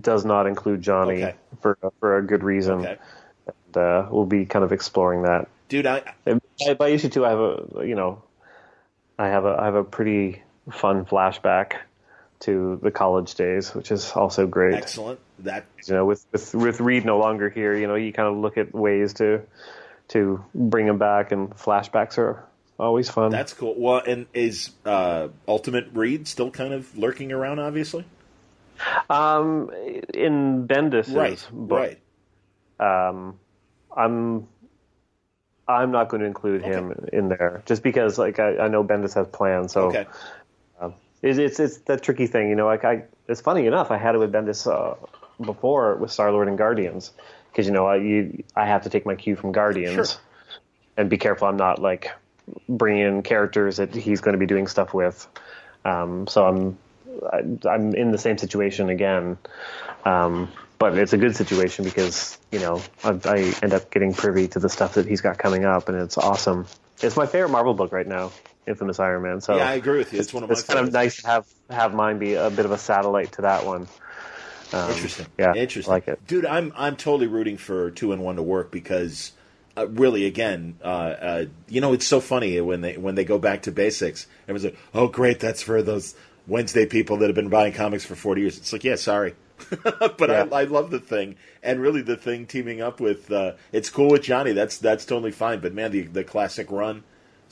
does 0.00 0.24
not 0.24 0.46
include 0.46 0.82
Johnny 0.82 1.22
Okay. 1.24 1.34
for 1.60 1.78
for 2.00 2.18
a 2.18 2.22
good 2.26 2.42
reason. 2.42 2.80
okay. 2.80 2.98
And, 3.46 3.76
uh, 3.76 4.08
we'll 4.10 4.24
be 4.26 4.46
kind 4.46 4.64
of 4.64 4.72
exploring 4.72 5.22
that. 5.22 5.48
Dude, 5.68 5.86
I 5.86 6.02
by, 6.24 6.74
by 6.74 6.88
issue 6.88 7.08
two, 7.08 7.24
I 7.26 7.30
have 7.30 7.38
a 7.40 7.86
you 7.86 7.94
know, 7.94 8.22
I 9.18 9.28
have 9.28 9.44
a 9.44 9.56
I 9.60 9.64
have 9.66 9.74
a 9.74 9.84
pretty 9.84 10.42
fun 10.70 11.04
flashback 11.04 11.74
to 12.44 12.78
the 12.82 12.90
college 12.90 13.34
days, 13.34 13.74
which 13.74 13.90
is 13.90 14.12
also 14.12 14.46
great. 14.46 14.74
excellent. 14.74 15.18
That 15.40 15.64
You 15.86 15.94
know, 15.94 16.04
with 16.04 16.24
with 16.30 16.54
with 16.54 16.80
Reed 16.80 17.04
no 17.04 17.18
longer 17.18 17.48
here, 17.48 17.76
you 17.76 17.86
know, 17.86 17.94
you 17.94 18.12
kind 18.12 18.28
of 18.28 18.36
look 18.36 18.58
at 18.58 18.74
ways 18.74 19.14
to 19.14 19.42
to 20.08 20.44
bring 20.54 20.86
him 20.86 20.98
back, 20.98 21.32
and 21.32 21.50
flashbacks 21.50 22.18
are 22.18 22.44
always 22.78 23.08
fun. 23.08 23.30
That's 23.30 23.54
cool. 23.54 23.74
Well, 23.76 24.02
and 24.06 24.26
is 24.34 24.70
uh, 24.84 25.28
Ultimate 25.48 25.88
Reed 25.94 26.28
still 26.28 26.50
kind 26.50 26.74
of 26.74 26.96
lurking 26.96 27.32
around? 27.32 27.58
Obviously, 27.60 28.04
um, 29.08 29.70
in 30.12 30.68
Bendis, 30.68 31.14
right, 31.14 31.46
book, 31.50 31.96
right. 32.78 33.08
um, 33.08 33.38
I'm 33.96 34.48
I'm 35.66 35.92
not 35.92 36.10
going 36.10 36.20
to 36.20 36.26
include 36.26 36.62
him 36.62 37.06
in 37.12 37.28
there 37.28 37.62
just 37.64 37.82
because 37.82 38.18
like 38.18 38.38
I, 38.38 38.58
I 38.58 38.68
know 38.68 38.84
Bendis 38.84 39.14
has 39.14 39.26
plans. 39.28 39.72
So 39.72 39.88
Okay, 39.88 40.06
it's, 41.24 41.38
it's 41.38 41.60
it's 41.60 41.78
that 41.78 42.02
tricky 42.02 42.26
thing, 42.26 42.50
you 42.50 42.54
know. 42.54 42.66
Like 42.66 42.84
I, 42.84 43.04
it's 43.26 43.40
funny 43.40 43.66
enough, 43.66 43.90
I 43.90 43.96
had 43.96 44.14
it 44.14 44.18
with 44.18 44.32
Bendis 44.32 44.70
uh, 44.70 44.94
before 45.42 45.96
with 45.96 46.12
Star 46.12 46.30
Lord 46.30 46.48
and 46.48 46.58
Guardians 46.58 47.12
because 47.50 47.66
you 47.66 47.72
know 47.72 47.86
I 47.86 47.96
you 47.96 48.44
I 48.54 48.66
have 48.66 48.82
to 48.82 48.90
take 48.90 49.06
my 49.06 49.14
cue 49.14 49.34
from 49.34 49.52
Guardians 49.52 50.12
Sure. 50.12 50.20
and 50.96 51.08
be 51.08 51.16
careful 51.16 51.48
I'm 51.48 51.56
not 51.56 51.80
like 51.80 52.10
bringing 52.68 53.06
in 53.06 53.22
characters 53.22 53.78
that 53.78 53.94
he's 53.94 54.20
going 54.20 54.34
to 54.34 54.38
be 54.38 54.46
doing 54.46 54.66
stuff 54.66 54.92
with. 54.92 55.26
Um, 55.84 56.26
so 56.26 56.46
I'm 56.46 56.78
I, 57.32 57.68
I'm 57.68 57.94
in 57.94 58.10
the 58.10 58.18
same 58.18 58.38
situation 58.38 58.90
again. 58.90 59.38
Um, 60.04 60.52
but 60.78 60.98
it's 60.98 61.14
a 61.14 61.16
good 61.16 61.34
situation 61.34 61.84
because 61.84 62.36
you 62.52 62.58
know 62.60 62.82
I, 63.02 63.18
I 63.24 63.54
end 63.62 63.72
up 63.72 63.90
getting 63.90 64.12
privy 64.12 64.48
to 64.48 64.58
the 64.58 64.68
stuff 64.68 64.94
that 64.94 65.06
he's 65.06 65.22
got 65.22 65.38
coming 65.38 65.64
up, 65.64 65.88
and 65.88 65.96
it's 65.98 66.18
awesome. 66.18 66.66
It's 67.00 67.16
my 67.16 67.26
favorite 67.26 67.48
Marvel 67.50 67.72
book 67.74 67.92
right 67.92 68.06
now, 68.06 68.32
Infamous 68.66 68.98
Iron 68.98 69.22
Man. 69.22 69.40
So 69.40 69.56
yeah, 69.56 69.68
I 69.68 69.74
agree 69.74 69.98
with 69.98 70.12
you. 70.12 70.20
It's 70.20 70.32
one 70.32 70.42
of 70.42 70.48
my 70.48 70.54
it's 70.54 70.62
kind 70.62 70.80
of 70.80 70.92
nice 70.92 71.20
to 71.22 71.26
have 71.26 71.46
have 71.70 71.94
mine 71.94 72.18
be 72.18 72.34
a 72.34 72.50
bit 72.50 72.64
of 72.64 72.70
a 72.72 72.78
satellite 72.78 73.32
to 73.32 73.42
that 73.42 73.64
one. 73.66 73.86
Um, 74.72 74.90
Interesting. 74.90 75.26
Yeah, 75.38 75.54
interesting. 75.54 75.92
I 75.92 75.96
like 75.96 76.08
it. 76.08 76.26
dude. 76.26 76.46
I'm 76.46 76.72
I'm 76.76 76.96
totally 76.96 77.26
rooting 77.28 77.58
for 77.58 77.90
two 77.90 78.12
and 78.12 78.22
one 78.22 78.36
to 78.36 78.42
work 78.42 78.72
because 78.72 79.32
uh, 79.76 79.86
really, 79.88 80.24
again, 80.26 80.76
uh, 80.82 80.86
uh, 80.86 81.44
you 81.68 81.80
know, 81.80 81.92
it's 81.92 82.06
so 82.06 82.20
funny 82.20 82.60
when 82.60 82.80
they 82.80 82.96
when 82.96 83.14
they 83.14 83.24
go 83.24 83.38
back 83.38 83.62
to 83.62 83.72
basics. 83.72 84.26
Everyone's 84.44 84.64
like, 84.64 84.78
"Oh, 84.94 85.08
great, 85.08 85.40
that's 85.40 85.62
for 85.62 85.82
those 85.82 86.14
Wednesday 86.46 86.86
people 86.86 87.18
that 87.18 87.26
have 87.26 87.34
been 87.36 87.48
buying 87.50 87.72
comics 87.72 88.04
for 88.04 88.14
40 88.14 88.40
years." 88.40 88.58
It's 88.58 88.72
like, 88.72 88.84
yeah, 88.84 88.96
sorry. 88.96 89.34
but 89.84 90.28
Yeah. 90.28 90.46
I, 90.50 90.62
I 90.62 90.64
love 90.64 90.90
the 90.90 90.98
thing, 90.98 91.36
and 91.62 91.80
really 91.80 92.02
the 92.02 92.16
thing 92.16 92.46
teaming 92.46 92.80
up 92.80 93.00
with 93.00 93.30
uh, 93.30 93.52
it's 93.72 93.90
cool 93.90 94.10
with 94.10 94.22
Johnny. 94.22 94.52
That's 94.52 94.78
that's 94.78 95.04
totally 95.04 95.30
fine. 95.32 95.60
But 95.60 95.74
man, 95.74 95.92
the 95.92 96.02
the 96.02 96.24
classic 96.24 96.70
run, 96.70 97.04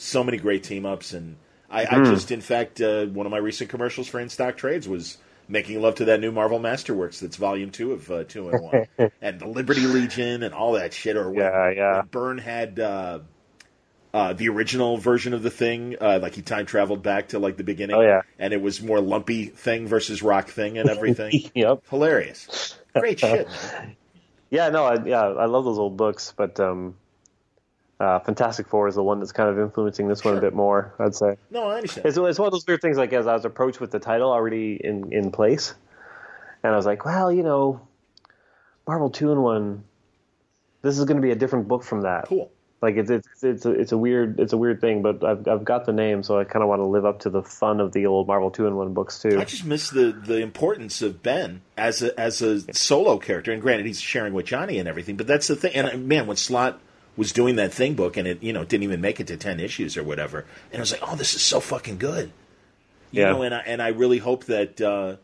so 0.03 0.23
many 0.25 0.39
great 0.39 0.63
team 0.65 0.85
ups, 0.87 1.13
and 1.13 1.37
I, 1.71 1.83
I 1.87 2.05
just, 2.05 2.31
in 2.31 2.41
fact, 2.41 2.81
uh, 2.81 3.07
one 3.07 3.27
of 3.27 3.31
my 3.33 3.39
recent 3.39 3.71
commercials 3.71 4.09
for 4.09 4.21
In 4.21 4.29
Stock 4.29 4.57
Trades 4.57 4.89
was 4.89 5.17
making 5.49 5.81
love 5.81 5.97
to 5.97 6.05
that 6.07 6.21
new 6.21 6.33
Marvel 6.33 6.59
Masterworks. 6.61 7.21
That's 7.21 7.37
Volume 7.37 7.71
Two 7.71 7.93
of 7.93 8.11
uh, 8.11 8.25
Two 8.25 8.49
and 8.51 8.63
One, 8.63 8.87
and 9.23 9.41
the 9.41 9.47
Liberty 9.47 9.83
Legion 9.87 10.43
and 10.43 10.53
all 10.55 10.73
that 10.73 10.93
shit. 10.93 11.17
Or 11.17 11.31
when, 11.31 11.39
Yeah, 11.45 11.71
yeah. 11.71 11.97
when 11.99 12.07
Byrne 12.07 12.39
had. 12.39 12.79
Uh, 12.81 13.19
uh, 14.15 14.35
the 14.35 14.47
original 14.51 14.99
version 14.99 15.33
of 15.33 15.43
the 15.43 15.49
thing, 15.49 15.97
uh, 15.99 16.19
like 16.21 16.35
he 16.35 16.43
time 16.43 16.67
traveled 16.67 17.03
back 17.03 17.29
to 17.29 17.39
like 17.39 17.57
the 17.57 17.65
beginning, 17.65 17.97
Oh, 17.97 18.03
yeah. 18.03 18.21
and 18.39 18.53
it 18.53 18.61
was 18.61 18.83
more 18.83 19.01
lumpy 19.01 19.47
thing 19.47 19.87
versus 19.87 20.23
rock 20.23 20.49
thing 20.49 20.77
and 20.77 20.91
everything. 20.91 21.33
Yep. 21.55 21.85
Hilarious, 21.89 22.77
great 22.95 23.21
shit. 23.21 23.49
Yeah, 24.51 24.69
no, 24.69 24.85
I, 24.85 25.03
yeah, 25.03 25.23
I 25.23 25.47
love 25.47 25.65
those 25.65 25.79
old 25.79 25.97
books, 25.97 26.35
but 26.37 26.61
um, 26.61 26.95
uh, 28.03 28.19
Fantastic 28.21 28.67
Four 28.67 28.89
is 28.89 28.97
the 28.97 29.03
one 29.03 29.21
that's 29.21 29.33
kind 29.33 29.49
of 29.49 29.59
influencing 29.59 30.09
this 30.09 30.25
one 30.25 30.37
a 30.37 30.41
bit 30.41 30.55
more. 30.55 30.93
I'd 30.99 31.15
say 31.15 31.37
No, 31.51 31.69
I 31.69 31.77
understand. 31.77 32.07
it's, 32.07 32.19
it's 32.19 32.39
one 32.39 32.47
of 32.49 32.53
those 32.53 32.67
weird 32.67 32.81
things. 32.83 32.97
Like 32.97 33.13
as 33.13 33.27
I 33.27 33.35
was 33.35 33.45
approached 33.45 33.81
with 33.81 33.93
the 33.93 34.01
title 34.01 34.31
already 34.33 34.79
in 34.83 35.13
in 35.13 35.31
place, 35.31 35.75
and 36.63 36.73
I 36.73 36.77
was 36.77 36.87
like, 36.87 37.05
well, 37.05 37.31
you 37.33 37.43
know, 37.43 37.81
Marvel 38.87 39.11
two 39.11 39.31
and 39.33 39.43
one. 39.43 39.85
This 40.83 40.99
is 40.99 41.05
going 41.05 41.17
to 41.17 41.23
be 41.23 41.31
a 41.31 41.37
different 41.37 41.69
book 41.69 41.85
from 41.85 42.03
that. 42.03 42.27
Cool. 42.27 42.51
Like 42.83 42.97
it's 42.97 43.09
it's 43.11 43.45
it's 43.45 43.65
a, 43.65 43.71
it's 43.71 43.93
a 43.93 43.97
weird 43.97 44.41
it's 44.41 44.53
a 44.53 44.57
weird 44.57 44.81
thing, 44.81 45.03
but 45.03 45.23
I've 45.23 45.47
I've 45.47 45.65
got 45.65 45.87
the 45.87 45.93
name, 45.93 46.25
so 46.25 46.41
I 46.41 46.43
kind 46.43 46.65
of 46.65 46.69
want 46.69 46.81
to 46.81 46.87
live 46.87 47.05
up 47.05 47.21
to 47.21 47.31
the 47.31 47.41
fun 47.41 47.79
of 47.79 47.93
the 47.93 48.07
old 48.07 48.27
Marvel 48.27 48.51
two 48.51 48.67
in 48.67 48.75
one 48.75 48.93
books 48.93 49.21
too. 49.21 49.39
I 49.39 49.45
just 49.45 49.65
miss 49.65 49.91
the 49.91 50.11
the 50.11 50.39
importance 50.39 51.01
of 51.01 51.23
Ben 51.23 51.61
as 51.77 52.03
a 52.03 52.19
as 52.19 52.43
a 52.43 52.75
solo 52.75 53.19
character. 53.19 53.53
And 53.53 53.63
granted, 53.63 53.87
he's 53.87 54.01
sharing 54.01 54.33
with 54.35 54.47
Johnny 54.47 54.81
and 54.81 54.89
everything, 54.89 55.17
but 55.17 55.29
that's 55.29 55.47
the 55.47 55.55
thing. 55.55 55.75
And 55.77 55.87
uh, 55.87 55.97
man, 55.97 56.27
when 56.27 56.37
Slott 56.37 56.81
was 57.17 57.33
doing 57.33 57.57
that 57.57 57.73
thing 57.73 57.95
book, 57.95 58.17
and 58.17 58.27
it 58.27 58.43
you 58.43 58.53
know 58.53 58.65
didn't 58.65 58.85
even 58.85 59.01
make 59.01 59.21
it 59.21 59.27
to 59.29 59.37
ten 59.37 59.61
issues 59.61 59.97
or 59.97 60.03
whatever, 60.03 60.45
and 60.73 60.79
I 60.79 60.81
was 60.81 60.93
like, 60.93 61.03
oh, 61.07 61.17
this 61.17 61.35
is 61.35 61.43
so 61.43 61.61
fucking 61.61 61.99
good. 61.99 62.33
You 63.11 63.23
Yeah. 63.23 63.33
know, 63.33 63.43
and 63.43 63.55
I, 63.55 63.59
and 63.61 63.83
I 63.83 63.89
really 63.89 64.19
hope 64.19 64.45
that 64.47 64.81
uh, 64.81 65.17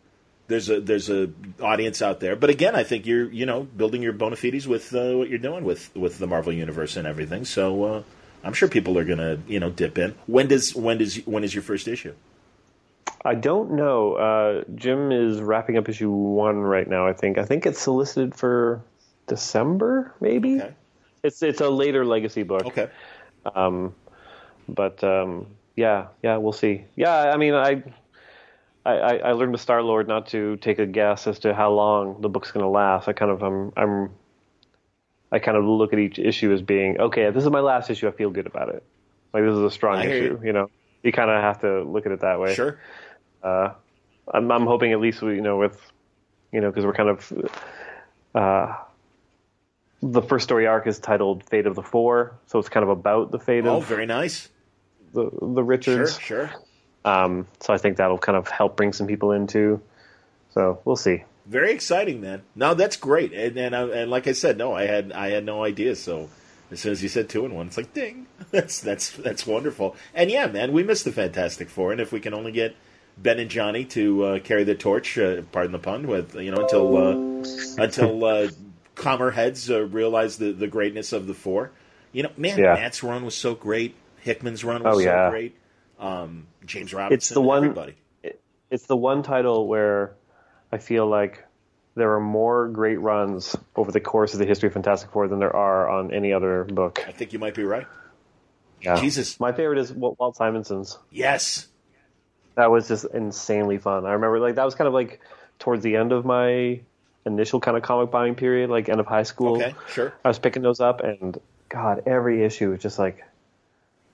there's 0.49 0.69
a 0.69 0.81
there's 0.81 1.09
a 1.11 1.31
audience 1.61 2.03
out 2.03 2.21
there. 2.21 2.37
But 2.37 2.51
again, 2.51 2.75
I 2.75 2.85
think 2.85 3.07
you're 3.07 3.31
you 3.31 3.47
know 3.47 3.63
building 3.63 4.03
your 4.03 4.13
bona 4.13 4.37
fides 4.37 4.69
with 4.69 4.95
uh, 4.95 5.17
what 5.17 5.29
you're 5.29 5.39
doing 5.39 5.65
with 5.65 5.95
with 5.97 6.19
the 6.19 6.27
Marvel 6.27 6.53
universe 6.53 6.97
and 6.97 7.07
everything. 7.07 7.45
So 7.45 7.85
uh, 7.85 8.03
I'm 8.45 8.53
sure 8.53 8.69
people 8.69 8.99
are 8.99 9.05
gonna 9.05 9.39
you 9.49 9.61
know 9.61 9.71
dip 9.71 9.99
in. 9.99 10.15
When 10.27 10.49
does 10.49 10.75
when 10.75 10.99
does 10.99 11.17
when 11.27 11.45
is 11.45 11.55
your 11.55 11.63
first 11.63 11.89
issue? 11.89 12.15
I 13.25 13.35
don't 13.35 13.73
know. 13.73 14.15
Uh, 14.15 14.65
Jim 14.75 15.11
is 15.11 15.41
wrapping 15.41 15.77
up 15.77 15.89
issue 15.89 16.11
one 16.11 16.57
right 16.59 16.87
now. 16.89 17.07
I 17.07 17.13
think. 17.15 17.39
I 17.39 17.45
think 17.45 17.67
it's 17.67 17.81
solicited 17.81 18.35
for 18.35 18.83
December, 19.27 20.15
maybe. 20.21 20.61
Okay. 20.61 20.75
It's 21.23 21.43
it's 21.43 21.61
a 21.61 21.69
later 21.69 22.05
legacy 22.05 22.43
book. 22.43 22.67
Okay. 22.67 22.89
Um, 23.55 23.95
but 24.69 25.03
um, 25.03 25.47
yeah, 25.77 26.09
yeah, 26.23 26.37
we'll 26.37 26.53
see. 26.53 26.85
Yeah, 26.97 27.33
I 27.33 27.37
mean, 27.37 27.55
I. 27.55 27.83
I, 28.87 29.19
I 29.19 29.33
learned 29.33 29.53
with 29.53 29.61
Star 29.61 29.83
Lord 29.83 30.09
not 30.09 30.29
to 30.29 30.57
take 30.57 30.79
a 30.79 30.87
guess 30.87 31.27
as 31.27 31.41
to 31.41 31.53
how 31.53 31.71
long 31.71 32.23
the 32.23 32.31
book's 32.31 32.51
going 32.53 32.65
to 32.65 32.71
last. 32.71 33.07
I 33.07 33.13
kind 33.13 33.31
of 33.31 33.43
I'm 33.43 33.71
I'm 33.77 34.11
I 35.31 35.41
kind 35.41 35.59
of 35.59 35.65
look 35.65 35.93
at 35.93 35.99
each 35.99 36.19
issue 36.19 36.51
as 36.55 36.63
being 36.63 36.99
okay. 36.99 37.29
This 37.31 37.45
is 37.45 37.51
my 37.51 37.61
last 37.61 37.91
issue. 37.91 38.09
I 38.09 38.13
feel 38.13 38.31
good 38.31 38.47
about 38.47 38.71
it. 38.71 38.83
Like 39.35 39.45
this 39.45 39.53
is 39.53 39.63
a 39.63 39.71
strong 39.71 40.01
issue. 40.01 40.39
you. 40.41 40.47
You 40.47 40.53
know, 40.55 40.71
you 41.03 41.13
kind 41.13 41.31
of 41.31 41.43
have 41.43 41.61
to 41.61 41.83
look 41.83 42.07
at 42.07 42.13
it 42.13 42.21
that 42.21 42.41
way. 42.41 42.55
Sure. 42.55 42.81
Uh, 43.43 43.75
I'm, 44.33 44.51
I'm 44.51 44.67
hoping 44.67 44.93
at 44.93 45.01
least 45.01 45.21
we, 45.21 45.35
you 45.35 45.43
know, 45.43 45.59
with, 45.59 45.79
you 46.51 46.61
know, 46.63 46.71
because 46.71 46.87
we're 46.87 46.95
kind 46.95 47.11
of, 47.11 47.51
uh, 48.35 48.75
the 50.03 50.23
first 50.23 50.45
story 50.45 50.67
arc 50.67 50.87
is 50.87 50.99
titled 50.99 51.45
"Fate 51.45 51.67
of 51.67 51.75
the 51.75 51.83
Four, 51.83 52.35
so 52.47 52.59
it's 52.59 52.69
kind 52.69 52.85
of 52.85 52.91
about 52.91 53.31
the 53.31 53.39
fate 53.39 53.67
Oh, 53.67 53.77
of 53.79 53.87
very 53.87 54.07
nice. 54.07 54.49
the 55.13 55.31
the 55.41 55.63
Richards. 55.65 56.19
sure. 56.19 56.51
Um, 57.05 57.47
so 57.61 57.73
I 57.73 57.79
think 57.79 57.97
that'll 57.97 58.19
kind 58.19 58.37
of 58.37 58.49
help 58.49 58.77
bring 58.77 58.93
some 58.93 59.07
people 59.07 59.33
into. 59.33 59.81
So 60.51 60.81
we'll 60.85 60.97
see. 60.97 61.25
Very 61.47 61.73
exciting, 61.73 62.21
man. 62.21 62.43
No, 62.55 62.75
that's 62.75 62.97
great. 62.97 63.33
And 63.33 63.57
and, 63.57 63.75
I, 63.75 63.83
and 63.83 64.11
like 64.11 64.27
I 64.27 64.33
said, 64.33 64.59
no, 64.59 64.73
I 64.75 64.87
had 64.87 65.13
I 65.13 65.31
had 65.31 65.45
no 65.45 65.65
idea. 65.65 65.97
So 65.97 66.29
as 66.71 66.81
soon 66.81 66.93
as 66.93 67.03
you 67.03 67.09
said 67.09 67.29
two 67.29 67.45
and 67.45 67.55
one, 67.55 67.69
it's 67.69 67.77
like 67.77 67.95
ding. 67.95 68.27
That's 68.51 68.81
that's 68.81 69.11
that's 69.11 69.47
wonderful. 69.47 69.97
And 70.15 70.31
yeah, 70.31 70.47
man, 70.47 70.73
we 70.73 70.83
missed 70.83 71.05
the 71.05 71.13
Fantastic 71.13 71.69
Four. 71.69 71.93
And 71.93 72.01
if 72.01 72.13
we 72.13 72.21
can 72.21 72.35
only 72.35 72.53
get 72.53 72.77
Ben 73.17 73.39
and 73.41 73.51
Johnny 73.51 73.85
to 73.87 74.25
uh, 74.25 74.39
carry 74.39 74.65
the 74.65 74.75
torch, 74.77 75.19
uh, 75.19 75.43
pardon 75.51 75.73
the 75.73 75.79
pun, 75.81 76.07
with 76.07 76.35
you 76.37 76.51
know 76.53 76.63
until 76.63 76.97
uh, 76.97 77.83
until 77.83 78.25
uh, 78.25 78.49
calmer 78.99 79.31
heads 79.31 79.71
uh, 79.71 79.85
realize 79.87 80.37
the 80.39 80.53
the 80.53 80.67
greatness 80.67 81.13
of 81.13 81.27
the 81.27 81.35
four. 81.35 81.71
You 82.13 82.25
know, 82.25 82.31
man, 82.37 82.59
Yeah. 82.59 82.75
Matt's 82.75 83.03
run 83.03 83.25
was 83.25 83.35
so 83.37 83.55
great. 83.55 83.95
Hickman's 84.21 84.65
run 84.65 84.83
was 84.83 84.97
Oh, 84.97 84.99
yeah. 84.99 85.27
so 85.29 85.31
great. 85.31 85.57
Um, 85.99 86.47
James 86.67 86.93
Robinson, 86.93 87.15
It's 87.15 87.29
the 87.31 87.41
one- 87.41 87.65
everybody. 87.65 87.95
It's 88.71 88.87
the 88.87 88.97
one 88.97 89.23
title 89.23 89.67
where 89.67 90.13
I 90.71 90.77
feel 90.79 91.07
like 91.07 91.45
there 91.95 92.13
are 92.15 92.21
more 92.21 92.69
great 92.69 93.01
runs 93.01 93.57
over 93.75 93.91
the 93.91 94.01
course 94.01 94.35
of 94.35 94.39
the 94.41 94.45
history 94.47 94.67
of 94.67 94.75
Fantastic 94.75 95.11
Four 95.11 95.27
than 95.29 95.39
there 95.39 95.55
are 95.57 95.89
on 95.89 96.13
any 96.13 96.33
other 96.35 96.65
book. 96.65 97.03
I 97.09 97.13
think 97.13 97.33
you 97.33 97.39
might 97.39 97.55
be 97.55 97.65
right. 97.65 97.87
Yeah. 98.83 99.01
Jesus. 99.01 99.41
My 99.41 99.53
favorite 99.53 99.79
is 99.79 99.93
Walt 99.93 100.17
Walt 100.19 100.37
Simonson's. 100.37 100.99
Yes. 101.11 101.67
that 102.57 102.71
was 102.71 102.89
just 102.89 103.07
insanely 103.15 103.79
fun. 103.79 104.05
I 104.05 104.13
remember 104.13 104.39
like 104.41 104.57
that 104.57 104.65
was 104.65 104.75
kind 104.75 104.87
of 104.89 104.95
like 104.95 105.21
towards 105.59 105.83
the 105.83 105.97
end 105.97 106.13
of 106.13 106.25
my 106.25 106.81
initial 107.29 107.61
kind 107.61 107.77
of 107.77 107.83
comic 107.85 108.11
buying 108.11 108.35
period, 108.35 108.71
like 108.71 108.89
end 108.89 108.99
of 109.01 109.07
high 109.07 109.23
school. 109.23 109.57
Okay, 109.57 109.75
sure. 109.93 110.13
I 110.25 110.29
was 110.29 110.39
picking 110.39 110.63
those 110.63 110.81
up, 110.81 111.01
and 111.01 111.39
God, 111.69 112.03
every 112.07 112.45
issue 112.45 112.71
was 112.71 112.81
just 112.81 112.99
like 112.99 113.25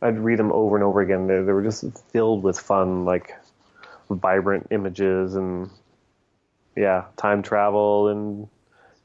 I'd 0.03 0.19
read 0.19 0.39
them 0.39 0.53
over 0.53 0.77
and 0.77 0.85
over 0.85 1.01
again. 1.01 1.27
They, 1.27 1.37
they 1.37 1.53
were 1.53 1.63
just 1.63 1.85
filled 2.13 2.43
with 2.43 2.59
fun, 2.61 3.05
like 3.07 3.35
vibrant 4.11 4.69
images 4.71 5.35
and 5.35 5.71
yeah, 6.77 7.05
time 7.17 7.43
travel 7.43 8.09
and 8.09 8.49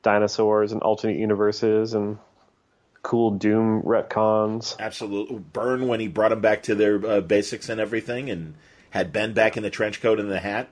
dinosaurs 0.03 0.71
and 0.71 0.81
alternate 0.81 1.17
universes 1.17 1.93
and 1.93 2.17
cool 3.01 3.31
Doom 3.31 3.83
retcons. 3.83 4.77
Absolutely. 4.79 5.37
Byrne 5.37 5.87
when 5.87 5.99
he 5.99 6.07
brought 6.07 6.29
them 6.29 6.41
back 6.41 6.63
to 6.63 6.75
their 6.75 7.05
uh, 7.05 7.21
basics 7.21 7.69
and 7.69 7.79
everything, 7.79 8.29
and 8.29 8.55
had 8.89 9.13
Ben 9.13 9.33
back 9.33 9.55
in 9.55 9.63
the 9.63 9.69
trench 9.69 10.01
coat 10.01 10.19
and 10.19 10.29
the 10.29 10.39
hat. 10.39 10.67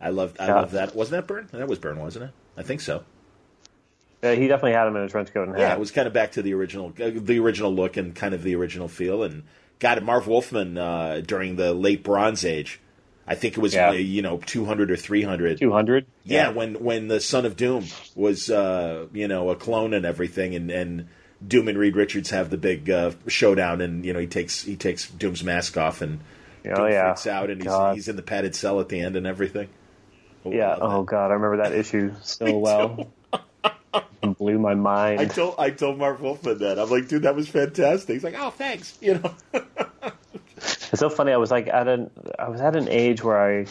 I 0.00 0.10
loved. 0.10 0.40
I 0.40 0.46
Yeah. 0.46 0.54
love 0.54 0.70
that. 0.72 0.94
Wasn't 0.94 1.12
that 1.12 1.26
Byrne? 1.26 1.48
That 1.52 1.68
was 1.68 1.78
Byrne, 1.78 1.98
wasn't 1.98 2.26
it? 2.26 2.30
I 2.58 2.62
think 2.62 2.80
so. 2.80 3.04
Yeah, 4.22 4.34
he 4.34 4.48
definitely 4.48 4.72
had 4.72 4.88
him 4.88 4.96
in 4.96 5.02
a 5.02 5.08
trench 5.08 5.32
coat 5.32 5.44
and 5.48 5.52
hat. 5.52 5.60
Yeah, 5.60 5.72
it 5.74 5.78
was 5.78 5.92
kind 5.92 6.08
of 6.08 6.12
back 6.12 6.32
to 6.32 6.42
the 6.42 6.52
original, 6.54 6.92
uh, 7.00 7.10
the 7.14 7.38
original 7.38 7.72
look 7.72 7.96
and 7.96 8.14
kind 8.14 8.34
of 8.34 8.42
the 8.42 8.56
original 8.56 8.88
feel. 8.88 9.22
And 9.22 9.44
got 9.78 9.96
it, 9.96 10.02
Marv 10.04 10.26
Wolfman 10.26 10.76
uh, 10.76 11.22
during 11.24 11.54
the 11.56 11.72
late 11.72 12.02
Bronze 12.02 12.44
Age. 12.44 12.80
I 13.28 13.34
think 13.36 13.56
it 13.56 13.60
was 13.60 13.74
Yeah. 13.74 13.90
uh, 13.90 13.92
you 13.92 14.22
know 14.22 14.38
two 14.38 14.64
hundred 14.64 14.90
or 14.90 14.96
three 14.96 15.22
hundred. 15.22 15.58
two 15.58 15.70
hundred. 15.70 16.06
Yeah, 16.24 16.48
when 16.50 16.82
when 16.82 17.08
the 17.08 17.20
Son 17.20 17.44
of 17.46 17.56
Doom 17.56 17.84
was 18.16 18.50
uh, 18.50 19.06
you 19.12 19.28
know 19.28 19.50
a 19.50 19.54
clone 19.56 19.94
and 19.94 20.04
everything, 20.04 20.54
and 20.54 20.70
and 20.70 21.08
Doom 21.46 21.68
and 21.68 21.78
Reed 21.78 21.94
Richards 21.94 22.30
have 22.30 22.50
the 22.50 22.56
big 22.56 22.90
uh, 22.90 23.12
showdown, 23.28 23.80
and 23.80 24.04
you 24.04 24.12
know 24.12 24.18
he 24.18 24.26
takes 24.26 24.64
he 24.64 24.74
takes 24.76 25.08
Doom's 25.08 25.44
mask 25.44 25.76
off, 25.76 26.00
and 26.00 26.20
Oh 26.66 26.74
Doom 26.74 26.90
yeah, 26.90 27.12
freaks 27.12 27.26
out, 27.28 27.50
and 27.50 27.62
he's, 27.62 27.72
he's 27.94 28.08
in 28.08 28.16
the 28.16 28.22
padded 28.22 28.56
cell 28.56 28.80
at 28.80 28.88
the 28.88 28.98
end 28.98 29.14
and 29.14 29.26
everything. 29.26 29.68
Oh, 30.44 30.52
yeah. 30.52 30.76
Oh 30.80 31.02
god, 31.02 31.30
I 31.30 31.34
remember 31.34 31.58
that 31.58 31.72
issue 31.72 32.14
so 32.22 32.56
well. 32.58 33.08
It 34.22 34.36
blew 34.38 34.58
my 34.58 34.74
mind. 34.74 35.20
I 35.20 35.24
told 35.26 35.54
I 35.58 35.70
told 35.70 35.98
Marv 35.98 36.20
Wolfman 36.20 36.58
that 36.58 36.78
I'm 36.78 36.90
like, 36.90 37.08
dude, 37.08 37.22
that 37.22 37.36
was 37.36 37.48
fantastic. 37.48 38.14
He's 38.14 38.24
like, 38.24 38.34
oh, 38.38 38.50
thanks, 38.50 38.98
you 39.00 39.14
know. 39.14 39.34
It's 40.90 40.98
so 40.98 41.08
funny. 41.10 41.32
I 41.32 41.36
was 41.36 41.50
like 41.50 41.68
at 41.68 41.86
an 41.86 42.10
I 42.38 42.48
was 42.48 42.60
at 42.60 42.74
an 42.74 42.88
age 42.88 43.22
where 43.22 43.38
I 43.40 43.66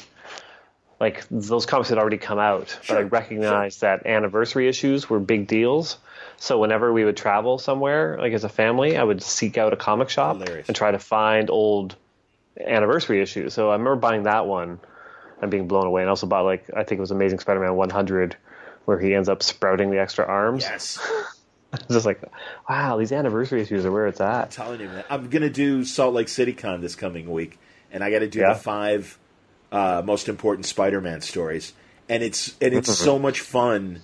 like 1.00 1.26
those 1.30 1.66
comics 1.66 1.90
had 1.90 1.98
already 1.98 2.18
come 2.18 2.40
out, 2.40 2.78
Sure, 2.82 2.96
but 2.96 3.02
I 3.02 3.04
recognized 3.04 3.82
that 3.82 4.06
anniversary 4.06 4.68
issues 4.70 5.10
were 5.10 5.20
big 5.20 5.48
deals. 5.48 5.98
So 6.38 6.60
whenever 6.60 6.94
we 6.94 7.04
would 7.04 7.18
travel 7.18 7.58
somewhere, 7.58 8.18
like 8.20 8.34
as 8.34 8.44
a 8.44 8.50
family, 8.50 8.96
I 8.96 9.04
would 9.04 9.22
seek 9.22 9.58
out 9.58 9.74
a 9.74 9.76
comic 9.76 10.10
shop 10.10 10.38
Hilarious. 10.38 10.68
and 10.68 10.76
try 10.78 10.92
to 10.92 11.00
find 11.00 11.50
old 11.50 11.96
anniversary 12.60 13.22
issues. 13.22 13.54
So 13.54 13.70
I 13.70 13.74
remember 13.74 13.96
buying 13.96 14.24
that 14.24 14.46
one 14.46 14.80
and 15.42 15.52
being 15.52 15.68
blown 15.68 15.86
away. 15.86 16.02
And 16.02 16.10
I 16.10 16.12
also 16.12 16.28
bought 16.28 16.46
like 16.46 16.66
I 16.76 16.84
think 16.84 17.00
it 17.00 17.02
was 17.02 17.12
Amazing 17.12 17.40
Spider-Man 17.40 17.76
100, 17.76 18.38
where 18.86 19.00
he 19.00 19.14
ends 19.14 19.30
up 19.30 19.44
sprouting 19.44 19.92
the 19.92 20.00
extra 20.00 20.26
arms. 20.26 20.64
yes, 20.64 21.00
It's 21.74 21.88
just 21.94 22.06
like, 22.06 22.22
wow, 22.70 22.98
these 22.98 23.12
anniversary 23.12 23.62
issues 23.62 23.86
are 23.86 23.92
where 23.92 24.08
it's 24.08 24.22
at. 24.22 24.44
I'm 24.46 24.50
telling 24.50 24.80
you, 24.80 24.88
man. 24.88 25.04
I'm 25.10 25.30
gonna 25.30 25.50
do 25.50 25.84
Salt 25.84 26.14
Lake 26.14 26.30
City 26.30 26.54
Con 26.54 26.80
this 26.82 26.96
coming 26.96 27.30
week, 27.30 27.60
and 27.92 28.04
I 28.04 28.10
got 28.12 28.20
to 28.20 28.28
do 28.30 28.40
Yeah. 28.40 28.54
the 28.54 28.60
five 28.60 29.18
uh, 29.72 30.02
most 30.06 30.30
important 30.30 30.66
Spider-Man 30.66 31.20
stories, 31.22 31.74
and 32.08 32.24
it's 32.24 32.56
and 32.62 32.74
it's 32.74 32.98
so 32.98 33.20
much 33.20 33.42
fun 33.42 34.02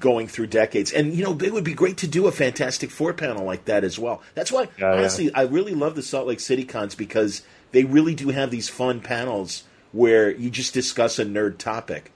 going 0.00 0.28
through 0.28 0.46
decades. 0.46 0.92
And 0.92 1.12
you 1.12 1.24
know, 1.24 1.36
it 1.42 1.52
would 1.52 1.64
be 1.64 1.74
great 1.74 1.96
to 1.98 2.06
do 2.06 2.28
a 2.28 2.32
Fantastic 2.32 2.90
Four 2.90 3.12
panel 3.12 3.44
like 3.44 3.64
that 3.66 3.82
as 3.84 3.98
well. 3.98 4.22
That's 4.34 4.52
why, 4.52 4.62
Yeah, 4.78 4.92
yeah. 4.92 4.98
honestly, 4.98 5.34
I 5.34 5.42
really 5.42 5.74
love 5.74 5.96
the 5.96 6.02
Salt 6.02 6.26
Lake 6.28 6.40
City 6.40 6.64
cons 6.64 6.94
because 6.94 7.42
they 7.72 7.82
really 7.84 8.14
do 8.14 8.28
have 8.28 8.50
these 8.52 8.68
fun 8.68 9.00
panels 9.00 9.64
where 9.96 10.30
you 10.30 10.50
just 10.50 10.74
discuss 10.74 11.18
a 11.18 11.24
nerd 11.24 11.58
topic, 11.58 12.12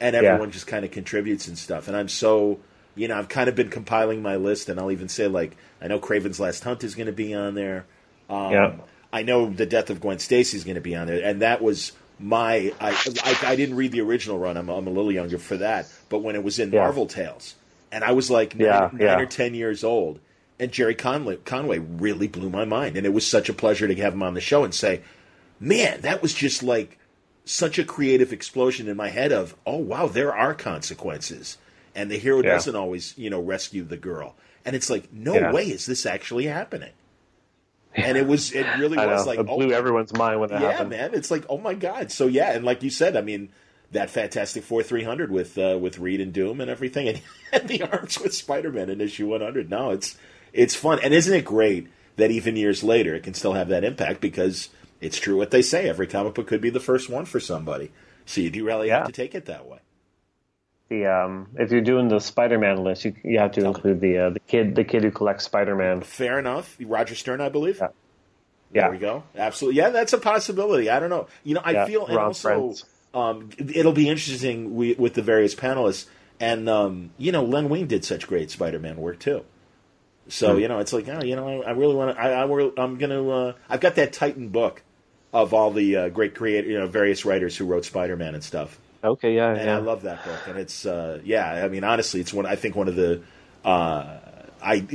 and 0.00 0.14
Yeah. 0.14 0.22
everyone 0.22 0.50
just 0.52 0.66
kind 0.66 0.84
of 0.84 0.90
contributes 0.90 1.48
and 1.48 1.58
stuff. 1.58 1.88
And 1.88 1.96
I'm 1.96 2.08
so. 2.08 2.58
You 2.98 3.08
know, 3.08 3.18
I've 3.18 3.28
kind 3.28 3.46
of 3.50 3.54
been 3.54 3.68
compiling 3.68 4.22
my 4.22 4.36
list, 4.36 4.70
and 4.70 4.80
I'll 4.80 4.90
even 4.90 5.10
say 5.10 5.28
like 5.28 5.54
I 5.82 5.86
know 5.86 5.98
Kraven's 5.98 6.40
Last 6.40 6.64
Hunt 6.64 6.82
is 6.82 6.94
going 6.94 7.08
to 7.08 7.12
be 7.12 7.34
on 7.34 7.54
there. 7.54 7.84
Um, 8.30 8.52
Yeah. 8.52 8.72
I 9.12 9.22
know 9.22 9.50
the 9.50 9.66
death 9.66 9.90
of 9.90 10.00
Gwen 10.00 10.18
Stacy 10.18 10.56
is 10.56 10.64
going 10.64 10.76
to 10.76 10.80
be 10.80 10.94
on 10.96 11.06
there, 11.06 11.22
and 11.22 11.42
that 11.42 11.60
was 11.60 11.92
my. 12.18 12.72
I, 12.80 12.92
I, 13.22 13.50
I 13.52 13.56
didn't 13.56 13.76
read 13.76 13.92
the 13.92 14.00
original 14.00 14.38
run. 14.38 14.56
I'm, 14.56 14.70
I'm 14.70 14.86
a 14.86 14.90
little 14.90 15.12
younger 15.12 15.36
for 15.36 15.58
that, 15.58 15.88
but 16.08 16.20
when 16.20 16.36
it 16.36 16.42
was 16.42 16.58
in 16.58 16.72
Yeah. 16.72 16.80
Marvel 16.80 17.06
Tales, 17.06 17.54
and 17.92 18.02
I 18.02 18.12
was 18.12 18.30
like 18.30 18.56
nine, 18.56 18.66
Yeah, 18.98 19.06
nine 19.08 19.20
or 19.20 19.26
ten 19.26 19.52
years 19.52 19.84
old, 19.84 20.18
and 20.58 20.72
Gerry 20.72 20.94
Conway, 20.94 21.36
Conway 21.44 21.78
really 21.80 22.28
blew 22.28 22.48
my 22.48 22.64
mind, 22.64 22.96
and 22.96 23.04
it 23.04 23.12
was 23.12 23.26
such 23.26 23.50
a 23.50 23.52
pleasure 23.52 23.86
to 23.86 23.94
have 23.96 24.14
him 24.14 24.22
on 24.22 24.32
the 24.32 24.40
show 24.40 24.64
and 24.64 24.74
say, 24.74 25.02
"Man, 25.60 26.00
that 26.00 26.22
was 26.22 26.32
just 26.32 26.62
like 26.62 26.98
such 27.46 27.78
a 27.78 27.84
creative 27.84 28.32
explosion 28.32 28.88
in 28.88 28.96
my 28.98 29.08
head 29.08 29.32
of, 29.32 29.56
oh 29.66 29.78
wow, 29.78 30.06
there 30.08 30.34
are 30.36 30.52
consequences, 30.52 31.56
and 31.94 32.10
the 32.10 32.18
hero 32.18 32.42
Yeah. 32.42 32.50
doesn't 32.52 32.76
always, 32.76 33.14
you 33.16 33.30
know, 33.30 33.40
rescue 33.40 33.84
the 33.84 33.96
girl." 33.96 34.34
And 34.64 34.76
it's 34.76 34.90
like, 34.90 35.12
no 35.12 35.34
Yeah. 35.36 35.52
way 35.52 35.64
is 35.70 35.86
this 35.86 36.04
actually 36.04 36.46
happening. 36.46 36.90
And 37.94 38.18
it 38.18 38.26
was, 38.26 38.52
it 38.52 38.66
really 38.78 38.96
know. 38.96 39.06
was 39.08 39.26
like, 39.26 39.38
it 39.38 39.46
blew 39.46 39.72
oh, 39.72 39.76
everyone's 39.76 40.12
mind 40.12 40.40
when 40.40 40.50
that 40.50 40.60
yeah, 40.60 40.72
happened. 40.72 40.90
man. 40.90 41.14
It's 41.14 41.30
like, 41.30 41.44
oh 41.48 41.58
my 41.58 41.72
god. 41.74 42.10
So 42.12 42.26
yeah, 42.26 42.52
and 42.52 42.64
like 42.64 42.82
you 42.82 42.90
said, 42.90 43.16
I 43.16 43.22
mean, 43.22 43.50
that 43.92 44.10
Fantastic 44.10 44.64
Four 44.64 44.82
three 44.82 45.04
hundred 45.04 45.30
with 45.30 45.56
uh, 45.56 45.78
with 45.80 45.98
Reed 45.98 46.20
and 46.20 46.32
Doom 46.32 46.60
and 46.60 46.68
everything, 46.68 47.08
and, 47.08 47.20
and 47.52 47.68
the 47.68 47.82
arms 47.84 48.18
with 48.18 48.34
Spider 48.34 48.72
Man 48.72 48.90
in 48.90 49.00
issue 49.00 49.28
one 49.28 49.40
hundred. 49.40 49.70
No, 49.70 49.90
it's 49.92 50.16
it's 50.52 50.74
fun, 50.74 50.98
and 51.02 51.14
isn't 51.14 51.32
it 51.32 51.44
great 51.44 51.86
that 52.16 52.30
even 52.30 52.56
years 52.56 52.82
later 52.82 53.14
it 53.14 53.22
can 53.22 53.34
still 53.34 53.52
have 53.52 53.68
that 53.68 53.84
impact 53.84 54.20
because 54.20 54.68
it's 55.00 55.18
true 55.18 55.36
what 55.36 55.50
they 55.50 55.62
say. 55.62 55.88
Every 55.88 56.06
comic 56.06 56.34
book 56.34 56.46
could 56.46 56.60
be 56.60 56.70
the 56.70 56.80
first 56.80 57.08
one 57.08 57.24
for 57.24 57.40
somebody. 57.40 57.92
So 58.24 58.40
you 58.40 58.50
do 58.50 58.64
really 58.64 58.88
Yeah. 58.88 58.98
have 58.98 59.06
to 59.06 59.12
take 59.12 59.34
it 59.34 59.46
that 59.46 59.66
way. 59.66 59.78
The 60.88 61.06
um, 61.06 61.48
if 61.58 61.72
you're 61.72 61.80
doing 61.80 62.08
the 62.08 62.20
Spider-Man 62.20 62.84
list, 62.84 63.04
you 63.04 63.14
you 63.24 63.38
have 63.40 63.52
to 63.52 63.64
include 63.64 64.00
the 64.00 64.18
uh, 64.18 64.30
the 64.30 64.40
kid 64.40 64.74
the 64.76 64.84
kid 64.84 65.02
who 65.02 65.10
collects 65.10 65.44
Spider-Man. 65.44 66.02
Fair 66.02 66.38
enough. 66.38 66.76
Roger 66.80 67.14
Stern, 67.16 67.40
I 67.40 67.48
believe. 67.48 67.78
Yeah. 67.78 67.88
There 68.72 68.84
Yeah. 68.84 68.90
we 68.90 68.98
go. 68.98 69.24
Absolutely. 69.36 69.78
Yeah, 69.78 69.90
that's 69.90 70.12
a 70.12 70.18
possibility. 70.18 70.88
I 70.90 71.00
don't 71.00 71.10
know. 71.10 71.26
You 71.44 71.54
know, 71.54 71.62
I 71.64 71.72
Yeah, 71.72 71.86
feel, 71.86 72.06
and 72.06 72.18
also, 72.18 72.74
um, 73.14 73.50
it'll 73.58 73.92
be 73.92 74.08
interesting 74.08 74.74
we, 74.76 74.94
with 74.94 75.14
the 75.14 75.22
various 75.22 75.54
panelists. 75.54 76.06
And, 76.38 76.68
um, 76.68 77.10
you 77.16 77.32
know, 77.32 77.44
Len 77.44 77.68
Wein 77.68 77.86
did 77.86 78.04
such 78.04 78.26
great 78.26 78.50
Spider 78.50 78.78
Man 78.78 78.96
work, 78.98 79.18
too. 79.20 79.44
So, 80.28 80.54
Hmm. 80.54 80.60
you 80.60 80.68
know, 80.68 80.80
it's 80.80 80.92
like, 80.92 81.08
oh, 81.08 81.22
you 81.22 81.34
know, 81.36 81.62
I, 81.62 81.68
I 81.68 81.70
really 81.70 81.94
want 81.94 82.14
to, 82.16 82.20
I, 82.22 82.32
I 82.32 82.42
I'm 82.42 82.98
going 82.98 83.10
to, 83.10 83.30
uh, 83.30 83.52
I've 83.68 83.80
got 83.80 83.94
that 83.94 84.12
Titan 84.12 84.48
book 84.48 84.82
of 85.42 85.52
all 85.52 85.70
the 85.70 85.96
uh, 85.96 86.08
great 86.08 86.34
creator, 86.34 86.66
you 86.68 86.78
know, 86.78 86.86
various 86.86 87.24
writers 87.26 87.56
who 87.56 87.66
wrote 87.66 87.84
Spider 87.84 88.16
Man 88.16 88.34
and 88.34 88.42
stuff. 88.42 88.78
Okay, 89.04 89.34
yeah, 89.36 89.50
And 89.50 89.66
yeah. 89.66 89.76
I 89.76 89.78
love 89.80 90.02
that 90.02 90.24
book. 90.24 90.40
And 90.48 90.58
it's, 90.58 90.86
uh, 90.86 91.20
yeah, 91.24 91.64
I 91.64 91.68
mean, 91.68 91.84
honestly, 91.84 92.20
it's 92.20 92.32
one, 92.32 92.46
I 92.46 92.56
think 92.56 92.74
one 92.74 92.88
of 92.88 92.96
the, 92.96 93.20
uh, 93.64 94.18
I, 94.62 94.86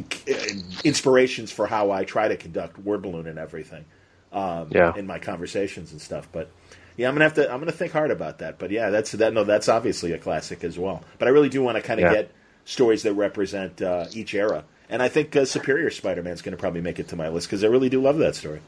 inspirations 0.83 1.51
for 1.51 1.67
how 1.67 1.91
I 1.91 2.03
try 2.03 2.27
to 2.27 2.35
conduct 2.35 2.77
word 2.79 3.01
balloon 3.03 3.27
and 3.27 3.37
everything 3.37 3.85
um, 4.33 4.69
Yeah. 4.71 4.93
in 4.95 5.05
my 5.07 5.19
conversations 5.19 5.91
and 5.91 6.01
stuff. 6.01 6.27
But 6.31 6.49
yeah, 6.97 7.07
I'm 7.07 7.13
gonna 7.15 7.25
have 7.25 7.35
to 7.35 7.51
I'm 7.51 7.59
gonna 7.59 7.71
think 7.71 7.91
hard 7.93 8.11
about 8.11 8.39
that. 8.39 8.57
But 8.59 8.71
yeah, 8.71 8.89
that's 8.89 9.11
that. 9.13 9.33
No, 9.33 9.43
that's 9.43 9.69
obviously 9.69 10.11
a 10.13 10.17
classic 10.17 10.63
as 10.63 10.77
well. 10.77 11.03
But 11.19 11.27
I 11.27 11.31
really 11.31 11.49
do 11.49 11.61
want 11.61 11.77
to 11.77 11.81
kind 11.81 11.99
of 11.99 12.05
Yeah. 12.05 12.13
get 12.21 12.31
stories 12.65 13.03
that 13.03 13.13
represent 13.13 13.81
uh, 13.81 14.05
each 14.13 14.33
era. 14.33 14.63
And 14.89 15.01
I 15.01 15.07
think 15.07 15.35
uh, 15.35 15.45
Superior 15.45 15.89
Spider-Man 15.89 16.33
is 16.33 16.41
going 16.41 16.51
to 16.51 16.59
probably 16.59 16.81
make 16.81 16.99
it 16.99 17.07
to 17.09 17.15
my 17.15 17.29
list 17.29 17.47
because 17.47 17.63
I 17.63 17.67
really 17.67 17.87
do 17.89 18.01
love 18.01 18.17
that 18.17 18.35
story. 18.35 18.59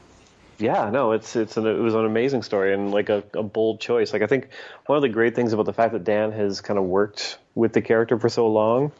Yeah, 0.64 0.90
no, 0.90 1.12
it's 1.12 1.36
it's 1.36 1.58
an, 1.58 1.68
it 1.68 1.78
was 1.78 1.94
an 1.94 2.06
amazing 2.06 2.42
story 2.42 2.74
and 2.74 2.92
like 2.92 3.10
a, 3.10 3.22
a 3.34 3.44
bold 3.44 3.82
choice. 3.82 4.14
Like 4.14 4.22
I 4.22 4.28
think 4.28 4.48
one 4.86 4.96
of 4.96 5.02
the 5.02 5.10
great 5.10 5.36
things 5.36 5.52
about 5.52 5.66
the 5.66 5.74
fact 5.74 5.92
that 5.92 6.06
Dan 6.06 6.32
has 6.32 6.62
kind 6.62 6.78
of 6.80 6.86
worked 6.86 7.38
with 7.54 7.74
the 7.74 7.82
character 7.82 8.18
for 8.18 8.30
so 8.30 8.48
long 8.48 8.94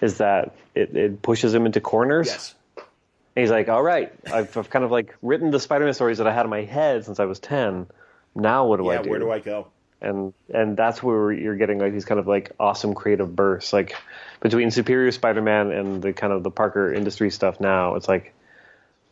is 0.00 0.18
that 0.18 0.54
it, 0.74 0.96
it 0.96 1.20
pushes 1.20 1.52
him 1.52 1.66
into 1.66 1.82
corners. 1.82 2.28
Yes, 2.28 2.54
And 2.76 3.42
he's 3.42 3.50
like, 3.50 3.68
"All 3.68 3.82
right, 3.82 4.10
I've, 4.24 4.56
I've 4.56 4.70
kind 4.70 4.86
of 4.86 4.90
like 4.90 5.14
written 5.20 5.50
the 5.50 5.60
Spider-Man 5.60 5.92
stories 5.92 6.16
that 6.16 6.26
I 6.26 6.32
had 6.32 6.44
in 6.44 6.50
my 6.50 6.62
head 6.62 7.04
since 7.04 7.20
I 7.20 7.26
was 7.26 7.38
ten. 7.38 7.88
Now 8.34 8.66
what 8.66 8.78
do 8.78 8.86
yeah. 8.86 9.00
I 9.00 9.02
do? 9.02 9.10
Where 9.10 9.18
do 9.18 9.30
I 9.30 9.40
go? 9.40 9.66
and 10.00 10.32
and 10.52 10.76
that's 10.76 11.02
where 11.02 11.30
you're 11.30 11.56
getting 11.56 11.78
like 11.78 11.92
these 11.92 12.04
kind 12.06 12.18
of 12.18 12.26
like 12.26 12.50
awesome 12.58 12.92
creative 12.92 13.36
bursts 13.36 13.72
like 13.72 13.94
between 14.40 14.72
superior 14.72 15.12
spider-man 15.12 15.70
and 15.70 16.02
the 16.02 16.12
kind 16.12 16.32
of 16.32 16.42
the 16.42 16.50
parker 16.50 16.92
industry 16.92 17.30
stuff 17.30 17.60
now 17.60 17.94
it's 17.94 18.08
like 18.08 18.34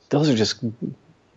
those 0.08 0.28
are 0.28 0.34
just 0.34 0.64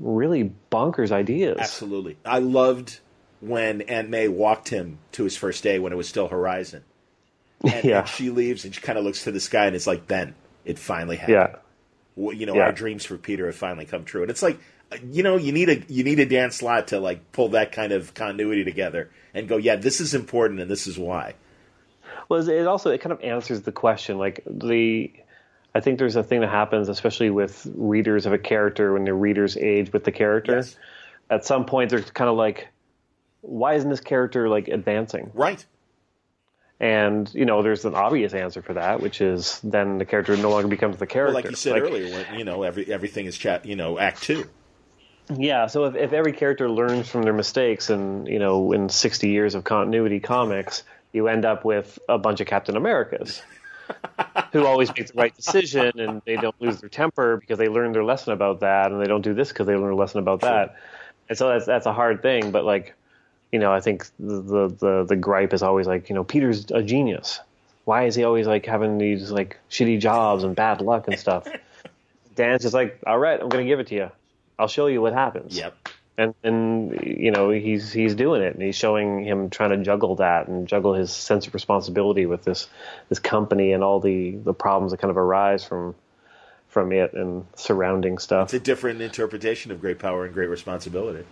really 0.03 0.53
bonkers 0.71 1.11
ideas 1.11 1.57
Absolutely. 1.59 2.17
I 2.25 2.39
loved 2.39 2.99
when 3.39 3.81
Aunt 3.83 4.09
May 4.09 4.27
walked 4.27 4.69
him 4.69 4.99
to 5.13 5.23
his 5.23 5.35
first 5.37 5.63
day 5.63 5.79
when 5.79 5.91
it 5.93 5.95
was 5.95 6.07
still 6.07 6.27
Horizon. 6.27 6.83
And, 7.63 7.83
Yeah. 7.85 7.99
and 7.99 8.07
she 8.09 8.29
leaves 8.29 8.65
and 8.65 8.75
she 8.75 8.81
kind 8.81 8.97
of 8.99 9.05
looks 9.05 9.23
to 9.23 9.31
the 9.31 9.39
sky 9.39 9.65
and 9.67 9.75
it's 9.75 9.87
like, 9.87 10.07
Ben, 10.07 10.35
it 10.65 10.77
finally 10.77 11.15
happened. 11.17 11.33
yeah 11.35 11.55
you 12.15 12.45
know, 12.45 12.55
Yeah. 12.55 12.63
our 12.65 12.71
dreams 12.71 13.05
for 13.05 13.17
Peter 13.17 13.47
have 13.47 13.55
finally 13.55 13.85
come 13.85 14.03
true. 14.05 14.21
And 14.21 14.29
it's 14.29 14.43
like, 14.43 14.59
uh, 14.91 14.97
you 15.09 15.23
know, 15.23 15.37
you 15.37 15.51
need 15.51 15.69
a 15.69 15.79
you 15.87 16.03
need 16.03 16.19
a 16.19 16.25
Dan 16.27 16.51
Slott 16.51 16.89
to 16.89 16.99
like 16.99 17.31
pull 17.31 17.49
that 17.49 17.71
kind 17.71 17.91
of 17.91 18.13
continuity 18.13 18.63
together 18.63 19.09
and 19.33 19.47
go, 19.47 19.57
yeah, 19.57 19.77
this 19.77 19.99
is 20.01 20.13
important 20.13 20.59
and 20.59 20.69
this 20.69 20.85
is 20.85 20.99
why. 20.99 21.33
well 22.29 22.47
it 22.47 22.67
also 22.67 22.91
it 22.91 23.01
kind 23.01 23.13
of 23.13 23.21
answers 23.21 23.61
the 23.61 23.71
question 23.71 24.17
like 24.19 24.43
the 24.45 25.11
i 25.75 25.79
think 25.79 25.99
there's 25.99 26.15
a 26.15 26.23
thing 26.23 26.41
that 26.41 26.49
happens 26.49 26.89
especially 26.89 27.29
with 27.29 27.67
readers 27.75 28.25
of 28.25 28.33
a 28.33 28.37
character 28.37 28.93
when 28.93 29.05
the 29.05 29.13
readers 29.13 29.57
age 29.57 29.91
with 29.93 30.03
the 30.03 30.11
character 30.11 30.55
Yes. 30.57 30.75
at 31.29 31.45
some 31.45 31.65
point 31.65 31.89
they're 31.89 32.01
kind 32.01 32.29
of 32.29 32.35
like 32.37 32.67
why 33.41 33.73
isn't 33.75 33.89
this 33.89 33.99
character 34.01 34.49
like 34.49 34.67
advancing 34.67 35.31
Right. 35.33 35.65
And 36.79 37.33
you 37.33 37.45
know, 37.45 37.61
there's 37.61 37.85
an 37.85 37.93
obvious 37.95 38.33
answer 38.33 38.61
for 38.61 38.73
that, 38.73 38.99
which 38.99 39.21
is 39.21 39.61
then 39.63 39.99
the 39.99 40.05
character 40.05 40.35
no 40.35 40.49
longer 40.49 40.67
becomes 40.67 40.97
the 40.97 41.05
character. 41.05 41.33
Well, 41.33 41.41
like 41.43 41.49
you 41.49 41.55
said 41.55 41.77
earlier, 41.79 42.11
when, 42.11 42.39
you 42.39 42.43
know, 42.43 42.63
every 42.63 42.91
everything 42.91 43.25
is 43.25 43.37
chat. 43.37 43.65
You 43.65 43.77
know, 43.77 43.97
Act 43.99 44.23
Two. 44.23 44.49
Yeah. 45.33 45.67
So 45.67 45.85
if, 45.85 45.95
if 45.95 46.11
every 46.11 46.33
character 46.33 46.69
learns 46.69 47.07
from 47.07 47.21
their 47.23 47.31
mistakes, 47.31 47.89
and 47.89 48.27
you 48.27 48.39
know, 48.39 48.73
in 48.73 48.89
60 48.89 49.29
years 49.29 49.55
of 49.55 49.63
continuity 49.63 50.19
comics, 50.19 50.83
you 51.13 51.29
end 51.29 51.45
up 51.45 51.63
with 51.63 51.99
a 52.09 52.17
bunch 52.17 52.41
of 52.41 52.47
Captain 52.47 52.75
Americas 52.75 53.41
who 54.51 54.65
always 54.65 54.89
make 54.89 55.07
the 55.07 55.13
right 55.15 55.35
decision, 55.35 55.99
and 55.99 56.21
they 56.25 56.35
don't 56.35 56.59
lose 56.61 56.79
their 56.79 56.89
temper 56.89 57.37
because 57.37 57.57
they 57.57 57.67
learned 57.69 57.95
their 57.95 58.03
lesson 58.03 58.33
about 58.33 58.59
that, 58.61 58.91
and 58.91 59.01
they 59.01 59.07
don't 59.07 59.21
do 59.21 59.33
this 59.33 59.49
because 59.49 59.67
they 59.67 59.75
learned 59.75 59.93
a 59.93 59.95
lesson 59.95 60.19
about 60.19 60.41
that. 60.41 60.75
And 61.29 61.37
so 61.37 61.49
that's 61.49 61.65
that's 61.65 61.85
a 61.85 61.93
hard 61.93 62.21
thing, 62.21 62.51
but 62.51 62.65
like. 62.65 62.93
You 63.51 63.59
know, 63.59 63.71
I 63.71 63.81
think 63.81 64.07
the, 64.17 64.41
the 64.41 64.67
the 64.79 65.05
the 65.09 65.15
gripe 65.15 65.53
is 65.53 65.61
always 65.61 65.85
like, 65.85 66.09
you 66.09 66.15
know, 66.15 66.23
Peter's 66.23 66.71
a 66.71 66.81
genius. 66.81 67.39
Why 67.85 68.05
is 68.05 68.15
he 68.15 68.23
always 68.23 68.47
like 68.47 68.65
having 68.65 68.97
these 68.97 69.29
like 69.29 69.59
shitty 69.69 69.99
jobs 69.99 70.43
and 70.43 70.55
bad 70.55 70.81
luck 70.81 71.07
and 71.07 71.19
stuff? 71.19 71.47
Dan's 72.35 72.63
just 72.63 72.73
like, 72.73 72.99
all 73.05 73.19
right, 73.19 73.39
I'm 73.39 73.49
going 73.49 73.63
to 73.63 73.67
give 73.69 73.79
it 73.79 73.85
to 73.89 73.95
you. 73.95 74.09
I'll 74.57 74.67
show 74.67 74.87
you 74.87 75.03
what 75.03 75.13
happens. 75.13 75.55
Yep. 75.55 75.89
And 76.17 76.35
and 76.43 76.99
you 77.03 77.31
know 77.31 77.49
he's 77.49 77.91
he's 77.91 78.13
doing 78.13 78.41
it, 78.43 78.53
and 78.53 78.61
he's 78.61 78.75
showing 78.75 79.23
him 79.23 79.49
trying 79.49 79.71
to 79.71 79.77
juggle 79.77 80.17
that 80.17 80.47
and 80.47 80.67
juggle 80.67 80.93
his 80.93 81.11
sense 81.11 81.47
of 81.47 81.53
responsibility 81.55 82.25
with 82.27 82.43
this 82.43 82.67
this 83.09 83.19
company 83.19 83.71
and 83.73 83.83
all 83.83 83.99
the 83.99 84.31
the 84.35 84.53
problems 84.53 84.91
that 84.91 84.99
kind 84.99 85.09
of 85.09 85.17
arise 85.17 85.63
from 85.65 85.95
from 86.67 86.91
it 86.91 87.13
and 87.13 87.45
surrounding 87.55 88.17
stuff. 88.19 88.45
It's 88.47 88.53
a 88.53 88.59
different 88.59 89.01
interpretation 89.01 89.71
of 89.71 89.81
great 89.81 89.99
power 89.99 90.25
and 90.25 90.33
great 90.33 90.49
responsibility. 90.49 91.25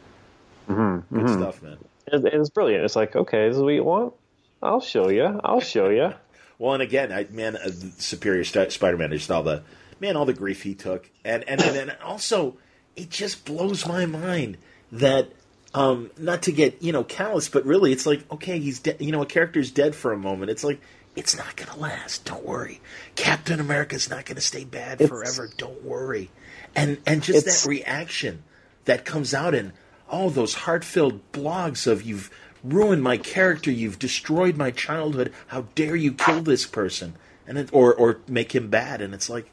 Mm-hmm, 0.70 1.16
Good 1.16 1.30
stuff, 1.30 1.62
man. 1.62 1.78
And 2.12 2.26
it's 2.26 2.50
brilliant. 2.50 2.84
It's 2.86 2.96
like, 2.96 3.16
okay, 3.16 3.48
this 3.48 3.58
is 3.58 3.64
what 3.64 3.70
you 3.74 3.84
want. 3.84 4.14
I'll 4.62 4.82
show 4.82 5.10
you. 5.10 5.40
I'll 5.44 5.62
show 5.62 5.90
you. 5.90 6.14
Well, 6.60 6.76
and 6.76 6.84
again, 6.84 7.12
I, 7.12 7.26
man, 7.32 7.56
uh, 7.56 7.70
the 7.70 7.92
Superior 7.98 8.44
St- 8.44 8.72
Spider-Man, 8.72 9.10
just 9.10 9.32
all 9.32 9.42
the 9.42 9.64
man, 10.00 10.16
all 10.16 10.26
the 10.26 10.34
grief 10.34 10.62
he 10.62 10.76
took, 10.76 11.10
and 11.26 11.44
and 11.50 11.60
and, 11.60 11.76
and 11.76 11.98
also, 12.04 12.56
it 12.96 13.10
just 13.10 13.46
blows 13.46 13.88
my 13.88 14.06
mind 14.06 14.60
that 14.92 15.30
um, 15.74 16.12
not 16.18 16.44
to 16.44 16.52
get 16.52 16.82
you 16.82 16.92
know 16.92 17.04
callous, 17.04 17.50
but 17.50 17.66
really, 17.66 17.92
it's 17.92 18.06
like 18.06 18.30
okay, 18.32 18.60
he's 18.60 18.80
dead. 18.80 18.98
You 19.00 19.12
know, 19.12 19.22
a 19.22 19.26
character's 19.26 19.72
dead 19.72 19.96
for 19.96 20.12
a 20.12 20.18
moment. 20.18 20.52
It's 20.52 20.64
like 20.64 20.82
it's 21.16 21.36
not 21.36 21.56
going 21.56 21.70
to 21.70 21.80
last. 21.80 22.26
Don't 22.26 22.46
worry. 22.46 22.80
Captain 23.16 23.60
America's 23.60 24.10
not 24.10 24.26
going 24.26 24.36
to 24.36 24.42
stay 24.42 24.64
bad 24.64 25.02
It's- 25.02 25.10
forever. 25.10 25.50
Don't 25.58 25.84
worry. 25.84 26.30
And 26.76 27.00
and 27.06 27.22
just 27.22 27.46
that 27.46 27.70
reaction 27.70 28.44
that 28.86 29.04
comes 29.06 29.34
out 29.34 29.54
in 29.54 29.74
all 30.10 30.30
those 30.30 30.54
heart-filled 30.54 31.32
blogs 31.32 31.86
of 31.88 32.02
you've 32.02 32.30
ruined 32.64 33.02
my 33.04 33.18
character, 33.18 33.72
you've 33.72 34.00
destroyed 34.00 34.56
my 34.56 34.72
childhood. 34.72 35.34
How 35.48 35.66
dare 35.76 35.96
you 35.96 36.14
kill 36.14 36.42
this 36.42 36.66
person? 36.66 37.16
And 37.48 37.58
it, 37.58 37.70
or 37.74 37.94
or 37.94 38.20
make 38.28 38.54
him 38.56 38.70
bad? 38.70 39.02
And 39.02 39.14
it's 39.14 39.30
like, 39.30 39.52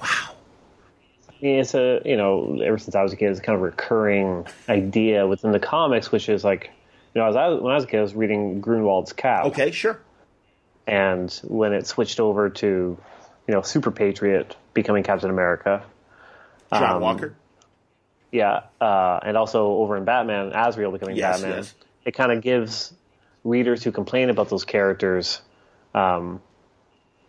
wow. 0.00 0.33
It's 1.46 1.74
a 1.74 2.00
you 2.06 2.16
know 2.16 2.58
ever 2.64 2.78
since 2.78 2.94
I 2.94 3.02
was 3.02 3.12
a 3.12 3.16
kid, 3.16 3.30
it's 3.30 3.40
kind 3.40 3.54
of 3.56 3.60
a 3.60 3.66
recurring 3.66 4.46
idea 4.68 5.26
within 5.26 5.52
the 5.52 5.60
comics, 5.60 6.10
which 6.10 6.28
is 6.30 6.42
like 6.42 6.70
you 7.14 7.20
know 7.20 7.28
as 7.28 7.36
I 7.36 7.48
when 7.50 7.70
I 7.70 7.74
was 7.74 7.84
a 7.84 7.86
kid, 7.86 7.98
I 7.98 8.02
was 8.02 8.14
reading 8.14 8.62
Gruenwald's 8.62 9.12
Cap. 9.12 9.44
Okay, 9.46 9.70
sure. 9.70 10.00
and 10.86 11.30
when 11.44 11.72
it 11.74 11.86
switched 11.86 12.18
over 12.18 12.48
to 12.48 12.66
you 13.46 13.54
know 13.54 13.60
Super 13.60 13.90
Patriot 13.90 14.56
becoming 14.72 15.02
Captain 15.02 15.28
America, 15.28 15.84
John 16.72 16.96
Um, 16.96 17.02
Walker. 17.02 17.34
yeah, 18.32 18.62
uh, 18.80 19.20
and 19.22 19.36
also 19.36 19.66
over 19.66 19.98
in 19.98 20.04
Batman, 20.06 20.50
Azrael 20.54 20.92
becoming 20.92 21.16
Yes, 21.16 21.42
Batman, 21.42 21.58
yes. 21.58 21.74
it 22.06 22.12
kind 22.12 22.32
of 22.32 22.40
gives 22.40 22.94
readers 23.44 23.84
who 23.84 23.92
complain 23.92 24.30
about 24.30 24.48
those 24.48 24.64
characters 24.64 25.42
um, 25.94 26.40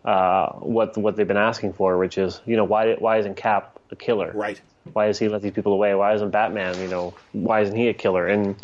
uh, 0.06 0.54
what 0.54 0.98
what 0.98 1.18
they've 1.18 1.28
been 1.28 1.36
asking 1.36 1.74
for, 1.74 1.98
which 1.98 2.18
is 2.18 2.40
you 2.46 2.56
know 2.56 2.64
why 2.64 2.94
why 2.94 3.18
isn't 3.18 3.36
Cap 3.36 3.75
a 3.92 3.96
killer? 3.96 4.32
Right. 4.34 4.60
Why 4.92 5.08
does 5.08 5.20
he 5.20 5.28
let 5.28 5.42
these 5.42 5.54
people 5.54 5.74
away? 5.74 5.94
Why 5.96 6.14
isn't 6.14 6.32
Batman? 6.32 6.80
You 6.80 6.88
know, 6.88 7.14
why 7.32 7.62
isn't 7.62 7.76
he 7.76 7.88
a 7.88 7.94
killer? 7.94 8.28
And 8.28 8.56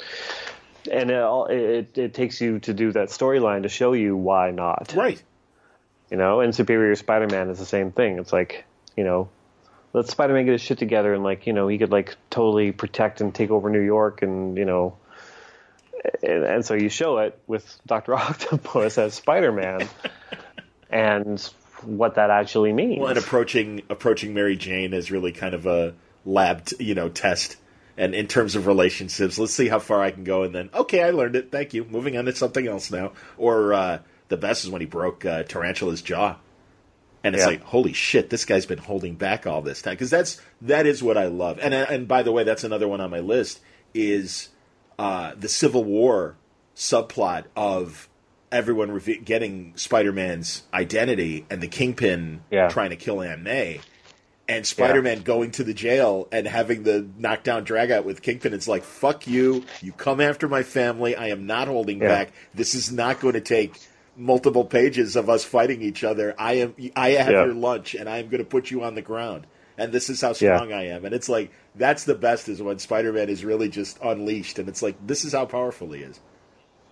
and 0.91 1.11
it, 1.11 1.21
all, 1.21 1.45
it 1.45 1.97
it 1.97 2.13
takes 2.13 2.41
you 2.41 2.59
to 2.59 2.73
do 2.73 2.91
that 2.91 3.09
storyline 3.09 3.63
to 3.63 3.69
show 3.69 3.93
you 3.93 4.15
why 4.15 4.51
not. 4.51 4.93
Right. 4.95 5.21
You 6.09 6.17
know, 6.17 6.41
and 6.41 6.53
Superior 6.53 6.95
Spider-Man 6.95 7.49
is 7.49 7.59
the 7.59 7.65
same 7.65 7.91
thing. 7.91 8.19
It's 8.19 8.33
like, 8.33 8.65
you 8.97 9.05
know, 9.05 9.29
let 9.93 10.07
Spider-Man 10.07 10.45
get 10.45 10.51
his 10.53 10.61
shit 10.61 10.77
together 10.77 11.13
and 11.13 11.23
like, 11.23 11.47
you 11.47 11.53
know, 11.53 11.69
he 11.69 11.77
could 11.77 11.91
like 11.91 12.15
totally 12.29 12.73
protect 12.73 13.21
and 13.21 13.33
take 13.33 13.49
over 13.49 13.69
New 13.69 13.81
York 13.81 14.21
and, 14.21 14.57
you 14.57 14.65
know, 14.65 14.97
and, 16.21 16.43
and 16.43 16.65
so 16.65 16.73
you 16.73 16.89
show 16.89 17.19
it 17.19 17.39
with 17.47 17.79
Dr. 17.85 18.13
Octopus 18.15 18.97
as 18.97 19.13
Spider-Man 19.13 19.87
and 20.89 21.49
what 21.83 22.15
that 22.15 22.29
actually 22.29 22.73
means. 22.73 22.99
Well, 22.99 23.09
and 23.09 23.17
approaching 23.17 23.81
approaching 23.89 24.33
Mary 24.33 24.55
Jane 24.55 24.93
is 24.93 25.11
really 25.11 25.31
kind 25.31 25.53
of 25.53 25.65
a 25.65 25.93
lab, 26.25 26.65
t- 26.65 26.83
you 26.83 26.95
know, 26.95 27.09
test. 27.09 27.57
And 27.97 28.15
in 28.15 28.27
terms 28.27 28.55
of 28.55 28.67
relationships, 28.67 29.37
let's 29.37 29.53
see 29.53 29.67
how 29.67 29.79
far 29.79 30.01
I 30.01 30.11
can 30.11 30.23
go. 30.23 30.43
And 30.43 30.55
then, 30.55 30.69
okay, 30.73 31.03
I 31.03 31.11
learned 31.11 31.35
it. 31.35 31.51
Thank 31.51 31.73
you. 31.73 31.83
Moving 31.85 32.17
on 32.17 32.25
to 32.25 32.35
something 32.35 32.67
else 32.67 32.89
now. 32.89 33.11
Or 33.37 33.73
uh, 33.73 33.99
the 34.29 34.37
best 34.37 34.63
is 34.63 34.69
when 34.69 34.81
he 34.81 34.87
broke 34.87 35.25
uh, 35.25 35.43
Tarantula's 35.43 36.01
jaw. 36.01 36.37
and 37.23 37.35
it's 37.35 37.43
yeah. 37.43 37.51
like 37.51 37.63
holy 37.63 37.93
shit 37.93 38.29
this 38.29 38.45
guy's 38.45 38.65
been 38.65 38.77
holding 38.79 39.15
back 39.15 39.45
all 39.45 39.61
this 39.61 39.81
time 39.81 39.93
because 39.93 40.09
that's 40.09 40.41
that 40.61 40.85
is 40.85 41.03
what 41.03 41.17
i 41.17 41.25
love 41.25 41.59
and 41.61 41.73
and 41.73 42.07
by 42.07 42.23
the 42.23 42.31
way 42.31 42.43
that's 42.43 42.63
another 42.63 42.87
one 42.87 43.01
on 43.01 43.09
my 43.11 43.19
list 43.19 43.59
is 43.93 44.49
uh, 44.97 45.33
the 45.37 45.49
civil 45.49 45.83
war 45.83 46.35
subplot 46.75 47.45
of 47.55 48.07
everyone 48.51 48.97
getting 49.23 49.73
spider-man's 49.75 50.63
identity 50.73 51.45
and 51.49 51.61
the 51.61 51.67
kingpin 51.67 52.43
yeah. 52.51 52.67
trying 52.67 52.89
to 52.89 52.95
kill 52.95 53.21
aunt 53.21 53.41
may 53.41 53.79
and 54.49 54.65
spider-man 54.65 55.17
yeah. 55.17 55.23
going 55.23 55.51
to 55.51 55.63
the 55.63 55.73
jail 55.73 56.27
and 56.31 56.45
having 56.45 56.83
the 56.83 57.07
knockdown 57.17 57.63
drag 57.63 57.91
out 57.91 58.03
with 58.03 58.21
kingpin 58.21 58.53
it's 58.53 58.67
like 58.67 58.83
fuck 58.83 59.25
you 59.27 59.63
you 59.81 59.91
come 59.93 60.19
after 60.19 60.49
my 60.49 60.63
family 60.63 61.15
i 61.15 61.27
am 61.27 61.45
not 61.45 61.67
holding 61.67 61.99
back 61.99 62.33
this 62.53 62.75
is 62.75 62.91
not 62.91 63.19
going 63.19 63.33
to 63.33 63.41
take 63.41 63.79
multiple 64.15 64.65
pages 64.65 65.15
of 65.15 65.29
us 65.29 65.43
fighting 65.43 65.81
each 65.81 66.03
other. 66.03 66.35
I 66.37 66.53
am 66.53 66.75
I 66.95 67.11
have 67.11 67.31
yeah. 67.31 67.45
your 67.45 67.53
lunch 67.53 67.95
and 67.95 68.09
I 68.09 68.19
am 68.19 68.29
going 68.29 68.43
to 68.43 68.49
put 68.49 68.71
you 68.71 68.83
on 68.83 68.95
the 68.95 69.01
ground. 69.01 69.47
And 69.77 69.91
this 69.91 70.09
is 70.09 70.21
how 70.21 70.33
strong 70.33 70.69
yeah. 70.69 70.77
I 70.77 70.83
am. 70.85 71.05
And 71.05 71.15
it's 71.15 71.29
like 71.29 71.51
that's 71.75 72.03
the 72.03 72.15
best 72.15 72.49
is 72.49 72.61
when 72.61 72.77
Spider-Man 72.79 73.29
is 73.29 73.43
really 73.43 73.69
just 73.69 73.97
unleashed 74.03 74.59
and 74.59 74.69
it's 74.69 74.81
like 74.81 74.95
this 75.05 75.25
is 75.25 75.33
how 75.33 75.45
powerful 75.45 75.91
he 75.91 76.01
is. 76.01 76.19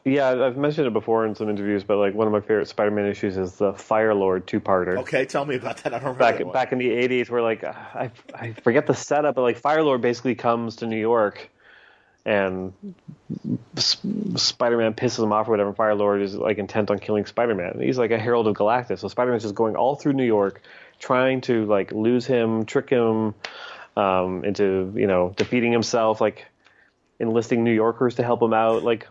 Yeah, 0.06 0.46
I've 0.46 0.58
mentioned 0.58 0.88
it 0.88 0.94
before 0.94 1.26
in 1.26 1.36
some 1.36 1.50
interviews, 1.50 1.84
but 1.84 1.98
like 1.98 2.14
one 2.14 2.26
of 2.26 2.34
my 2.34 2.40
favorite 2.40 2.68
Spider-Man 2.68 3.06
issues 3.06 3.38
is 3.38 3.56
the 3.56 3.74
Fire 3.74 4.14
Lord 4.14 4.48
two-parter. 4.48 4.98
Okay, 5.00 5.26
tell 5.26 5.46
me 5.46 5.56
about 5.56 5.78
that. 5.78 5.94
I 5.94 6.00
don't 6.00 6.18
remember. 6.18 6.46
Back 6.46 6.54
back 6.54 6.72
in 6.72 6.78
the 6.78 6.90
'80s, 6.90 7.30
where 7.30 7.42
like 7.42 7.64
I 7.64 8.12
I 8.34 8.54
forget 8.54 8.88
the 8.88 8.96
setup, 8.96 9.36
but 9.36 9.42
like 9.42 9.58
Fire 9.58 9.84
Lord 9.84 10.02
basically 10.02 10.36
comes 10.36 10.78
to 10.78 10.88
New 10.88 11.00
York 11.00 11.50
and 12.26 12.74
Spider-Man 13.76 14.94
pisses 14.94 15.24
him 15.24 15.32
off 15.32 15.48
or 15.48 15.52
whatever. 15.52 15.74
Fire 15.74 15.96
Lord 15.96 16.22
is 16.22 16.36
like 16.36 16.58
intent 16.58 16.92
on 16.92 17.00
killing 17.00 17.26
Spider-Man. 17.26 17.80
He's 17.82 17.98
like 17.98 18.12
a 18.12 18.20
herald 18.20 18.48
of 18.48 18.56
Galactus. 18.56 19.00
So 19.00 19.08
Spider-Man's 19.08 19.44
just 19.44 19.56
going 19.56 19.76
all 19.76 19.96
through 19.96 20.14
New 20.14 20.26
York, 20.26 20.62
trying 21.00 21.42
to 21.42 21.66
like 21.66 21.92
lose 21.92 22.26
him, 22.26 22.66
trick 22.66 22.90
him 22.90 23.34
um, 23.96 24.44
into 24.44 24.94
you 24.96 25.08
know 25.08 25.34
defeating 25.36 25.72
himself, 25.72 26.22
like 26.22 26.46
enlisting 27.20 27.64
New 27.64 27.74
Yorkers 27.74 28.16
to 28.16 28.24
help 28.24 28.42
him 28.42 28.54
out, 28.54 28.84
like 28.84 29.08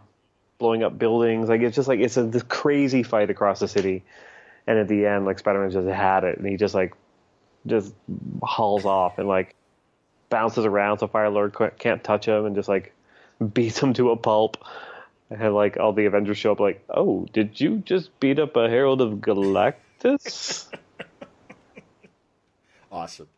blowing 0.59 0.83
up 0.83 0.99
buildings. 0.99 1.49
Like 1.49 1.63
it's 1.63 1.77
just 1.77 1.89
like 1.89 2.01
it's 2.01 2.17
a 2.17 2.25
this 2.25 2.43
crazy 2.43 3.03
fight 3.03 3.31
across 3.31 3.61
the 3.61 3.69
city. 3.69 4.05
And 4.67 4.79
at 4.79 4.89
the 4.89 5.07
end, 5.07 5.25
like 5.25 5.39
Spider-Man 5.39 5.71
just 5.71 5.89
had 5.89 6.25
it, 6.25 6.39
and 6.39 6.47
he 6.47 6.57
just 6.57 6.75
like 6.75 6.95
just 7.67 7.95
hauls 8.43 8.85
off 8.85 9.19
and 9.19 9.27
like 9.27 9.55
bounces 10.29 10.67
around 10.67 10.99
so 10.99 11.09
Fire 11.09 11.31
Lord 11.31 11.57
can't 11.79 12.05
touch 12.05 12.27
him, 12.27 12.45
and 12.45 12.55
just 12.55 12.69
like 12.69 12.93
beats 13.55 13.79
him 13.79 13.95
to 13.95 14.11
a 14.11 14.17
pulp. 14.17 14.59
And 15.31 15.55
like 15.55 15.79
all 15.79 15.93
the 15.93 16.07
Avengers 16.07 16.39
show 16.39 16.53
up, 16.53 16.61
like, 16.61 16.83
oh, 16.89 17.27
did 17.33 17.61
you 17.61 17.79
just 17.79 18.19
beat 18.19 18.39
up 18.39 18.57
a 18.57 18.69
Herald 18.69 19.03
of 19.03 19.19
Galactus? 19.19 20.67
awesome. 22.93 23.29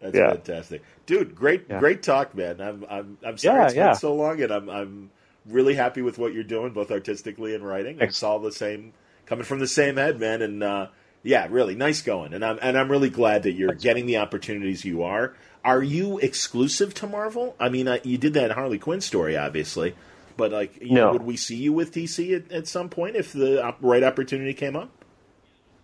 That's 0.00 0.16
yeah. 0.16 0.30
fantastic, 0.30 0.82
dude. 1.06 1.34
Great, 1.34 1.64
yeah. 1.68 1.80
great 1.80 2.02
talk, 2.02 2.34
man. 2.34 2.60
I'm, 2.60 2.86
I'm, 2.88 3.18
I'm 3.24 3.38
sorry 3.38 3.58
yeah, 3.58 3.64
it's 3.64 3.74
been 3.74 3.94
so 3.96 4.14
long, 4.14 4.40
and 4.40 4.52
I'm, 4.52 4.68
I'm 4.68 5.10
really 5.48 5.74
happy 5.74 6.02
with 6.02 6.18
what 6.18 6.34
you're 6.34 6.44
doing, 6.44 6.72
both 6.72 6.90
artistically 6.90 7.54
and 7.54 7.66
writing. 7.66 7.98
It's 8.00 8.22
all 8.22 8.38
the 8.38 8.52
same, 8.52 8.92
coming 9.26 9.44
from 9.44 9.58
the 9.58 9.66
same 9.66 9.96
head, 9.96 10.18
man. 10.18 10.42
And 10.42 10.62
uh, 10.62 10.88
yeah, 11.22 11.46
really 11.50 11.74
nice 11.74 12.02
going. 12.02 12.32
And 12.32 12.44
I'm, 12.44 12.58
and 12.62 12.78
I'm 12.78 12.90
really 12.90 13.10
glad 13.10 13.44
that 13.44 13.52
you're 13.52 13.74
getting 13.74 14.06
the 14.06 14.18
opportunities 14.18 14.84
you 14.84 15.02
are. 15.02 15.34
Are 15.64 15.82
you 15.82 16.18
exclusive 16.18 16.94
to 16.94 17.06
Marvel? 17.08 17.56
I 17.58 17.68
mean, 17.68 17.88
uh, 17.88 17.98
you 18.04 18.18
did 18.18 18.34
that 18.34 18.52
Harley 18.52 18.78
Quinn 18.78 19.00
story, 19.00 19.36
obviously, 19.36 19.94
but 20.36 20.52
like, 20.52 20.80
no. 20.80 21.06
Know, 21.06 21.12
would 21.12 21.22
we 21.22 21.36
see 21.36 21.56
you 21.56 21.72
with 21.72 21.92
DC 21.92 22.36
at, 22.36 22.52
at 22.52 22.68
some 22.68 22.88
point 22.88 23.16
if 23.16 23.32
the 23.32 23.74
right 23.80 24.04
opportunity 24.04 24.54
came 24.54 24.76
up? 24.76 24.90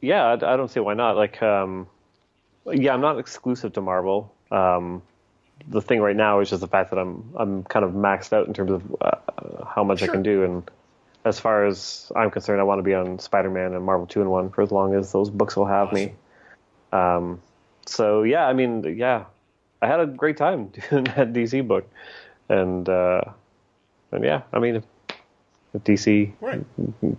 Yeah, 0.01 0.23
I, 0.25 0.33
I, 0.35 0.57
don't 0.57 0.71
see 0.71 0.81
why 0.81 0.95
not. 0.95 1.17
Like, 1.17 1.43
um, 1.43 1.89
yeah, 2.67 2.95
I'm 2.95 3.01
not 3.01 3.19
exclusive 3.19 3.73
to 3.75 3.81
Marvel. 3.81 4.33
Um, 4.51 5.03
the 5.69 5.81
thing 5.81 6.01
right 6.01 6.17
now 6.17 6.41
is 6.41 6.51
just 6.51 6.61
the 6.61 6.69
fact 6.69 6.91
that 6.91 6.99
I'm 6.99 7.33
I'm 7.37 7.65
kind 7.65 7.85
of 7.85 7.93
maxed 7.93 8.33
out 8.33 8.47
in 8.47 8.55
terms 8.55 8.71
of 8.73 8.97
uh, 9.01 9.65
how 9.65 9.85
much 9.85 10.01
sure. 10.01 10.11
I 10.11 10.13
can 10.13 10.23
do, 10.23 10.45
and 10.45 10.71
as 11.25 11.39
far 11.39 11.67
as 11.67 12.11
I'm 12.17 12.31
concerned, 12.31 12.61
I 12.61 12.65
want 12.65 12.79
to 12.79 12.83
be 12.83 12.95
on 12.95 13.19
Spider-Man 13.19 13.75
and 13.75 13.85
Marvel 13.85 14.07
Two 14.07 14.21
and 14.21 14.31
One 14.31 14.51
for 14.51 14.63
as 14.63 14.73
long 14.73 14.95
as 14.95 15.13
those 15.13 15.31
books 15.31 15.57
will 15.57 15.67
have 15.67 15.89
awesome. 15.89 16.07
me. 16.07 16.13
Um, 16.93 17.43
so 17.87 18.23
yeah, 18.23 18.47
I 18.47 18.53
mean, 18.53 18.97
yeah, 18.99 19.25
I 19.81 19.87
had 19.87 20.01
a 20.01 20.07
great 20.07 20.37
time 20.37 20.67
doing 20.91 21.05
that 21.05 21.33
DC 21.33 21.67
book, 21.67 21.89
and 22.49 22.89
uh, 22.89 23.23
and 24.11 24.25
yeah, 24.25 24.43
I 24.53 24.59
mean, 24.59 24.77
if, 24.77 24.85
if 25.75 25.85
DC, 25.85 26.33
right. 26.41 26.65
you 26.79 27.19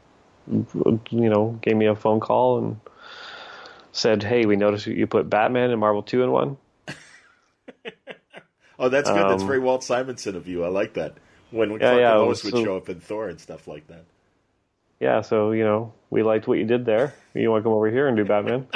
know, 1.11 1.60
gave 1.61 1.76
me 1.76 1.88
a 1.88 1.95
phone 1.95 2.20
call 2.20 2.60
and 2.60 2.80
said, 3.91 4.24
"Hey, 4.24 4.45
we 4.45 4.56
noticed 4.56 4.88
you 4.88 5.07
put 5.07 5.30
Batman 5.30 5.72
and 5.72 5.80
Marvel 5.80 6.03
two 6.03 6.24
in 6.24 6.32
one." 6.32 6.57
oh, 8.86 8.90
that's 8.90 9.10
good. 9.10 9.20
Um, 9.20 9.30
that's 9.30 9.44
very 9.44 9.60
Walt 9.60 9.84
Simonson 9.84 10.36
of 10.36 10.48
you. 10.48 10.64
I 10.64 10.68
like 10.68 10.94
that. 10.94 11.16
When 11.52 11.72
yeah, 11.72 11.78
Clark 11.78 12.00
yeah, 12.00 12.14
Lois 12.16 12.44
would 12.44 12.54
so, 12.54 12.64
show 12.64 12.78
up 12.78 12.90
in 12.90 13.00
Thor 13.00 13.30
and 13.30 13.40
stuff 13.40 13.68
like 13.68 13.88
that. 13.88 14.06
Yeah, 15.00 15.22
so 15.22 15.52
you 15.52 15.64
know, 15.64 15.94
we 16.10 16.24
liked 16.24 16.48
what 16.48 16.58
you 16.58 16.66
did 16.66 16.86
there. 16.86 17.14
You 17.34 17.52
want 17.52 17.62
to 17.62 17.64
come 17.64 17.74
over 17.74 17.90
here 17.90 18.08
and 18.08 18.18
do 18.18 18.26
Batman? 18.26 18.68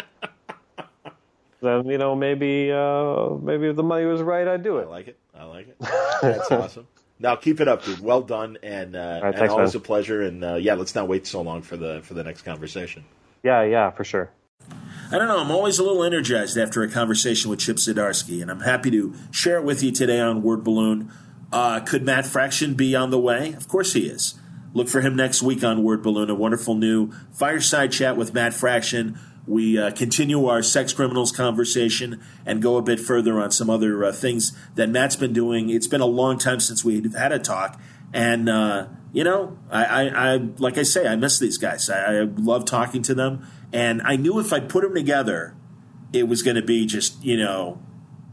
then 1.61 1.85
you 1.87 1.97
know 1.97 2.15
maybe 2.15 2.71
uh, 2.71 3.29
maybe 3.41 3.67
if 3.67 3.75
the 3.75 3.83
money 3.83 4.05
was 4.05 4.21
right, 4.21 4.47
I'd 4.47 4.63
do 4.63 4.77
it. 4.77 4.83
I 4.83 4.89
like 4.89 5.07
it. 5.07 5.19
I 5.35 5.43
like 5.45 5.67
it. 5.69 5.77
That's 6.21 6.51
awesome. 6.51 6.87
Now 7.19 7.35
keep 7.35 7.59
it 7.59 7.67
up, 7.67 7.83
dude. 7.83 7.99
Well 7.99 8.21
done, 8.21 8.59
and 8.61 8.95
uh, 8.95 8.99
right, 8.99 9.29
and 9.29 9.35
thanks, 9.35 9.51
always 9.51 9.73
man. 9.73 9.81
a 9.81 9.83
pleasure. 9.83 10.21
And 10.21 10.43
uh, 10.43 10.55
yeah, 10.57 10.75
let's 10.75 10.93
not 10.93 11.07
wait 11.07 11.25
so 11.25 11.41
long 11.41 11.63
for 11.63 11.75
the 11.75 12.01
for 12.03 12.13
the 12.13 12.23
next 12.23 12.43
conversation. 12.43 13.05
Yeah, 13.41 13.63
yeah, 13.63 13.89
for 13.89 14.03
sure. 14.03 14.29
I 15.09 15.17
don't 15.17 15.27
know. 15.27 15.39
I'm 15.39 15.51
always 15.51 15.79
a 15.79 15.83
little 15.83 16.03
energized 16.03 16.57
after 16.57 16.83
a 16.83 16.89
conversation 16.89 17.49
with 17.49 17.59
Chip 17.59 17.77
Zdarsky, 17.77 18.41
and 18.41 18.51
I'm 18.51 18.61
happy 18.61 18.91
to 18.91 19.13
share 19.31 19.57
it 19.57 19.63
with 19.63 19.81
you 19.81 19.91
today 19.91 20.19
on 20.19 20.43
Word 20.43 20.63
Balloon. 20.63 21.11
Uh, 21.51 21.79
could 21.79 22.03
Matt 22.03 22.25
Fraction 22.25 22.73
be 22.73 22.93
on 22.93 23.09
the 23.09 23.19
way? 23.19 23.53
Of 23.53 23.69
course 23.69 23.93
he 23.93 24.07
is. 24.07 24.35
Look 24.73 24.89
for 24.89 24.99
him 24.99 25.15
next 25.15 25.41
week 25.41 25.63
on 25.63 25.81
Word 25.81 26.03
Balloon, 26.03 26.29
a 26.29 26.35
wonderful 26.35 26.75
new 26.75 27.11
fireside 27.31 27.93
chat 27.93 28.17
with 28.17 28.33
Matt 28.33 28.53
Fraction 28.53 29.17
we 29.47 29.79
uh, 29.79 29.91
continue 29.91 30.45
our 30.45 30.61
sex 30.61 30.91
criminals 30.91 31.31
conversation 31.31 32.21
and 32.45 32.61
go 32.61 32.75
a 32.75 32.81
bit 32.81 32.99
further 32.99 33.39
on 33.39 33.49
some 33.51 33.69
other 33.69 34.03
uh, 34.03 34.11
things 34.11 34.51
that 34.75 34.89
Matt's 34.89 35.15
been 35.15 35.33
doing. 35.33 35.69
It's 35.69 35.87
been 35.87 36.01
a 36.01 36.05
long 36.05 36.37
time 36.37 36.59
since 36.59 36.83
we 36.83 37.09
had 37.17 37.31
a 37.31 37.39
talk, 37.39 37.79
and 38.13 38.49
uh, 38.49 38.87
you 39.13 39.23
know, 39.23 39.57
I, 39.71 39.85
I, 39.85 40.33
I, 40.33 40.35
like 40.57 40.77
I 40.77 40.83
say, 40.83 41.07
I 41.07 41.15
miss 41.15 41.39
these 41.39 41.57
guys. 41.57 41.89
I, 41.89 42.19
I 42.19 42.21
love 42.23 42.65
talking 42.65 43.01
to 43.03 43.15
them, 43.15 43.47
and 43.73 44.01
I 44.03 44.15
knew 44.15 44.39
if 44.39 44.53
I 44.53 44.59
put 44.59 44.83
them 44.83 44.93
together, 44.93 45.55
it 46.13 46.27
was 46.27 46.41
going 46.41 46.55
to 46.55 46.61
be 46.61 46.85
just 46.85 47.23
you 47.23 47.37
know 47.37 47.81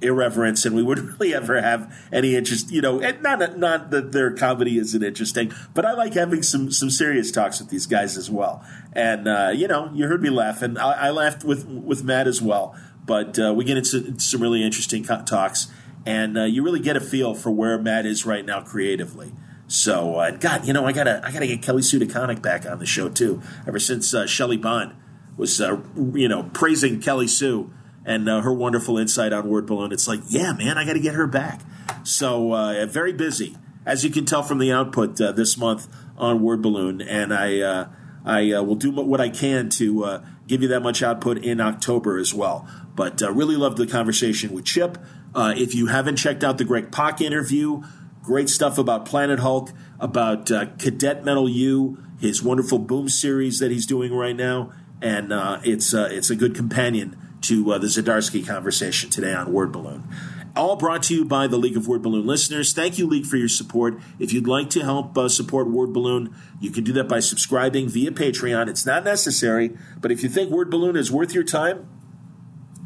irreverence, 0.01 0.65
and 0.65 0.77
we 0.77 0.82
wouldn't 0.82 1.11
really 1.19 1.35
ever 1.35 1.61
have 1.61 1.93
any 2.12 2.35
interest. 2.36 2.70
You 2.70 2.82
know, 2.82 3.01
and 3.01 3.23
not 3.23 3.59
not 3.59 3.90
that 3.90 4.12
their 4.12 4.31
comedy 4.32 4.78
isn't 4.78 5.02
interesting, 5.02 5.52
but 5.73 5.85
I 5.85 5.93
like 5.93 6.15
having 6.15 6.43
some 6.43 6.70
some 6.70 6.90
serious 6.90 7.31
talks 7.31 7.61
with 7.61 7.70
these 7.70 7.86
guys 7.86 8.16
as 8.16 8.31
well. 8.31 8.65
And 8.93 9.27
uh, 9.27 9.52
you 9.55 9.69
know, 9.69 9.90
you 9.93 10.06
heard 10.06 10.23
me 10.23 10.31
laughing. 10.31 10.78
I, 10.78 11.09
I 11.09 11.11
laughed 11.11 11.44
with 11.44 11.66
with 11.66 12.05
Matt 12.05 12.27
as 12.27 12.40
well. 12.40 12.77
But 13.06 13.39
uh, 13.39 13.52
we 13.55 13.65
get 13.65 13.77
into 13.77 14.19
some 14.19 14.40
really 14.40 14.62
interesting 14.62 15.05
talks, 15.05 15.69
and 16.06 16.39
uh, 16.39 16.44
you 16.44 16.62
really 16.62 16.81
get 16.81 16.97
a 16.97 17.01
feel 17.01 17.35
for 17.35 17.51
where 17.51 17.78
Matt 17.78 18.06
is 18.06 18.24
right 18.24 18.44
now 18.44 18.62
creatively. 18.62 19.32
So, 19.66 20.16
uh, 20.16 20.31
God, 20.31 20.66
you 20.66 20.73
know, 20.73 20.86
I 20.86 20.93
gotta 20.93 21.20
I 21.23 21.31
gotta 21.31 21.47
get 21.47 21.61
Kelly 21.61 21.82
Sue 21.82 21.98
DeConnick 21.98 22.40
back 22.40 22.65
on 22.65 22.78
the 22.78 22.86
show 22.86 23.11
too. 23.11 23.43
Ever 23.66 23.78
since 23.78 24.15
uh, 24.15 24.27
Shelly 24.27 24.56
Bond 24.56 24.94
was, 25.36 25.61
uh, 25.61 25.81
you 26.12 26.28
know, 26.28 26.44
praising 26.52 27.01
Kelly 27.01 27.27
Sue 27.27 27.73
and 28.05 28.28
uh, 28.28 28.40
her 28.43 28.52
wonderful 28.52 28.98
insight 28.98 29.32
on 29.32 29.48
Word 29.48 29.66
Balloon. 29.66 29.93
It's 29.93 30.06
like, 30.06 30.20
yeah, 30.28 30.52
man, 30.52 30.78
I 30.78 30.85
got 30.85 30.94
to 30.94 31.01
get 31.01 31.15
her 31.15 31.27
back. 31.27 31.62
So 32.02 32.52
uh, 32.52 32.86
very 32.86 33.12
busy, 33.12 33.56
as 33.86 34.05
you 34.05 34.11
can 34.11 34.24
tell 34.24 34.43
from 34.43 34.59
the 34.59 34.70
output 34.70 35.20
uh, 35.20 35.32
this 35.32 35.56
month 35.56 35.89
on 36.16 36.43
Word 36.43 36.62
Balloon, 36.62 37.01
and 37.01 37.32
I 37.32 37.61
uh, 37.61 37.89
I 38.24 38.52
uh, 38.52 38.62
will 38.62 38.77
do 38.77 38.90
what 38.90 39.20
I 39.20 39.28
can 39.28 39.69
to 39.70 40.05
uh, 40.05 40.24
give 40.47 40.62
you 40.62 40.69
that 40.69 40.81
much 40.81 41.02
output 41.02 41.39
in 41.39 41.61
October 41.61 42.19
as 42.19 42.32
well. 42.32 42.69
But 42.94 43.20
really 43.20 43.56
loved 43.56 43.78
the 43.78 43.86
conversation 43.86 44.52
with 44.52 44.65
Chip. 44.65 44.98
if 45.35 45.74
you 45.74 45.86
haven't 45.86 46.16
checked 46.16 46.44
out 46.44 46.59
the 46.59 46.65
Greg 46.65 46.93
Pak 46.93 47.20
interview, 47.20 47.82
great 48.23 48.48
stuff 48.48 48.78
about 48.78 49.05
Planet 49.05 49.40
Hulk, 49.40 49.73
about 49.98 50.47
Cadet 50.47 51.24
Metal 51.24 51.48
U, 51.48 51.98
his 52.20 52.43
wonderful 52.43 52.78
Boom 52.78 53.09
series 53.09 53.59
that 53.59 53.73
he's 53.73 53.85
doing 53.85 54.15
right 54.15 54.36
now, 54.36 54.73
and 55.05 55.32
it's 55.64 55.94
it's 55.94 56.31
a 56.31 56.36
good 56.36 56.56
companion 56.56 57.16
to 57.44 57.72
uh, 57.72 57.78
the 57.78 57.89
Zdarsky 57.89 58.47
conversation 58.47 59.10
today 59.10 59.35
on 59.35 59.52
Word 59.52 59.70
Balloon. 59.70 60.09
All 60.56 60.76
brought 60.76 61.02
to 61.05 61.14
you 61.14 61.24
by 61.24 61.47
the 61.47 61.59
League 61.59 61.76
of 61.76 61.89
Word 61.89 62.02
Balloon 62.02 62.26
listeners. 62.26 62.72
Thank 62.72 62.97
you, 62.97 63.06
League, 63.06 63.26
for 63.26 63.36
your 63.36 63.48
support. 63.48 63.98
If 64.18 64.32
you'd 64.32 64.47
like 64.47 64.70
to 64.70 64.82
help 64.82 65.18
uh, 65.18 65.28
support 65.28 65.68
Word 65.68 65.93
Balloon, 65.93 66.35
you 66.60 66.70
can 66.70 66.85
do 66.85 66.93
that 66.93 67.09
by 67.09 67.20
subscribing 67.20 67.89
via 67.89 68.12
Patreon. 68.12 68.68
It's 68.68 68.86
not 68.86 69.05
necessary, 69.05 69.76
but 70.01 70.10
if 70.12 70.22
you 70.22 70.28
think 70.28 70.51
Word 70.51 70.70
Balloon 70.70 70.97
is 70.97 71.10
worth 71.10 71.35
your 71.35 71.44
time 71.44 71.89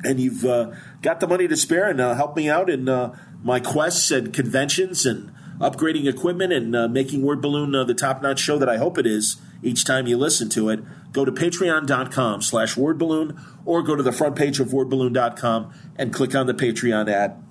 and 0.03 0.19
you've 0.19 0.45
uh, 0.45 0.73
got 1.03 1.21
the 1.21 1.29
money 1.29 1.47
to 1.47 1.57
spare 1.57 1.89
and 1.89 2.01
uh, 2.01 2.15
help 2.15 2.37
me 2.37 2.49
out 2.49 2.71
in 2.71 2.89
uh, 2.89 3.15
my 3.43 3.61
quests 3.61 4.11
and 4.11 4.33
conventions 4.33 5.05
and 5.05 5.31
upgrading 5.61 6.09
equipment 6.09 6.53
and 6.53 6.75
uh, 6.75 6.89
making 6.89 7.23
Word 7.23 7.43
Balloon 7.43 7.73
the 7.87 7.95
top 7.95 8.23
notch 8.23 8.41
show 8.41 8.59
that 8.59 8.69
I 8.69 8.79
hope 8.79 8.97
it 8.97 9.07
is 9.07 9.37
each 9.63 9.85
time 9.85 10.07
you 10.07 10.17
listen 10.17 10.49
to 10.51 10.69
it, 10.69 10.81
go 11.13 11.25
to 11.25 11.33
patreon.com 11.33 12.43
slash 12.43 12.75
wordballoon 12.75 13.41
or 13.65 13.83
go 13.83 13.97
to 13.97 14.03
the 14.03 14.13
front 14.13 14.37
page 14.37 14.61
of 14.61 14.69
wordballoon.com 14.69 15.73
and 15.97 16.13
click 16.13 16.35
on 16.35 16.47
the 16.47 16.55
Patreon 16.55 17.11
ad. 17.11 17.43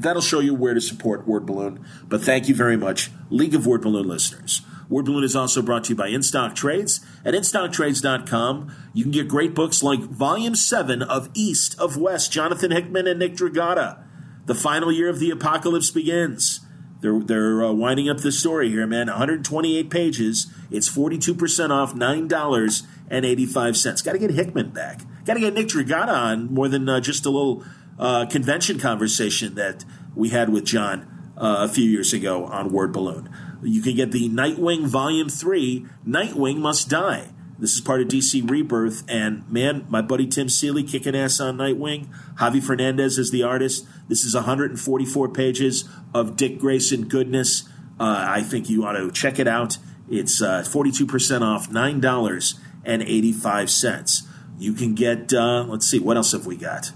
That'll 0.00 0.22
show 0.22 0.40
you 0.40 0.54
where 0.54 0.72
to 0.72 0.80
support 0.80 1.26
Word 1.26 1.44
Balloon. 1.44 1.84
But 2.08 2.22
thank 2.22 2.48
you 2.48 2.54
very 2.54 2.76
much, 2.76 3.10
League 3.28 3.54
of 3.54 3.66
Word 3.66 3.82
Balloon 3.82 4.08
listeners. 4.08 4.62
Word 4.88 5.04
Balloon 5.04 5.24
is 5.24 5.36
also 5.36 5.60
brought 5.60 5.84
to 5.84 5.90
you 5.90 5.94
by 5.94 6.08
InStock 6.08 6.54
Trades. 6.54 7.04
At 7.22 7.34
InStockTrades.com, 7.34 8.74
you 8.94 9.04
can 9.04 9.12
get 9.12 9.28
great 9.28 9.54
books 9.54 9.82
like 9.82 10.00
Volume 10.00 10.54
7 10.54 11.02
of 11.02 11.28
East 11.34 11.78
of 11.78 11.98
West, 11.98 12.32
Jonathan 12.32 12.70
Hickman 12.70 13.06
and 13.06 13.18
Nick 13.18 13.34
Dragotta. 13.34 14.02
The 14.46 14.54
final 14.54 14.90
year 14.90 15.10
of 15.10 15.18
the 15.18 15.30
apocalypse 15.30 15.90
begins. 15.90 16.59
They're, 17.00 17.20
they're 17.20 17.64
uh, 17.64 17.72
winding 17.72 18.10
up 18.10 18.18
the 18.18 18.32
story 18.32 18.70
here, 18.70 18.86
man. 18.86 19.06
128 19.06 19.90
pages. 19.90 20.52
It's 20.70 20.88
42% 20.88 21.70
off, 21.70 21.94
$9.85. 21.94 24.04
Got 24.04 24.12
to 24.12 24.18
get 24.18 24.30
Hickman 24.30 24.70
back. 24.70 25.00
Got 25.24 25.34
to 25.34 25.40
get 25.40 25.54
Nick 25.54 25.68
Dragotta 25.68 26.08
on 26.08 26.52
more 26.52 26.68
than 26.68 26.88
uh, 26.88 27.00
just 27.00 27.26
a 27.26 27.30
little 27.30 27.64
uh, 27.98 28.26
convention 28.26 28.78
conversation 28.78 29.54
that 29.54 29.84
we 30.14 30.30
had 30.30 30.50
with 30.50 30.64
John 30.64 31.32
uh, 31.36 31.56
a 31.60 31.68
few 31.68 31.84
years 31.84 32.12
ago 32.12 32.46
on 32.46 32.72
Word 32.72 32.92
Balloon. 32.92 33.28
You 33.62 33.82
can 33.82 33.94
get 33.94 34.12
the 34.12 34.28
Nightwing 34.28 34.86
Volume 34.86 35.28
3, 35.28 35.86
Nightwing 36.06 36.58
Must 36.58 36.88
Die. 36.88 37.28
This 37.60 37.74
is 37.74 37.82
part 37.82 38.00
of 38.00 38.08
DC 38.08 38.50
Rebirth, 38.50 39.04
and 39.06 39.46
man, 39.50 39.84
my 39.90 40.00
buddy 40.00 40.26
Tim 40.26 40.48
Seeley 40.48 40.82
kicking 40.82 41.14
ass 41.14 41.40
on 41.40 41.58
Nightwing. 41.58 42.06
Javi 42.36 42.62
Fernandez 42.62 43.18
is 43.18 43.30
the 43.30 43.42
artist. 43.42 43.86
This 44.08 44.24
is 44.24 44.34
144 44.34 45.28
pages 45.28 45.86
of 46.14 46.38
Dick 46.38 46.58
Grayson 46.58 47.06
goodness. 47.06 47.68
Uh, 48.00 48.24
I 48.26 48.40
think 48.40 48.70
you 48.70 48.86
ought 48.86 48.92
to 48.92 49.10
check 49.10 49.38
it 49.38 49.46
out. 49.46 49.76
It's 50.08 50.40
uh, 50.40 50.62
42% 50.62 51.42
off, 51.42 51.68
$9.85. 51.68 54.26
You 54.58 54.72
can 54.72 54.94
get, 54.94 55.34
uh, 55.34 55.66
let's 55.68 55.86
see, 55.86 55.98
what 55.98 56.16
else 56.16 56.32
have 56.32 56.46
we 56.46 56.56
got? 56.56 56.92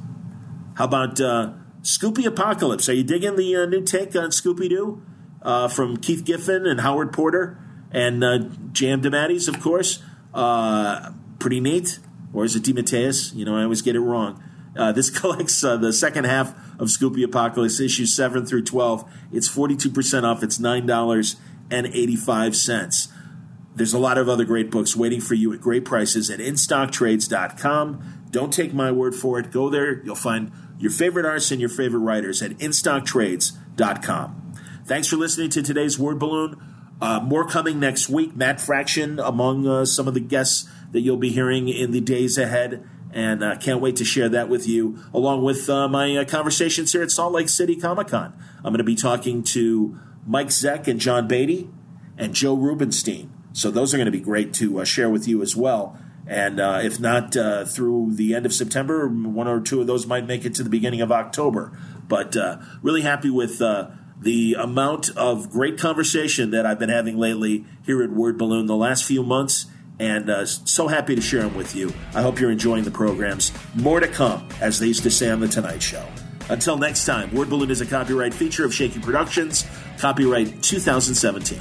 How 0.77 0.87
about 0.87 1.21
uh, 1.21 1.53
Scooby 1.83 2.25
Apocalypse? 2.25 2.89
Are 2.89 2.95
you 2.95 3.05
digging 3.05 3.37
the 3.37 3.55
uh, 3.55 3.67
new 3.67 3.83
take 3.83 4.17
on 4.17 4.31
Scooby 4.31 4.71
Doo 4.71 5.03
uh, 5.43 5.69
from 5.69 5.99
Keith 5.99 6.25
Giffen 6.25 6.67
and 6.67 6.81
Howard 6.81 7.13
Porter 7.13 7.59
and 7.93 8.73
J.M. 8.73 9.03
DeMatteis, 9.03 9.47
of 9.47 9.61
course? 9.61 10.03
Uh, 10.35 11.13
pretty 11.39 11.61
neat. 11.61 12.01
Or 12.33 12.45
is 12.45 12.57
it 12.57 12.65
DeMatteis? 12.65 13.33
You 13.35 13.45
know, 13.45 13.57
I 13.57 13.63
always 13.63 13.83
get 13.83 13.95
it 13.95 14.01
wrong. 14.01 14.43
Uh, 14.77 14.91
this 14.93 15.11
collects 15.21 15.63
uh, 15.63 15.77
the 15.77 15.93
second 15.93 16.25
half 16.25 16.53
of 16.81 16.89
Scooby 16.89 17.23
Apocalypse, 17.25 17.79
issues 17.81 18.13
7 18.15 18.45
through 18.45 18.65
12. 18.65 19.05
It's 19.33 19.49
42% 19.49 20.25
off. 20.25 20.43
It's 20.43 20.59
$9.85. 20.59 23.09
There's 23.77 23.93
a 23.93 23.99
lot 23.99 24.19
of 24.19 24.29
other 24.29 24.45
great 24.45 24.71
books 24.71 24.95
waiting 24.97 25.21
for 25.21 25.35
you 25.35 25.53
at 25.53 25.61
great 25.61 25.85
prices 25.85 26.31
at 26.31 26.41
InStockTrades.com. 26.41 28.23
Don't 28.31 28.53
take 28.53 28.75
my 28.75 28.91
word 28.91 29.15
for 29.15 29.39
it. 29.39 29.53
Go 29.53 29.69
there. 29.69 30.03
You'll 30.05 30.17
find 30.17 30.51
your 30.79 30.91
favorite 30.91 31.27
artists 31.27 31.51
and 31.51 31.61
your 31.61 31.71
favorite 31.71 32.01
writers 32.01 32.43
at 32.43 32.53
InStockTrades.com. 32.53 34.55
Thanks 34.87 35.09
for 35.09 35.17
listening 35.17 35.51
to 35.51 35.63
today's 35.63 35.99
Word 35.99 36.19
Balloon. 36.19 36.74
Uh, 37.05 37.21
more 37.21 37.47
coming 37.47 37.79
next 37.79 38.09
week. 38.09 38.35
Matt 38.35 38.59
Fraction 38.59 39.21
among 39.21 39.67
uh, 39.69 39.85
some 39.85 40.09
of 40.09 40.15
the 40.15 40.21
guests 40.21 40.67
that 40.93 41.03
you'll 41.03 41.19
be 41.19 41.29
hearing 41.29 41.69
in 41.69 41.91
the 41.91 42.01
days 42.01 42.39
ahead. 42.39 42.89
And 43.13 43.45
uh, 43.45 43.59
can't 43.59 43.83
wait 43.83 43.97
to 43.97 44.07
share 44.07 44.31
that 44.31 44.49
with 44.49 44.67
you, 44.67 44.99
along 45.13 45.45
with 45.45 45.69
uh, 45.69 45.87
my 45.87 46.17
uh, 46.17 46.25
conversations 46.25 46.93
here 46.93 47.03
at 47.03 47.11
Salt 47.11 47.35
Lake 47.35 47.51
City 47.51 47.77
Comic 47.77 48.09
Con. 48.09 48.33
I'm 48.57 48.73
going 48.73 48.79
to 48.79 48.85
be 48.85 48.95
talking 48.95 49.43
to 49.43 49.99
Mike 50.27 50.47
Zeck 50.47 50.89
and 50.89 50.99
John 50.99 51.29
Beatty 51.29 51.69
and 52.17 52.33
Joe 52.33 52.55
Rubinstein. 52.55 53.31
So 53.53 53.71
those 53.71 53.93
are 53.93 53.99
going 53.99 54.07
to 54.07 54.11
be 54.11 54.21
great 54.21 54.55
to 54.55 54.83
share 54.87 55.11
with 55.11 55.29
you 55.29 55.43
as 55.43 55.55
well. 55.55 55.99
And 56.27 56.59
uh, 56.59 56.81
if 56.83 56.99
not 56.99 57.37
uh, 57.37 57.67
through 57.67 58.15
the 58.15 58.35
end 58.35 58.47
of 58.47 58.55
September, 58.55 59.07
one 59.09 59.47
or 59.47 59.61
two 59.61 59.83
of 59.83 59.87
those 59.87 60.07
might 60.07 60.27
make 60.27 60.47
it 60.47 60.55
to 60.55 60.63
the 60.63 60.71
beginning 60.71 61.03
of 61.03 61.13
October. 61.13 61.79
But 62.09 62.35
uh, 62.35 62.61
really 62.81 63.03
happy 63.03 63.29
with 63.29 63.61
the 64.25 64.57
amount 64.59 65.11
of 65.17 65.51
great 65.51 65.79
conversation 65.79 66.51
that 66.51 66.67
I've 66.67 66.79
been 66.79 66.89
having 66.89 67.19
lately 67.19 67.65
here 67.85 68.03
at 68.03 68.11
Word 68.11 68.39
Balloon 68.39 68.67
the 68.67 68.77
last 68.77 69.05
few 69.05 69.23
months. 69.23 69.67
And 70.01 70.29
uh, 70.29 70.45
so 70.47 70.89
happy 70.89 71.15
to 71.15 71.21
share 71.21 71.43
them 71.43 71.55
with 71.55 71.77
you. 71.77 71.93
I 72.15 72.23
hope 72.23 72.41
you're 72.41 72.51
enjoying 72.51 72.83
the 72.83 72.91
programs. 72.91 73.53
More 73.75 74.01
to 74.01 74.09
come, 74.09 74.49
as 74.61 74.81
they 74.81 74.87
used 74.87 75.05
to 75.05 75.11
say 75.11 75.31
on 75.31 75.39
The 75.39 75.47
Tonight 75.47 75.83
Show. 75.83 76.05
Until 76.49 76.77
next 76.77 77.05
time, 77.05 77.33
Word 77.33 77.49
Balloon 77.49 77.71
is 77.71 77.81
a 77.81 77.87
copyright 77.87 78.35
feature 78.35 78.65
of 78.65 78.75
Shaky 78.75 78.99
Productions, 78.99 79.65
copyright 79.99 80.63
2017. 80.63 81.61